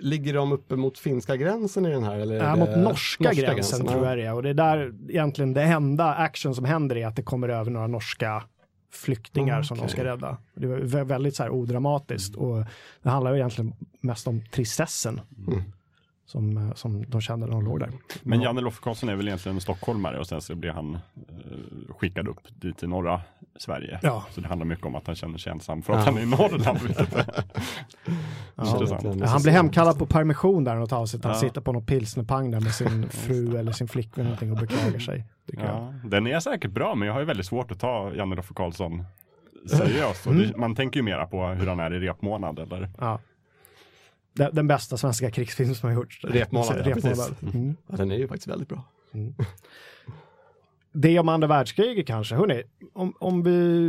Ligger 0.00 0.34
de 0.34 0.52
uppe 0.52 0.76
mot 0.76 0.98
finska 0.98 1.36
gränsen 1.36 1.86
i 1.86 1.90
den 1.90 2.02
här? 2.04 2.18
Eller 2.18 2.34
är 2.34 2.44
Ja, 2.44 2.50
det 2.56 2.56
mot 2.60 2.76
norska, 2.76 3.32
gränsen, 3.32 3.86
tror 3.86 4.02
ja. 4.04 4.08
jag 4.08 4.18
det 4.18 4.24
är. 4.26 4.34
Och 4.34 4.42
det 4.42 4.48
är 4.50 4.54
där 4.54 4.94
egentligen 5.08 5.54
det 5.54 5.62
enda 5.62 6.14
action 6.14 6.54
som 6.54 6.64
händer 6.64 6.96
är 6.96 7.06
att 7.06 7.16
det 7.16 7.22
kommer 7.22 7.48
över 7.48 7.70
några 7.70 7.86
norska 7.86 8.42
flyktingar 8.92 9.58
Ah, 9.60 9.62
som 9.62 9.78
de 9.78 9.88
ska 9.88 10.04
rädda. 10.04 10.36
Det 10.54 10.66
var 10.66 10.76
vä- 10.76 11.04
väldigt 11.04 11.36
så 11.36 11.42
här 11.42 11.50
odramatiskt 11.50 12.36
och 12.36 12.64
det 13.02 13.08
handlar 13.10 13.32
ju 13.32 13.38
egentligen 13.38 13.72
mest 14.00 14.26
om 14.26 14.42
tristessen 14.50 15.20
Mm. 15.48 15.62
som, 16.26 16.56
eh, 16.56 16.74
som 16.74 17.04
de 17.10 17.20
kände 17.20 17.46
när 17.46 17.52
de 17.52 17.64
låg 17.64 17.80
där. 17.80 17.90
Men 18.22 18.40
Janne 18.42 18.60
Loffe 18.60 18.80
Karlsson 18.82 19.08
är 19.08 19.16
väl 19.16 19.28
egentligen 19.28 19.60
stockholmare 19.60 20.18
och 20.18 20.26
sen 20.26 20.40
så 20.40 20.54
blir 20.54 20.70
han 20.70 20.94
eh, 20.94 21.94
skickad 21.98 22.28
upp 22.28 22.40
dit 22.60 22.78
till 22.78 22.88
norra 22.88 23.20
Sverige. 23.56 23.98
Ja. 24.02 24.24
Så 24.30 24.40
det 24.40 24.48
handlar 24.48 24.66
mycket 24.66 24.86
om 24.86 24.94
att 24.94 25.06
han 25.06 25.16
känner 25.16 25.38
sig 25.38 25.52
ensam 25.52 25.82
för 25.82 25.92
att 25.92 26.04
han 26.04 26.18
är 26.18 26.22
i 26.22 26.26
Norrland. 26.26 26.78
Ja. 28.54 28.86
Ja, 29.20 29.26
Han 29.26 29.42
blir 29.42 29.52
hemkallad 29.52 29.98
på 29.98 30.06
permission 30.06 30.64
där 30.64 30.74
något 30.76 30.92
avsnitt. 30.92 31.24
Han 31.24 31.32
Ja. 31.32 31.38
sitter 31.40 31.60
på 31.60 31.72
någon 31.72 31.86
pilsnerpang 31.86 32.50
där 32.50 32.60
med 32.60 32.74
sin 32.74 33.08
fru 33.10 33.56
eller 33.56 33.72
sin 33.72 33.88
flickvän 33.88 34.24
någonting 34.24 34.52
och 34.52 34.58
beklagar 34.58 34.98
sig. 34.98 35.24
Ja, 35.46 35.94
den 36.04 36.26
är 36.26 36.40
säkert 36.40 36.70
bra, 36.70 36.94
men 36.94 37.06
jag 37.08 37.12
har 37.14 37.20
ju 37.20 37.26
väldigt 37.26 37.46
svårt 37.46 37.70
att 37.70 37.80
ta 37.80 38.14
Janne 38.14 38.36
Roffe 38.36 38.54
Karlsson 38.54 39.04
seriöst. 39.70 40.26
Mm. 40.26 40.38
det, 40.38 40.56
man 40.56 40.74
tänker 40.74 41.00
ju 41.00 41.04
mera 41.04 41.26
på 41.26 41.46
hur 41.46 41.66
han 41.66 41.80
är 41.80 41.92
i 41.94 42.00
repmånad 42.00 42.58
eller 42.58 42.90
Ja. 42.98 43.20
Den, 44.32 44.54
den 44.54 44.66
bästa 44.66 44.96
svenska 44.96 45.30
krigsfilm 45.30 45.74
som 45.74 45.88
har 45.88 45.94
gjorts. 45.96 46.24
Repmånad, 46.24 46.82
ja, 46.86 46.94
precis. 46.94 47.32
Mm. 47.54 47.76
Ja, 47.86 47.96
den 47.96 48.10
är 48.10 48.16
ju 48.16 48.28
faktiskt 48.28 48.48
väldigt 48.48 48.68
bra. 48.68 48.84
Det 50.92 51.18
om 51.18 51.28
andra 51.28 51.48
världskriget 51.48 52.06
kanske. 52.06 52.34
Hörrni, 52.34 52.62
om, 52.92 53.14
om 53.18 53.42
vi 53.42 53.88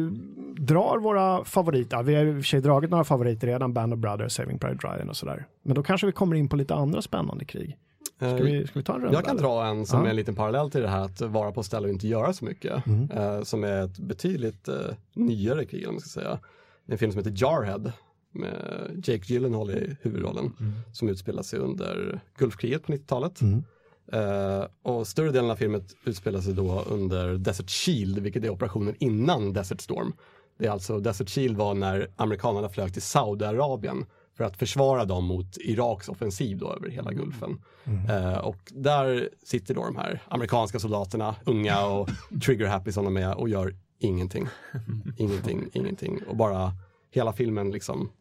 drar 0.63 0.97
våra 0.99 1.45
favoriter, 1.45 2.03
vi 2.03 2.15
har 2.15 2.25
i 2.25 2.31
och 2.31 2.35
för 2.35 2.41
sig 2.41 2.61
dragit 2.61 2.89
några 2.91 3.03
favoriter 3.03 3.47
redan, 3.47 3.73
Band 3.73 3.93
of 3.93 3.99
Brothers, 3.99 4.31
Saving 4.33 4.59
Private 4.59 4.87
Ryan 4.87 5.09
och 5.09 5.17
sådär. 5.17 5.45
Men 5.63 5.75
då 5.75 5.83
kanske 5.83 6.07
vi 6.07 6.13
kommer 6.13 6.35
in 6.35 6.49
på 6.49 6.55
lite 6.55 6.75
andra 6.75 7.01
spännande 7.01 7.45
krig. 7.45 7.77
Ska 8.17 8.25
Eh, 8.27 8.35
vi, 8.35 8.67
ska 8.67 8.79
vi 8.79 8.83
ta 8.85 8.95
en 8.95 9.01
runda? 9.01 9.17
Jag 9.17 9.25
kan 9.25 9.37
eller? 9.37 9.47
dra 9.47 9.65
en 9.65 9.85
som 9.85 9.99
Ja. 9.99 10.05
är 10.05 10.09
en 10.09 10.15
liten 10.15 10.35
parallell 10.35 10.71
till 10.71 10.81
det 10.81 10.87
här 10.89 11.01
att 11.01 11.21
vara 11.21 11.51
på 11.51 11.63
ställe 11.63 11.87
och 11.87 11.93
inte 11.93 12.07
göra 12.07 12.33
så 12.33 12.45
mycket. 12.45 12.85
Mm. 12.87 13.11
Eh, 13.11 13.41
som 13.43 13.63
är 13.63 13.85
ett 13.85 13.99
betydligt 13.99 14.67
eh, 14.67 14.75
nyare 15.13 15.65
krig, 15.65 15.87
om 15.87 15.93
man 15.93 16.01
ska 16.01 16.21
säga. 16.21 16.39
En 16.87 16.97
film 16.97 17.11
som 17.11 17.19
heter 17.19 17.33
Jarhead 17.43 17.91
med 18.31 18.55
Jake 19.03 19.33
Gyllenhaal 19.33 19.69
i 19.71 19.97
huvudrollen 20.01 20.51
som 20.93 21.09
utspelar 21.09 21.43
sig 21.43 21.59
under 21.59 22.19
Gulfkriget 22.37 22.83
på 22.85 22.91
90-talet. 22.91 23.41
Mm. 23.41 23.63
Eh, 24.11 24.65
och 24.83 25.07
större 25.07 25.31
delen 25.31 25.51
av 25.51 25.55
filmen 25.55 25.83
utspelar 26.05 26.41
sig 26.41 26.53
då 26.53 26.81
under 26.87 27.33
Desert 27.33 27.69
Shield, 27.69 28.19
vilket 28.19 28.43
är 28.43 28.49
operationen 28.49 28.95
innan 28.99 29.53
Desert 29.53 29.81
Storm. 29.81 30.13
Det 30.59 30.65
är 30.67 30.71
alltså, 30.71 30.99
Desert 30.99 31.29
Shield 31.29 31.57
var 31.57 31.73
när 31.73 32.07
amerikanerna 32.15 32.69
flög 32.69 32.93
till 32.93 33.01
Saudiarabien 33.01 34.05
för 34.37 34.43
att 34.43 34.57
försvara 34.57 35.05
dem 35.05 35.25
mot 35.25 35.57
Iraks 35.57 36.09
offensiv 36.09 36.57
då 36.57 36.73
över 36.73 36.89
hela 36.89 37.11
Gulfen. 37.11 37.61
Eh, 38.09 38.37
och 38.37 38.57
där 38.71 39.29
sitter 39.43 39.73
då 39.73 39.85
de 39.85 39.95
här 39.95 40.21
amerikanska 40.27 40.79
soldaterna, 40.79 41.35
unga 41.45 41.85
och 41.85 42.09
trigger 42.45 42.65
happy 42.67 42.91
som 42.91 43.05
de 43.05 43.17
är 43.17 43.37
och 43.37 43.49
gör 43.49 43.75
ingenting. 43.99 44.47
Ingenting, 45.17 45.69
ingenting. 45.73 46.19
Och 46.27 46.35
bara 46.37 46.71
hela 47.11 47.33
filmen 47.33 47.71
liksom 47.71 48.11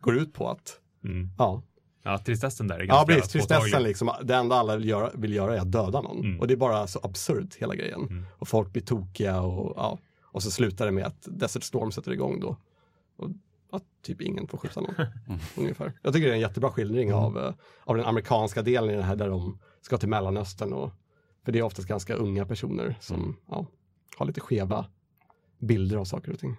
går 0.00 0.16
ut 0.16 0.32
på 0.32 0.48
att, 0.48 0.78
Mm. 1.04 1.28
ja, 1.38 1.62
Ja, 2.02 2.18
tristessen 2.18 2.68
där 2.68 2.74
är 2.76 2.80
Ja, 2.80 2.86
ganska 2.86 3.14
precis. 3.14 3.32
Tristessen 3.32 3.82
liksom. 3.82 4.10
Det 4.22 4.34
enda 4.34 4.56
alla 4.56 4.76
vill 4.76 4.88
göra, 4.88 5.10
vill 5.14 5.32
göra 5.34 5.56
är 5.56 5.60
att 5.60 5.72
döda 5.72 6.00
någon. 6.00 6.18
Mm. 6.24 6.40
Och 6.40 6.46
det 6.48 6.54
är 6.54 6.56
bara 6.56 6.86
så 6.86 7.00
absurt 7.02 7.54
hela 7.54 7.74
grejen. 7.74 8.00
Mm. 8.00 8.24
Och 8.38 8.48
folk 8.48 8.72
blir 8.72 8.82
tokiga 8.82 9.40
och 9.40 9.72
ja. 9.76 9.98
Och 10.22 10.42
så 10.42 10.50
slutar 10.50 10.86
det 10.86 10.92
med 10.92 11.04
att 11.06 11.26
Desert 11.30 11.62
Storm 11.62 11.92
sätter 11.92 12.12
igång 12.12 12.40
då. 12.40 12.56
Och 13.16 13.28
att 13.72 13.82
typ 14.02 14.20
ingen 14.20 14.46
får 14.48 14.58
skjuta 14.58 14.80
någon. 14.80 14.94
ungefär. 15.56 15.92
Jag 16.02 16.12
tycker 16.12 16.26
det 16.26 16.32
är 16.32 16.34
en 16.34 16.40
jättebra 16.40 16.70
skildring 16.70 17.08
Mm. 17.08 17.20
av, 17.20 17.38
eh, 17.38 17.52
av 17.84 17.96
den 17.96 18.04
amerikanska 18.06 18.62
delen 18.62 18.90
i 18.90 18.96
det 18.96 19.02
här 19.02 19.16
där 19.16 19.28
de 19.28 19.58
ska 19.80 19.98
till 19.98 20.08
Mellanöstern. 20.08 20.72
Och, 20.72 20.90
för 21.44 21.52
det 21.52 21.58
är 21.58 21.62
oftast 21.62 21.88
ganska 21.88 22.14
unga 22.14 22.46
personer 22.46 22.96
som 23.00 23.16
Mm. 23.20 23.36
ja, 23.50 23.66
har 24.16 24.26
lite 24.26 24.40
skeva 24.40 24.86
bilder 25.58 25.96
av 25.96 26.04
saker 26.04 26.32
och 26.32 26.38
ting. 26.38 26.56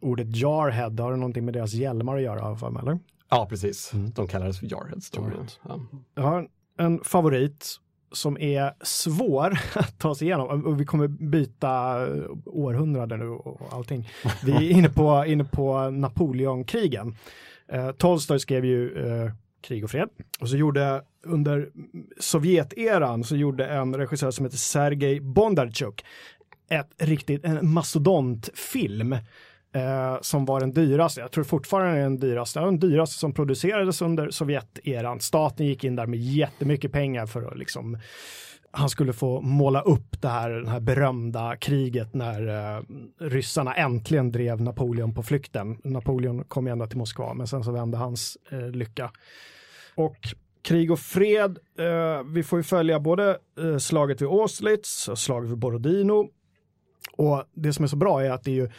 Ordet 0.00 0.36
Jarhead, 0.36 0.90
har 1.02 1.10
det 1.10 1.16
någonting 1.16 1.44
med 1.44 1.54
deras 1.54 1.72
hjälmar 1.72 2.16
att 2.16 2.22
göra 2.22 2.56
för 2.56 2.70
mig, 2.70 2.82
eller? 2.82 2.98
Ja, 3.34 3.46
precis. 3.46 3.92
Mm. 3.92 4.10
De 4.10 4.28
kallades 4.28 4.58
för 4.58 4.66
Jarheads. 4.66 5.10
Jarheads. 5.14 5.60
Ja. 5.68 5.80
Jag 6.14 6.22
har 6.22 6.48
en 6.78 7.04
favorit 7.04 7.76
som 8.12 8.38
är 8.38 8.72
svår 8.84 9.58
att 9.74 9.98
ta 9.98 10.14
sig 10.14 10.26
igenom 10.26 10.64
och 10.64 10.80
vi 10.80 10.84
kommer 10.84 11.08
byta 11.08 12.06
århundraden 12.46 13.20
nu 13.20 13.26
och 13.26 13.72
allting. 13.72 14.08
Vi 14.44 14.52
är 14.52 14.70
inne 14.70 14.88
på, 14.88 15.24
inne 15.28 15.44
på 15.44 15.90
Napoleonkrigen. 15.90 17.16
Eh, 17.68 17.90
Tolstoj 17.90 18.40
skrev 18.40 18.64
ju 18.64 19.06
eh, 19.06 19.32
Krig 19.60 19.84
och 19.84 19.90
fred 19.90 20.08
och 20.40 20.48
så 20.48 20.56
gjorde 20.56 21.02
under 21.22 21.68
Sovjeteran 22.20 23.24
så 23.24 23.36
gjorde 23.36 23.66
en 23.66 23.96
regissör 23.96 24.30
som 24.30 24.44
heter 24.44 24.58
Sergej 24.58 25.20
Bondarchuk 25.20 26.04
ett 26.68 26.90
riktigt, 26.98 27.44
en 27.44 27.68
mastodontfilm 27.68 29.16
eh, 29.74 30.16
som 30.20 30.44
var 30.44 30.60
den 30.60 30.72
dyraste. 30.72 31.20
Jag 31.20 31.30
tror 31.30 31.44
fortfarande 31.44 31.98
är 31.98 32.02
den 32.02 32.18
dyraste. 32.18 32.60
Den 32.60 32.78
dyraste 32.78 33.18
som 33.18 33.32
producerades 33.32 34.02
under 34.02 34.30
Sovjeteran. 34.30 35.20
Staten 35.20 35.66
gick 35.66 35.84
in 35.84 35.96
där 35.96 36.06
med 36.06 36.20
jättemycket 36.20 36.92
pengar 36.92 37.26
för 37.26 37.42
att 37.42 37.58
liksom 37.58 37.98
han 38.76 38.88
skulle 38.88 39.12
få 39.12 39.40
måla 39.40 39.80
upp 39.80 40.22
det 40.22 40.28
här, 40.28 40.50
det 40.50 40.70
här 40.70 40.80
berömda 40.80 41.56
kriget 41.56 42.14
när 42.14 42.48
eh, 42.76 42.82
ryssarna 43.20 43.74
äntligen 43.74 44.32
drev 44.32 44.60
Napoleon 44.60 45.14
på 45.14 45.22
flykten. 45.22 45.78
Napoleon 45.84 46.44
kom 46.44 46.66
ända 46.66 46.86
till 46.86 46.98
Moskva, 46.98 47.34
men 47.34 47.46
sen 47.46 47.64
så 47.64 47.72
vände 47.72 47.96
hans 47.96 48.38
eh, 48.50 48.70
lycka. 48.70 49.10
Och 49.94 50.16
krig 50.62 50.90
och 50.90 50.98
fred, 50.98 51.58
eh, 51.78 52.22
vi 52.26 52.42
får 52.42 52.58
ju 52.58 52.62
följa 52.62 53.00
både 53.00 53.38
eh, 53.58 53.78
slaget 53.78 54.22
vid 54.22 54.28
Austerlitz 54.28 55.08
och 55.08 55.18
slaget 55.18 55.50
vid 55.50 55.58
Borodino. 55.58 56.30
Och 57.16 57.44
det 57.54 57.72
som 57.72 57.82
är 57.82 57.88
så 57.88 57.96
bra 57.96 58.24
är 58.24 58.30
att 58.30 58.44
det 58.44 58.50
är 58.50 58.54
ju 58.54 58.70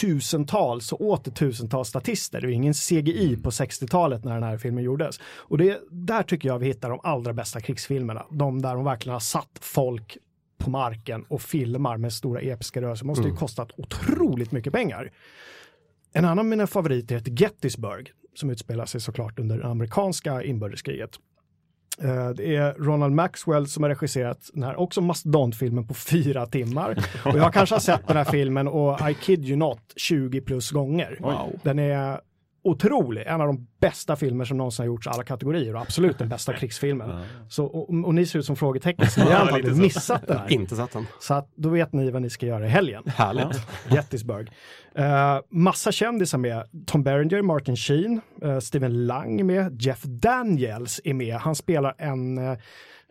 tusentals 0.00 0.92
och 0.92 1.00
åter 1.00 1.32
tusentals 1.32 1.88
statister. 1.88 2.40
Det 2.40 2.46
är 2.46 2.50
ingen 2.50 2.74
CGI 2.74 3.36
på 3.42 3.50
60-talet 3.50 4.24
när 4.24 4.34
den 4.34 4.42
här 4.42 4.58
filmen 4.58 4.84
gjordes. 4.84 5.20
Och 5.22 5.58
det, 5.58 5.80
där 5.90 6.22
tycker 6.22 6.48
jag 6.48 6.58
vi 6.58 6.66
hittar 6.66 6.90
de 6.90 7.00
allra 7.02 7.32
bästa 7.32 7.60
krigsfilmerna. 7.60 8.26
De 8.30 8.62
där 8.62 8.74
de 8.74 8.84
verkligen 8.84 9.12
har 9.12 9.20
satt 9.20 9.58
folk 9.60 10.16
på 10.58 10.70
marken 10.70 11.24
och 11.28 11.42
filmar 11.42 11.96
med 11.96 12.12
stora 12.12 12.40
episka 12.40 12.82
rörelser. 12.82 13.06
Måste 13.06 13.28
ju 13.28 13.36
kostat 13.36 13.70
otroligt 13.76 14.52
mycket 14.52 14.72
pengar. 14.72 15.12
En 16.12 16.24
annan 16.24 16.38
av 16.38 16.44
mina 16.44 16.66
favoriter 16.66 17.14
heter 17.14 17.32
Gettysburg 17.42 18.12
som 18.34 18.50
utspelar 18.50 18.86
sig 18.86 19.00
såklart 19.00 19.38
under 19.38 19.58
det 19.58 19.66
amerikanska 19.66 20.42
inbördeskriget. 20.42 21.10
Eh, 22.02 22.28
Det 22.28 22.56
är 22.56 22.74
Ronald 22.74 23.14
Maxwell 23.14 23.66
som 23.66 23.82
har 23.82 23.90
regisserat 23.90 24.50
den 24.52 24.62
här 24.62 24.80
också 24.80 25.00
mastodontfilmen 25.00 25.86
på 25.86 25.94
fyra 25.94 26.46
timmar. 26.46 27.04
Och 27.24 27.38
jag 27.38 27.52
kanske 27.52 27.74
har 27.74 27.80
sett 27.80 28.06
den 28.06 28.16
här 28.16 28.24
filmen 28.24 28.68
och 28.68 29.10
I 29.10 29.14
kid 29.14 29.44
you 29.48 29.56
not 29.56 29.80
20 29.96 30.40
plus 30.40 30.70
gånger. 30.70 31.16
Wow. 31.20 31.58
Den 31.62 31.78
är 31.78 32.20
otrolig, 32.68 33.22
en 33.26 33.40
av 33.40 33.46
de 33.46 33.66
bästa 33.80 34.16
filmer 34.16 34.44
som 34.44 34.56
någonsin 34.56 34.82
har 34.82 34.86
gjorts 34.86 35.06
i 35.06 35.10
alla 35.10 35.24
kategorier 35.24 35.74
och 35.74 35.80
absolut 35.80 36.18
den 36.18 36.28
bästa 36.28 36.52
krigsfilmen. 36.58 37.24
Så, 37.48 37.64
och, 37.64 37.88
och 38.04 38.14
ni 38.14 38.26
ser 38.26 38.38
ut 38.38 38.44
som 38.44 38.56
frågetecken, 38.56 39.10
så 39.10 39.20
ni 39.20 39.26
har 39.26 39.32
Ja, 39.32 39.38
antagligen 39.38 39.78
missat 39.78 40.26
den 40.26 40.38
här. 40.38 40.52
Inte 40.52 40.76
sett 40.76 40.92
den. 40.92 41.06
Så 41.20 41.34
att 41.34 41.50
då 41.54 41.68
vet 41.68 41.92
ni 41.92 42.10
vad 42.10 42.22
ni 42.22 42.30
ska 42.30 42.46
göra 42.46 42.66
i 42.66 42.68
helgen. 42.68 43.02
Härligt. 43.06 43.66
Gettysburg. 43.90 44.50
Uh, 44.98 45.04
massa 45.50 45.92
kändisar 45.92 46.38
med. 46.38 46.64
Tom 46.86 47.02
Berenger, 47.02 47.42
Martin 47.42 47.76
Sheen, 47.76 48.20
uh, 48.44 48.58
Steven 48.58 49.06
Lang 49.06 49.40
är 49.40 49.44
med, 49.44 49.82
Jeff 49.82 50.02
Daniels 50.02 51.00
är 51.04 51.14
med. 51.14 51.36
Han 51.36 51.54
spelar 51.54 51.94
en, 51.98 52.38
eh, 52.38 52.58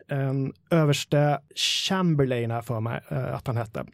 en 0.08 0.52
överste 0.70 1.40
Chamberlain 1.88 2.50
här 2.50 2.62
för 2.62 2.80
mig 2.80 3.00
eh, 3.08 3.34
att 3.34 3.46
han 3.46 3.56
hette. 3.56 3.84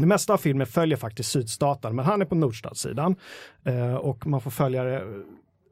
Det 0.00 0.06
mesta 0.06 0.32
av 0.32 0.38
filmen 0.38 0.66
följer 0.66 0.96
faktiskt 0.96 1.30
sydstaten, 1.30 1.96
men 1.96 2.04
han 2.04 2.22
är 2.22 2.26
på 2.26 2.34
nordstatssidan 2.34 3.16
eh, 3.64 3.94
och 3.94 4.26
man 4.26 4.40
får 4.40 4.50
följa 4.50 4.84
det 4.84 5.04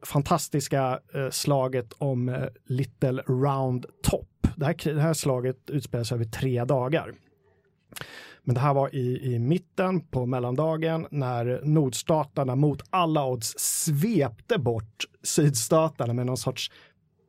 fantastiska 0.05 0.99
eh, 1.13 1.29
slaget 1.29 1.93
om 1.97 2.29
eh, 2.29 2.43
Little 2.65 3.23
Round 3.27 3.85
Top. 4.03 4.27
Det 4.55 4.65
här, 4.65 4.93
det 4.93 5.01
här 5.01 5.13
slaget 5.13 5.69
utspelar 5.69 6.03
sig 6.03 6.15
över 6.15 6.25
tre 6.25 6.65
dagar. 6.65 7.13
Men 8.43 8.55
det 8.55 8.61
här 8.61 8.73
var 8.73 8.95
i, 8.95 9.33
i 9.33 9.39
mitten 9.39 10.01
på 10.01 10.25
mellandagen 10.25 11.07
när 11.11 11.61
nordstaterna 11.63 12.55
mot 12.55 12.81
alla 12.89 13.25
odds 13.25 13.53
svepte 13.57 14.57
bort 14.57 15.05
sydstaterna 15.23 16.13
med 16.13 16.25
någon 16.25 16.37
sorts 16.37 16.71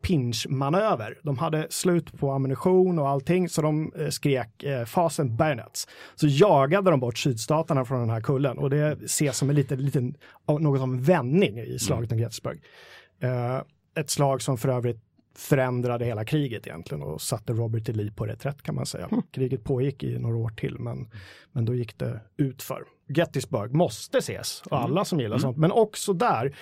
pinchmanöver. 0.03 1.19
De 1.23 1.39
hade 1.39 1.67
slut 1.71 2.19
på 2.19 2.31
ammunition 2.33 2.99
och 2.99 3.09
allting 3.09 3.49
så 3.49 3.63
de 3.63 3.93
eh, 3.99 4.09
skrek 4.09 4.63
eh, 4.63 4.85
fasen 4.85 5.37
bayonets. 5.37 5.89
Så 6.15 6.27
jagade 6.27 6.91
de 6.91 7.01
bort 7.01 7.19
sydstaterna 7.19 7.85
från 7.85 8.01
den 8.01 8.11
här 8.11 8.21
kullen 8.21 8.59
och 8.59 8.71
det 8.71 8.99
ses 9.05 9.37
som 9.37 9.51
en 9.51 9.57
liten, 9.57 9.85
liten 9.85 10.15
något 10.47 10.81
som 10.81 10.93
en 10.95 11.03
vändning 11.03 11.59
i 11.59 11.79
slaget 11.79 12.13
om 12.13 12.19
Gettysburg. 12.19 12.63
Eh, 13.21 13.63
ett 13.95 14.11
slag 14.11 14.43
som 14.43 14.59
för 14.59 14.69
övrigt 14.69 15.01
förändrade 15.37 16.05
hela 16.05 16.25
kriget 16.25 16.67
egentligen 16.67 17.03
och 17.03 17.21
satte 17.21 17.53
Robert 17.53 17.89
E. 17.89 17.93
Lee 17.93 18.13
på 18.13 18.27
reträtt 18.27 18.63
kan 18.63 18.75
man 18.75 18.87
säga. 18.87 19.09
Kriget 19.31 19.65
pågick 19.65 20.03
i 20.03 20.19
några 20.19 20.37
år 20.37 20.49
till 20.49 20.79
men, 20.79 21.11
men 21.53 21.65
då 21.65 21.75
gick 21.75 21.99
det 21.99 22.21
utför. 22.37 22.85
Gettysburg 23.09 23.75
måste 23.75 24.19
ses 24.19 24.63
och 24.71 24.81
alla 24.81 25.05
som 25.05 25.21
gillar 25.21 25.39
sånt 25.39 25.57
men 25.57 25.73
också 25.73 26.13
där 26.13 26.57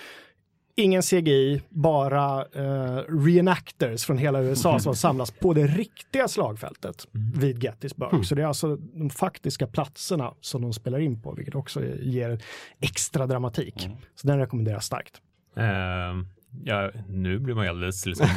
Ingen 0.79 1.03
CGI, 1.03 1.63
bara 1.69 2.41
eh, 2.41 3.03
reenactors 3.09 4.05
från 4.05 4.19
hela 4.19 4.43
USA 4.43 4.79
som 4.79 4.97
samlas 4.97 5.31
på 5.31 5.55
det 5.55 5.67
riktiga 5.67 6.29
slagfältet 6.29 7.07
vid 7.13 7.65
Gettysburg. 7.65 8.27
Så 8.27 8.35
det 8.35 8.43
är 8.43 8.47
alltså 8.47 8.77
de 8.77 9.11
faktiska 9.11 9.67
platserna 9.67 10.35
som 10.41 10.63
de 10.63 10.73
spelar 10.73 10.99
in 10.99 11.23
på, 11.23 11.33
vilket 11.33 11.55
också 11.55 11.85
ger 12.01 12.43
extra 12.81 13.27
dramatik. 13.27 13.89
Så 14.15 14.27
den 14.27 14.39
rekommenderar 14.39 14.77
jag 14.77 14.85
starkt. 14.85 15.21
Ehm, 15.57 16.27
ja, 16.65 16.91
nu 17.09 17.39
blir 17.39 17.55
man 17.55 17.65
ju 17.65 17.71
alldeles 17.71 18.07
liksom, 18.07 18.27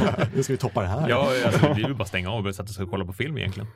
Nu 0.34 0.42
ska 0.42 0.52
vi 0.52 0.56
toppa 0.56 0.82
det 0.82 0.88
här. 0.88 1.08
Ja, 1.08 1.32
alltså, 1.46 1.66
är 1.66 1.88
ju 1.88 1.94
bara 1.94 2.04
stänga 2.04 2.30
av 2.30 2.46
och 2.46 2.54
sätta 2.54 2.68
sig 2.68 2.84
och 2.84 2.90
kolla 2.90 3.04
på 3.04 3.12
film 3.12 3.38
egentligen. 3.38 3.68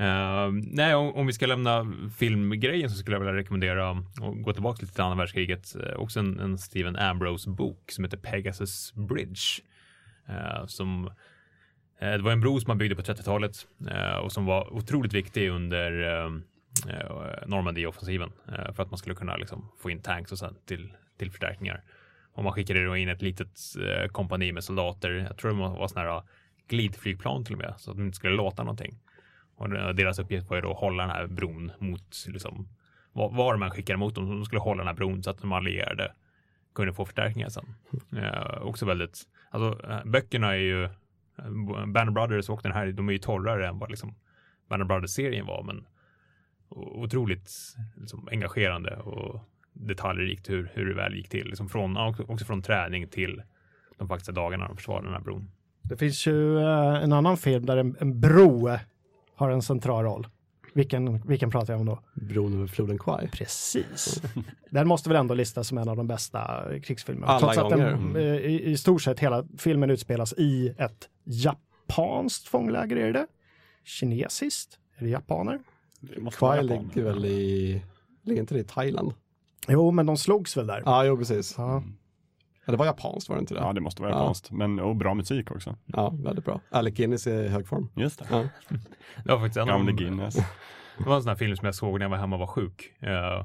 Uh, 0.00 0.50
nej, 0.52 0.94
om, 0.94 1.14
om, 1.14 1.26
vi 1.26 1.32
ska 1.32 1.46
lämna 1.46 1.92
filmgrejen 2.18 2.90
så 2.90 2.96
skulle 2.96 3.16
jag 3.16 3.20
vilja 3.20 3.34
rekommendera 3.34 3.90
och 4.20 4.42
gå 4.42 4.52
tillbaka 4.52 4.78
lite 4.80 4.94
till 4.94 5.02
andra 5.02 5.16
världskriget. 5.16 5.76
Uh, 5.76 5.96
också 5.96 6.20
en, 6.20 6.40
en 6.40 6.58
Steven 6.58 6.96
Ambrose 6.96 7.50
bok 7.50 7.90
som 7.90 8.04
heter 8.04 8.16
Pegasus 8.16 8.94
Bridge. 8.94 9.62
Uh, 10.28 10.66
som 10.66 11.06
eh, 12.00 12.12
det 12.12 12.22
var 12.22 12.32
en 12.32 12.40
bro 12.40 12.60
som 12.60 12.68
man 12.68 12.78
byggde 12.78 12.96
på 12.96 13.02
30-talet 13.02 13.66
och 14.22 14.32
som 14.32 14.46
var 14.46 14.74
otroligt 14.74 15.12
viktig 15.12 15.48
under 15.48 16.42
Normandie-offensiven 17.46 18.32
för 18.46 18.82
att 18.82 18.90
man 18.90 18.98
skulle 18.98 19.14
kunna 19.14 19.36
liksom, 19.36 19.70
få 19.82 19.90
in 19.90 20.02
tanks 20.02 20.32
och 20.32 20.38
sen 20.38 20.54
till, 20.66 20.92
till 21.18 21.30
förstärkningar. 21.30 21.84
Och 22.32 22.44
man 22.44 22.52
skickade 22.52 22.84
då 22.84 22.96
in 22.96 23.08
ett 23.08 23.22
litet 23.22 23.58
kompani 24.12 24.52
med 24.52 24.64
soldater. 24.64 25.10
Jag 25.10 25.36
tror 25.38 25.50
det 25.50 25.56
var 25.56 25.88
sådana 25.88 26.10
här 26.10 26.22
glidflygplan 26.68 27.44
till 27.44 27.54
och 27.54 27.60
med 27.60 27.74
så 27.78 27.90
att 27.90 27.96
de 27.96 28.06
inte 28.06 28.16
skulle 28.16 28.36
låta 28.36 28.62
någonting. 28.62 28.98
Och 29.56 29.94
deras 29.94 30.18
uppgift 30.18 30.50
var 30.50 30.56
ju 30.56 30.62
då 30.62 30.70
att 30.70 30.78
hålla 30.78 31.02
den 31.02 31.10
här 31.10 31.26
bron 31.26 31.72
mot 31.78 32.26
liksom, 32.28 32.68
var 33.12 33.56
man 33.56 33.70
skickade 33.70 33.96
mot 33.96 34.14
dem. 34.14 34.30
De 34.30 34.44
skulle 34.44 34.60
hålla 34.60 34.78
den 34.78 34.86
här 34.86 34.94
bron 34.94 35.22
så 35.22 35.30
att 35.30 35.38
de 35.38 35.52
allierade 35.52 36.12
kunde 36.74 36.92
få 36.92 37.04
förstärkningar 37.04 37.48
sen. 37.48 37.74
Eh, 38.16 38.62
också 38.62 38.86
väldigt, 38.86 39.22
alltså 39.50 39.90
eh, 39.90 40.04
böckerna 40.04 40.52
är 40.52 40.58
ju, 40.58 40.84
eh, 40.84 41.86
Banner 41.86 42.10
Brothers 42.12 42.48
och 42.48 42.60
den 42.62 42.72
här, 42.72 42.92
de 42.92 43.08
är 43.08 43.12
ju 43.12 43.18
torrare 43.18 43.68
än 43.68 43.78
vad 43.78 43.90
liksom 43.90 44.14
Banner 44.68 44.84
Brothers-serien 44.84 45.46
var, 45.46 45.62
men 45.62 45.86
otroligt 46.74 47.50
liksom, 47.96 48.28
engagerande 48.32 48.96
och 48.96 49.40
detaljrikt 49.72 50.50
hur, 50.50 50.70
hur 50.74 50.86
det 50.86 50.94
väl 50.94 51.14
gick 51.14 51.28
till. 51.28 51.46
Liksom 51.46 51.68
från, 51.68 51.96
också 51.96 52.44
från 52.44 52.62
träning 52.62 53.08
till 53.08 53.42
de 53.98 54.08
faktiska 54.08 54.32
dagarna 54.32 54.68
de 54.68 54.76
försvarade 54.76 55.06
den 55.06 55.14
här 55.14 55.20
bron. 55.20 55.50
Det 55.82 55.96
finns 55.96 56.26
ju 56.26 56.58
eh, 56.58 57.02
en 57.02 57.12
annan 57.12 57.36
film 57.36 57.66
där 57.66 57.76
en, 57.76 57.96
en 58.00 58.20
bro 58.20 58.78
har 59.34 59.50
en 59.50 59.62
central 59.62 60.04
roll. 60.04 60.26
Vilken, 60.74 61.22
vilken 61.26 61.50
pratar 61.50 61.72
jag 61.72 61.80
om 61.80 61.86
då? 61.86 61.98
Bron 62.14 62.54
över 62.54 62.66
floden 62.66 62.98
Kwai. 62.98 63.28
Precis. 63.28 64.22
den 64.70 64.88
måste 64.88 65.08
väl 65.08 65.16
ändå 65.16 65.34
listas 65.34 65.68
som 65.68 65.78
en 65.78 65.88
av 65.88 65.96
de 65.96 66.06
bästa 66.06 66.64
krigsfilmerna. 66.82 67.32
Alla 67.32 67.52
Trots 67.52 67.56
gånger. 67.56 67.86
att 67.86 67.92
den, 67.92 68.16
mm. 68.16 68.16
i, 68.16 68.62
i 68.62 68.76
stort 68.76 69.02
sett 69.02 69.20
hela 69.20 69.44
filmen 69.58 69.90
utspelas 69.90 70.32
i 70.32 70.74
ett 70.78 71.08
japanskt 71.24 72.48
fångläger, 72.48 72.96
är 72.96 73.12
det 73.12 73.26
Kinesiskt? 73.84 74.78
Är 74.96 75.04
det 75.04 75.10
japaner? 75.10 75.60
Kwai 76.32 76.62
ligger 76.62 77.02
väl 77.02 77.24
i, 77.24 77.82
ligger 78.22 78.40
inte 78.40 78.54
det 78.54 78.60
i 78.60 78.64
Thailand? 78.64 79.14
Jo, 79.68 79.90
men 79.90 80.06
de 80.06 80.16
slogs 80.16 80.56
väl 80.56 80.66
där. 80.66 80.82
Ja, 80.84 81.04
jo 81.04 81.16
precis. 81.16 81.54
Ja. 81.58 81.82
Ja, 82.64 82.70
det 82.70 82.76
var 82.76 82.86
japanskt 82.86 83.28
var 83.28 83.36
det 83.36 83.40
inte 83.40 83.54
det? 83.54 83.60
Ja, 83.60 83.72
det 83.72 83.80
måste 83.80 84.02
vara 84.02 84.12
japanskt. 84.12 84.48
Ja. 84.50 84.56
Men, 84.56 84.80
och 84.80 84.96
bra 84.96 85.14
musik 85.14 85.50
också. 85.50 85.76
Ja, 85.86 86.10
väldigt 86.10 86.44
bra. 86.44 86.60
Alec 86.70 86.94
Guinness 86.94 87.26
är 87.26 87.44
i 87.44 87.48
hög 87.48 87.68
form. 87.68 87.88
Just 87.94 88.18
det. 88.18 88.26
Ja. 88.30 88.44
det 89.24 89.32
var 89.32 89.38
faktiskt 89.38 89.56
en 89.56 89.66
Gamle 89.66 89.92
Guinness. 89.92 90.36
Det 90.98 91.04
var 91.04 91.16
en 91.16 91.22
sån 91.22 91.28
här 91.28 91.36
film 91.36 91.56
som 91.56 91.66
jag 91.66 91.74
såg 91.74 91.98
när 91.98 92.04
jag 92.04 92.10
var 92.10 92.16
hemma 92.16 92.36
och 92.36 92.40
var 92.40 92.46
sjuk. 92.46 92.92
Uh, 93.02 93.44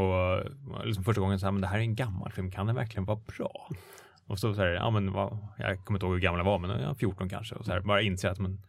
och 0.00 0.40
liksom 0.84 1.04
första 1.04 1.20
gången 1.20 1.38
så 1.38 1.46
här, 1.46 1.52
men 1.52 1.60
det 1.60 1.68
här 1.68 1.78
är 1.78 1.82
en 1.82 1.94
gammal 1.94 2.32
film, 2.32 2.50
kan 2.50 2.66
den 2.66 2.76
verkligen 2.76 3.04
vara 3.04 3.20
bra? 3.36 3.68
Och 4.26 4.38
så, 4.38 4.54
så 4.54 4.60
här, 4.60 4.68
ja 4.68 4.90
men 4.90 5.12
vad, 5.12 5.38
jag 5.58 5.84
kommer 5.84 5.98
inte 5.98 6.06
ihåg 6.06 6.14
hur 6.14 6.20
gammal 6.20 6.38
jag 6.38 6.44
var, 6.44 6.58
men 6.58 6.80
jag 6.80 6.98
14 6.98 7.28
kanske. 7.28 7.54
Och 7.54 7.64
så 7.64 7.72
här, 7.72 7.80
bara 7.80 8.02
inser 8.02 8.28
att 8.28 8.38
men, 8.38 8.62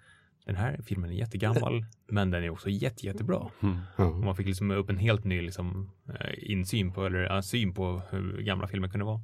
den 0.46 0.56
här 0.56 0.80
filmen 0.84 1.10
är 1.10 1.14
jättegammal, 1.14 1.86
men 2.08 2.32
den 2.32 2.44
är 2.44 2.50
också 2.50 2.70
jätte, 2.70 3.06
jättebra. 3.06 3.50
Mm. 3.64 3.78
Och 3.96 4.16
man 4.16 4.36
fick 4.36 4.48
liksom 4.48 4.72
upp 4.72 4.90
en 4.90 4.98
helt 4.98 5.24
ny 5.24 5.42
liksom, 5.42 5.92
eh, 6.10 6.52
insyn 6.52 6.92
på, 6.94 7.06
eller 7.06 7.36
uh, 7.36 7.42
syn 7.42 7.74
på 7.74 8.02
hur 8.10 8.42
gamla 8.42 8.68
filmer 8.68 8.88
kunde 8.88 9.06
vara 9.06 9.22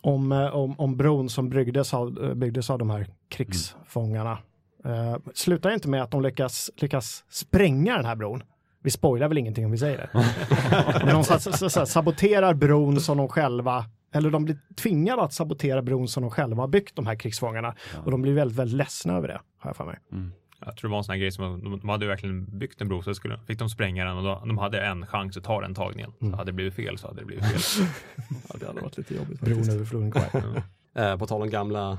om, 0.00 0.32
eh, 0.32 0.56
om, 0.56 0.80
om 0.80 0.96
bron 0.96 1.28
som 1.28 1.48
byggdes 1.48 1.94
av, 1.94 2.24
eh, 2.24 2.34
byggdes 2.34 2.70
av 2.70 2.78
de 2.78 2.90
här 2.90 3.06
krigsfångarna. 3.28 4.38
Mm. 4.84 5.08
Uh, 5.08 5.16
slutar 5.34 5.70
inte 5.70 5.88
med 5.88 6.02
att 6.02 6.10
de 6.10 6.22
lyckas, 6.22 6.70
lyckas 6.76 7.24
spränga 7.28 7.96
den 7.96 8.04
här 8.04 8.16
bron. 8.16 8.42
Vi 8.82 8.90
spoilar 8.90 9.28
väl 9.28 9.38
ingenting 9.38 9.64
om 9.64 9.70
vi 9.70 9.78
säger 9.78 9.98
det. 9.98 10.08
Men 11.04 11.14
de 11.14 11.24
så, 11.24 11.68
så, 11.70 11.86
saboterar 11.86 12.54
bron 12.54 13.00
som 13.00 13.16
de 13.18 13.28
själva, 13.28 13.84
eller 14.14 14.30
de 14.30 14.44
blir 14.44 14.58
tvingade 14.76 15.22
att 15.22 15.32
sabotera 15.32 15.82
bron 15.82 16.08
som 16.08 16.22
de 16.22 16.30
själva 16.30 16.62
har 16.62 16.68
byggt, 16.68 16.96
de 16.96 17.06
här 17.06 17.14
krigsfångarna. 17.14 17.74
Ja. 17.94 18.00
Och 18.04 18.10
de 18.10 18.22
blir 18.22 18.32
väldigt, 18.32 18.58
väldigt 18.58 18.76
ledsna 18.76 19.16
över 19.16 19.28
det, 19.28 19.40
har 19.58 19.70
jag 19.70 19.76
för 19.76 19.84
mig. 19.84 19.98
Mm. 20.12 20.32
Jag 20.66 20.76
tror 20.76 20.88
det 20.88 20.92
var 20.92 20.98
en 20.98 21.04
sån 21.04 21.12
här 21.12 21.18
grej 21.20 21.32
som 21.32 21.64
de, 21.64 21.78
de 21.80 21.88
hade 21.88 22.06
verkligen 22.06 22.58
byggt 22.58 22.80
en 22.80 22.88
bro 22.88 23.02
så 23.02 23.14
skulle, 23.14 23.38
fick 23.46 23.58
de 23.58 23.70
spränga 23.70 24.04
den 24.04 24.16
och 24.16 24.22
då, 24.22 24.42
de 24.46 24.58
hade 24.58 24.80
en 24.80 25.06
chans 25.06 25.36
att 25.36 25.44
ta 25.44 25.60
den 25.60 25.74
tagningen. 25.74 26.12
Mm. 26.20 26.32
Så 26.32 26.36
hade 26.36 26.48
det 26.48 26.54
blivit 26.54 26.74
fel 26.74 26.98
så 26.98 27.06
hade 27.06 27.20
det 27.20 27.26
blivit 27.26 27.44
fel. 27.44 27.86
ja, 28.48 28.56
det 28.60 28.66
hade 28.66 28.80
varit 28.80 28.96
lite 28.96 29.14
jobbigt 29.14 29.38
faktiskt. 29.40 29.60
Bron 29.60 29.74
över 29.76 29.84
floden 29.84 30.10
kvar. 30.10 30.62
eh, 30.94 31.16
på 31.16 31.26
tal 31.26 31.42
om 31.42 31.50
gamla 31.50 31.98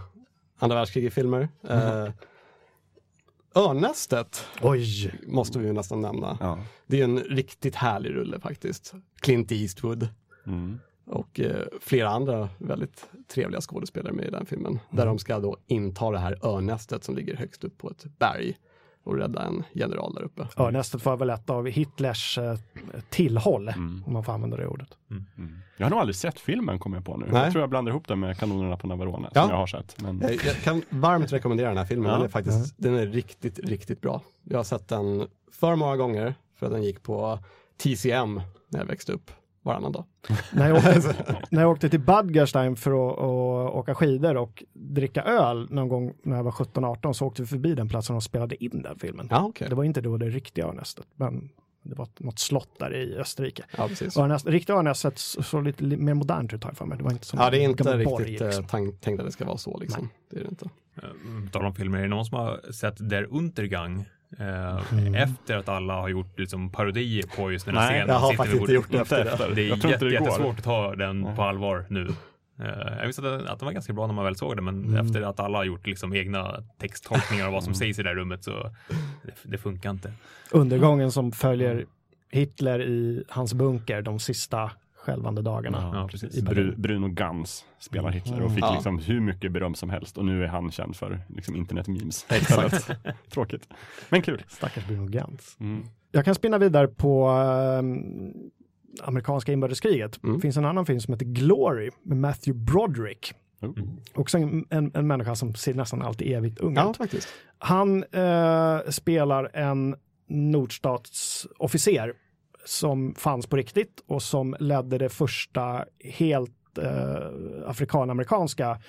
andra 0.59 0.75
världskriget-filmer. 0.75 1.49
Eh, 1.69 2.09
Örnästet 3.55 4.47
Oj. 4.61 5.13
måste 5.27 5.59
vi 5.59 5.67
ju 5.67 5.73
nästan 5.73 6.01
nämna. 6.01 6.37
Ja. 6.39 6.59
Det 6.87 6.99
är 6.99 7.03
en 7.03 7.19
riktigt 7.19 7.75
härlig 7.75 8.09
rulle 8.09 8.39
faktiskt. 8.39 8.93
Clint 9.19 9.51
Eastwood. 9.51 10.09
Mm. 10.45 10.79
Och 11.11 11.39
eh, 11.39 11.65
flera 11.81 12.09
andra 12.09 12.49
väldigt 12.57 13.09
trevliga 13.27 13.61
skådespelare 13.61 14.13
med 14.13 14.25
i 14.25 14.29
den 14.29 14.45
filmen. 14.45 14.71
Mm. 14.71 14.81
Där 14.89 15.05
de 15.05 15.19
ska 15.19 15.39
då 15.39 15.57
inta 15.67 16.11
det 16.11 16.19
här 16.19 16.45
örnästet 16.45 17.03
som 17.03 17.15
ligger 17.15 17.35
högst 17.35 17.63
upp 17.63 17.77
på 17.77 17.89
ett 17.89 18.05
berg 18.19 18.57
och 19.03 19.17
rädda 19.17 19.43
en 19.43 19.63
general 19.73 20.13
där 20.13 20.21
uppe. 20.21 20.47
Örnästet 20.57 21.05
var 21.05 21.17
väl 21.17 21.29
ett 21.29 21.49
av 21.49 21.67
Hitlers 21.67 22.37
eh, 22.37 22.57
tillhåll, 23.09 23.67
mm. 23.67 24.03
om 24.07 24.13
man 24.13 24.23
får 24.23 24.33
använda 24.33 24.57
det 24.57 24.67
ordet. 24.67 24.97
Mm. 25.09 25.25
Mm. 25.37 25.57
Jag 25.77 25.85
har 25.85 25.89
nog 25.89 25.99
aldrig 25.99 26.15
sett 26.15 26.39
filmen, 26.39 26.79
kommer 26.79 26.97
jag 26.97 27.05
på 27.05 27.17
nu. 27.17 27.25
Nej. 27.31 27.43
Jag 27.43 27.51
tror 27.51 27.61
jag 27.61 27.69
blandar 27.69 27.91
ihop 27.91 28.07
den 28.07 28.19
med 28.19 28.37
Kanonerna 28.37 28.77
på 28.77 28.87
Navarone, 28.87 29.29
ja. 29.33 29.41
som 29.41 29.49
jag 29.49 29.57
har 29.57 29.67
sett. 29.67 30.01
Men... 30.01 30.19
Jag, 30.21 30.31
jag 30.31 30.55
kan 30.55 30.81
varmt 30.89 31.33
rekommendera 31.33 31.67
den 31.67 31.77
här 31.77 31.85
filmen. 31.85 32.09
Ja. 32.09 32.15
Den, 32.15 32.25
är 32.25 32.29
faktiskt, 32.29 32.75
den 32.77 32.95
är 32.95 33.07
riktigt, 33.07 33.59
riktigt 33.59 34.01
bra. 34.01 34.21
Jag 34.43 34.59
har 34.59 34.63
sett 34.63 34.87
den 34.87 35.27
för 35.51 35.75
många 35.75 35.97
gånger, 35.97 36.35
för 36.55 36.65
att 36.65 36.71
den 36.71 36.83
gick 36.83 37.03
på 37.03 37.39
TCM 37.77 38.41
när 38.69 38.79
jag 38.79 38.85
växte 38.85 39.13
upp 39.13 39.31
varannan 39.61 39.91
dag. 39.91 40.05
när, 40.53 40.67
jag 40.67 40.77
åkte, 40.77 41.15
när 41.49 41.61
jag 41.61 41.71
åkte 41.71 41.89
till 41.89 41.99
Bad 41.99 42.35
Gerstein 42.35 42.75
för 42.75 42.91
att, 42.91 43.17
att 43.17 43.75
åka 43.75 43.95
skidor 43.95 44.37
och 44.37 44.63
dricka 44.73 45.23
öl 45.23 45.67
någon 45.71 45.89
gång 45.89 46.13
när 46.23 46.35
jag 46.35 46.43
var 46.43 46.51
17-18 46.51 47.13
så 47.13 47.25
åkte 47.25 47.41
vi 47.41 47.47
förbi 47.47 47.75
den 47.75 47.89
platsen 47.89 48.15
och 48.15 48.23
spelade 48.23 48.63
in 48.63 48.81
den 48.81 48.99
filmen. 48.99 49.27
Ja, 49.29 49.45
okay. 49.45 49.69
Det 49.69 49.75
var 49.75 49.83
inte 49.83 50.01
då 50.01 50.17
det 50.17 50.29
riktiga 50.29 50.65
Örnästet, 50.65 51.07
men 51.15 51.49
det 51.83 51.95
var 51.95 52.07
något 52.17 52.39
slott 52.39 52.79
där 52.79 52.95
i 52.95 53.17
Österrike. 53.17 53.63
Ja. 53.77 53.89
Örnäst, 54.17 54.47
riktiga 54.47 54.75
Örnästet 54.75 55.17
såg 55.17 55.63
lite 55.63 55.83
mer 55.83 56.13
modernt 56.13 56.53
ut 56.53 56.63
har 56.63 56.71
jag 56.71 56.77
för 56.77 56.85
mig. 56.85 56.97
Det 56.97 57.03
var 57.03 57.11
inte 57.11 57.25
som 57.25 57.39
Ja, 57.39 57.49
det 57.49 57.57
är 57.57 57.69
inte 57.69 57.83
riktigt 57.83 58.09
borg, 58.09 58.37
liksom. 58.37 58.67
tänkt 58.67 59.19
att 59.19 59.25
det 59.25 59.31
ska 59.31 59.45
vara 59.45 59.57
så 59.57 59.77
liksom. 59.77 60.03
Nej. 60.03 60.11
Det 60.29 60.39
är 60.39 60.43
det 60.43 60.49
inte. 60.49 60.69
På 61.45 61.51
tal 61.51 61.65
om 61.65 61.75
filmer, 61.75 61.97
är 61.97 62.01
det 62.01 62.07
någon 62.07 62.25
som 62.25 62.37
har 62.37 62.71
sett 62.71 63.09
Der 63.09 63.27
Untergang? 63.31 64.05
Uh, 64.39 64.93
mm. 64.93 65.15
Efter 65.15 65.57
att 65.57 65.69
alla 65.69 65.93
har 65.93 66.09
gjort 66.09 66.39
liksom, 66.39 66.71
parodier 66.71 67.23
på 67.35 67.51
just 67.51 67.65
den 67.65 67.77
här 67.77 67.91
Nej, 67.91 67.99
scenen. 67.99 68.15
jag 68.15 68.19
har 68.19 68.33
faktiskt 68.33 68.61
inte 68.61 68.73
gjort 68.73 68.91
det 68.91 68.97
efter 68.97 69.23
det. 69.25 69.55
Det 69.55 69.61
är 69.61 69.87
jätte, 69.87 70.05
det 70.05 70.11
jättesvårt 70.11 70.57
att 70.57 70.63
ta 70.63 70.95
den 70.95 71.21
Nej. 71.21 71.35
på 71.35 71.41
allvar 71.41 71.85
nu. 71.89 72.07
Uh, 72.59 72.97
jag 72.99 73.07
visste 73.07 73.35
att, 73.35 73.45
att 73.45 73.59
den 73.59 73.65
var 73.65 73.73
ganska 73.73 73.93
bra 73.93 74.07
när 74.07 74.13
man 74.13 74.25
väl 74.25 74.35
såg 74.35 74.55
det, 74.55 74.61
men 74.61 74.85
mm. 74.85 75.05
efter 75.05 75.21
att 75.21 75.39
alla 75.39 75.57
har 75.57 75.65
gjort 75.65 75.87
liksom, 75.87 76.13
egna 76.13 76.63
texttolkningar 76.77 77.45
av 77.45 77.53
vad 77.53 77.63
som 77.63 77.73
sägs 77.73 77.99
i 77.99 78.03
det 78.03 78.09
här 78.09 78.15
rummet 78.15 78.43
så 78.43 78.71
det, 79.23 79.33
det 79.43 79.57
funkar 79.57 79.89
inte. 79.89 80.13
Undergången 80.51 81.11
som 81.11 81.31
följer 81.31 81.85
Hitler 82.31 82.81
i 82.81 83.23
hans 83.29 83.53
bunker 83.53 84.01
de 84.01 84.19
sista 84.19 84.71
skälvande 85.01 85.41
dagarna. 85.41 85.91
Ja, 85.93 86.07
precis. 86.07 86.41
Bru 86.41 86.75
Bruno 86.75 87.07
Gans 87.07 87.65
spelar 87.79 88.09
Hitler 88.11 88.41
och 88.41 88.53
fick 88.53 88.63
ja. 88.63 88.73
liksom 88.73 88.99
hur 88.99 89.19
mycket 89.19 89.51
beröm 89.51 89.75
som 89.75 89.89
helst 89.89 90.17
och 90.17 90.25
nu 90.25 90.43
är 90.43 90.47
han 90.47 90.71
känd 90.71 90.95
för 90.95 91.19
liksom 91.27 91.55
internet-memes. 91.55 92.25
Exakt. 92.29 92.91
Tråkigt, 93.29 93.67
men 94.09 94.21
kul. 94.21 94.43
Stackars 94.47 94.87
Bruno 94.87 95.07
Gans. 95.07 95.57
Mm. 95.59 95.83
Jag 96.11 96.25
kan 96.25 96.35
spinna 96.35 96.57
vidare 96.57 96.87
på 96.87 97.29
um, 97.29 98.33
amerikanska 99.03 99.53
inbördeskriget. 99.53 100.19
Det 100.21 100.27
mm. 100.27 100.41
finns 100.41 100.57
en 100.57 100.65
annan 100.65 100.85
film 100.85 100.99
som 100.99 101.13
heter 101.13 101.25
Glory 101.25 101.89
med 102.03 102.17
Matthew 102.17 102.65
Broderick. 102.71 103.33
Mm. 103.61 103.89
Också 104.13 104.37
en, 104.37 104.65
en, 104.69 104.91
en, 104.93 105.07
människa 105.07 105.35
som 105.35 105.55
ser 105.55 105.73
nästan 105.73 106.01
alltid 106.01 106.31
evigt 106.31 106.59
ung 106.59 106.75
ja, 106.75 106.93
faktiskt. 106.93 107.27
Han 107.57 108.03
uh, 108.03 108.89
spelar 108.89 109.49
en 109.53 109.95
nordstatsofficer 110.27 112.13
som 112.65 113.15
fanns 113.15 113.47
på 113.47 113.55
riktigt 113.55 114.03
och 114.07 114.23
som 114.23 114.55
ledde 114.59 114.97
det 114.97 115.09
första 115.09 115.85
helt 116.03 116.77
eh, 116.77 117.27
afrikanamerikanska 117.65 118.79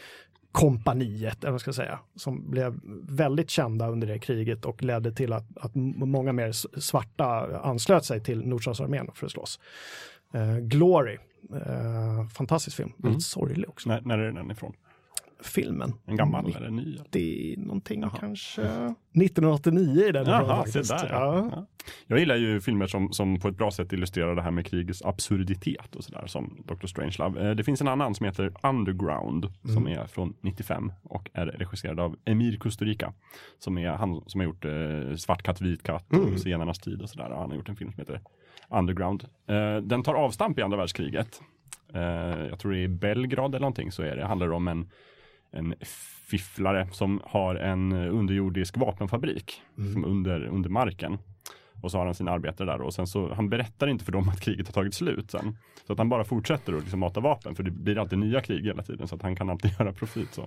kompaniet, 0.53 1.45
eller 1.45 1.51
vad 1.51 1.61
ska 1.61 1.69
jag 1.69 1.75
säga, 1.75 1.99
som 2.17 2.51
blev 2.51 2.81
väldigt 3.09 3.51
kända 3.51 3.89
under 3.89 4.07
det 4.07 4.19
kriget 4.19 4.65
och 4.65 4.83
ledde 4.83 5.13
till 5.13 5.33
att, 5.33 5.57
att 5.57 5.75
många 5.75 6.33
mer 6.33 6.53
svarta 6.81 7.61
anslöt 7.63 8.05
sig 8.05 8.21
till 8.21 8.47
Nordstatsarmén 8.47 9.11
för 9.15 9.27
att 9.27 9.33
slåss. 9.33 9.61
Eh, 10.35 10.57
Glory, 10.57 11.19
eh, 11.55 12.29
fantastisk 12.29 12.77
film, 12.77 12.89
väldigt 12.89 13.05
mm. 13.05 13.21
sorglig 13.21 13.69
också. 13.69 13.89
När, 13.89 14.01
när 14.01 14.19
är 14.19 14.33
den 14.33 14.51
ifrån? 14.51 14.73
Filmen. 15.43 15.93
En 16.07 16.17
gammal 16.17 16.55
eller 16.57 16.67
en 16.67 16.77
ny? 16.77 16.99
90 16.99 17.55
någonting 17.59 18.01
Jaha. 18.03 18.17
kanske. 18.21 18.63
1989 18.63 20.05
är 20.09 20.13
den 20.13 20.27
Jaha, 20.27 20.65
se 20.67 20.79
där. 20.83 21.09
Ja. 21.11 21.37
Ja. 21.37 21.49
Ja. 21.53 21.67
Jag 22.07 22.19
gillar 22.19 22.37
ju 22.37 22.61
filmer 22.61 22.87
som, 22.87 23.13
som 23.13 23.41
på 23.41 23.49
ett 23.49 23.57
bra 23.57 23.71
sätt 23.71 23.93
illustrerar 23.93 24.35
det 24.37 24.43
här 24.43 24.51
med 24.51 24.67
krigets 24.67 25.03
absurditet 25.03 25.97
och 25.97 26.05
sådär 26.05 26.27
som 26.27 26.65
Dr. 26.67 26.87
Strangelove. 26.87 27.49
Eh, 27.49 27.55
Det 27.55 27.65
finns 27.65 27.81
en 27.81 27.89
annan 27.89 28.15
som 28.15 28.27
heter 28.27 28.53
Underground 28.63 29.47
som 29.75 29.89
är 29.89 30.07
från 30.07 30.35
95 30.41 30.93
och 31.03 31.31
är 31.35 31.47
regisserad 31.47 32.01
av 32.01 32.17
Emir 32.25 32.57
Kusturica 32.57 33.13
som 33.59 33.79
är 33.79 33.89
han 33.91 34.23
som 34.27 34.41
har 34.41 34.47
gjort 34.47 34.65
eh, 34.65 35.17
Svart 35.17 35.43
katt, 35.43 35.61
vit 35.61 35.83
katt 35.83 36.07
och 36.13 36.41
Zigenarnas 36.41 36.79
tid 36.79 37.03
och 37.03 37.11
sådär. 37.11 37.31
Han 37.31 37.51
har 37.51 37.57
gjort 37.57 37.69
en 37.69 37.77
film 37.77 37.93
som 37.93 37.99
heter 38.01 38.21
Underground. 38.71 39.25
Eh, 39.49 39.77
den 39.77 40.03
tar 40.03 40.15
avstamp 40.15 40.59
i 40.59 40.63
andra 40.63 40.77
världskriget. 40.77 41.41
Eh, 41.95 42.01
jag 42.51 42.59
tror 42.59 42.73
det 42.73 42.79
är 42.85 42.89
Belgrad 42.89 43.51
eller 43.55 43.61
någonting 43.61 43.93
så 43.93 44.03
är 44.03 44.17
det. 44.17 44.25
handlar 44.27 44.53
om 44.53 44.69
en 44.69 44.91
en 45.53 45.75
fifflare 46.27 46.89
som 46.93 47.21
har 47.25 47.55
en 47.55 47.93
underjordisk 47.93 48.77
vapenfabrik 48.77 49.63
som 49.93 50.05
under, 50.05 50.45
under 50.45 50.71
marken. 50.71 51.19
Och 51.83 51.91
så 51.91 51.99
har 51.99 52.05
han 52.05 52.15
sina 52.15 52.31
arbetare 52.31 52.71
där 52.71 52.81
och 52.81 52.95
sen 52.95 53.07
så, 53.07 53.35
han 53.35 53.49
berättar 53.49 53.87
inte 53.87 54.05
för 54.05 54.13
dem 54.13 54.29
att 54.29 54.41
kriget 54.41 54.67
har 54.67 54.73
tagit 54.73 54.95
slut 54.95 55.31
sen. 55.31 55.59
Så 55.87 55.93
att 55.93 55.99
han 55.99 56.09
bara 56.09 56.25
fortsätter 56.25 56.73
att 56.73 56.81
liksom 56.81 57.01
mata 57.01 57.21
vapen 57.21 57.55
för 57.55 57.63
det 57.63 57.71
blir 57.71 57.99
alltid 57.99 58.19
nya 58.19 58.41
krig 58.41 58.65
hela 58.65 58.83
tiden 58.83 59.09
så 59.09 59.15
att 59.15 59.23
han 59.23 59.37
kan 59.37 59.51
alltid 59.51 59.71
göra 59.79 59.93
profit. 59.93 60.35
Så. 60.35 60.43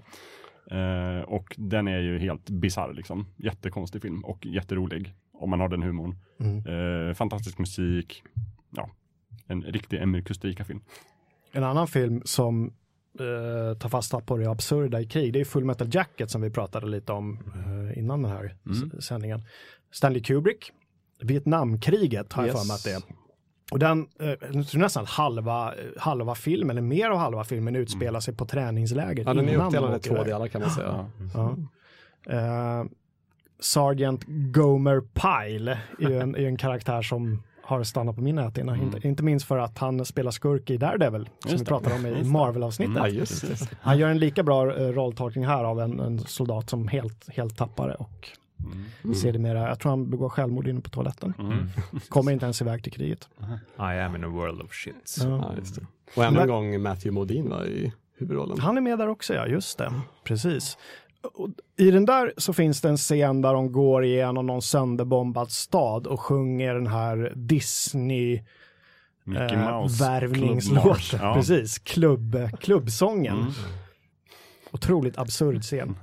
Eh, 0.76 1.22
och 1.22 1.56
den 1.58 1.88
är 1.88 2.00
ju 2.00 2.20
helt 2.20 2.50
bisarr 2.50 2.94
liksom. 2.94 3.26
Jättekonstig 3.38 4.02
film 4.02 4.26
och 4.26 4.46
jätterolig 4.46 5.14
om 5.34 5.50
man 5.50 5.60
har 5.60 5.70
den 5.70 5.84
humorn. 5.84 6.16
Eh, 6.68 7.14
fantastisk 7.14 7.58
musik. 7.58 8.24
Ja, 8.70 8.90
en 9.48 9.62
riktig 9.62 10.02
Emir 10.02 10.22
Kusturica-film. 10.22 10.82
En 11.52 11.64
annan 11.64 11.88
film 11.88 12.22
som 12.26 12.74
eh, 13.20 13.78
tar 13.78 13.90
fasta 13.90 14.20
på 14.20 14.38
det 14.38 14.46
absurda 14.52 15.02
i 15.02 15.06
krig, 15.06 15.34
det 15.34 15.40
är 15.40 15.46
Full 15.46 15.66
Metal 15.66 15.88
Jacket 15.92 16.32
som 16.32 16.42
vi 16.42 16.50
pratade 16.50 16.88
lite 16.88 17.12
om 17.12 17.40
eh, 17.56 18.00
innan 18.00 18.22
den 18.22 18.32
här 18.32 18.56
s- 18.96 19.06
sändningen. 19.06 19.44
Stanley 19.92 20.22
Kubrick, 20.22 20.72
Vietnamkriget 21.22 22.34
har 22.34 22.44
jag 22.44 22.48
Yes. 22.56 22.62
för 22.62 22.68
mig 22.68 22.76
att 22.76 22.84
det 22.84 22.92
är. 22.92 23.16
Och 23.72 23.80
den, 23.80 24.08
eh, 24.20 24.78
nästan 24.80 25.06
halva, 25.06 25.74
halva 25.98 26.36
filmen, 26.36 26.70
eller 26.70 26.82
mer 26.82 27.10
av 27.10 27.18
halva 27.18 27.44
filmen 27.44 27.76
utspelar 27.76 28.20
sig 28.20 28.36
på 28.36 28.46
träningsläger. 28.46 29.24
Ja, 29.26 29.34
den 29.34 29.50
är 29.50 29.66
uppdelad 29.66 29.92
de 29.92 29.98
i 29.98 30.00
två 30.00 30.24
delar 30.24 30.48
kan 30.48 30.62
man 30.62 30.70
säga. 30.70 31.10
Ja. 31.34 31.58
Eh, 32.30 32.86
Sergeant 33.60 34.24
Gomer 34.28 35.02
Pyle 35.02 35.80
är 36.00 36.10
ju 36.10 36.20
en, 36.20 36.36
är 36.36 36.40
en 36.48 36.58
karaktär 36.58 37.02
som 37.02 37.44
har 37.66 37.84
stannat 37.84 38.16
på 38.16 38.22
min 38.22 38.36
näthinna. 38.36 38.78
Inte, 38.78 39.08
inte 39.08 39.24
minst 39.24 39.46
för 39.48 39.58
att 39.58 39.78
han 39.78 40.06
spelar 40.06 40.32
skurk 40.32 40.70
i 40.70 40.78
Daredevil, 40.78 41.30
som 41.40 41.52
vi 41.52 41.58
det. 41.58 41.66
pratade 41.66 41.96
om 41.96 42.06
i 42.06 42.10
Just. 42.10 42.32
Marvel-avsnittet. 42.32 43.14
Just 43.14 43.42
det. 43.42 43.70
Han 43.82 43.98
gör 43.98 44.10
en 44.10 44.20
lika 44.20 44.44
bra 44.44 44.78
eh, 44.78 44.88
rolltolkning 44.88 45.46
här 45.46 45.64
av 45.64 45.82
en, 45.82 46.00
en 46.00 46.20
soldat 46.20 46.70
som 46.70 46.88
helt, 46.88 47.30
helt 47.30 47.58
tappar 47.58 47.88
det 47.88 47.96
och 47.96 48.30
ser 49.16 49.34
det 49.34 49.40
mera, 49.40 49.68
jag 49.68 49.80
tror 49.80 49.90
han 49.90 50.10
begår 50.10 50.30
självmord 50.30 50.68
inne 50.68 50.82
på 50.82 50.90
toaletten. 50.90 51.34
Mm. 51.40 51.68
Kommer 52.10 52.32
inte 52.32 52.46
ens 52.46 52.62
iväg 52.62 52.84
till 52.84 52.92
kriget. 52.92 53.30
I 53.78 53.82
am 53.82 54.16
in 54.16 54.24
a 54.24 54.28
world 54.28 54.62
of 54.62 54.74
shit. 54.74 55.18
Ja. 55.20 55.26
Ja, 55.28 55.54
just 55.58 55.76
det. 55.76 55.86
Och 56.16 56.24
ännu 56.24 56.40
en 56.40 56.48
gång 56.48 56.82
Matthew 56.82 57.12
Modine 57.12 57.50
var 57.50 57.66
i 57.66 57.94
huvudrollen. 58.18 58.60
Han 58.60 58.78
är 58.78 58.82
med 58.82 59.00
där 59.00 59.08
också, 59.08 59.34
ja, 59.34 59.48
just 59.48 59.78
det. 59.78 59.94
Precis. 60.24 60.78
I 61.78 61.92
den 61.92 62.06
där 62.06 62.34
så 62.38 62.54
finns 62.54 62.82
det 62.82 62.90
en 62.90 62.98
scen 62.98 63.42
där 63.42 63.54
de 63.54 63.72
går 63.72 64.04
igenom 64.06 64.46
någon 64.46 64.62
sönderbombad 64.62 65.52
stad 65.52 66.08
och 66.08 66.20
sjunger 66.20 66.74
den 66.74 66.88
här 66.88 67.34
Disney 67.36 68.36
eh, 69.28 69.88
värvningslåten. 70.00 71.20
Ja. 71.22 71.34
Precis, 71.34 71.80
klubb, 71.80 72.38
klubbsången. 72.60 73.38
Mm. 73.38 73.52
Otroligt 74.72 75.18
absurd 75.18 75.62
scen. 75.62 75.96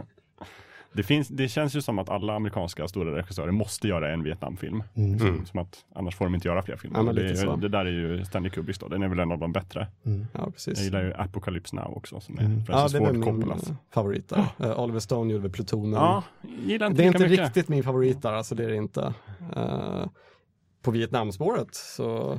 Det, 0.93 1.03
finns, 1.03 1.29
det 1.29 1.49
känns 1.49 1.77
ju 1.77 1.81
som 1.83 1.99
att 1.99 2.09
alla 2.09 2.35
amerikanska 2.35 2.89
stora 2.89 3.17
regissörer 3.17 3.51
måste 3.51 3.89
göra 3.89 4.13
en 4.13 4.23
Vietnamfilm. 4.23 4.83
Mm. 4.95 5.19
Som, 5.19 5.47
som 5.47 5.61
att 5.61 5.85
annars 5.95 6.17
får 6.17 6.25
de 6.25 6.35
inte 6.35 6.49
göra 6.49 6.63
fler 6.63 6.77
filmer. 6.77 6.99
Ja, 7.07 7.13
det, 7.13 7.57
det 7.57 7.69
där 7.69 7.87
är 7.87 7.91
ju 7.91 8.25
Stanley 8.25 8.51
Kubricks 8.51 8.79
då, 8.79 8.89
den 8.89 9.03
är 9.03 9.09
väl 9.09 9.19
en 9.19 9.33
av 9.33 9.39
de 9.39 9.53
bättre. 9.53 9.87
Ja, 10.33 10.51
precis. 10.51 10.79
Jag 10.79 10.85
gillar 10.85 11.03
ju 11.03 11.15
Apocalypse 11.15 11.77
Now 11.77 11.97
också 11.97 12.21
som 12.21 12.39
är 12.39 12.43
Mm. 12.43 12.59
Ja, 12.59 12.65
Francis 12.65 13.01
väl 13.01 13.07
Ford 13.07 13.17
min 13.17 13.41
Coppolas. 13.41 13.71
eh, 13.71 13.77
favorit 13.95 14.29
där. 14.29 14.47
Eh, 14.59 14.81
Oliver 14.81 15.01
Stone 15.01 15.33
gjorde 15.33 15.51
Plutonen. 15.51 15.93
Ja, 15.93 16.23
gillar 16.67 16.87
inte 16.87 17.03
det 17.03 17.05
är 17.05 17.07
inte 17.07 17.19
mycket. 17.29 17.39
riktigt 17.47 17.69
min 17.69 17.83
favorit 17.83 18.23
där, 18.23 18.33
alltså 18.33 18.55
det 18.55 18.65
är 18.65 18.69
det 18.69 18.77
inte. 18.77 19.15
Eh, 19.57 20.07
på 20.83 20.91
Vietnamspåret 20.91 21.75
så 21.75 22.39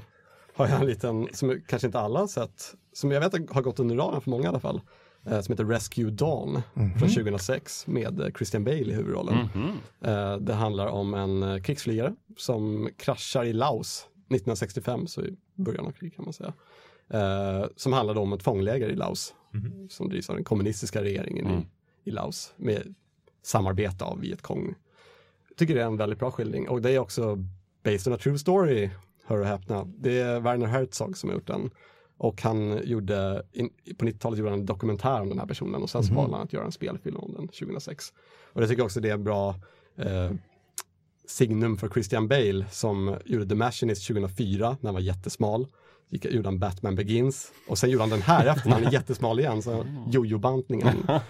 har 0.56 0.68
jag 0.68 0.82
en 0.82 0.88
liten, 0.88 1.28
som 1.32 1.62
kanske 1.68 1.88
inte 1.88 1.99
alla 1.99 2.20
har 2.20 2.28
sett, 2.28 2.74
som 2.93 3.12
jag 3.12 3.20
vet 3.22 3.51
har 3.54 3.62
gått 3.62 3.80
under 3.80 3.95
radarn 3.95 4.22
för 4.22 4.30
många 4.30 4.43
i 4.43 4.47
alla 4.47 4.60
fall, 4.60 4.82
som 5.24 5.51
heter 5.53 5.65
Rescue 5.65 6.09
Dawn 6.11 6.61
från 6.74 7.09
2006 7.09 7.88
med 7.88 8.19
eh, 8.19 8.28
Christian 8.38 8.63
Bale 8.63 8.78
i 8.80 8.93
huvudrollen. 8.93 9.49
Mhm. 9.53 9.69
Eh, 10.01 10.38
det 10.38 10.53
handlar 10.53 10.88
om 10.88 11.13
en 11.13 11.43
eh, 11.43 11.61
krigsflygare 11.61 12.15
som 12.38 12.89
kraschar 12.97 13.43
i 13.45 13.53
Laos 13.53 14.07
1965, 14.30 15.07
så 15.07 15.21
i 15.21 15.36
början 15.55 15.86
av 15.86 15.91
krig 15.91 16.15
kan 16.15 16.26
man 16.26 16.34
säga. 16.34 16.53
Eh, 17.09 17.65
som 17.76 17.93
handlade 17.93 18.19
om 18.19 18.34
ett 18.34 18.43
fångläger 18.43 18.89
i 18.89 18.95
Laos 18.95 19.34
som 19.89 20.09
drivs 20.09 20.30
av 20.30 20.36
den 20.36 20.43
kommunistiska 20.45 21.01
regeringen 21.03 21.45
Mm. 21.45 21.59
i, 21.59 22.09
i 22.09 22.11
Laos 22.11 22.53
med 22.57 22.95
samarbete 23.43 24.03
av 24.05 24.19
Vietkong. 24.19 24.76
Jag 25.49 25.57
tycker 25.57 25.76
det 25.76 25.82
är 25.82 25.86
en 25.86 25.97
väldigt 25.97 26.19
bra 26.19 26.32
skildring 26.32 26.69
och 26.69 26.82
det 26.82 26.91
är 26.91 26.99
också 26.99 27.36
based 27.84 28.07
on 28.07 28.13
a 28.13 28.17
true 28.24 28.38
story, 28.39 28.89
hör 29.26 29.39
och 29.39 29.45
häpna. 29.45 29.86
Det 29.97 30.19
är 30.19 30.39
Werner 30.39 30.67
Herzog 30.67 31.17
som 31.17 31.30
har 31.30 31.36
gjort 31.38 31.47
den. 31.47 31.69
Och 32.18 32.41
han 32.41 32.80
gjorde, 32.84 33.43
in, 33.51 33.70
på 33.97 34.05
90-talet 34.05 34.39
gjorde 34.39 34.51
han 34.51 34.59
en 34.59 34.66
dokumentär 34.66 35.22
om 35.22 35.30
den 35.30 35.39
här 35.39 35.45
personen 35.45 35.84
och 35.84 35.89
sen 35.89 36.03
så 36.03 36.14
valde 36.14 36.36
han 36.36 36.43
att 36.45 36.53
göra 36.53 36.66
en 36.66 36.72
spelfilm 36.72 37.18
om 37.18 37.34
den 37.34 37.47
2006. 37.47 38.14
Och 38.53 38.61
jag 38.61 38.70
tycker 38.70 38.84
också 38.84 38.99
det 38.99 39.09
är 39.09 39.14
en 39.14 39.24
bra 39.24 39.55
eh, 39.97 40.32
signum 41.28 41.78
för 41.78 41.89
Christian 41.89 42.28
Bale 42.28 42.66
som 42.72 43.16
gjorde 43.26 43.45
The 43.45 43.55
Machinist 43.55 44.07
2004 44.07 44.78
när 44.82 44.88
han 44.88 44.93
var 44.93 45.01
jättesmal. 45.01 45.68
Gick, 46.09 46.26
gjorde 46.26 46.47
han 46.47 46.59
Batman 46.59 46.95
Begins 46.95 47.51
och 47.68 47.78
sen 47.78 47.89
gjorde 47.89 48.03
han 48.03 48.09
den 48.09 48.22
här 48.22 48.45
efter 48.45 48.70
han 48.70 48.84
är 48.84 48.91
jättesmal 48.91 49.39
igen, 49.39 49.61
så 49.61 49.86
jojo-bantningen. 50.07 50.97
Ja. 51.07 51.22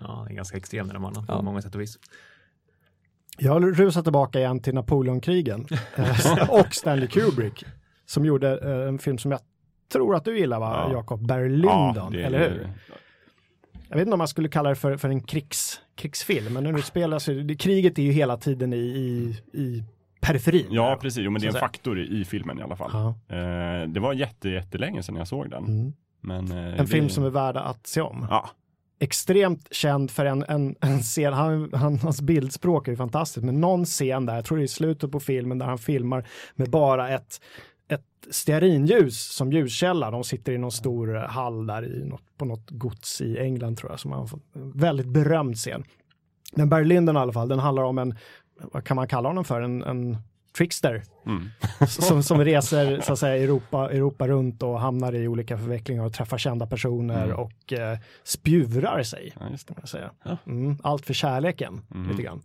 Ja, 0.00 0.24
det 0.28 0.32
är 0.32 0.36
ganska 0.36 0.56
extrem 0.56 0.88
den 0.88 1.02
mannen 1.02 1.24
Ja. 1.28 1.36
på 1.36 1.42
många 1.42 1.62
sätt 1.62 1.74
och 1.74 1.80
vis. 1.80 1.98
Jag 3.38 3.80
rusar 3.80 4.02
tillbaka 4.02 4.38
igen 4.38 4.60
till 4.60 4.74
Napoleonkrigen 4.74 5.66
eh, 5.96 6.50
och 6.50 6.74
Stanley 6.74 7.08
Kubrick 7.08 7.64
som 8.06 8.24
gjorde 8.24 8.58
eh, 8.58 8.88
en 8.88 8.98
film 8.98 9.18
som 9.18 9.30
jag 9.30 9.40
tror 9.92 10.14
att 10.14 10.24
du 10.24 10.38
gillar, 10.38 10.60
va, 10.60 10.84
Ja. 10.86 10.92
Jakob? 10.92 11.26
Barry 11.26 11.48
Lyndon, 11.48 12.14
är 12.14 12.18
eller 12.18 12.38
hur? 12.50 12.68
Jag 13.88 13.96
vet 13.96 14.02
inte 14.06 14.12
om 14.12 14.18
man 14.18 14.28
skulle 14.28 14.48
kalla 14.48 14.68
det 14.68 14.74
för, 14.76 14.96
för 14.96 15.08
en 15.08 15.20
krigs, 15.20 15.80
krigsfilm, 15.94 16.52
men 16.52 16.64
nu 16.64 16.82
spelar 16.82 17.18
sig, 17.18 17.56
kriget 17.56 17.98
är 17.98 18.02
ju 18.02 18.12
hela 18.12 18.36
tiden 18.36 18.72
i, 18.72 18.76
i, 18.76 19.36
i 19.52 19.84
periferin. 20.20 20.66
Ja, 20.70 20.98
precis. 21.00 21.24
Jo, 21.24 21.30
men 21.30 21.40
det 21.42 21.46
är 21.48 21.54
en 21.54 21.60
faktor 21.60 21.98
i, 22.00 22.20
i 22.20 22.24
filmen 22.24 22.58
i 22.58 22.62
alla 22.62 22.76
fall. 22.76 22.90
Ja. 22.92 23.36
Eh, 23.36 23.88
det 23.88 24.00
var 24.00 24.12
jätte, 24.12 24.48
jättelänge 24.48 25.02
sedan 25.02 25.16
jag 25.16 25.28
såg 25.28 25.50
den. 25.50 25.64
Mm. 25.64 25.92
Men, 26.20 26.50
eh, 26.52 26.56
En 26.58 26.76
det- 26.76 26.86
film 26.86 27.08
som 27.08 27.24
är 27.24 27.30
värd 27.30 27.56
att 27.56 27.86
se 27.86 28.00
om. 28.00 28.26
Ja, 28.30 28.50
Extremt 28.98 29.68
känd 29.74 30.10
för 30.10 30.24
en, 30.26 30.44
en, 30.48 30.74
en 30.80 30.98
scen, 30.98 31.32
han, 31.32 31.70
han, 31.74 31.98
hans 31.98 32.20
bildspråk 32.22 32.88
är 32.88 32.92
ju 32.92 32.96
fantastiskt, 32.96 33.44
men 33.46 33.60
någon 33.60 33.84
scen 33.84 34.26
där, 34.26 34.34
jag 34.34 34.44
tror 34.44 34.58
det 34.58 34.62
är 34.62 34.64
i 34.64 34.68
slutet 34.68 35.10
på 35.12 35.20
filmen, 35.20 35.58
där 35.58 35.66
han 35.66 35.78
filmar 35.78 36.26
med 36.54 36.70
bara 36.70 37.08
ett, 37.10 37.40
ett 38.28 38.34
stearinljus 38.34 39.20
som 39.34 39.52
ljuskälla. 39.52 40.10
De 40.10 40.24
sitter 40.24 40.52
i 40.52 40.58
någon 40.58 40.72
stor 40.72 41.14
hall 41.14 41.66
där 41.66 41.84
i 41.84 42.04
något, 42.04 42.22
på 42.38 42.44
något 42.44 42.70
gods 42.70 43.20
i 43.20 43.38
England 43.38 43.76
tror 43.78 43.90
jag, 43.92 44.00
som 44.00 44.12
har 44.12 44.26
fått 44.26 44.56
en 44.56 44.72
väldigt 44.72 45.06
berömd 45.06 45.56
scen. 45.56 45.84
Men 46.56 46.68
Barry 46.68 46.84
Lyndon 46.84 47.16
i 47.16 47.18
alla 47.18 47.32
fall, 47.32 47.48
den 47.48 47.58
handlar 47.58 47.82
om 47.82 47.98
en, 47.98 48.14
vad 48.60 48.84
kan 48.84 48.96
man 48.96 49.08
kalla 49.08 49.28
honom 49.28 49.44
för, 49.44 49.60
en, 49.60 49.82
en 49.82 50.16
trickster 50.56 51.02
mm. 51.26 51.48
som, 51.88 52.22
som 52.22 52.44
reser 52.44 53.00
så 53.00 53.12
att 53.12 53.18
säga, 53.18 53.44
Europa, 53.44 53.90
Europa 53.90 54.28
runt 54.28 54.62
och 54.62 54.80
hamnar 54.80 55.14
i 55.14 55.28
olika 55.28 55.58
förvecklingar 55.58 56.04
och 56.04 56.12
träffar 56.12 56.38
kända 56.38 56.66
personer 56.66 57.24
Mm. 57.24 57.36
och 57.36 57.72
eh, 57.72 57.98
spjurar 58.24 59.02
sig. 59.02 59.32
ja 59.40 59.50
just 59.50 59.68
det. 59.68 59.86
Säga. 59.86 60.10
Ja. 60.24 60.36
Mm, 60.46 60.76
allt 60.82 61.06
för 61.06 61.14
kärleken, 61.14 61.80
Mm. 61.94 62.10
lite 62.10 62.22
grann. 62.22 62.42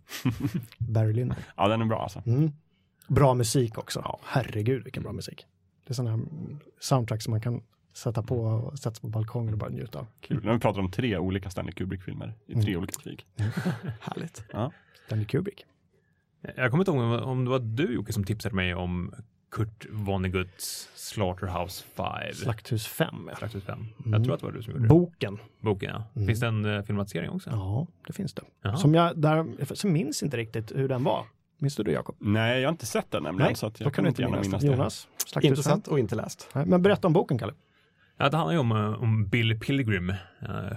Lyndon. 1.14 1.36
Ja, 1.56 1.68
den 1.68 1.80
är 1.80 1.84
bra 1.84 2.02
alltså. 2.02 2.22
Mm. 2.26 2.52
Bra 3.08 3.34
musik 3.34 3.78
också. 3.78 4.18
Herregud 4.24 4.84
vilken 4.84 5.02
bra 5.02 5.12
musik. 5.12 5.46
Det 5.84 5.90
är 5.92 5.94
sådana 5.94 6.16
här 6.16 6.24
soundtrack 6.80 7.22
som 7.22 7.30
man 7.30 7.40
kan 7.40 7.62
sätta 7.92 8.22
på 8.22 8.36
och 8.40 8.78
sätta 8.78 9.00
på 9.00 9.08
balkongen 9.08 9.52
och 9.52 9.58
bara 9.58 9.70
njuta 9.70 9.98
av. 9.98 10.06
Kul. 10.20 10.40
Nu 10.42 10.46
har 10.48 10.54
vi 10.54 10.60
pratat 10.60 10.78
om 10.80 10.90
tre 10.90 11.18
olika 11.18 11.50
Stanley 11.50 11.72
Kubrick-filmer 11.72 12.34
i 12.46 12.62
tre 12.62 12.76
olika 12.76 13.00
krig. 13.00 13.26
Härligt. 14.00 14.44
Ja. 14.52 14.72
Stanley 15.06 15.26
Kubrick. 15.26 15.64
Jag 16.56 16.70
kommer 16.70 16.82
inte 16.82 16.90
ihåg 16.90 17.00
om- 17.00 17.28
om 17.28 17.44
det 17.44 17.50
var 17.50 17.58
du 17.58 17.94
Jocke 17.94 18.12
som 18.12 18.24
tipsade 18.24 18.54
mig 18.54 18.74
om 18.74 19.14
Kurt 19.50 19.86
Vonnegut's 19.90 20.88
Slaughterhouse 20.94 21.84
5. 21.84 22.06
Slakthus 22.34 22.86
5. 22.86 23.28
Ja. 23.30 23.36
Slakthus 23.36 23.64
5. 23.64 23.78
Mm. 23.78 24.12
Jag 24.12 24.24
tror 24.24 24.34
att 24.34 24.40
det 24.40 24.46
var 24.46 24.52
du 24.52 24.62
som 24.62 24.72
gjorde 24.72 24.84
det. 24.84 24.88
Boken. 24.88 25.38
Boken 25.60 25.90
ja. 25.90 26.04
Mm. 26.16 26.26
Finns 26.28 26.40
det 26.40 26.46
en 26.46 26.64
uh, 26.64 26.82
filmatisering 26.82 27.30
också? 27.30 27.50
Ja, 27.50 27.86
det 28.06 28.12
finns 28.12 28.34
det. 28.34 28.42
Jaha. 28.62 28.76
Som 28.76 28.94
jag 28.94 29.18
där, 29.18 29.74
så 29.74 29.88
minns 29.88 30.22
inte 30.22 30.36
riktigt 30.36 30.72
hur 30.76 30.88
den 30.88 31.04
var. 31.04 31.24
Minns 31.62 31.76
du 31.76 31.82
det 31.82 31.92
Jakob? 31.92 32.16
Nej, 32.18 32.60
jag 32.60 32.68
har 32.68 32.72
inte 32.72 32.86
sett 32.86 33.10
den 33.10 33.22
nämligen. 33.22 33.46
Nej, 33.46 33.56
så 33.56 33.66
att 33.66 33.74
Då 33.74 33.84
jag 33.84 33.94
kan 33.94 34.04
kan 34.04 34.04
du 34.04 34.08
inte 34.08 34.24
minnas 34.24 34.46
minnas 34.46 34.62
det. 34.62 34.68
Jonas? 34.68 35.08
Inte 35.40 35.62
5? 35.62 35.76
sett 35.76 35.88
och 35.88 35.98
inte 35.98 36.14
läst. 36.14 36.50
Nej, 36.54 36.66
men 36.66 36.82
berätta 36.82 37.06
om 37.06 37.12
boken, 37.12 37.38
Kalle. 37.38 37.52
Ja, 38.16 38.28
det 38.28 38.36
handlar 38.36 38.52
ju 38.52 38.58
om, 38.58 38.72
eh, 38.72 39.02
om 39.02 39.28
Bill 39.28 39.60
Pilgrim, 39.60 40.10
uh, 40.10 40.16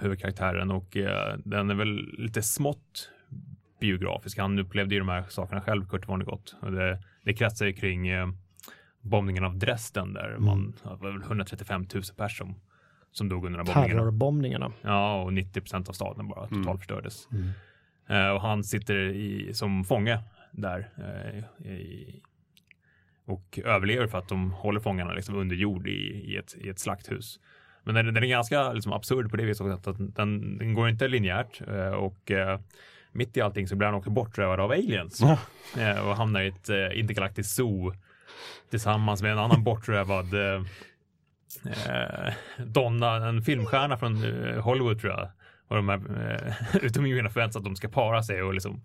huvudkaraktären, 0.00 0.70
och 0.70 0.96
uh, 0.96 1.06
den 1.44 1.70
är 1.70 1.74
väl 1.74 2.14
lite 2.18 2.42
smått 2.42 3.10
biografisk. 3.80 4.38
Han 4.38 4.58
upplevde 4.58 4.94
ju 4.94 4.98
de 4.98 5.08
här 5.08 5.24
sakerna 5.28 5.60
själv, 5.60 5.88
Kurt 5.88 6.08
Vonnegut. 6.08 6.56
Och 6.60 6.72
det, 6.72 6.98
det 7.22 7.34
kretsar 7.34 7.66
ju 7.66 7.72
kring 7.72 8.12
uh, 8.12 8.28
bombningen 9.00 9.44
av 9.44 9.58
Dresden 9.58 10.12
där 10.12 10.28
mm. 10.28 10.44
man, 10.44 10.74
väl 11.00 11.22
135 11.22 11.86
000 11.94 12.02
personer 12.16 12.54
som, 13.12 13.28
dog 13.28 13.46
under 13.46 13.58
de 13.58 13.64
bombningarna. 13.64 14.00
Terrorbombningarna. 14.00 14.72
Ja, 14.82 15.22
och 15.22 15.32
90 15.32 15.60
procent 15.60 15.88
av 15.88 15.92
staden 15.92 16.28
bara 16.28 16.46
mm. 16.46 16.62
totalförstördes. 16.64 17.28
Mm. 17.32 17.50
Uh, 18.10 18.30
och 18.30 18.40
han 18.40 18.64
sitter 18.64 18.96
i, 18.96 19.54
som 19.54 19.84
fånge 19.84 20.20
där 20.56 20.90
uh, 20.98 21.70
i, 21.70 22.22
och 23.24 23.58
överlever 23.64 24.06
för 24.06 24.18
att 24.18 24.28
de 24.28 24.50
håller 24.50 24.80
fångarna 24.80 25.12
liksom 25.12 25.34
under 25.34 25.56
jord 25.56 25.88
i, 25.88 26.32
i, 26.32 26.36
ett, 26.36 26.56
i 26.58 26.68
ett 26.68 26.78
slakthus. 26.78 27.40
Men 27.84 27.94
den, 27.94 28.14
den 28.14 28.24
är 28.24 28.28
ganska 28.28 28.72
liksom, 28.72 28.92
absurd 28.92 29.30
på 29.30 29.36
det 29.36 29.44
viset 29.44 29.86
att 29.86 29.98
den, 29.98 30.58
den 30.58 30.74
går 30.74 30.88
inte 30.88 31.08
linjärt 31.08 31.68
uh, 31.68 31.86
och 31.86 32.32
mitt 33.12 33.36
i 33.36 33.40
allting 33.40 33.68
så 33.68 33.76
blir 33.76 33.86
han 33.86 33.94
också 33.94 34.10
bortrövad 34.10 34.60
av 34.60 34.70
aliens 34.70 35.22
och 36.02 36.16
hamnar 36.16 36.40
i 36.40 36.48
ett 36.48 36.68
intergalaktiskt 36.94 37.54
zoo 37.54 37.92
tillsammans 38.70 39.22
med 39.22 39.32
en 39.32 39.38
annan 39.38 39.64
bortrövad 39.64 40.34
eh, 41.64 42.32
Donna, 42.66 43.28
en 43.28 43.42
filmstjärna 43.42 43.96
från 43.96 44.24
eh, 44.24 44.60
Hollywood 44.60 45.00
tror 45.00 45.12
jag. 45.12 45.28
Och 45.68 45.76
de 45.76 45.88
här 45.88 45.96
eh, 45.96 46.76
utomjordingarna 46.82 47.30
förväntas 47.30 47.56
att 47.56 47.64
de 47.64 47.76
ska 47.76 47.88
para 47.88 48.22
sig 48.22 48.42
och 48.42 48.54
liksom 48.54 48.84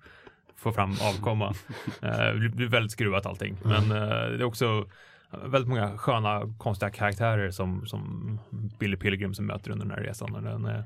få 0.62 0.72
fram 0.72 0.92
avkomma. 0.92 1.54
Eh, 2.02 2.34
det 2.34 2.50
blir 2.50 2.68
väldigt 2.68 2.92
skruvat 2.92 3.26
allting. 3.26 3.58
Men 3.64 3.92
eh, 3.92 4.08
det 4.08 4.40
är 4.40 4.44
också 4.44 4.86
väldigt 5.32 5.68
många 5.68 5.98
sköna, 5.98 6.54
konstiga 6.58 6.90
karaktärer 6.90 7.52
som, 7.52 7.86
som 7.86 8.40
Billy 8.80 8.98
Pilgrim 8.98 9.34
som 9.34 9.46
möter 9.46 9.72
under 9.72 9.86
den 9.86 9.96
här 9.96 10.04
resan. 10.04 10.36
Och 10.36 10.42
den, 10.42 10.66
är, 10.66 10.84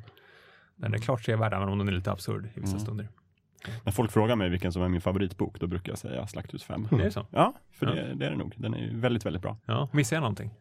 den 0.75 0.93
är 0.93 0.97
klart 0.97 1.23
sevärd, 1.23 1.53
även 1.53 1.69
om 1.69 1.77
den 1.77 1.87
är 1.87 1.91
lite 1.91 2.11
absurd 2.11 2.45
i 2.45 2.59
vissa 2.59 2.71
mm. 2.71 2.79
stunder. 2.79 3.07
När 3.83 3.91
folk 3.91 4.11
frågar 4.11 4.35
mig 4.35 4.49
vilken 4.49 4.71
som 4.71 4.81
är 4.81 4.89
min 4.89 5.01
favoritbok, 5.01 5.59
då 5.59 5.67
brukar 5.67 5.91
jag 5.91 5.99
säga 5.99 6.27
Slakthus 6.27 6.63
5. 6.63 6.85
Mm. 6.85 6.97
Det 6.97 7.05
är 7.05 7.09
så? 7.09 7.25
Ja, 7.31 7.53
för 7.71 7.85
ja. 7.85 7.93
Det, 7.93 8.13
det, 8.13 8.25
är 8.25 8.29
det 8.29 8.37
nog. 8.37 8.53
Den 8.57 8.73
är 8.73 8.89
väldigt, 8.93 9.25
väldigt 9.25 9.41
bra. 9.41 9.57
Ja, 9.65 9.89
missar 9.93 10.15
jag 10.15 10.21
någonting? 10.21 10.51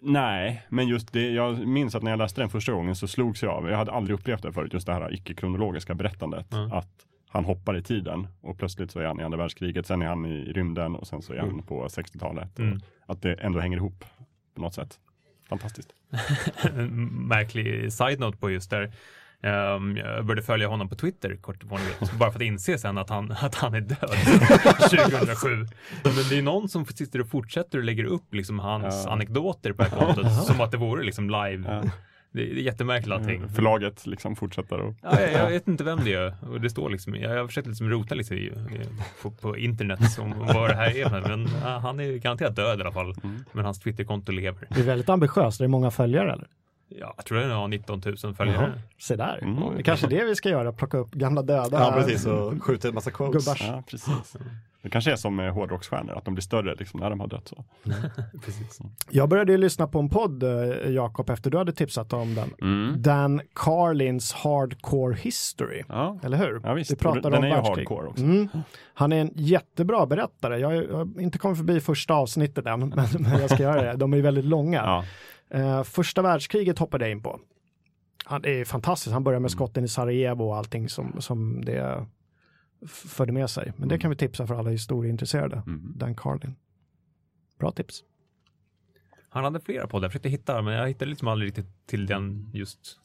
Nej, 0.00 0.66
men 0.68 0.88
just 0.88 1.12
det, 1.12 1.30
jag 1.30 1.66
minns 1.66 1.94
att 1.94 2.02
när 2.02 2.10
jag 2.10 2.18
läste 2.18 2.40
den 2.40 2.50
första 2.50 2.72
gången 2.72 2.96
så 2.96 3.08
slogs 3.08 3.42
jag 3.42 3.52
av, 3.52 3.70
jag 3.70 3.76
hade 3.76 3.92
aldrig 3.92 4.18
upplevt 4.18 4.42
det 4.42 4.52
förut, 4.52 4.72
just 4.72 4.86
det 4.86 4.92
här 4.92 5.14
icke-kronologiska 5.14 5.94
berättandet. 5.94 6.52
Mm. 6.52 6.72
Att 6.72 7.07
han 7.28 7.44
hoppar 7.44 7.76
i 7.76 7.82
tiden 7.82 8.26
och 8.40 8.58
plötsligt 8.58 8.90
så 8.90 9.00
är 9.00 9.04
han 9.04 9.20
i 9.20 9.22
andra 9.22 9.38
världskriget, 9.38 9.86
sen 9.86 10.02
är 10.02 10.06
han 10.06 10.26
i 10.26 10.52
rymden 10.52 10.94
och 10.94 11.06
sen 11.06 11.22
så 11.22 11.32
är 11.32 11.38
han 11.38 11.50
mm. 11.50 11.62
på 11.62 11.86
60-talet. 11.86 12.58
Mm. 12.58 12.80
Att 13.06 13.22
det 13.22 13.34
ändå 13.34 13.60
hänger 13.60 13.76
ihop 13.76 14.04
på 14.54 14.60
något 14.60 14.74
sätt. 14.74 14.98
Fantastiskt. 15.48 15.88
märklig 17.10 17.92
side-note 17.92 18.38
på 18.38 18.50
just 18.50 18.70
där. 18.70 18.92
Um, 19.42 19.96
jag 19.96 20.26
började 20.26 20.42
följa 20.42 20.68
honom 20.68 20.88
på 20.88 20.94
Twitter 20.94 21.36
kort 21.36 21.64
vanligt, 21.64 22.12
bara 22.18 22.30
för 22.30 22.38
att 22.38 22.42
inse 22.42 22.78
sen 22.78 22.98
att 22.98 23.10
han, 23.10 23.32
att 23.32 23.54
han 23.54 23.74
är 23.74 23.80
död 23.80 23.98
2007. 25.08 25.48
Men 26.04 26.12
det 26.30 26.38
är 26.38 26.42
någon 26.42 26.68
som 26.68 26.86
sitter 26.86 27.20
och 27.20 27.28
fortsätter 27.28 27.78
och 27.78 27.84
lägger 27.84 28.04
upp 28.04 28.34
liksom 28.34 28.58
hans 28.58 29.04
ja. 29.04 29.12
anekdoter 29.12 29.72
på 29.72 29.82
det 29.82 29.88
här 29.88 29.98
kontot 29.98 30.46
som 30.46 30.60
att 30.60 30.70
det 30.70 30.76
vore 30.76 31.04
liksom 31.04 31.30
live. 31.30 31.82
Ja. 31.84 31.90
Det 32.38 32.50
är 32.50 32.54
jättemärkligt 32.54 33.14
allting. 33.14 33.48
Förlaget 33.48 34.06
liksom 34.06 34.36
fortsätter 34.36 34.78
och... 34.80 34.94
Ja, 35.02 35.20
jag, 35.20 35.32
jag, 35.32 35.50
vet 35.50 35.68
inte 35.68 35.84
vem 35.84 36.04
det 36.04 36.14
är. 36.14 36.34
Och 36.50 36.60
det 36.60 36.70
står 36.70 36.90
liksom, 36.90 37.14
jag 37.14 37.38
har 37.38 37.46
försökt 37.46 37.66
liksom 37.66 37.90
rota 37.90 38.14
lite 38.14 38.34
i, 38.34 38.52
på, 39.22 39.30
på, 39.30 39.56
internet 39.56 40.18
om 40.18 40.34
vad 40.38 40.70
det 40.70 40.76
här 40.76 40.96
är. 40.96 41.28
Men 41.28 41.48
ja, 41.62 41.78
han 41.78 42.00
är 42.00 42.12
garanterat 42.12 42.56
död 42.56 42.78
i 42.78 42.82
alla 42.82 42.92
fall. 42.92 43.14
Mm. 43.24 43.44
Men 43.52 43.64
hans 43.64 43.80
Twitterkonto 43.80 44.32
lever. 44.32 44.68
Det 44.70 44.80
är 44.80 44.84
väldigt 44.84 45.08
ambitiöst. 45.08 45.58
Det 45.58 45.64
är 45.64 45.68
många 45.68 45.90
följare 45.90 46.32
eller? 46.32 46.48
Ja, 46.88 47.14
jag 47.16 47.24
tror 47.24 47.38
den 47.38 47.50
har 47.50 47.68
19 47.68 48.02
000 48.24 48.34
följare. 48.34 48.56
Jaha, 48.56 48.82
se 48.98 49.16
där. 49.16 49.38
Mm. 49.42 49.74
Det 49.74 49.80
är 49.80 49.82
kanske 49.82 50.06
det 50.06 50.24
vi 50.24 50.34
ska 50.34 50.48
göra, 50.48 50.72
plocka 50.72 50.98
upp 50.98 51.10
gamla 51.10 51.42
döda. 51.42 51.78
Ja, 51.80 51.92
precis, 51.96 52.26
och 52.26 52.62
skjuta 52.62 52.88
en 52.88 52.94
massa 52.94 53.10
quotes. 53.10 53.44
Gubbars. 53.44 53.62
Ja, 53.62 53.82
precis. 53.90 54.36
Det 54.88 54.92
kanske 54.92 55.12
är 55.12 55.16
som 55.16 55.36
med 55.36 55.52
hårdrocksstjärnor, 55.52 56.14
att 56.14 56.24
de 56.24 56.34
blir 56.34 56.42
större 56.42 56.74
liksom, 56.74 57.00
när 57.00 57.10
de 57.10 57.20
har 57.20 57.26
dött. 57.26 57.48
Så. 57.48 57.64
precis. 58.44 58.78
Jag 59.10 59.28
började 59.28 59.52
ju 59.52 59.58
lyssna 59.58 59.86
på 59.86 59.98
en 59.98 60.08
podd, 60.08 60.42
eh, 60.42 60.90
Jakob, 60.90 61.30
efter 61.30 61.50
du 61.50 61.58
hade 61.58 61.72
tipsat 61.72 62.12
om 62.12 62.34
den. 62.34 62.50
Mm. 62.60 63.02
Dan 63.02 63.40
Carlins 63.54 64.32
Hardcore 64.32 65.16
History. 65.16 65.82
Ja. 65.88 66.18
Eller 66.22 66.38
hur? 66.38 66.60
Ja, 66.64 66.74
visst. 66.74 66.90
Vi 66.90 66.96
pratar 66.96 67.30
den 67.30 67.34
om 67.34 67.44
är 67.44 67.48
ju 67.48 67.54
hardcore 67.54 68.08
också. 68.08 68.24
Mm. 68.24 68.48
Han 68.94 69.12
är 69.12 69.20
en 69.20 69.30
jättebra 69.34 70.06
berättare. 70.06 70.58
Jag 70.58 70.68
har 70.68 71.20
inte 71.20 71.38
kommit 71.38 71.58
förbi 71.58 71.80
första 71.80 72.14
avsnittet 72.14 72.66
än, 72.66 72.80
men, 72.88 73.08
men 73.18 73.40
jag 73.40 73.50
ska 73.50 73.62
göra 73.62 73.82
det. 73.82 73.96
De 73.96 74.14
är 74.14 74.20
väldigt 74.20 74.44
långa. 74.44 75.04
Ja. 75.50 75.58
Eh, 75.58 75.82
första 75.82 76.22
världskriget 76.22 76.78
hoppade 76.78 77.04
jag 77.04 77.12
in 77.12 77.22
på. 77.22 77.40
Han 78.24 78.44
är 78.44 78.64
fantastiskt, 78.64 79.12
han 79.12 79.24
börjar 79.24 79.40
med 79.40 79.50
mm. 79.50 79.56
skotten 79.56 79.84
i 79.84 79.88
Sarajevo 79.88 80.44
och 80.44 80.56
allting 80.56 80.88
som, 80.88 81.16
som 81.18 81.64
det 81.64 82.06
förde 82.86 83.32
med 83.32 83.50
sig. 83.50 83.72
Men 83.76 83.88
det 83.88 83.94
mm. 83.94 84.00
kan 84.00 84.10
vi 84.10 84.16
tipsa 84.16 84.46
för 84.46 84.54
alla 84.54 84.70
historieintresserade. 84.70 85.62
Mm. 85.66 85.92
Dan 85.96 86.14
Carlin. 86.14 86.56
Bra 87.58 87.70
tips. 87.70 88.04
Han 89.28 89.44
hade 89.44 89.60
flera 89.60 89.86
poddar, 89.86 90.04
jag 90.04 90.12
försökte 90.12 90.28
hitta, 90.28 90.62
men 90.62 90.74
jag 90.74 90.88
hittade 90.88 91.08
liksom 91.10 91.28
aldrig 91.28 91.48
riktigt 91.48 91.86
till 91.86 92.06
den 92.06 92.50
just 92.52 92.98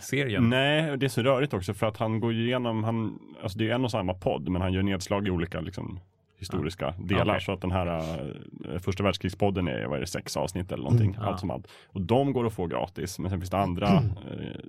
serien. 0.00 0.48
Nej, 0.50 0.96
det 0.98 1.06
är 1.06 1.08
så 1.08 1.22
rörigt 1.22 1.54
också 1.54 1.74
för 1.74 1.86
att 1.86 1.96
han 1.96 2.20
går 2.20 2.32
igenom, 2.32 2.84
han, 2.84 3.18
alltså 3.42 3.58
det 3.58 3.70
är 3.70 3.74
en 3.74 3.84
och 3.84 3.90
samma 3.90 4.14
podd, 4.14 4.48
men 4.48 4.62
han 4.62 4.72
gör 4.72 4.82
nedslag 4.82 5.28
i 5.28 5.30
olika 5.30 5.60
liksom, 5.60 6.00
historiska 6.38 6.94
ja. 6.98 7.04
delar. 7.04 7.24
Okay. 7.24 7.40
Så 7.40 7.52
att 7.52 7.60
den 7.60 7.70
här 7.70 7.86
uh, 7.86 8.78
första 8.78 9.02
världskrigspodden 9.02 9.68
är, 9.68 9.84
vad 9.86 9.96
är 9.96 10.00
det, 10.00 10.06
sex 10.06 10.36
avsnitt 10.36 10.72
eller 10.72 10.82
någonting. 10.82 11.14
Mm, 11.14 11.28
allt 11.28 11.40
som 11.40 11.50
allt. 11.50 11.66
Och 11.86 12.00
de 12.00 12.32
går 12.32 12.46
att 12.46 12.52
få 12.52 12.66
gratis, 12.66 13.18
men 13.18 13.30
sen 13.30 13.40
finns 13.40 13.50
det 13.50 13.58
andra 13.58 13.94
uh, 13.94 14.02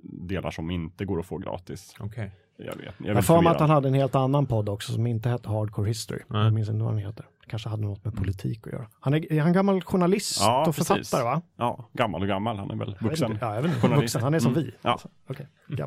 delar 0.02 0.50
som 0.50 0.70
inte 0.70 1.04
går 1.04 1.20
att 1.20 1.26
få 1.26 1.38
gratis. 1.38 1.94
Okay. 2.00 2.28
Jag 2.56 2.76
vet. 2.76 2.94
Jag, 2.98 3.16
jag 3.16 3.24
får 3.24 3.42
mig 3.42 3.52
att 3.52 3.60
han 3.60 3.70
hade 3.70 3.88
en 3.88 3.94
helt 3.94 4.14
annan 4.14 4.46
podd 4.46 4.68
också 4.68 4.92
som 4.92 5.06
inte 5.06 5.28
hette 5.28 5.48
Hardcore 5.48 5.88
History. 5.88 6.20
Mm. 6.30 6.42
Jag 6.42 6.52
minns 6.52 6.68
inte 6.68 6.84
vad 6.84 6.92
den 6.92 7.02
heter. 7.02 7.24
Kanske 7.48 7.68
hade 7.68 7.82
något 7.82 8.04
med 8.04 8.16
politik 8.16 8.66
att 8.66 8.72
göra. 8.72 8.86
Han 9.00 9.14
är, 9.14 9.32
är 9.32 9.40
han 9.40 9.52
gammal 9.52 9.82
journalist 9.82 10.38
ja, 10.40 10.66
och 10.68 10.74
författare 10.74 10.98
precis. 10.98 11.12
va? 11.12 11.42
Ja, 11.56 11.88
gammal 11.92 12.22
och 12.22 12.28
gammal. 12.28 12.56
Han 12.56 12.70
är 12.70 12.76
väl 12.76 12.96
vuxen. 13.00 13.38
ja, 13.40 13.54
jag 13.54 13.62
vet 13.62 13.74
inte. 13.74 13.88
Vuxen. 13.88 14.22
Han 14.22 14.34
är 14.34 14.38
som 14.38 14.52
mm. 14.52 14.64
vi. 14.64 14.74
Ja. 14.82 14.90
Alltså, 14.90 15.08
okay. 15.28 15.46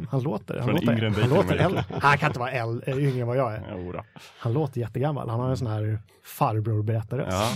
Han 0.09 0.23
låter, 0.23 0.59
han 0.59 0.69
låter, 0.69 1.21
han 1.21 1.29
låter 1.29 1.55
äldre. 1.55 1.85
Han 2.01 2.17
kan 2.17 2.29
inte 2.29 2.39
vara 2.39 2.51
äldre, 2.51 2.91
yngre 2.91 3.21
än 3.21 3.27
vad 3.27 3.37
jag 3.37 3.53
är. 3.53 3.77
Jodå. 3.77 4.03
Han 4.39 4.53
låter 4.53 4.81
jättegammal. 4.81 5.29
Han 5.29 5.39
har 5.39 5.49
en 5.49 5.57
sån 5.57 5.67
här 5.67 5.99
farbror 6.23 6.83
berättarröst. 6.83 7.31
Ja. 7.31 7.51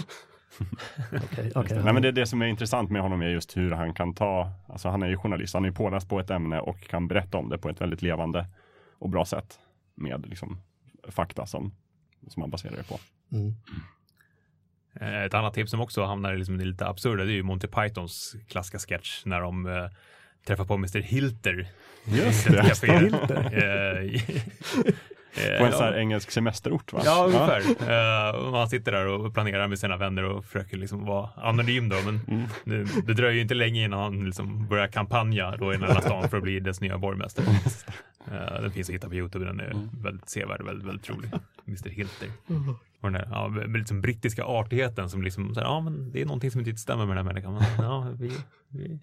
okay, 1.24 1.52
okay. 1.56 1.84
Nej, 1.84 1.94
men 1.94 2.02
det, 2.02 2.12
det 2.12 2.26
som 2.26 2.42
är 2.42 2.46
intressant 2.46 2.90
med 2.90 3.02
honom 3.02 3.22
är 3.22 3.30
just 3.30 3.58
hur 3.58 3.72
han 3.72 3.94
kan 3.94 4.14
ta, 4.14 4.52
alltså 4.68 4.90
han 4.90 5.04
är 5.04 5.08
ju 5.08 5.18
journalist, 5.18 5.54
han 5.54 5.66
är 5.66 5.72
påläst 5.72 6.10
på 6.10 6.20
ett 6.20 6.30
ämne 6.30 6.60
och 6.60 6.82
kan 6.82 7.08
berätta 7.08 7.38
om 7.38 7.50
det 7.50 7.58
på 7.58 7.70
ett 7.70 7.82
väldigt 7.82 8.02
levande 8.02 8.46
och 9.00 9.10
bra 9.10 9.26
sätt 9.26 9.60
med 9.96 10.28
liksom, 10.28 10.58
fakta 11.10 11.46
som, 11.46 11.74
som 12.28 12.40
man 12.42 12.50
baserar 12.50 12.76
det 12.76 12.88
på. 12.88 13.00
Mm. 13.32 13.54
Eh, 15.02 15.24
ett 15.24 15.34
annat 15.34 15.54
tips 15.54 15.72
som 15.72 15.82
också 15.82 16.04
hamnar 16.04 16.34
i 16.34 16.38
liksom 16.38 16.60
lite 16.60 16.88
absurda, 16.88 17.24
det 17.24 17.32
är 17.32 17.36
ju 17.36 17.44
Monty 17.44 17.68
Pythons 17.68 18.36
klassiska 18.48 18.80
sketch 18.80 19.26
när 19.26 19.42
de 19.42 19.66
uh, 19.66 19.90
träffar 20.48 20.66
på 20.66 20.74
Mr 20.74 21.00
Hilter. 21.00 21.68
Just 22.06 22.48
det. 22.82 23.00
Hilter. 23.00 24.12
Eh, 25.38 25.60
på 25.60 25.66
en 25.66 25.72
sån 25.72 25.84
här 25.84 25.98
engelsk 25.98 26.32
semesterort 26.32 26.94
va? 26.94 27.02
Ja, 27.06 27.26
ungefär. 27.26 27.62
Ja. 27.88 28.34
Uh, 28.36 28.52
man 28.52 28.70
sitter 28.70 28.92
där 28.92 29.08
och 29.08 29.34
planerar 29.34 29.68
med 29.68 29.80
sina 29.80 29.98
vänner 29.98 30.24
och 30.24 30.46
försöker 30.46 30.78
liksom 30.78 31.06
vara 31.06 31.30
anonym 31.36 31.90
då. 31.90 31.96
Men 32.06 32.20
mm. 32.28 32.48
det, 32.66 33.02
det, 33.08 33.14
dröjer 33.14 33.36
ju 33.36 33.42
inte 33.42 33.54
länge 33.54 33.84
innan 33.86 34.00
han 34.00 34.26
liksom 34.26 34.68
börjar 34.68 34.88
kampanja 34.88 35.56
då 35.58 35.74
i 35.74 35.78
den 35.78 35.92
här 35.92 36.02
stan 36.02 36.30
för 36.30 36.38
att 36.38 36.44
bli 36.44 36.60
dess 36.60 36.82
nya 36.82 36.98
borgmästare. 36.98 37.46
Uh, 38.32 38.62
den 38.62 38.72
finns 38.72 38.90
att 38.90 38.96
hitta 38.96 39.10
på 39.10 39.16
Youtube. 39.16 39.46
Den 39.46 39.60
är 39.60 39.72
mm. 39.72 39.90
väldigt 40.04 40.30
sevärd, 40.30 40.62
väldigt, 40.62 40.88
väldigt 40.88 41.10
rolig. 41.10 41.30
Mr 41.68 41.90
Hilter. 41.90 42.30
Mm. 42.50 42.70
Och 42.70 43.12
den 43.12 43.14
där 43.14 43.28
ja, 43.32 43.48
liksom 43.68 44.02
brittiska 44.02 44.44
artigheten 44.44 45.10
som 45.10 45.24
liksom, 45.24 45.54
så 45.54 45.60
här, 45.60 45.68
ja 45.68 45.80
men 45.80 46.12
det 46.12 46.22
är 46.22 46.26
någonting 46.26 46.52
som 46.52 46.62
inte 46.62 46.78
stämmer 46.78 47.06
med 47.06 47.18
den 47.18 47.26
här 47.26 47.34
människan. 47.34 47.54
Men, 47.54 47.86
ja, 47.86 48.08
vi, 48.20 48.32
vi, 48.70 49.00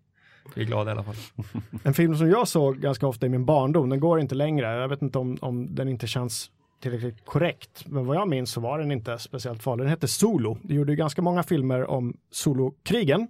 vi 0.55 0.63
är 0.63 0.67
glada 0.67 0.91
i 0.91 0.93
alla 0.93 1.05
fall. 1.05 1.15
En 1.83 1.95
film 1.95 2.17
som 2.17 2.31
jag 2.31 2.49
såg 2.49 2.79
ganska 2.79 3.07
ofta 3.07 3.27
i 3.27 3.29
min 3.29 3.45
barndom, 3.45 3.89
den 3.89 4.01
går 4.01 4.21
inte 4.21 4.35
längre. 4.35 4.81
Jag 4.81 4.89
vet 4.89 5.03
inte 5.03 5.19
om, 5.19 5.39
om 5.41 5.75
den 5.75 5.89
inte 5.89 6.07
känns 6.07 6.51
tillräckligt 6.83 7.25
korrekt. 7.25 7.85
Men 7.87 8.07
vad 8.07 8.17
jag 8.17 8.29
minns 8.29 8.51
så 8.51 8.61
var 8.61 8.79
den 8.79 8.93
inte 8.93 9.19
speciellt 9.19 9.63
farlig. 9.63 9.85
Den 9.85 9.91
hette 9.91 10.09
Solo. 10.09 10.59
Det 10.63 10.75
gjorde 10.75 10.93
ju 10.93 10.97
ganska 10.97 11.23
många 11.23 11.43
filmer 11.43 11.91
om 11.91 12.17
solokrigen 12.31 13.29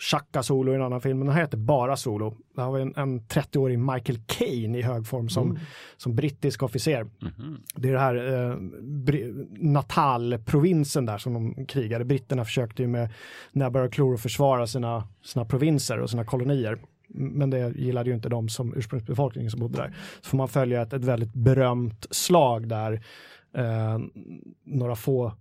Chaka 0.00 0.42
Solo 0.42 0.72
i 0.72 0.74
en 0.74 0.82
annan 0.82 1.00
film, 1.00 1.18
men 1.18 1.26
den 1.26 1.34
här 1.34 1.42
heter 1.42 1.58
bara 1.58 1.96
Solo. 1.96 2.34
Det 2.54 2.60
har 2.60 2.72
vi 2.72 2.82
en, 2.82 2.94
en 2.96 3.20
30-årig 3.20 3.78
Michael 3.78 4.18
Caine 4.26 4.74
i 4.74 4.82
hög 4.82 5.06
form 5.06 5.28
som, 5.28 5.50
mm. 5.50 5.62
som 5.96 6.14
brittisk 6.14 6.62
officer. 6.62 7.00
Mm. 7.00 7.60
Det 7.74 7.88
är 7.88 7.92
det 7.92 7.98
här 7.98 8.48
eh, 8.50 8.56
Natal-provinsen 9.58 11.06
där 11.06 11.18
som 11.18 11.34
de 11.34 11.66
krigade. 11.66 12.04
Britterna 12.04 12.44
försökte 12.44 12.82
ju 12.82 12.88
med 12.88 13.08
näbbar 13.52 13.80
och 13.80 13.92
klor 13.92 14.16
försvara 14.16 14.66
sina, 14.66 15.08
sina 15.24 15.44
provinser 15.44 15.98
och 15.98 16.10
sina 16.10 16.24
kolonier. 16.24 16.78
Men 17.08 17.50
det 17.50 17.76
gillade 17.76 18.10
ju 18.10 18.16
inte 18.16 18.28
de 18.28 18.48
som 18.48 18.74
ursprungsbefolkningen 18.76 19.50
som 19.50 19.60
bodde 19.60 19.78
där. 19.78 19.94
Så 20.20 20.28
får 20.28 20.36
man 20.36 20.48
följa 20.48 20.82
ett, 20.82 20.92
ett 20.92 21.04
väldigt 21.04 21.34
berömt 21.34 22.06
slag 22.10 22.68
där 22.68 22.92
eh, 23.54 23.98
några 24.64 24.96
få 24.96 25.32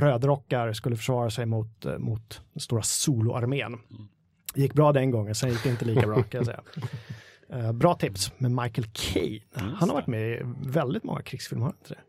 rödrockar 0.00 0.72
skulle 0.72 0.96
försvara 0.96 1.30
sig 1.30 1.46
mot, 1.46 1.86
eh, 1.86 1.98
mot 1.98 2.42
den 2.52 2.60
stora 2.60 2.82
soloarmén. 2.82 3.78
Gick 4.54 4.74
bra 4.74 4.92
den 4.92 5.10
gången, 5.10 5.34
sen 5.34 5.50
gick 5.50 5.62
det 5.62 5.70
inte 5.70 5.84
lika 5.84 6.06
bra 6.06 6.22
kan 6.22 6.38
jag 6.38 6.46
säga. 6.46 6.60
Eh, 7.50 7.72
bra 7.72 7.94
tips 7.94 8.32
med 8.38 8.50
Michael 8.50 8.86
Caine. 8.92 9.40
Han 9.52 9.88
har 9.88 9.94
varit 9.94 10.06
med 10.06 10.30
i 10.30 10.40
väldigt 10.66 11.04
många 11.04 11.22
krigsfilmer, 11.22 11.64
har 11.64 11.72
inte 11.72 11.94
det? 11.94 12.00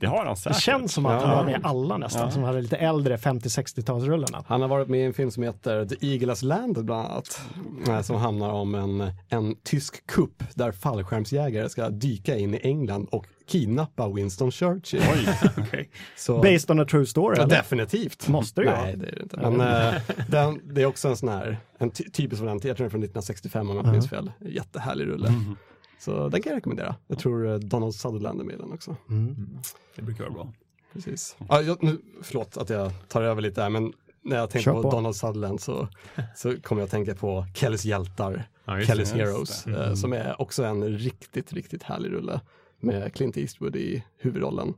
Det 0.00 0.06
har 0.06 0.16
han 0.24 0.26
Det 0.34 0.36
säkert. 0.36 0.60
känns 0.62 0.92
som 0.92 1.06
att 1.06 1.22
han 1.22 1.30
var 1.36 1.44
med 1.44 1.60
alla 1.62 1.96
nästan, 1.96 2.22
Ja. 2.22 2.30
som 2.30 2.42
hade 2.42 2.60
lite 2.60 2.76
äldre 2.76 3.16
50-60-talsrullarna. 3.16 4.44
Han 4.48 4.60
har 4.60 4.68
varit 4.68 4.88
med 4.88 5.00
i 5.00 5.04
en 5.04 5.14
film 5.14 5.30
som 5.30 5.42
heter 5.42 5.84
The 5.86 6.12
Eagle 6.12 6.28
Has 6.28 6.42
Landed 6.42 6.84
bland 6.84 7.06
annat. 7.08 7.40
eh, 7.88 8.00
Som 8.00 8.16
handlar 8.16 8.50
om 8.50 8.74
en, 8.74 9.12
en 9.28 9.56
tysk 9.64 10.06
kupp 10.06 10.42
där 10.54 10.72
fallskärmsjägare 10.72 11.68
ska 11.68 11.88
dyka 11.88 12.36
in 12.36 12.54
i 12.54 12.60
England 12.62 13.08
och 13.10 13.26
kidnappa 13.48 14.08
Winston 14.08 14.50
Churchill. 14.50 15.02
Oj, 15.12 15.28
Okej. 15.58 15.90
Så, 16.16 16.38
Based 16.38 16.70
on 16.70 16.80
a 16.80 16.84
true 16.90 17.06
story? 17.06 17.36
ja, 17.38 17.46
definitivt. 17.46 18.28
Måste 18.28 18.60
det 18.60 18.64
ju 18.64 18.70
Nej, 18.72 18.96
det 18.96 19.06
är 19.06 19.12
det 19.16 19.22
inte. 19.22 19.36
Men 19.50 19.60
eh, 19.60 19.94
den, 20.28 20.60
det 20.74 20.82
är 20.82 20.86
också 20.86 21.08
en 21.08 21.16
sån 21.16 21.28
här, 21.28 21.58
en 21.78 21.90
ty- 21.90 22.04
typisk 22.10 22.42
tiden, 22.42 22.60
jag 22.62 22.62
tror 22.62 22.74
den 22.76 22.86
är 22.86 22.90
från 22.90 23.02
1965 23.02 23.70
om 23.70 23.76
jag 23.76 23.82
inte 23.82 23.92
minns 23.92 24.08
fel. 24.10 24.32
Jättehärlig 24.40 25.06
rulle. 25.06 25.32
Så 26.00 26.28
den 26.28 26.42
kan 26.42 26.50
jag 26.50 26.56
rekommendera. 26.56 26.96
Jag 27.06 27.18
tror 27.18 27.46
eh, 27.52 27.54
Donald 27.58 27.94
Sutherland 27.94 28.40
är 28.40 28.44
med 28.44 28.54
i 28.54 28.58
den 28.58 28.72
också. 28.72 28.96
Det 29.96 30.02
brukar 30.02 30.24
vara 30.24 30.34
bra. 30.34 30.52
Precis. 30.92 31.36
Ja, 31.48 31.62
jag, 31.62 31.82
nu, 31.82 31.98
förlåt 32.22 32.56
att 32.56 32.70
jag 32.70 32.92
tar 33.08 33.22
över 33.22 33.42
lite 33.42 33.62
här, 33.62 33.70
men 33.70 33.92
när 34.22 34.36
jag 34.36 34.50
tänker 34.50 34.72
på, 34.72 34.82
på. 34.82 34.90
Donald 34.90 35.16
Sutherland 35.16 35.60
så, 35.60 35.88
så 36.36 36.60
kommer 36.60 36.82
jag 36.82 36.86
att 36.86 36.90
tänka 36.90 37.14
på 37.14 37.46
Kellys 37.54 37.84
hjältar, 37.84 38.48
Ja. 38.64 38.80
Kellys. 38.80 39.12
Heroes, 39.12 39.66
eh, 39.66 39.94
som 39.94 40.12
är 40.12 40.40
också 40.40 40.64
en 40.64 40.98
riktigt, 40.98 41.52
riktigt 41.52 41.82
härlig 41.82 42.12
rulle 42.12 42.40
med 42.80 43.14
Clint 43.14 43.36
Eastwood 43.36 43.76
i 43.76 44.04
huvudrollen. 44.18 44.74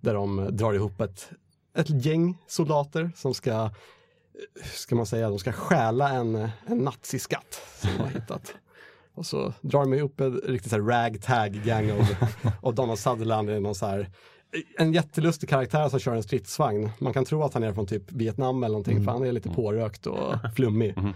Där 0.00 0.14
de 0.14 0.48
drar 0.50 0.72
ihop 0.72 1.00
ett, 1.00 1.30
ett 1.76 2.04
gäng 2.04 2.38
soldater 2.46 3.10
som 3.16 3.34
ska, 3.34 3.50
eh, 3.52 3.70
ska 4.64 4.94
man 4.94 5.06
säga, 5.06 5.28
de 5.28 5.38
ska 5.38 5.52
stjäla 5.52 6.08
en, 6.10 6.48
en 6.66 6.78
naziskatt 6.78 7.60
som 7.80 7.90
de 7.96 8.02
har 8.02 8.10
hittat. 8.20 8.54
Och 9.14 9.26
så 9.26 9.52
drar 9.60 9.80
de 9.80 9.94
ihop 9.94 10.20
ett 10.20 10.32
riktigt 10.44 10.70
så 10.70 10.76
här 10.76 10.82
ragtag 10.82 11.52
gang 11.64 11.90
av, 11.92 11.98
av 12.62 12.74
Donald 12.74 12.98
Sutherland 12.98 13.50
i 13.50 13.60
någon 13.60 13.74
så 13.74 13.86
här 13.86 14.10
en 14.78 14.92
jättelustig 14.92 15.48
karaktär 15.48 15.88
som 15.88 15.98
kör 15.98 16.14
en 16.14 16.22
stridsvagn. 16.22 16.90
Man 17.00 17.12
kan 17.12 17.24
tro 17.24 17.42
att 17.42 17.54
han 17.54 17.62
är 17.62 17.72
från 17.72 17.86
typ 17.86 18.12
Vietnam 18.12 18.62
eller 18.64 18.72
någonting 18.72 19.04
för 19.04 19.12
han 19.12 19.24
är 19.26 19.32
lite 19.32 19.48
pårökt 19.48 20.06
och 20.06 20.34
flummig. 20.56 20.94
Han 20.96 21.14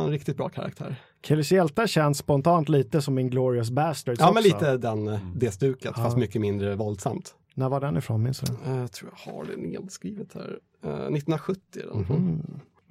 är 0.00 0.04
en 0.04 0.10
riktigt 0.10 0.36
bra 0.36 0.48
karaktär. 0.48 0.96
Kellys 1.24 1.52
hjältar 1.52 1.86
känns 1.86 2.18
spontant 2.18 2.68
lite 2.68 3.02
som 3.02 3.18
Inglourious 3.18 3.70
Basterds 3.70 4.20
Ja 4.20 4.24
också. 4.26 4.34
men 4.34 4.42
lite 4.42 4.76
den, 4.76 5.08
eh, 5.08 5.18
det 5.34 5.50
stuket 5.50 5.94
fast 5.94 6.16
mycket 6.16 6.40
mindre 6.40 6.74
våldsamt. 6.76 7.34
När 7.54 7.68
var 7.68 7.80
den 7.80 7.96
ifrån, 7.96 8.22
minns 8.22 8.40
du? 8.40 8.70
Eh, 8.70 8.76
Jag 8.78 8.92
tror 8.92 9.10
jag 9.24 9.32
har 9.32 9.44
det 9.44 9.56
nedskrivet 9.56 10.34
här. 10.34 10.58
Eh, 10.84 10.90
1970 10.90 11.60
är 11.82 11.86
den. 11.86 12.04
Mm. 12.04 12.42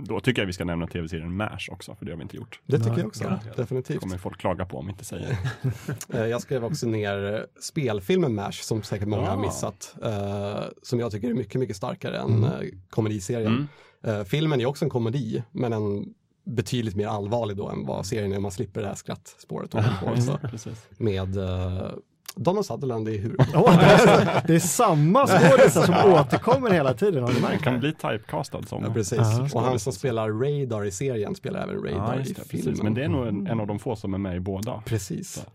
Då 0.01 0.19
tycker 0.19 0.41
jag 0.41 0.47
vi 0.47 0.53
ska 0.53 0.65
nämna 0.65 0.87
tv-serien 0.87 1.35
MASH 1.37 1.69
också, 1.71 1.95
för 1.95 2.05
det 2.05 2.11
har 2.11 2.17
vi 2.17 2.23
inte 2.23 2.37
gjort. 2.37 2.59
Det 2.65 2.77
tycker 2.79 2.97
jag 2.97 3.07
också, 3.07 3.39
definitivt. 3.55 3.99
kommer 3.99 4.17
folk 4.17 4.37
klaga 4.39 4.65
på 4.65 4.77
om 4.77 4.85
vi 4.85 4.91
inte 4.91 5.05
säger. 5.05 5.37
Eh, 6.13 6.25
Jag 6.25 6.41
skrev 6.41 6.65
också 6.65 6.87
ner 6.87 7.33
eh, 7.33 7.39
spelfilmen 7.61 8.35
MASH 8.35 8.61
som 8.61 8.83
säkert 8.83 9.07
många 9.07 9.29
har 9.29 9.37
Ah. 9.37 9.41
missat. 9.41 9.95
eh, 10.03 10.63
Som 10.81 10.99
jag 10.99 11.11
tycker 11.11 11.29
är 11.29 11.33
mycket, 11.33 11.59
mycket 11.59 11.75
starkare 11.75 12.17
än 12.17 12.43
eh, 12.43 12.51
komediserien. 12.89 13.67
Mm. 14.03 14.19
Eh, 14.19 14.23
Filmen 14.25 14.61
är 14.61 14.65
också 14.65 14.85
en 14.85 14.89
komedi, 14.91 15.43
men 15.51 15.73
en 15.73 16.13
betydligt 16.45 16.95
mer 16.95 17.07
allvarlig 17.07 17.57
då 17.57 17.67
än 17.69 17.85
vad 17.85 18.05
serien 18.05 18.33
är. 18.33 18.39
Man 18.39 18.51
slipper 18.51 18.81
det 18.81 18.87
här 18.87 18.95
skrattspåret. 18.95 19.73
Med 20.97 21.37
eh, 21.37 21.91
Donald 22.36 22.65
Sutherland 22.65 23.09
i 23.09 23.17
huvud. 23.17 23.41
Åh, 23.55 23.80
det, 23.80 23.86
är, 23.86 24.47
det 24.47 24.55
är 24.55 24.59
samma 24.59 25.27
skådisar 25.27 25.82
som 25.82 25.95
återkommer 26.13 26.69
hela 26.69 26.93
tiden, 26.93 27.23
har 27.23 27.34
du 27.34 27.41
Man 27.41 27.51
märkt 27.51 27.63
kan 27.63 27.80
bli 27.80 27.93
typecastad 27.93 28.63
som 28.63 28.84
Ja, 28.84 28.93
precis. 28.93 29.19
Ja. 29.19 29.47
Och 29.53 29.61
han 29.61 29.80
som 29.80 29.93
spelar 29.93 30.30
Radar 30.30 30.86
i 30.86 30.91
serien 30.91 31.36
spelar 31.36 31.63
även 31.63 31.75
Radar 31.84 32.17
just 32.17 32.32
i 32.32 32.34
det, 32.34 32.41
filmen. 32.47 32.65
precis. 32.65 32.84
Men 32.84 32.93
det 32.93 33.03
är 33.03 33.09
nog 33.09 33.27
en, 33.27 33.47
en 33.47 33.59
av 33.59 33.67
de 33.67 33.80
få 33.80 33.95
som 33.95 34.13
är 34.13 34.17
med 34.17 34.36
i 34.36 34.39
båda. 34.39 34.84
Precis. 34.86 35.45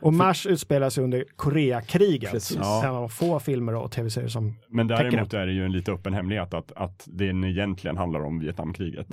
Och 0.00 0.14
MASH 0.14 0.46
utspelar 0.46 0.90
sig 0.90 1.04
under 1.04 1.24
Koreakriget. 1.36 2.32
Precis. 2.32 2.58
Ja. 2.60 2.84
En 2.84 2.94
av 2.94 3.08
få 3.08 3.40
filmer 3.40 3.74
och 3.74 3.90
tv-serier 3.92 4.28
som... 4.28 4.54
Men 4.68 4.88
däremot 4.88 5.34
är 5.34 5.46
det 5.46 5.52
ju 5.52 5.64
en 5.64 5.72
lite 5.72 5.92
öppen 5.92 6.14
hemlighet 6.14 6.54
att, 6.54 6.72
att 6.72 7.04
den 7.06 7.44
egentligen 7.44 7.96
handlar 7.96 8.20
om 8.20 8.38
Vietnamkriget. 8.38 9.06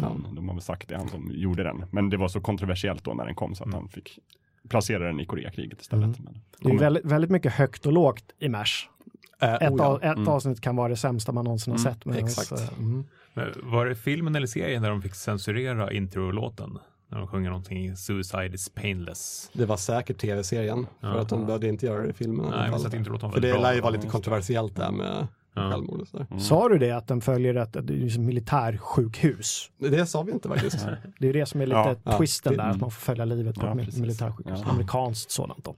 Han, 0.00 0.26
de 0.36 0.48
har 0.48 0.54
väl 0.54 0.62
sagt 0.62 0.88
det, 0.88 0.96
han 0.96 1.08
som 1.08 1.30
gjorde 1.34 1.62
den. 1.62 1.84
Men 1.90 2.10
det 2.10 2.16
var 2.16 2.28
så 2.28 2.40
kontroversiellt 2.40 3.04
då 3.04 3.14
när 3.14 3.24
den 3.26 3.34
kom 3.34 3.54
så 3.54 3.64
att 3.64 3.74
han 3.74 3.88
fick 3.88 4.18
placera 4.68 5.06
den 5.06 5.20
i 5.20 5.26
Koreakriget 5.26 5.80
istället. 5.80 6.18
Men, 6.18 6.40
Det 6.60 6.70
är 6.70 6.78
väldigt, 6.78 7.04
väldigt 7.04 7.30
mycket 7.30 7.52
högt 7.52 7.86
och 7.86 7.92
lågt 7.92 8.24
i 8.38 8.48
MASH. 8.48 8.86
Eh, 9.42 9.54
Ett, 9.54 9.70
oh 9.72 9.76
ja. 9.78 9.84
av, 9.84 10.02
ett 10.02 10.28
avsnitt 10.28 10.60
kan 10.60 10.76
vara 10.76 10.88
det 10.88 10.96
sämsta 10.96 11.32
man 11.32 11.44
någonsin 11.44 11.70
har 11.72 11.78
sett. 11.78 12.06
exakt. 12.16 12.52
eh, 12.52 12.78
mm. 12.78 13.04
Men 13.34 13.52
var 13.62 13.86
det 13.86 13.94
filmen 13.94 14.36
eller 14.36 14.46
serien 14.46 14.82
där 14.82 14.90
de 14.90 15.02
fick 15.02 15.14
censurera 15.14 15.92
introlåten? 15.92 16.78
När 17.08 17.18
de 17.18 17.26
sjunger 17.28 17.50
någonting 17.50 17.96
Suicide 17.96 18.54
is 18.54 18.68
painless. 18.68 19.50
Det 19.52 19.66
var 19.66 19.76
säkert 19.76 20.18
tv-serien, 20.18 20.86
för 21.00 21.08
Ja. 21.08 21.20
att 21.20 21.28
de 21.28 21.46
behövde 21.46 21.68
inte 21.68 21.86
göra 21.86 22.02
det 22.02 22.08
i 22.08 22.12
filmen. 22.12 22.46
Nej, 22.50 22.70
men 22.70 22.80
så 22.80 22.86
att 22.86 22.94
introlåten 22.94 23.28
var 23.28 23.34
För 23.34 23.40
det 23.40 23.58
lär 23.58 23.74
ju 23.74 23.80
vara 23.80 23.90
lite 23.92 24.06
kontroversiellt 24.06 24.76
där 24.76 24.90
med 24.92 25.26
Ja. 25.54 25.70
självmord 25.70 26.00
och 26.00 26.08
sådär. 26.08 26.26
Sa 26.38 26.68
du 26.68 26.78
det 26.78 26.90
att 26.90 27.08
den 27.08 27.20
följer 27.20 27.54
ett, 27.54 27.76
ett, 27.76 27.90
ett 27.90 28.18
militärsjukhus? 28.18 29.70
Det 29.78 30.06
sa 30.06 30.22
vi 30.22 30.32
inte 30.32 30.48
faktiskt. 30.48 30.86
Det 31.18 31.28
är 31.28 31.32
det 31.32 31.46
som 31.46 31.60
är 31.60 31.66
lite 31.66 31.78
Ja, 31.78 31.96
ja. 32.04 32.18
twisten 32.18 32.52
Det- 32.52 32.62
där, 32.62 32.70
att 32.70 32.80
man 32.80 32.90
får 32.90 33.00
följa 33.00 33.24
livet 33.24 33.54
på 33.54 33.66
Ja, 33.66 33.72
ett 33.72 33.78
precis. 33.86 34.00
militärsjukhus. 34.00 34.60
Ja. 34.64 34.70
Amerikanskt 34.70 35.30
sådant 35.30 35.64
då. 35.64 35.76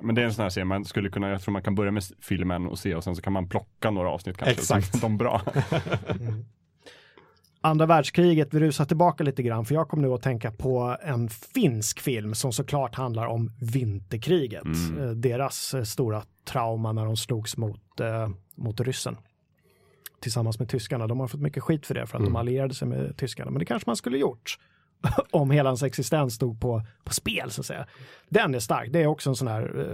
Men 0.00 0.14
det 0.14 0.20
är 0.22 0.26
en 0.26 0.34
sån 0.34 0.42
här 0.42 0.50
serie 0.50 0.64
man 0.64 0.84
skulle 0.84 1.08
kunna, 1.08 1.28
jag 1.28 1.42
tror 1.42 1.52
man 1.52 1.62
kan 1.62 1.74
börja 1.74 1.90
med 1.90 2.02
filmen 2.20 2.66
och 2.66 2.78
se 2.78 2.94
och 2.94 3.04
sen 3.04 3.16
så 3.16 3.22
kan 3.22 3.32
man 3.32 3.48
plocka 3.48 3.90
några 3.90 4.10
avsnitt 4.10 4.36
kanske. 4.36 4.52
Exakt. 4.60 4.90
som 4.90 5.00
De 5.10 5.18
bra. 5.18 5.40
Andra 7.60 7.86
världskriget, 7.86 8.54
vi 8.54 8.60
rusar 8.60 8.84
tillbaka 8.84 9.24
lite 9.24 9.42
grann, 9.42 9.64
för 9.64 9.74
jag 9.74 9.88
kom 9.88 10.02
nu 10.02 10.08
att 10.12 10.22
tänka 10.22 10.52
på 10.52 10.96
en 11.02 11.28
finsk 11.28 12.00
film 12.00 12.34
som 12.34 12.52
såklart 12.52 12.94
handlar 12.94 13.26
om 13.26 13.52
vinterkriget. 13.60 14.64
Mm. 14.64 15.02
Eh, 15.04 15.10
Deras 15.10 15.74
eh, 15.74 15.82
stora 15.82 16.22
trauma 16.44 16.92
när 16.92 17.04
de 17.04 17.16
slogs 17.16 17.56
mot, 17.56 18.00
eh, 18.00 18.28
mot 18.56 18.80
ryssen. 18.80 19.16
Tillsammans 20.20 20.58
med 20.58 20.68
tyskarna. 20.68 21.06
De 21.06 21.20
har 21.20 21.28
fått 21.28 21.40
mycket 21.40 21.62
skit 21.62 21.86
för 21.86 21.94
det, 21.94 22.06
för 22.06 22.18
att 22.18 22.24
de 22.24 22.36
allierade 22.36 22.74
sig 22.74 22.88
med 22.88 23.16
tyskarna. 23.16 23.50
Men 23.50 23.58
det 23.58 23.64
kanske 23.64 23.88
man 23.90 23.96
skulle 23.96 24.18
gjort. 24.18 24.58
om 25.30 25.50
hela 25.50 25.68
hans 25.70 25.82
existens 25.82 26.34
stod 26.34 26.60
på, 26.60 26.82
på 27.04 27.12
spel, 27.12 27.50
så 27.50 27.60
att 27.60 27.66
säga. 27.66 27.86
Den 28.28 28.54
är 28.54 28.58
stark. 28.58 28.92
Det 28.92 29.02
är 29.02 29.06
också 29.06 29.30
en 29.30 29.36
sån 29.36 29.48
här, 29.48 29.86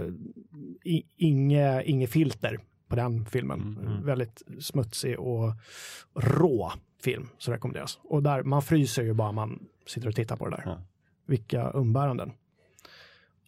i- 0.83 1.03
inge, 1.17 1.83
inge 1.83 2.07
filter 2.07 2.59
på 2.87 2.95
den 2.95 3.25
filmen. 3.25 3.79
Väldigt 4.03 4.41
smutsig 4.59 5.19
och 5.19 5.53
rå 6.15 6.71
film 7.03 7.29
som 7.37 7.53
rekommenderas. 7.53 7.99
Och 8.03 8.23
där, 8.23 8.43
man 8.43 8.61
fryser 8.61 9.03
ju 9.03 9.13
bara 9.13 9.31
man 9.31 9.65
sitter 9.87 10.07
och 10.07 10.15
tittar 10.15 10.35
på 10.37 10.49
det 10.49 10.55
där. 10.55 10.63
Ja. 10.65 10.81
Vilka 11.25 11.69
umbäranden. 11.71 12.31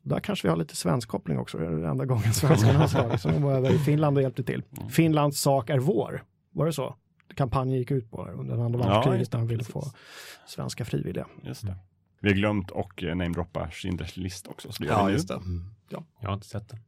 Där 0.06 0.20
kanske 0.20 0.48
vi 0.48 0.50
har 0.50 0.58
lite 0.58 0.76
svensk 0.76 1.10
koppling 1.10 1.40
också. 1.40 1.58
Det 1.58 1.66
är 1.66 1.70
den 1.72 1.86
enda 1.86 2.06
gången 2.06 2.34
svenskarna 2.34 2.80
har 2.80 2.88
slagit. 2.88 3.22
Så 3.22 3.30
de 3.30 3.42
var 3.44 3.54
över 3.54 3.74
i 3.76 3.80
Finland 3.80 4.18
och 4.18 4.24
hjälpte 4.24 4.44
till. 4.44 4.64
Finlands 4.90 5.40
sak 5.42 5.70
är 5.70 5.80
vår. 5.80 6.24
Var 6.52 6.66
det 6.66 6.74
så? 6.74 6.96
Kampanjen 7.36 7.78
gick 7.80 7.92
ut 7.92 8.12
på 8.12 8.26
under 8.26 8.58
andra 8.66 8.80
Ja, 8.80 8.88
världskriget 8.90 9.32
det, 9.32 9.38
när 9.38 9.46
de 9.46 9.48
ville 9.50 9.64
få 9.64 9.84
svenska 10.48 10.86
frivilliga. 10.86 11.28
Just 11.44 11.66
det. 11.66 11.76
Vi 12.22 12.30
har 12.30 12.36
glömt 12.36 12.72
och 12.72 13.04
eh, 13.04 13.16
namedroppa 13.16 13.68
Schindler's 13.72 14.20
list 14.20 14.48
också. 14.48 14.72
Så 14.72 14.84
det 14.84 14.90
Ja, 14.90 15.10
just 15.12 15.28
det. 15.28 15.40
Jag 15.90 16.28
har 16.30 16.34
inte 16.34 16.48
sett 16.48 16.70
den. 16.70 16.80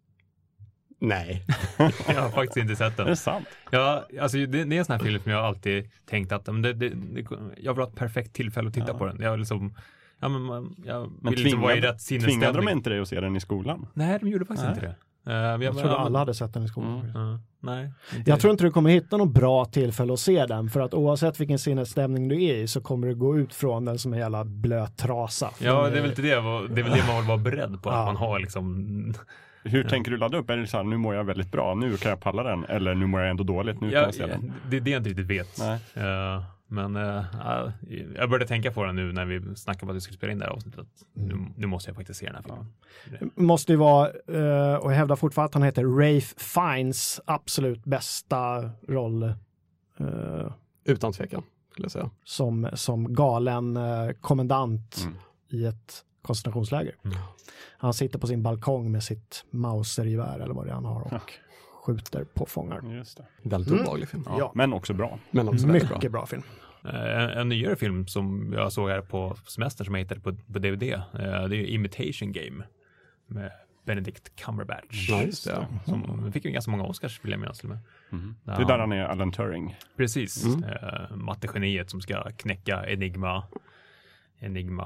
Nej. 1.00 1.46
Jag 2.08 2.22
har 2.22 2.30
faktiskt 2.30 2.58
inte 2.58 2.76
sett 2.76 2.94
Är 2.94 2.98
den. 2.98 3.08
det 3.08 3.16
sant? 3.16 3.48
Ja, 3.72 4.06
alltså 4.22 4.38
det, 4.38 4.46
det 4.46 4.76
är 4.76 4.80
en 4.80 4.86
sån 4.86 4.94
här 4.94 5.04
film 5.06 5.24
som 5.24 5.32
jag 5.32 5.46
alltid 5.46 5.90
tänkt 6.06 6.32
att 6.32 6.48
men 6.48 6.62
det, 6.62 6.74
det, 6.74 6.90
det, 6.90 7.26
jag 7.58 7.74
vill 7.74 7.82
ha 7.84 7.90
ett 7.90 7.96
perfekt 7.96 8.34
tillfälle 8.36 8.68
att 8.68 8.74
titta 8.74 8.88
Ja. 8.88 8.98
på 8.98 9.06
den. 9.06 9.22
Jag 9.22 9.40
liksom, 9.40 9.76
ja 10.20 10.28
men 10.30 10.42
man, 10.42 10.76
jag 10.86 11.12
Men 11.22 11.34
vill 11.34 11.44
liksom 11.44 11.62
vara 11.62 11.72
i 11.72 11.76
tvingade, 11.76 11.94
rätt 11.94 12.08
tvingade 12.26 12.58
de 12.58 12.70
inte 12.70 12.90
dig 12.90 13.00
att 13.00 13.08
se 13.08 13.20
den 13.20 13.36
i 13.36 13.40
skolan? 13.40 13.88
Nej, 13.94 14.18
de 14.22 14.28
gjorde 14.30 14.46
faktiskt 14.46 14.64
Nej. 14.68 14.76
inte 14.76 14.86
det. 14.88 14.96
Uh, 15.32 15.34
jag, 15.36 15.64
Jag 15.64 15.78
trodde 15.78 15.98
alla 15.98 16.20
hade 16.20 16.34
sett 16.34 16.54
den 16.54 16.64
i 16.64 16.68
skolan. 16.68 17.00
Mm. 17.00 17.12
Ja, 17.14 17.40
nej. 17.60 17.92
inte- 18.18 18.30
Jag 18.30 18.40
tror 18.40 18.52
inte 18.52 18.64
du 18.64 18.72
kommer 18.72 18.90
hitta 18.90 19.18
något 19.18 19.32
bra 19.34 19.66
tillfälle 19.66 20.14
att 20.14 20.20
se 20.20 20.46
den 20.46 20.70
för 20.70 20.80
att 20.80 20.94
oavsett 20.94 21.40
vilken 21.40 21.60
sinnesstämning 21.60 22.28
du 22.28 22.44
är 22.44 22.56
i 22.56 22.68
så 22.68 22.82
kommer 22.82 23.08
du 23.08 23.16
gå 23.16 23.38
ut 23.38 23.54
från 23.54 23.86
den 23.86 24.00
som 24.00 24.14
en 24.14 24.20
jävla 24.20 24.46
blöt 24.46 24.98
trasa. 24.98 25.50
Ja, 25.60 25.90
det 25.90 25.98
är 25.98 26.02
väl 26.02 26.10
inte 26.10 26.22
det, 26.22 26.28
det 26.28 26.36
är 26.82 26.84
väl 26.84 26.92
det 26.92 27.08
man 27.08 27.18
vill 27.18 27.28
vara 27.28 27.38
beredd 27.38 27.82
på. 27.84 27.90
Ja. 27.90 28.00
Att 28.00 28.06
man 28.06 28.16
har 28.16 28.40
liksom 28.40 29.14
Hur 29.64 29.84
tänker 29.84 30.12
du 30.12 30.18
ladda 30.18 30.38
upp? 30.38 30.50
Är 30.50 30.58
det 30.58 30.68
så 30.68 30.78
här, 30.78 30.84
nu 30.84 30.98
mår 30.98 31.16
jag 31.16 31.24
väldigt 31.24 31.52
bra, 31.52 31.76
nu 31.76 31.98
kan 31.98 32.10
jag 32.10 32.20
palla 32.22 32.44
den? 32.44 32.66
Eller 32.66 32.96
nu 32.96 33.06
mår 33.06 33.22
jag 33.22 33.30
ändå 33.30 33.44
dåligt, 33.44 33.82
nu 33.82 33.90
kan 33.90 34.00
Ja, 34.00 34.06
jag 34.06 34.14
se 34.16 34.22
ja, 34.22 34.28
den? 34.28 34.54
det, 34.70 34.80
det 34.80 34.90
jag 34.92 35.00
inte 35.00 35.10
riktigt 35.10 35.28
vet. 35.28 35.58
Nej. 35.60 35.80
Eh, 35.94 36.44
men 36.68 36.96
ja, 36.96 37.72
jag 38.16 38.30
började 38.30 38.48
tänka 38.48 38.72
på 38.72 38.84
det 38.86 38.92
nu 38.94 39.14
när 39.14 39.26
vi 39.26 39.56
snackade 39.56 39.84
om 39.86 39.90
att 39.90 39.96
vi 39.96 40.02
skulle 40.02 40.18
spela 40.18 40.32
in 40.34 40.40
det 40.40 40.46
här 40.46 40.52
avsnittet. 40.52 40.80
Att 40.80 41.04
nu, 41.14 41.46
nu 41.56 41.68
måste 41.68 41.90
jag 41.90 41.96
faktiskt 41.96 42.20
se 42.20 42.26
den 42.26 42.36
här 42.36 42.44
filmen. 42.44 43.32
Måste 43.36 43.72
ju 43.72 43.78
vara, 43.78 44.08
eh, 44.10 44.76
och 44.76 44.92
jag 44.92 44.98
hävdar 44.98 45.16
fortfarande 45.16 45.48
att 45.50 45.54
han 45.54 45.64
heter 45.64 45.84
Rafe 45.84 46.36
Fiennes 46.40 47.22
absolut 47.26 47.84
bästa 47.84 48.70
roll 48.88 49.24
eh, 49.24 50.52
Utan 50.86 51.14
tvekan, 51.14 51.44
skulle 51.72 51.86
jag 51.86 51.92
säga. 51.92 52.10
som, 52.24 52.70
som 52.74 53.14
galen 53.14 53.80
kommendant 54.22 54.98
Mm. 55.02 55.18
i 55.50 55.66
ett 55.66 56.04
koncentrationsläger. 56.22 56.96
Mm. 57.06 57.18
Han 57.78 57.94
sitter 57.94 58.20
på 58.20 58.28
sin 58.28 58.44
balkong 58.44 58.92
med 58.92 59.04
sitt 59.04 59.46
mausergevär 59.52 60.40
eller 60.40 60.54
vad 60.54 60.66
det 60.66 60.70
är 60.70 60.74
han 60.76 60.86
har 60.86 61.02
och 61.02 61.12
Ja. 61.12 61.20
Skjuter 61.88 62.24
på 62.24 62.46
fångar. 62.46 62.94
Just 62.96 63.18
det. 63.18 63.26
Väldigt 63.50 63.70
Mm. 63.72 63.82
obehaglig 63.82 64.10
film. 64.10 64.24
Ja, 64.26 64.36
Ja. 64.40 64.52
Men 64.56 64.74
också 64.74 64.94
bra. 64.94 65.20
Men 65.32 65.50
också 65.50 65.68
väldigt 65.68 65.88
bra. 65.88 65.98
Mycket 65.98 66.12
bra 66.12 66.26
film. 66.26 66.44
Eh, 66.86 66.96
En, 67.24 67.30
en 67.30 67.50
nyare 67.50 67.76
film 67.76 68.08
som 68.08 68.54
jag 68.54 68.72
såg 68.74 68.90
här 68.90 69.02
på 69.02 69.36
semestern 69.48 69.86
som 69.86 69.96
jag 69.96 70.02
hittade 70.02 70.22
på, 70.22 70.36
på 70.54 70.60
DVD. 70.60 70.84
eh, 70.84 71.00
Det 71.50 71.56
är 71.58 71.66
Imitation 71.66 72.32
Game. 72.32 72.64
Med 73.28 73.52
Benedict 73.86 74.36
Cumberbatch. 74.36 75.10
Ja, 75.10 75.22
just 75.22 75.46
det. 75.46 75.68
Som 75.86 76.32
fick 76.32 76.46
ju 76.46 76.52
ganska 76.52 76.72
många 76.72 76.84
Oscars 76.84 77.20
vill 77.24 77.32
jag 77.32 77.40
minnas 77.40 77.60
till 77.60 77.70
och 77.70 77.76
med. 77.76 77.80
Mm. 78.12 78.36
Det 78.44 78.52
är 78.52 78.66
där 78.66 78.80
han 78.80 78.92
är 78.92 79.04
Alan 79.06 79.32
Turing. 79.32 79.76
Precis. 79.98 80.46
Mm. 80.46 80.64
Eh, 80.64 81.16
mattegeniet 81.16 81.90
som 81.90 82.02
ska 82.02 82.24
knäcka 82.38 82.86
Enigma. 82.90 83.44
Enigma. 84.40 84.86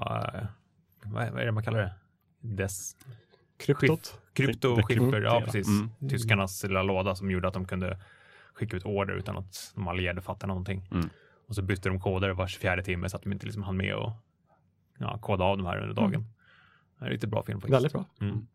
Vad, 1.03 1.23
är- 1.23 1.31
vad 1.31 1.41
är 1.41 1.45
det 1.45 1.51
man 1.51 1.63
kallar 1.63 1.79
det? 1.79 1.93
Dess 2.39 2.95
Kryptot. 3.59 4.20
Kryptoskiffer. 4.33 5.21
Ja, 5.21 5.31
Mm. 5.37 5.45
precis. 5.45 5.67
Mm. 5.67 6.09
Tyskarnas 6.09 6.63
lilla 6.63 6.83
låda 6.83 7.15
som 7.15 7.31
gjorde 7.31 7.47
att 7.47 7.53
de 7.53 7.65
kunde 7.65 7.99
skicka 8.53 8.77
ut 8.77 8.85
order 8.85 9.13
utan 9.13 9.37
att 9.37 9.71
de 9.75 9.87
allierade 9.87 10.21
fattade 10.21 10.47
någonting. 10.47 10.87
Mm. 10.91 11.09
Och 11.47 11.55
så 11.55 11.61
bytte 11.61 11.89
de 11.89 11.99
koder 11.99 12.29
var 12.29 12.47
24 12.47 12.81
timme 12.83 13.09
så 13.09 13.17
att 13.17 13.23
de 13.23 13.31
inte 13.31 13.45
liksom 13.45 13.63
hann 13.63 13.77
med 13.77 13.95
och 13.95 14.11
ja, 14.99 15.17
koda 15.21 15.43
av 15.43 15.57
de 15.57 15.65
här 15.65 15.77
under 15.81 15.93
dagen. 15.95 16.11
Det 16.99 17.03
är 17.03 17.05
en 17.05 17.11
riktigt 17.11 17.29
bra 17.29 17.43
film 17.43 17.61
faktiskt. 17.61 17.75
Väldigt 17.75 17.93
bra. 17.93 18.05
Mm. 18.21 18.47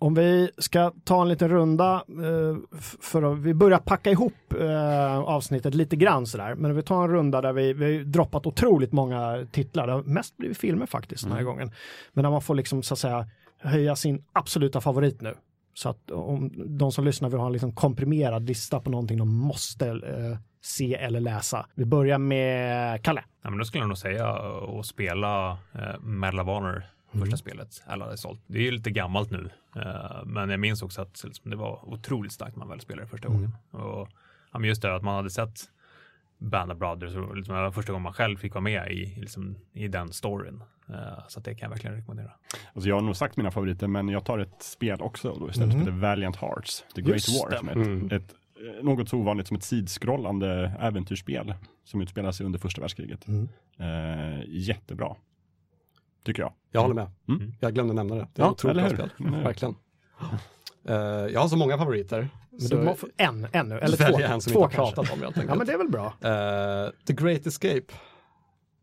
Om 0.00 0.14
vi 0.14 0.50
ska 0.58 0.92
ta 1.04 1.22
en 1.22 1.28
liten 1.28 1.48
runda 1.48 1.94
eh, 2.08 2.56
för 3.00 3.32
att 3.32 3.38
vi 3.38 3.54
börjar 3.54 3.78
packa 3.78 4.10
ihop 4.10 4.34
eh, 4.60 5.18
avsnittet 5.18 5.74
lite 5.74 5.96
grann 5.96 6.26
sådär. 6.26 6.54
Men 6.54 6.74
vi 6.76 6.82
tar 6.82 7.04
en 7.04 7.10
runda 7.10 7.40
där 7.40 7.52
vi, 7.52 7.72
vi 7.72 7.96
har 7.96 8.04
droppat 8.04 8.46
otroligt 8.46 8.92
många 8.92 9.46
titlar. 9.52 9.86
Det 9.86 9.92
har 9.92 10.02
mest 10.02 10.36
blivit 10.36 10.58
filmer 10.58 10.86
faktiskt 10.86 11.24
den 11.24 11.32
här 11.32 11.42
gången. 11.42 11.70
Men 12.12 12.22
där 12.22 12.30
man 12.30 12.42
får 12.42 12.54
liksom 12.54 12.82
så 12.82 12.94
att 12.94 12.98
säga 12.98 13.26
höja 13.58 13.96
sin 13.96 14.24
absoluta 14.32 14.80
favorit 14.80 15.20
nu. 15.20 15.34
Så 15.74 15.88
att 15.88 16.10
om 16.10 16.52
de 16.78 16.92
som 16.92 17.04
lyssnar 17.04 17.28
vill 17.28 17.38
ha 17.38 17.46
en 17.46 17.52
liksom 17.52 17.72
komprimerad 17.72 18.48
lista 18.48 18.80
på 18.80 18.90
någonting 18.90 19.18
de 19.18 19.36
måste 19.36 19.88
eh, 19.88 20.38
se 20.60 20.94
eller 20.94 21.20
läsa. 21.20 21.66
Vi 21.74 21.84
börjar 21.84 22.18
med 22.18 23.02
Kalle. 23.02 23.24
Ja, 23.42 23.50
men 23.50 23.58
då 23.58 23.64
skulle 23.64 23.82
jag 23.82 23.88
nog 23.88 23.98
säga 23.98 24.28
att 24.30 24.86
spela 24.86 25.50
eh, 25.74 26.00
Medal 26.00 26.40
of 26.40 26.46
Honor, 26.46 26.82
första 27.12 27.36
spelet. 27.36 27.82
Alla 27.86 28.16
sålt. 28.16 28.40
Det 28.46 28.58
är 28.58 28.62
ju 28.62 28.70
lite 28.70 28.90
gammalt 28.90 29.30
nu, 29.30 29.50
eh, 29.76 30.24
men 30.24 30.50
jag 30.50 30.60
minns 30.60 30.82
också 30.82 31.02
att 31.02 31.24
liksom, 31.24 31.50
det 31.50 31.56
var 31.56 31.88
otroligt 31.88 32.32
starkt 32.32 32.56
när 32.56 32.60
man 32.60 32.68
väl 32.68 32.80
spelade 32.80 33.06
det 33.06 33.10
första 33.10 33.28
gången. 33.28 33.52
Och, 33.70 34.08
ja, 34.52 34.58
men 34.58 34.64
just 34.64 34.82
det 34.82 34.94
att 34.94 35.02
man 35.02 35.16
hade 35.16 35.30
sett 35.30 35.60
Band 36.38 36.72
of 36.72 36.78
Brothers 36.78 37.16
och 37.16 37.36
liksom, 37.36 37.54
det 37.54 37.60
var 37.62 37.70
första 37.70 37.92
gången 37.92 38.02
man 38.02 38.12
själv 38.12 38.36
fick 38.36 38.54
vara 38.54 38.62
med 38.62 38.92
i, 38.92 39.14
liksom, 39.20 39.56
i 39.72 39.88
den 39.88 40.12
storyn. 40.12 40.62
Eh, 40.88 40.94
så 41.28 41.38
att 41.38 41.44
det 41.44 41.54
kan 41.54 41.66
jag 41.66 41.70
verkligen 41.70 41.96
rekommendera. 41.96 42.30
Alltså 42.74 42.88
jag 42.88 42.96
har 42.96 43.02
nog 43.02 43.16
sagt 43.16 43.36
mina 43.36 43.50
favoriter, 43.50 43.86
men 43.88 44.08
jag 44.08 44.24
tar 44.24 44.38
ett 44.38 44.62
spel 44.62 45.00
också 45.02 45.34
då 45.40 45.50
istället 45.50 45.68
Mhm. 45.74 45.84
som 45.84 45.92
heter 45.92 46.00
Valiant 46.08 46.36
Hearts, 46.36 46.84
The 46.94 47.00
Great 47.02 47.14
Just 47.28 47.42
War, 47.44 47.56
som 47.58 47.68
är 47.68 47.72
ett, 47.72 47.86
Mm. 47.86 48.06
ett, 48.06 48.34
eh, 48.78 48.84
något 48.84 49.08
så 49.08 49.16
ovanligt 49.18 49.46
som 49.48 49.56
ett 49.56 49.62
sidskrollande 49.62 50.72
äventyrsspel 50.80 51.54
som 51.84 52.00
utspelar 52.00 52.32
sig 52.32 52.46
under 52.46 52.58
första 52.58 52.80
världskriget. 52.80 53.26
Mm. 53.28 53.48
Eh, 53.78 54.42
jättebra, 54.46 55.16
tycker 56.24 56.42
jag. 56.42 56.52
Jag 56.70 56.80
håller 56.80 56.94
med. 56.94 57.10
Mm. 57.28 57.52
Jag 57.60 57.74
glömde 57.74 57.94
nämna 57.94 58.14
det. 58.14 58.26
Det 58.34 58.42
är 58.42 58.46
Ja, 58.46 58.52
ett 58.52 58.52
otroligt 58.52 58.76
bra 58.76 58.88
spel. 59.08 59.10
Mm. 59.28 59.42
Verkligen. 59.42 59.74
Eh, 60.88 60.96
jag 61.32 61.40
har 61.40 61.48
så 61.48 61.56
många 61.56 61.78
favoriter. 61.78 62.28
Men 62.58 62.68
så 62.68 62.74
du 62.76 62.82
må 62.82 62.94
få 62.94 63.08
en 63.16 63.46
ännu, 63.52 63.78
eller 63.78 63.96
två, 63.96 64.18
en 64.18 64.40
som 64.40 64.52
två 64.52 64.64
inte 64.64 64.76
har 64.76 64.84
kanske. 64.84 64.94
pratat 64.96 65.12
om 65.14 65.20
helt 65.22 65.36
Ja 65.36 65.42
enkelt. 65.42 65.58
men 65.58 65.66
det 65.66 65.72
är 65.72 65.78
väl 65.78 65.88
bra. 65.88 66.06
Eh, 66.06 66.90
The 67.06 67.12
Great 67.12 67.46
Escape. 67.46 67.92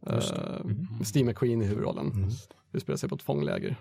Uh, 0.09 0.15
med 0.97 1.07
Steve 1.07 1.25
McQueen 1.25 1.61
i 1.61 1.65
huvudrollen. 1.65 2.11
Mm. 2.11 2.29
Det 2.71 2.79
spelar 2.79 2.97
sig 2.97 3.09
på 3.09 3.15
ett 3.15 3.21
fångläger. 3.21 3.75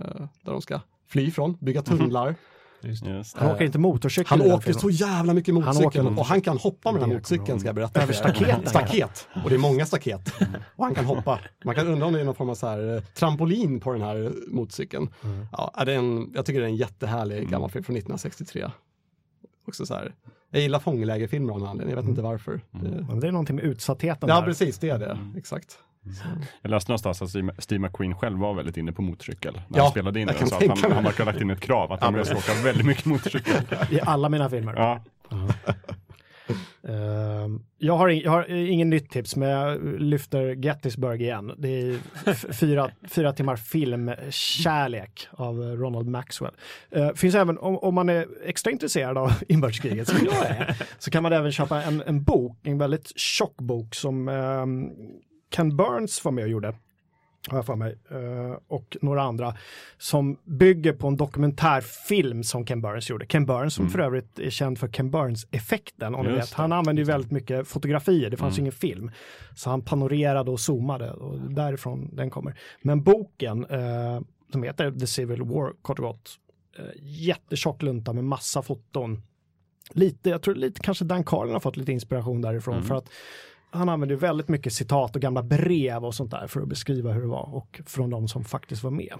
eh, 0.00 0.04
där 0.44 0.52
de 0.52 0.62
ska 0.62 0.80
fly 1.08 1.30
från, 1.30 1.56
bygga 1.60 1.82
tunnlar. 1.82 2.34
Just 2.80 3.04
det. 3.04 3.10
Just. 3.10 3.36
Han 3.36 3.50
åker 3.50 3.64
inte 3.64 3.78
motorcykel 3.78 4.40
Han 4.40 4.52
åker 4.52 4.72
så 4.72 4.90
jävla 4.90 5.34
mycket 5.34 5.54
motorcykel 5.54 6.06
och 6.06 6.26
han 6.26 6.40
kan 6.40 6.58
hoppa 6.58 6.92
med 6.92 7.00
den 7.00 7.10
här 7.10 7.16
motorcykeln 7.16 7.60
ska 7.60 7.68
jag 7.68 7.74
berätta 7.74 8.02
Över 8.02 8.12
för 8.12 8.28
er. 8.28 8.32
staketen, 8.34 8.66
Staket! 8.66 9.28
Och 9.44 9.50
det 9.50 9.56
är 9.56 9.58
många 9.58 9.86
staket. 9.86 10.34
Och 10.76 10.84
han 10.84 10.94
kan 10.94 11.04
hoppa. 11.04 11.40
Man 11.64 11.74
kan 11.74 11.86
undra 11.88 12.06
om 12.06 12.12
det 12.12 12.20
är 12.20 12.24
någon 12.24 12.34
form 12.34 12.50
av 12.50 12.54
så 12.54 12.66
här, 12.66 13.02
trampolin 13.14 13.80
på 13.80 13.92
den 13.92 14.02
här 14.02 14.32
motorcykeln. 14.48 15.08
Mm. 15.24 15.46
Ja, 15.52 15.82
det 15.86 15.92
är 15.92 15.98
en, 15.98 16.32
jag 16.34 16.46
tycker 16.46 16.60
det 16.60 16.66
är 16.66 16.70
en 16.70 16.76
jättehärlig 16.76 17.50
gammal 17.50 17.70
film 17.70 17.84
från 17.84 17.96
1963. 17.96 18.70
Också 19.66 19.86
så 19.86 19.94
här, 19.94 20.14
jag 20.50 20.62
gillar 20.62 20.78
fånglägerfilmer 20.78 21.52
av 21.52 21.58
någon 21.58 21.68
anledning, 21.68 21.94
jag 21.96 22.02
vet 22.02 22.08
inte 22.08 22.22
varför. 22.22 22.60
Det, 22.70 22.88
Men 23.08 23.20
det 23.20 23.28
är 23.28 23.32
någonting 23.32 23.56
med 23.56 23.64
utsattheten 23.64 24.28
ja, 24.28 24.40
där. 24.40 24.46
precis, 24.46 24.78
det 24.78 24.88
är 24.90 24.98
det. 24.98 25.18
Exakt. 25.36 25.78
Jag 26.62 26.70
läste 26.70 26.90
någonstans 26.92 27.22
att 27.22 27.28
Steve- 27.30 27.78
McQueen 27.78 28.14
själv 28.16 28.38
var 28.38 28.54
väldigt 28.54 28.76
inne 28.76 28.92
på 28.92 29.02
motorcykel 29.02 29.54
när 29.68 29.78
Ja, 29.78 29.82
han 29.82 29.90
spelade 29.90 30.20
in 30.20 30.28
Så 30.28 30.44
att 30.44 30.60
tänka 30.60 30.74
han, 30.82 30.92
han 30.92 31.04
verkar 31.04 31.24
ha 31.24 31.32
lagt 31.32 31.42
in 31.42 31.50
ett 31.50 31.60
krav 31.60 31.92
att 31.92 32.00
han 32.02 32.24
ska 32.24 32.36
åka 32.36 32.52
väldigt 32.64 32.86
mycket 32.86 33.04
motorcykel. 33.04 33.54
I 33.90 34.00
alla 34.00 34.28
mina 34.28 34.50
filmer. 34.50 34.74
Ja, 34.76 35.00
Ehm, 36.88 37.62
jag, 37.78 37.96
har 37.96 38.08
in, 38.08 38.20
jag 38.20 38.30
har 38.30 38.50
ingen 38.50 38.90
nytt 38.90 39.10
tips, 39.10 39.36
men 39.36 39.48
jag 39.48 39.84
lyfter 40.00 40.54
Gettysburg 40.54 41.22
igen. 41.22 41.52
Det 41.58 41.68
är 41.68 41.98
fyra, 42.52 42.90
fyra 43.08 43.32
timmar 43.32 43.56
filmkärlek 43.56 45.28
av 45.30 45.60
Ronald 45.60 46.08
Maxwell. 46.08 46.54
Uh, 46.96 47.12
finns 47.12 47.34
även, 47.34 47.58
om, 47.58 47.78
om 47.78 47.94
man 47.94 48.08
är 48.08 48.26
extra 48.44 48.72
intresserad 48.72 49.18
av 49.18 49.32
inbördeskriget, 49.48 50.08
som 50.08 50.18
jag 50.24 50.46
är, 50.46 50.76
så 50.98 51.10
kan 51.10 51.22
man 51.22 51.32
även 51.32 51.52
köpa 51.52 51.82
en, 51.82 52.02
en 52.06 52.24
bok, 52.24 52.58
en 52.62 52.78
väldigt 52.78 53.18
tjock 53.18 53.56
bok 53.56 53.94
som 53.94 54.28
ehm, 54.28 54.90
Ken 55.56 55.76
Burns 55.76 56.24
var 56.24 56.32
med 56.32 56.44
och 56.44 56.50
gjorde 56.50 56.74
har 57.48 57.58
jag 57.58 57.66
för 57.66 57.76
mig, 57.76 57.98
eh, 58.10 58.58
och 58.68 58.96
några 59.00 59.22
andra, 59.22 59.54
som 59.98 60.36
bygger 60.44 60.92
på 60.92 61.08
en 61.08 61.16
dokumentärfilm 61.16 62.44
som 62.44 62.66
Ken 62.66 62.80
Burns 62.80 63.10
gjorde. 63.10 63.26
Ken 63.26 63.46
Burns 63.46 63.74
som 63.74 63.90
för 63.90 63.98
övrigt 63.98 64.38
är 64.38 64.50
känd 64.50 64.78
för 64.78 64.88
Ken 64.88 65.10
Burns-effekten, 65.10 66.14
om 66.14 66.26
ni 66.26 66.32
vet. 66.32 66.52
Han 66.52 66.72
använde 66.72 67.02
ju 67.02 67.06
väldigt 67.06 67.30
mycket 67.30 67.68
fotografier, 67.68 68.30
det 68.30 68.36
fanns 68.36 68.58
ju 68.58 68.60
ingen 68.60 68.72
film. 68.72 69.10
Så 69.54 69.70
han 69.70 69.82
panorerade 69.82 70.50
och 70.50 70.60
zoomade 70.60 71.12
och 71.12 71.38
därifrån 71.38 72.10
den 72.16 72.30
kommer. 72.30 72.58
Men 72.82 73.02
boken, 73.02 73.64
eh, 73.64 74.20
som 74.52 74.62
heter 74.62 74.90
The 74.90 75.06
Civil 75.06 75.42
War, 75.42 75.72
kort 75.82 75.98
och 75.98 76.04
gott, 76.04 76.30
eh, 76.78 76.84
jättetjock 77.02 77.82
lunta 77.82 78.12
med 78.12 78.24
massa 78.24 78.62
foton. 78.62 79.22
Lite, 79.90 80.30
jag 80.30 80.42
tror 80.42 80.54
lite 80.54 80.80
kanske 80.80 81.04
Dan 81.04 81.24
Carlin 81.24 81.52
har 81.52 81.60
fått 81.60 81.76
lite 81.76 81.92
inspiration 81.92 82.40
därifrån 82.40 82.82
för 82.82 82.94
att 82.94 83.10
han 83.74 83.88
använder 83.88 84.16
väldigt 84.16 84.48
mycket 84.48 84.72
citat 84.72 85.16
och 85.16 85.22
gamla 85.22 85.42
brev 85.42 86.04
och 86.04 86.14
sånt 86.14 86.30
där 86.30 86.46
för 86.46 86.60
att 86.60 86.68
beskriva 86.68 87.12
hur 87.12 87.20
det 87.20 87.28
var 87.28 87.54
och 87.54 87.80
från 87.86 88.10
de 88.10 88.28
som 88.28 88.44
faktiskt 88.44 88.82
var 88.82 88.90
med. 88.90 89.14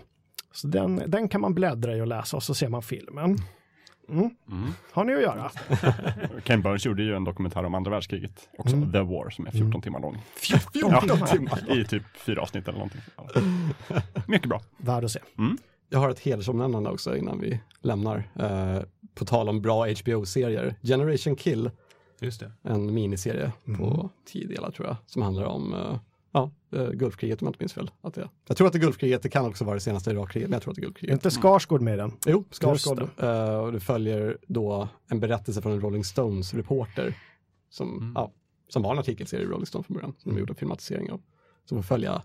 Så 0.52 0.66
den, 0.66 1.02
den 1.06 1.28
kan 1.28 1.40
man 1.40 1.54
bläddra 1.54 1.96
i 1.96 2.00
och 2.00 2.06
läsa 2.06 2.36
och 2.36 2.42
så 2.42 2.54
ser 2.54 2.68
man 2.68 2.82
filmen. 2.82 3.38
Mm. 4.08 4.30
Har 4.92 5.04
ni 5.04 5.14
att 5.14 5.22
göra? 5.22 5.50
Ken 6.44 6.62
Burns 6.62 6.86
gjorde 6.86 7.02
ju 7.02 7.16
en 7.16 7.24
dokumentär 7.24 7.64
om 7.64 7.74
andra 7.74 7.90
världskriget, 7.90 8.48
också 8.58 8.76
Mm. 8.76 8.92
The 8.92 9.00
War, 9.00 9.30
som 9.30 9.46
är 9.46 9.50
14 9.50 9.82
timmar 9.82 10.00
lång. 10.00 10.22
14 10.36 11.26
timmar. 11.26 11.78
I 11.78 11.84
typ 11.84 12.02
fyra 12.16 12.42
avsnitt 12.42 12.68
eller 12.68 12.78
någonting. 12.78 13.00
Ja. 13.16 13.40
Mycket 14.26 14.48
bra. 14.48 14.60
Värd 14.76 15.04
att 15.04 15.10
se. 15.10 15.20
Jag 15.88 15.98
har 15.98 16.10
ett 16.10 16.20
hedersomnämnande 16.20 16.90
också 16.90 17.16
innan 17.16 17.40
vi 17.40 17.60
lämnar. 17.82 18.30
Eh, 18.34 18.82
på 19.14 19.24
tal 19.24 19.48
om 19.48 19.62
bra 19.62 19.86
HBO-serier. 19.86 20.74
Generation 20.82 21.36
Kill, 21.36 21.70
Just 22.24 22.40
det. 22.40 22.52
en 22.62 22.94
miniserie 22.94 23.52
på 23.78 24.10
tio 24.24 24.46
delar 24.46 24.70
tror 24.70 24.88
jag, 24.88 24.96
som 25.06 25.22
handlar 25.22 25.44
om 25.44 25.74
eh, 25.74 25.98
ja, 26.32 26.50
eh, 26.72 26.88
Gulfkriget 26.90 27.42
om 27.42 27.46
jag 27.46 27.50
inte 27.50 27.62
minns 27.62 27.72
fel. 27.72 27.90
Att 28.00 28.14
det, 28.14 28.28
jag 28.48 28.56
tror 28.56 28.66
att 28.66 28.72
det 28.72 28.78
är 28.78 28.80
Gulfkriget, 28.80 29.22
det 29.22 29.28
kan 29.28 29.46
också 29.46 29.64
vara 29.64 29.74
det 29.74 29.80
senaste 29.80 30.10
Irakkriget, 30.10 30.48
men 30.50 30.54
jag 30.56 30.62
tror 30.62 30.70
att 30.72 30.76
det 30.76 30.80
är 30.80 30.82
Är 30.82 30.86
Gulfkriget. 30.86 31.12
inte 31.12 31.30
Skarsgård 31.30 31.80
med 31.80 31.98
den? 31.98 32.12
Jo, 32.26 32.44
Skarsgård. 32.50 33.00
Just 33.00 33.22
Eh, 33.22 33.56
och 33.58 33.72
det 33.72 33.80
följer 33.80 34.38
då 34.46 34.88
en 35.06 35.20
berättelse 35.20 35.62
från 35.62 35.72
en 35.72 35.80
Rolling 35.80 36.04
Stones-reporter 36.04 37.14
som, 37.70 38.12
ja, 38.14 38.32
som 38.68 38.82
var 38.82 38.92
en 38.92 38.98
artikelserie 38.98 39.44
i 39.44 39.46
Rolling 39.48 39.66
Stone 39.66 39.84
från 39.84 39.94
början, 39.94 40.14
som 40.18 40.32
de 40.32 40.38
gjorde 40.40 40.52
en 40.52 40.56
filmatisering 40.56 41.10
av. 41.12 41.20
Som 41.64 41.78
får 41.78 41.82
följa 41.82 42.22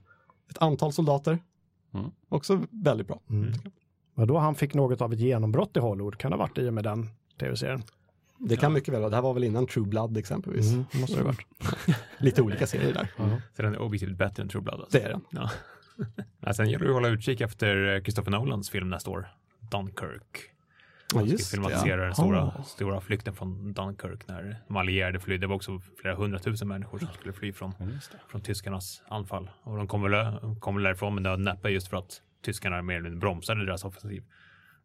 ett 0.49 0.57
antal 0.57 0.93
soldater. 0.93 1.39
Mm. 1.93 2.11
Också 2.29 2.61
väldigt 2.69 3.07
bra. 3.07 3.21
Och 4.15 4.27
då 4.27 4.37
han 4.37 4.55
fick 4.55 4.73
något 4.73 5.01
av 5.01 5.13
ett 5.13 5.19
genombrott 5.19 5.77
i 5.77 5.79
Hollywood, 5.79 6.17
kan 6.17 6.31
det 6.31 6.37
ha 6.37 6.43
varit 6.43 6.57
i 6.57 6.69
och 6.69 6.73
med 6.73 6.83
den 6.83 7.09
tv-serien? 7.39 7.83
Det 8.39 8.57
kan 8.57 8.73
mycket 8.73 8.93
väl 8.93 8.99
vara, 9.01 9.09
det 9.09 9.15
här 9.15 9.23
var 9.23 9.33
väl 9.33 9.43
innan 9.43 9.67
True 9.67 9.87
Blood 9.87 10.17
exempelvis. 10.17 10.71
Mm, 10.71 10.85
måste 10.93 11.17
det 11.17 11.23
varit. 11.23 11.39
Lite 12.17 12.41
olika 12.41 12.67
serier 12.67 12.93
där. 12.93 13.07
Så 13.55 13.61
den 13.61 13.73
är 13.73 13.81
objektivt 13.81 14.17
bättre 14.17 14.43
än 14.43 14.49
True 14.49 14.61
Blood. 14.61 14.79
Alltså. 14.81 14.97
Det 14.97 15.03
är 15.03 15.09
den. 15.09 15.21
Ja. 15.29 15.49
ja, 16.39 16.53
sen 16.53 16.69
gäller 16.69 16.85
det 16.85 16.91
att 16.91 16.95
hålla 16.95 17.07
utkik 17.07 17.41
efter 17.41 17.95
eh, 17.95 18.01
Christopher 18.01 18.31
Nolans 18.31 18.69
film 18.69 18.89
nästa 18.89 19.09
år. 19.11 19.27
Dunkirk. 19.71 20.51
Ja, 21.13 21.19
Ska 21.19 21.29
just 21.29 21.51
filmatisera 21.51 21.97
Ja. 22.01 22.05
den 22.05 22.15
stora, 22.15 22.41
Ah. 22.41 22.63
stora 22.63 23.01
flykten 23.01 23.33
från 23.33 23.73
Dunkirk 23.73 24.27
när 24.27 24.59
de 24.67 24.77
allierade 24.77 25.19
flydde. 25.19 25.41
Det 25.43 25.47
var 25.47 25.55
också 25.55 25.81
flera 26.01 26.15
hundratusen 26.15 26.67
människor 26.67 26.99
som 26.99 27.07
skulle 27.07 27.33
fly 27.33 27.53
från, 27.53 27.73
från 28.27 28.41
tyskarnas 28.41 29.01
anfall. 29.07 29.49
Och 29.63 29.77
de 29.77 29.87
kom 29.87 30.01
väl, 30.01 30.37
kom 30.59 30.75
väl 30.75 30.83
därifrån 30.83 31.13
med 31.13 31.23
nöd 31.23 31.39
näppe 31.39 31.69
just 31.69 31.87
för 31.87 31.97
att 31.97 32.21
tyskarna 32.45 32.81
mer 32.81 32.93
eller 32.95 33.03
mindre 33.03 33.19
bromsade 33.19 33.65
deras 33.65 33.83
offensiv. 33.85 34.23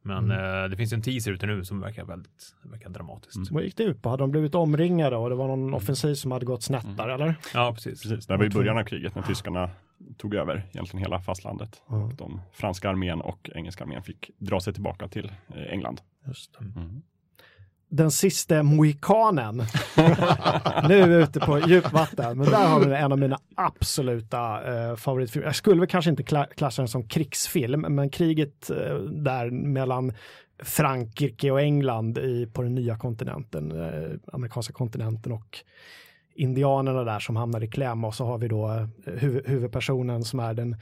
Men 0.07 0.25
Mm. 0.31 0.63
eh, 0.65 0.69
det 0.71 0.77
finns 0.77 0.93
en 0.93 1.03
teaser 1.03 1.33
ute 1.33 1.47
nu 1.47 1.65
som 1.65 1.81
verkar 1.81 2.05
väldigt 2.05 2.55
verkar 2.63 2.89
dramatiskt. 2.91 3.51
Vad 3.51 3.63
gick 3.63 3.77
det 3.77 3.83
ut 3.83 4.03
på? 4.03 4.09
Hade 4.11 4.23
de 4.23 4.31
blivit 4.31 4.55
omringade 4.55 5.17
och 5.17 5.29
det 5.31 5.35
var 5.37 5.49
någon 5.49 5.75
offensiv 5.75 6.15
som 6.15 6.31
hade 6.33 6.47
gått 6.47 6.63
snett 6.63 6.97
där, 6.97 7.09
eller? 7.09 7.35
Ja, 7.55 7.73
precis. 7.75 8.03
Precis, 8.03 8.27
det 8.27 8.37
var 8.37 8.45
i 8.45 8.51
början 8.51 8.79
av 8.79 8.85
kriget 8.85 9.15
när 9.15 9.23
tyskarna 9.23 9.71
tog 10.17 10.35
över 10.35 10.63
egentligen 10.73 11.05
hela 11.05 11.21
fastlandet. 11.21 11.83
Och 11.87 12.15
de 12.15 12.41
franska 12.53 12.91
armén 12.91 13.21
och 13.21 13.51
engelska 13.55 13.85
armén 13.85 14.03
fick 14.03 14.31
dra 14.39 14.61
sig 14.61 14.73
tillbaka 14.73 15.09
till 15.09 15.33
eh, 15.55 15.63
England. 15.73 16.01
Just 16.27 16.53
det. 16.59 16.81
Mm. 16.81 17.03
Den 17.97 18.11
sista 18.11 18.63
mohikanen. 18.63 19.57
nu 20.89 21.01
är 21.01 21.09
vi 21.09 21.15
ute 21.15 21.41
på 21.41 21.59
djupvatten, 21.59 22.39
men 22.39 22.51
där 22.51 22.69
har 22.69 22.81
vi 22.81 22.95
en 22.95 23.13
av 23.13 23.19
mina 23.19 23.39
absoluta 23.55 24.39
eh, 24.75 24.97
favoritfilmer. 24.97 25.47
Jag 25.47 25.57
skulle 25.57 25.81
väl 25.81 25.89
kanske 25.89 26.11
inte 26.11 26.23
kla 26.23 26.47
klassa 26.47 26.83
den 26.83 26.89
som 26.89 27.09
krigsfilm, 27.09 27.81
men 27.81 28.11
kriget 28.11 28.71
eh, 28.71 28.97
där 28.99 29.51
mellan 29.51 30.13
Frankrike 30.63 31.51
och 31.51 31.61
England 31.61 32.19
i, 32.19 32.47
på 32.47 32.63
den 32.63 32.75
nya 32.75 32.99
kontinenten, 32.99 33.83
eh, 33.83 34.11
amerikanska 34.33 34.73
kontinenten 34.73 35.33
och 35.33 35.59
indianerna 36.35 37.05
där 37.05 37.19
som 37.19 37.37
hamnar 37.37 37.65
i 37.65 37.69
kläm 37.69 38.05
och 38.05 38.15
så 38.15 38.25
har 38.25 38.39
vi 38.39 38.49
då 38.49 38.71
eh, 38.71 39.13
huv 39.15 39.43
huvudpersonen 39.47 40.25
som 40.25 40.41
är 40.41 40.55
den 40.55 40.77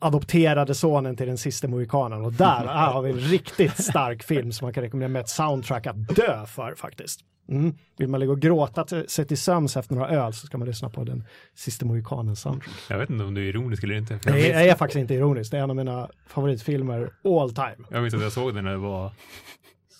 adopterade 0.00 0.74
sonen 0.74 1.16
till 1.16 1.26
den 1.26 1.38
sista 1.38 1.68
mohikanen 1.68 2.24
och 2.24 2.32
där 2.32 2.66
har 2.92 3.02
vi 3.02 3.10
en 3.10 3.18
riktigt 3.18 3.84
stark 3.84 4.22
film 4.22 4.52
som 4.52 4.66
man 4.66 4.72
kan 4.72 4.82
rekommendera 4.82 5.08
med 5.08 5.20
ett 5.20 5.28
soundtrack 5.28 5.86
att 5.86 6.08
dö 6.08 6.46
för 6.46 6.74
faktiskt. 6.74 7.20
Mm. 7.48 7.74
Vill 7.96 8.08
man 8.08 8.20
ligga 8.20 8.32
och 8.32 8.40
gråta 8.40 8.86
sig 9.08 9.26
till 9.26 9.38
sömns 9.38 9.76
efter 9.76 9.94
några 9.94 10.08
öl 10.08 10.32
så 10.32 10.46
ska 10.46 10.58
man 10.58 10.68
lyssna 10.68 10.90
på 10.90 11.04
den 11.04 11.24
sista 11.54 11.86
mohikanen 11.86 12.36
soundtrack. 12.36 12.74
Jag 12.88 12.98
vet 12.98 13.10
inte 13.10 13.24
om 13.24 13.34
du 13.34 13.44
är 13.44 13.48
ironisk 13.48 13.84
eller 13.84 13.94
inte. 13.94 14.18
Nej, 14.26 14.48
jag 14.48 14.66
är 14.66 14.74
faktiskt 14.74 14.98
inte 15.00 15.14
ironisk. 15.14 15.50
Det 15.50 15.58
är 15.58 15.62
en 15.62 15.70
av 15.70 15.76
mina 15.76 16.10
favoritfilmer 16.26 17.10
all 17.24 17.54
time. 17.54 17.76
Jag 17.90 18.02
minns 18.02 18.14
att 18.14 18.22
jag 18.22 18.32
såg 18.32 18.54
den 18.54 18.64
när 18.64 18.70
det 18.70 18.76
var 18.76 19.12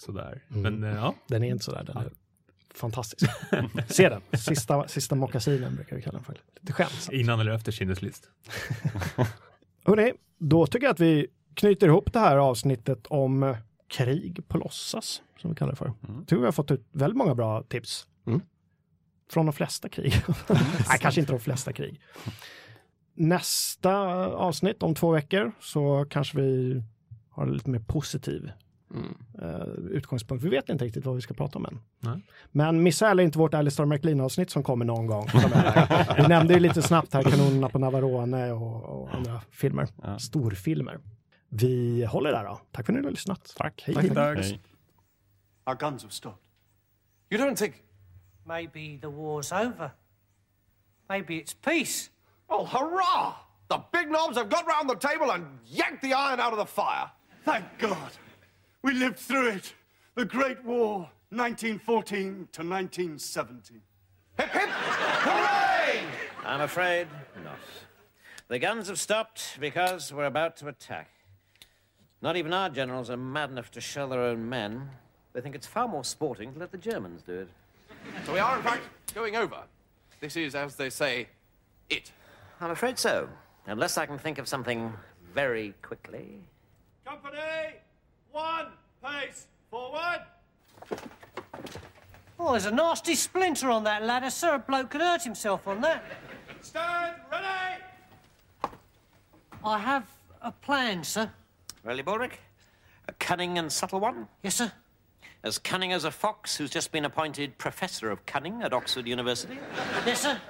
sådär. 0.06 0.42
Mm. 0.50 0.62
Men 0.62 0.90
eh, 0.90 0.96
ja. 0.96 1.14
Den 1.26 1.44
är 1.44 1.48
inte 1.48 1.64
sådär. 1.64 1.84
Den 1.86 1.96
är 1.96 2.10
fantastisk. 2.74 3.30
Se 3.88 4.08
den. 4.08 4.22
Sista, 4.38 4.88
sista 4.88 5.14
mockasinen 5.14 5.76
brukar 5.76 5.96
vi 5.96 6.02
kalla 6.02 6.18
den 6.18 6.24
för. 6.24 6.36
Lite 6.60 6.72
skämt. 6.72 7.08
Innan 7.12 7.40
eller 7.40 7.52
efter 7.52 7.72
Schindler's 7.72 8.04
list. 8.04 8.28
Hörrni, 9.84 10.12
då 10.38 10.66
tycker 10.66 10.86
jag 10.86 10.92
att 10.92 11.00
vi 11.00 11.26
knyter 11.54 11.86
ihop 11.86 12.12
det 12.12 12.18
här 12.18 12.36
avsnittet 12.36 13.06
om 13.06 13.56
krig 13.88 14.48
på 14.48 14.58
låtsas, 14.58 15.22
som 15.38 15.50
vi 15.50 15.56
kallar 15.56 15.72
det 15.72 15.76
för. 15.76 15.86
Mm. 15.86 16.16
Jag 16.18 16.26
tror 16.26 16.38
vi 16.38 16.44
har 16.44 16.52
fått 16.52 16.70
ut 16.70 16.86
väldigt 16.92 17.16
många 17.16 17.34
bra 17.34 17.62
tips. 17.62 18.06
Mm. 18.26 18.40
Från 19.30 19.46
de 19.46 19.52
flesta 19.52 19.88
krig. 19.88 20.14
Nej, 20.88 20.98
kanske 21.00 21.20
inte 21.20 21.32
de 21.32 21.40
flesta 21.40 21.72
krig. 21.72 22.00
Nästa 23.14 23.96
avsnitt 24.26 24.82
om 24.82 24.94
två 24.94 25.10
veckor 25.10 25.52
så 25.60 26.06
kanske 26.10 26.40
vi 26.40 26.82
har 27.30 27.46
lite 27.46 27.70
mer 27.70 27.78
positiv 27.80 28.50
mm. 28.94 29.88
utgångspunkt. 29.90 30.44
Vi 30.44 30.48
vet 30.48 30.68
inte 30.68 30.84
riktigt 30.84 31.06
vad 31.06 31.14
vi 31.14 31.20
ska 31.20 31.34
prata 31.34 31.58
om 31.58 31.66
än. 31.66 31.80
Nej. 32.00 32.20
Men 32.50 32.82
missa 32.82 33.06
heller 33.06 33.22
inte 33.22 33.38
vårt 33.38 33.54
Alistair 33.54 33.86
McLean-avsnitt 33.86 34.50
som 34.50 34.62
kommer 34.62 34.84
någon 34.84 35.06
gång. 35.06 35.26
vi 36.16 36.28
nämnde 36.28 36.54
ju 36.54 36.60
lite 36.60 36.82
snabbt 36.82 37.14
här 37.14 37.22
Kanonerna 37.22 37.68
på 37.68 37.78
Navarone 37.78 38.52
och, 38.52 39.02
och 39.02 39.14
andra 39.14 39.40
filmer. 39.50 39.88
Ja. 40.02 40.18
Storfilmer. 40.18 40.98
Vi 41.48 42.04
håller 42.04 42.32
där 42.32 42.44
då. 42.44 42.60
Tack 42.70 42.86
för 42.86 42.92
att 42.92 42.98
ni 42.98 43.04
har 43.04 43.10
lyssnat. 43.10 43.52
Tack. 43.56 43.82
Hej, 43.86 43.94
tack, 43.94 44.14
tack. 44.14 44.38
hej. 44.38 44.60
Our 45.66 45.74
guns 45.74 46.02
have 46.02 46.12
stopped. 46.12 46.42
You 47.30 47.40
don't 47.40 47.56
think... 47.56 47.74
Maybe 48.44 48.98
the 49.00 49.08
war's 49.08 49.52
over. 49.52 49.90
Maybe 51.08 51.34
it's 51.34 51.54
peace. 51.54 52.10
Oh, 52.48 52.66
hurrah! 52.66 53.34
The 53.68 53.78
big 53.92 54.08
knobs 54.08 54.36
have 54.36 54.50
got 54.50 54.66
round 54.66 54.90
the 54.90 54.96
table 54.96 55.30
and 55.30 55.58
yanked 55.64 56.02
the 56.02 56.12
iron 56.12 56.40
out 56.40 56.52
of 56.52 56.58
the 56.58 56.66
fire. 56.66 57.10
Thank 57.44 57.64
God. 57.78 58.10
We 58.82 58.94
lived 58.94 59.18
through 59.18 59.48
it. 59.48 59.74
The 60.16 60.24
Great 60.24 60.64
War, 60.64 61.08
1914 61.30 62.48
to 62.52 62.62
1917. 62.62 63.80
Hip, 64.38 64.48
hip, 64.48 64.68
hooray! 64.68 66.00
I'm 66.44 66.62
afraid 66.62 67.06
not. 67.44 67.58
The 68.48 68.58
guns 68.58 68.88
have 68.88 68.98
stopped 68.98 69.56
because 69.60 70.12
we're 70.12 70.26
about 70.26 70.56
to 70.58 70.68
attack. 70.68 71.10
Not 72.20 72.36
even 72.36 72.52
our 72.52 72.68
generals 72.68 73.08
are 73.08 73.16
mad 73.16 73.50
enough 73.50 73.70
to 73.70 73.80
shell 73.80 74.08
their 74.08 74.20
own 74.20 74.48
men. 74.48 74.90
They 75.32 75.40
think 75.40 75.54
it's 75.54 75.66
far 75.66 75.86
more 75.86 76.04
sporting 76.04 76.52
to 76.52 76.58
let 76.58 76.72
the 76.72 76.78
Germans 76.78 77.22
do 77.22 77.40
it. 77.40 77.48
So 78.26 78.32
we 78.32 78.40
are, 78.40 78.56
in 78.56 78.62
fact, 78.62 78.82
going 79.14 79.36
over. 79.36 79.58
This 80.20 80.36
is, 80.36 80.54
as 80.54 80.74
they 80.74 80.90
say, 80.90 81.28
it. 81.88 82.10
I'm 82.60 82.70
afraid 82.72 82.98
so. 82.98 83.28
Unless 83.66 83.96
I 83.96 84.06
can 84.06 84.18
think 84.18 84.38
of 84.38 84.48
something 84.48 84.92
very 85.32 85.74
quickly. 85.82 86.40
Company! 87.04 87.38
One 88.32 88.68
pace 89.04 89.46
forward. 89.70 90.22
Oh, 92.38 92.52
there's 92.52 92.66
a 92.66 92.70
nasty 92.70 93.14
splinter 93.14 93.70
on 93.70 93.84
that 93.84 94.02
ladder, 94.04 94.30
sir. 94.30 94.54
A 94.54 94.58
bloke 94.58 94.90
could 94.90 95.02
hurt 95.02 95.22
himself 95.22 95.68
on 95.68 95.80
that. 95.82 96.02
Stand 96.62 97.16
ready. 97.30 97.82
I 99.64 99.78
have 99.78 100.06
a 100.40 100.50
plan, 100.50 101.04
sir. 101.04 101.30
Really, 101.84 102.02
Bulrick? 102.02 102.40
A 103.08 103.12
cunning 103.12 103.58
and 103.58 103.70
subtle 103.70 104.00
one? 104.00 104.28
Yes, 104.42 104.56
sir. 104.56 104.72
As 105.44 105.58
cunning 105.58 105.92
as 105.92 106.04
a 106.04 106.10
fox 106.10 106.56
who's 106.56 106.70
just 106.70 106.90
been 106.90 107.04
appointed 107.04 107.58
Professor 107.58 108.10
of 108.10 108.24
Cunning 108.26 108.62
at 108.62 108.72
Oxford 108.72 109.06
University? 109.06 109.58
Yes, 110.06 110.22
sir. 110.22 110.40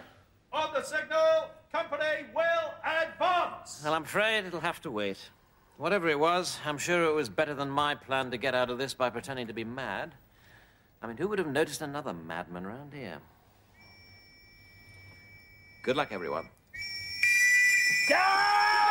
On 0.53 0.73
the 0.73 0.83
signal, 0.83 1.49
company 1.73 2.27
will 2.35 2.75
advance. 2.85 3.81
Well, 3.83 3.95
I'm 3.95 4.05
afraid 4.05 4.45
it'll 4.45 4.61
have 4.61 4.81
to 4.83 4.91
wait. 4.91 5.19
Whatever 5.83 6.09
it 6.09 6.21
was, 6.21 6.61
I'm 6.65 6.79
sure 6.79 7.03
it 7.03 7.13
was 7.13 7.29
better 7.29 7.55
than 7.55 7.69
my 7.69 7.97
plan 7.97 8.31
to 8.31 8.37
get 8.37 8.55
out 8.55 8.71
of 8.71 8.79
this 8.79 8.95
by 8.95 9.11
pretending 9.11 9.49
to 9.49 9.53
be 9.53 9.65
mad. 9.65 10.15
I 11.03 11.09
mean, 11.09 11.17
who 11.17 11.27
would 11.27 11.41
have 11.41 11.49
noticed 11.49 11.83
another 11.83 12.13
madman 12.13 12.65
around 12.65 12.95
here? 12.95 13.19
Good 15.83 15.97
luck, 15.97 16.13
everyone. 16.13 16.49
Yeah! 18.09 18.82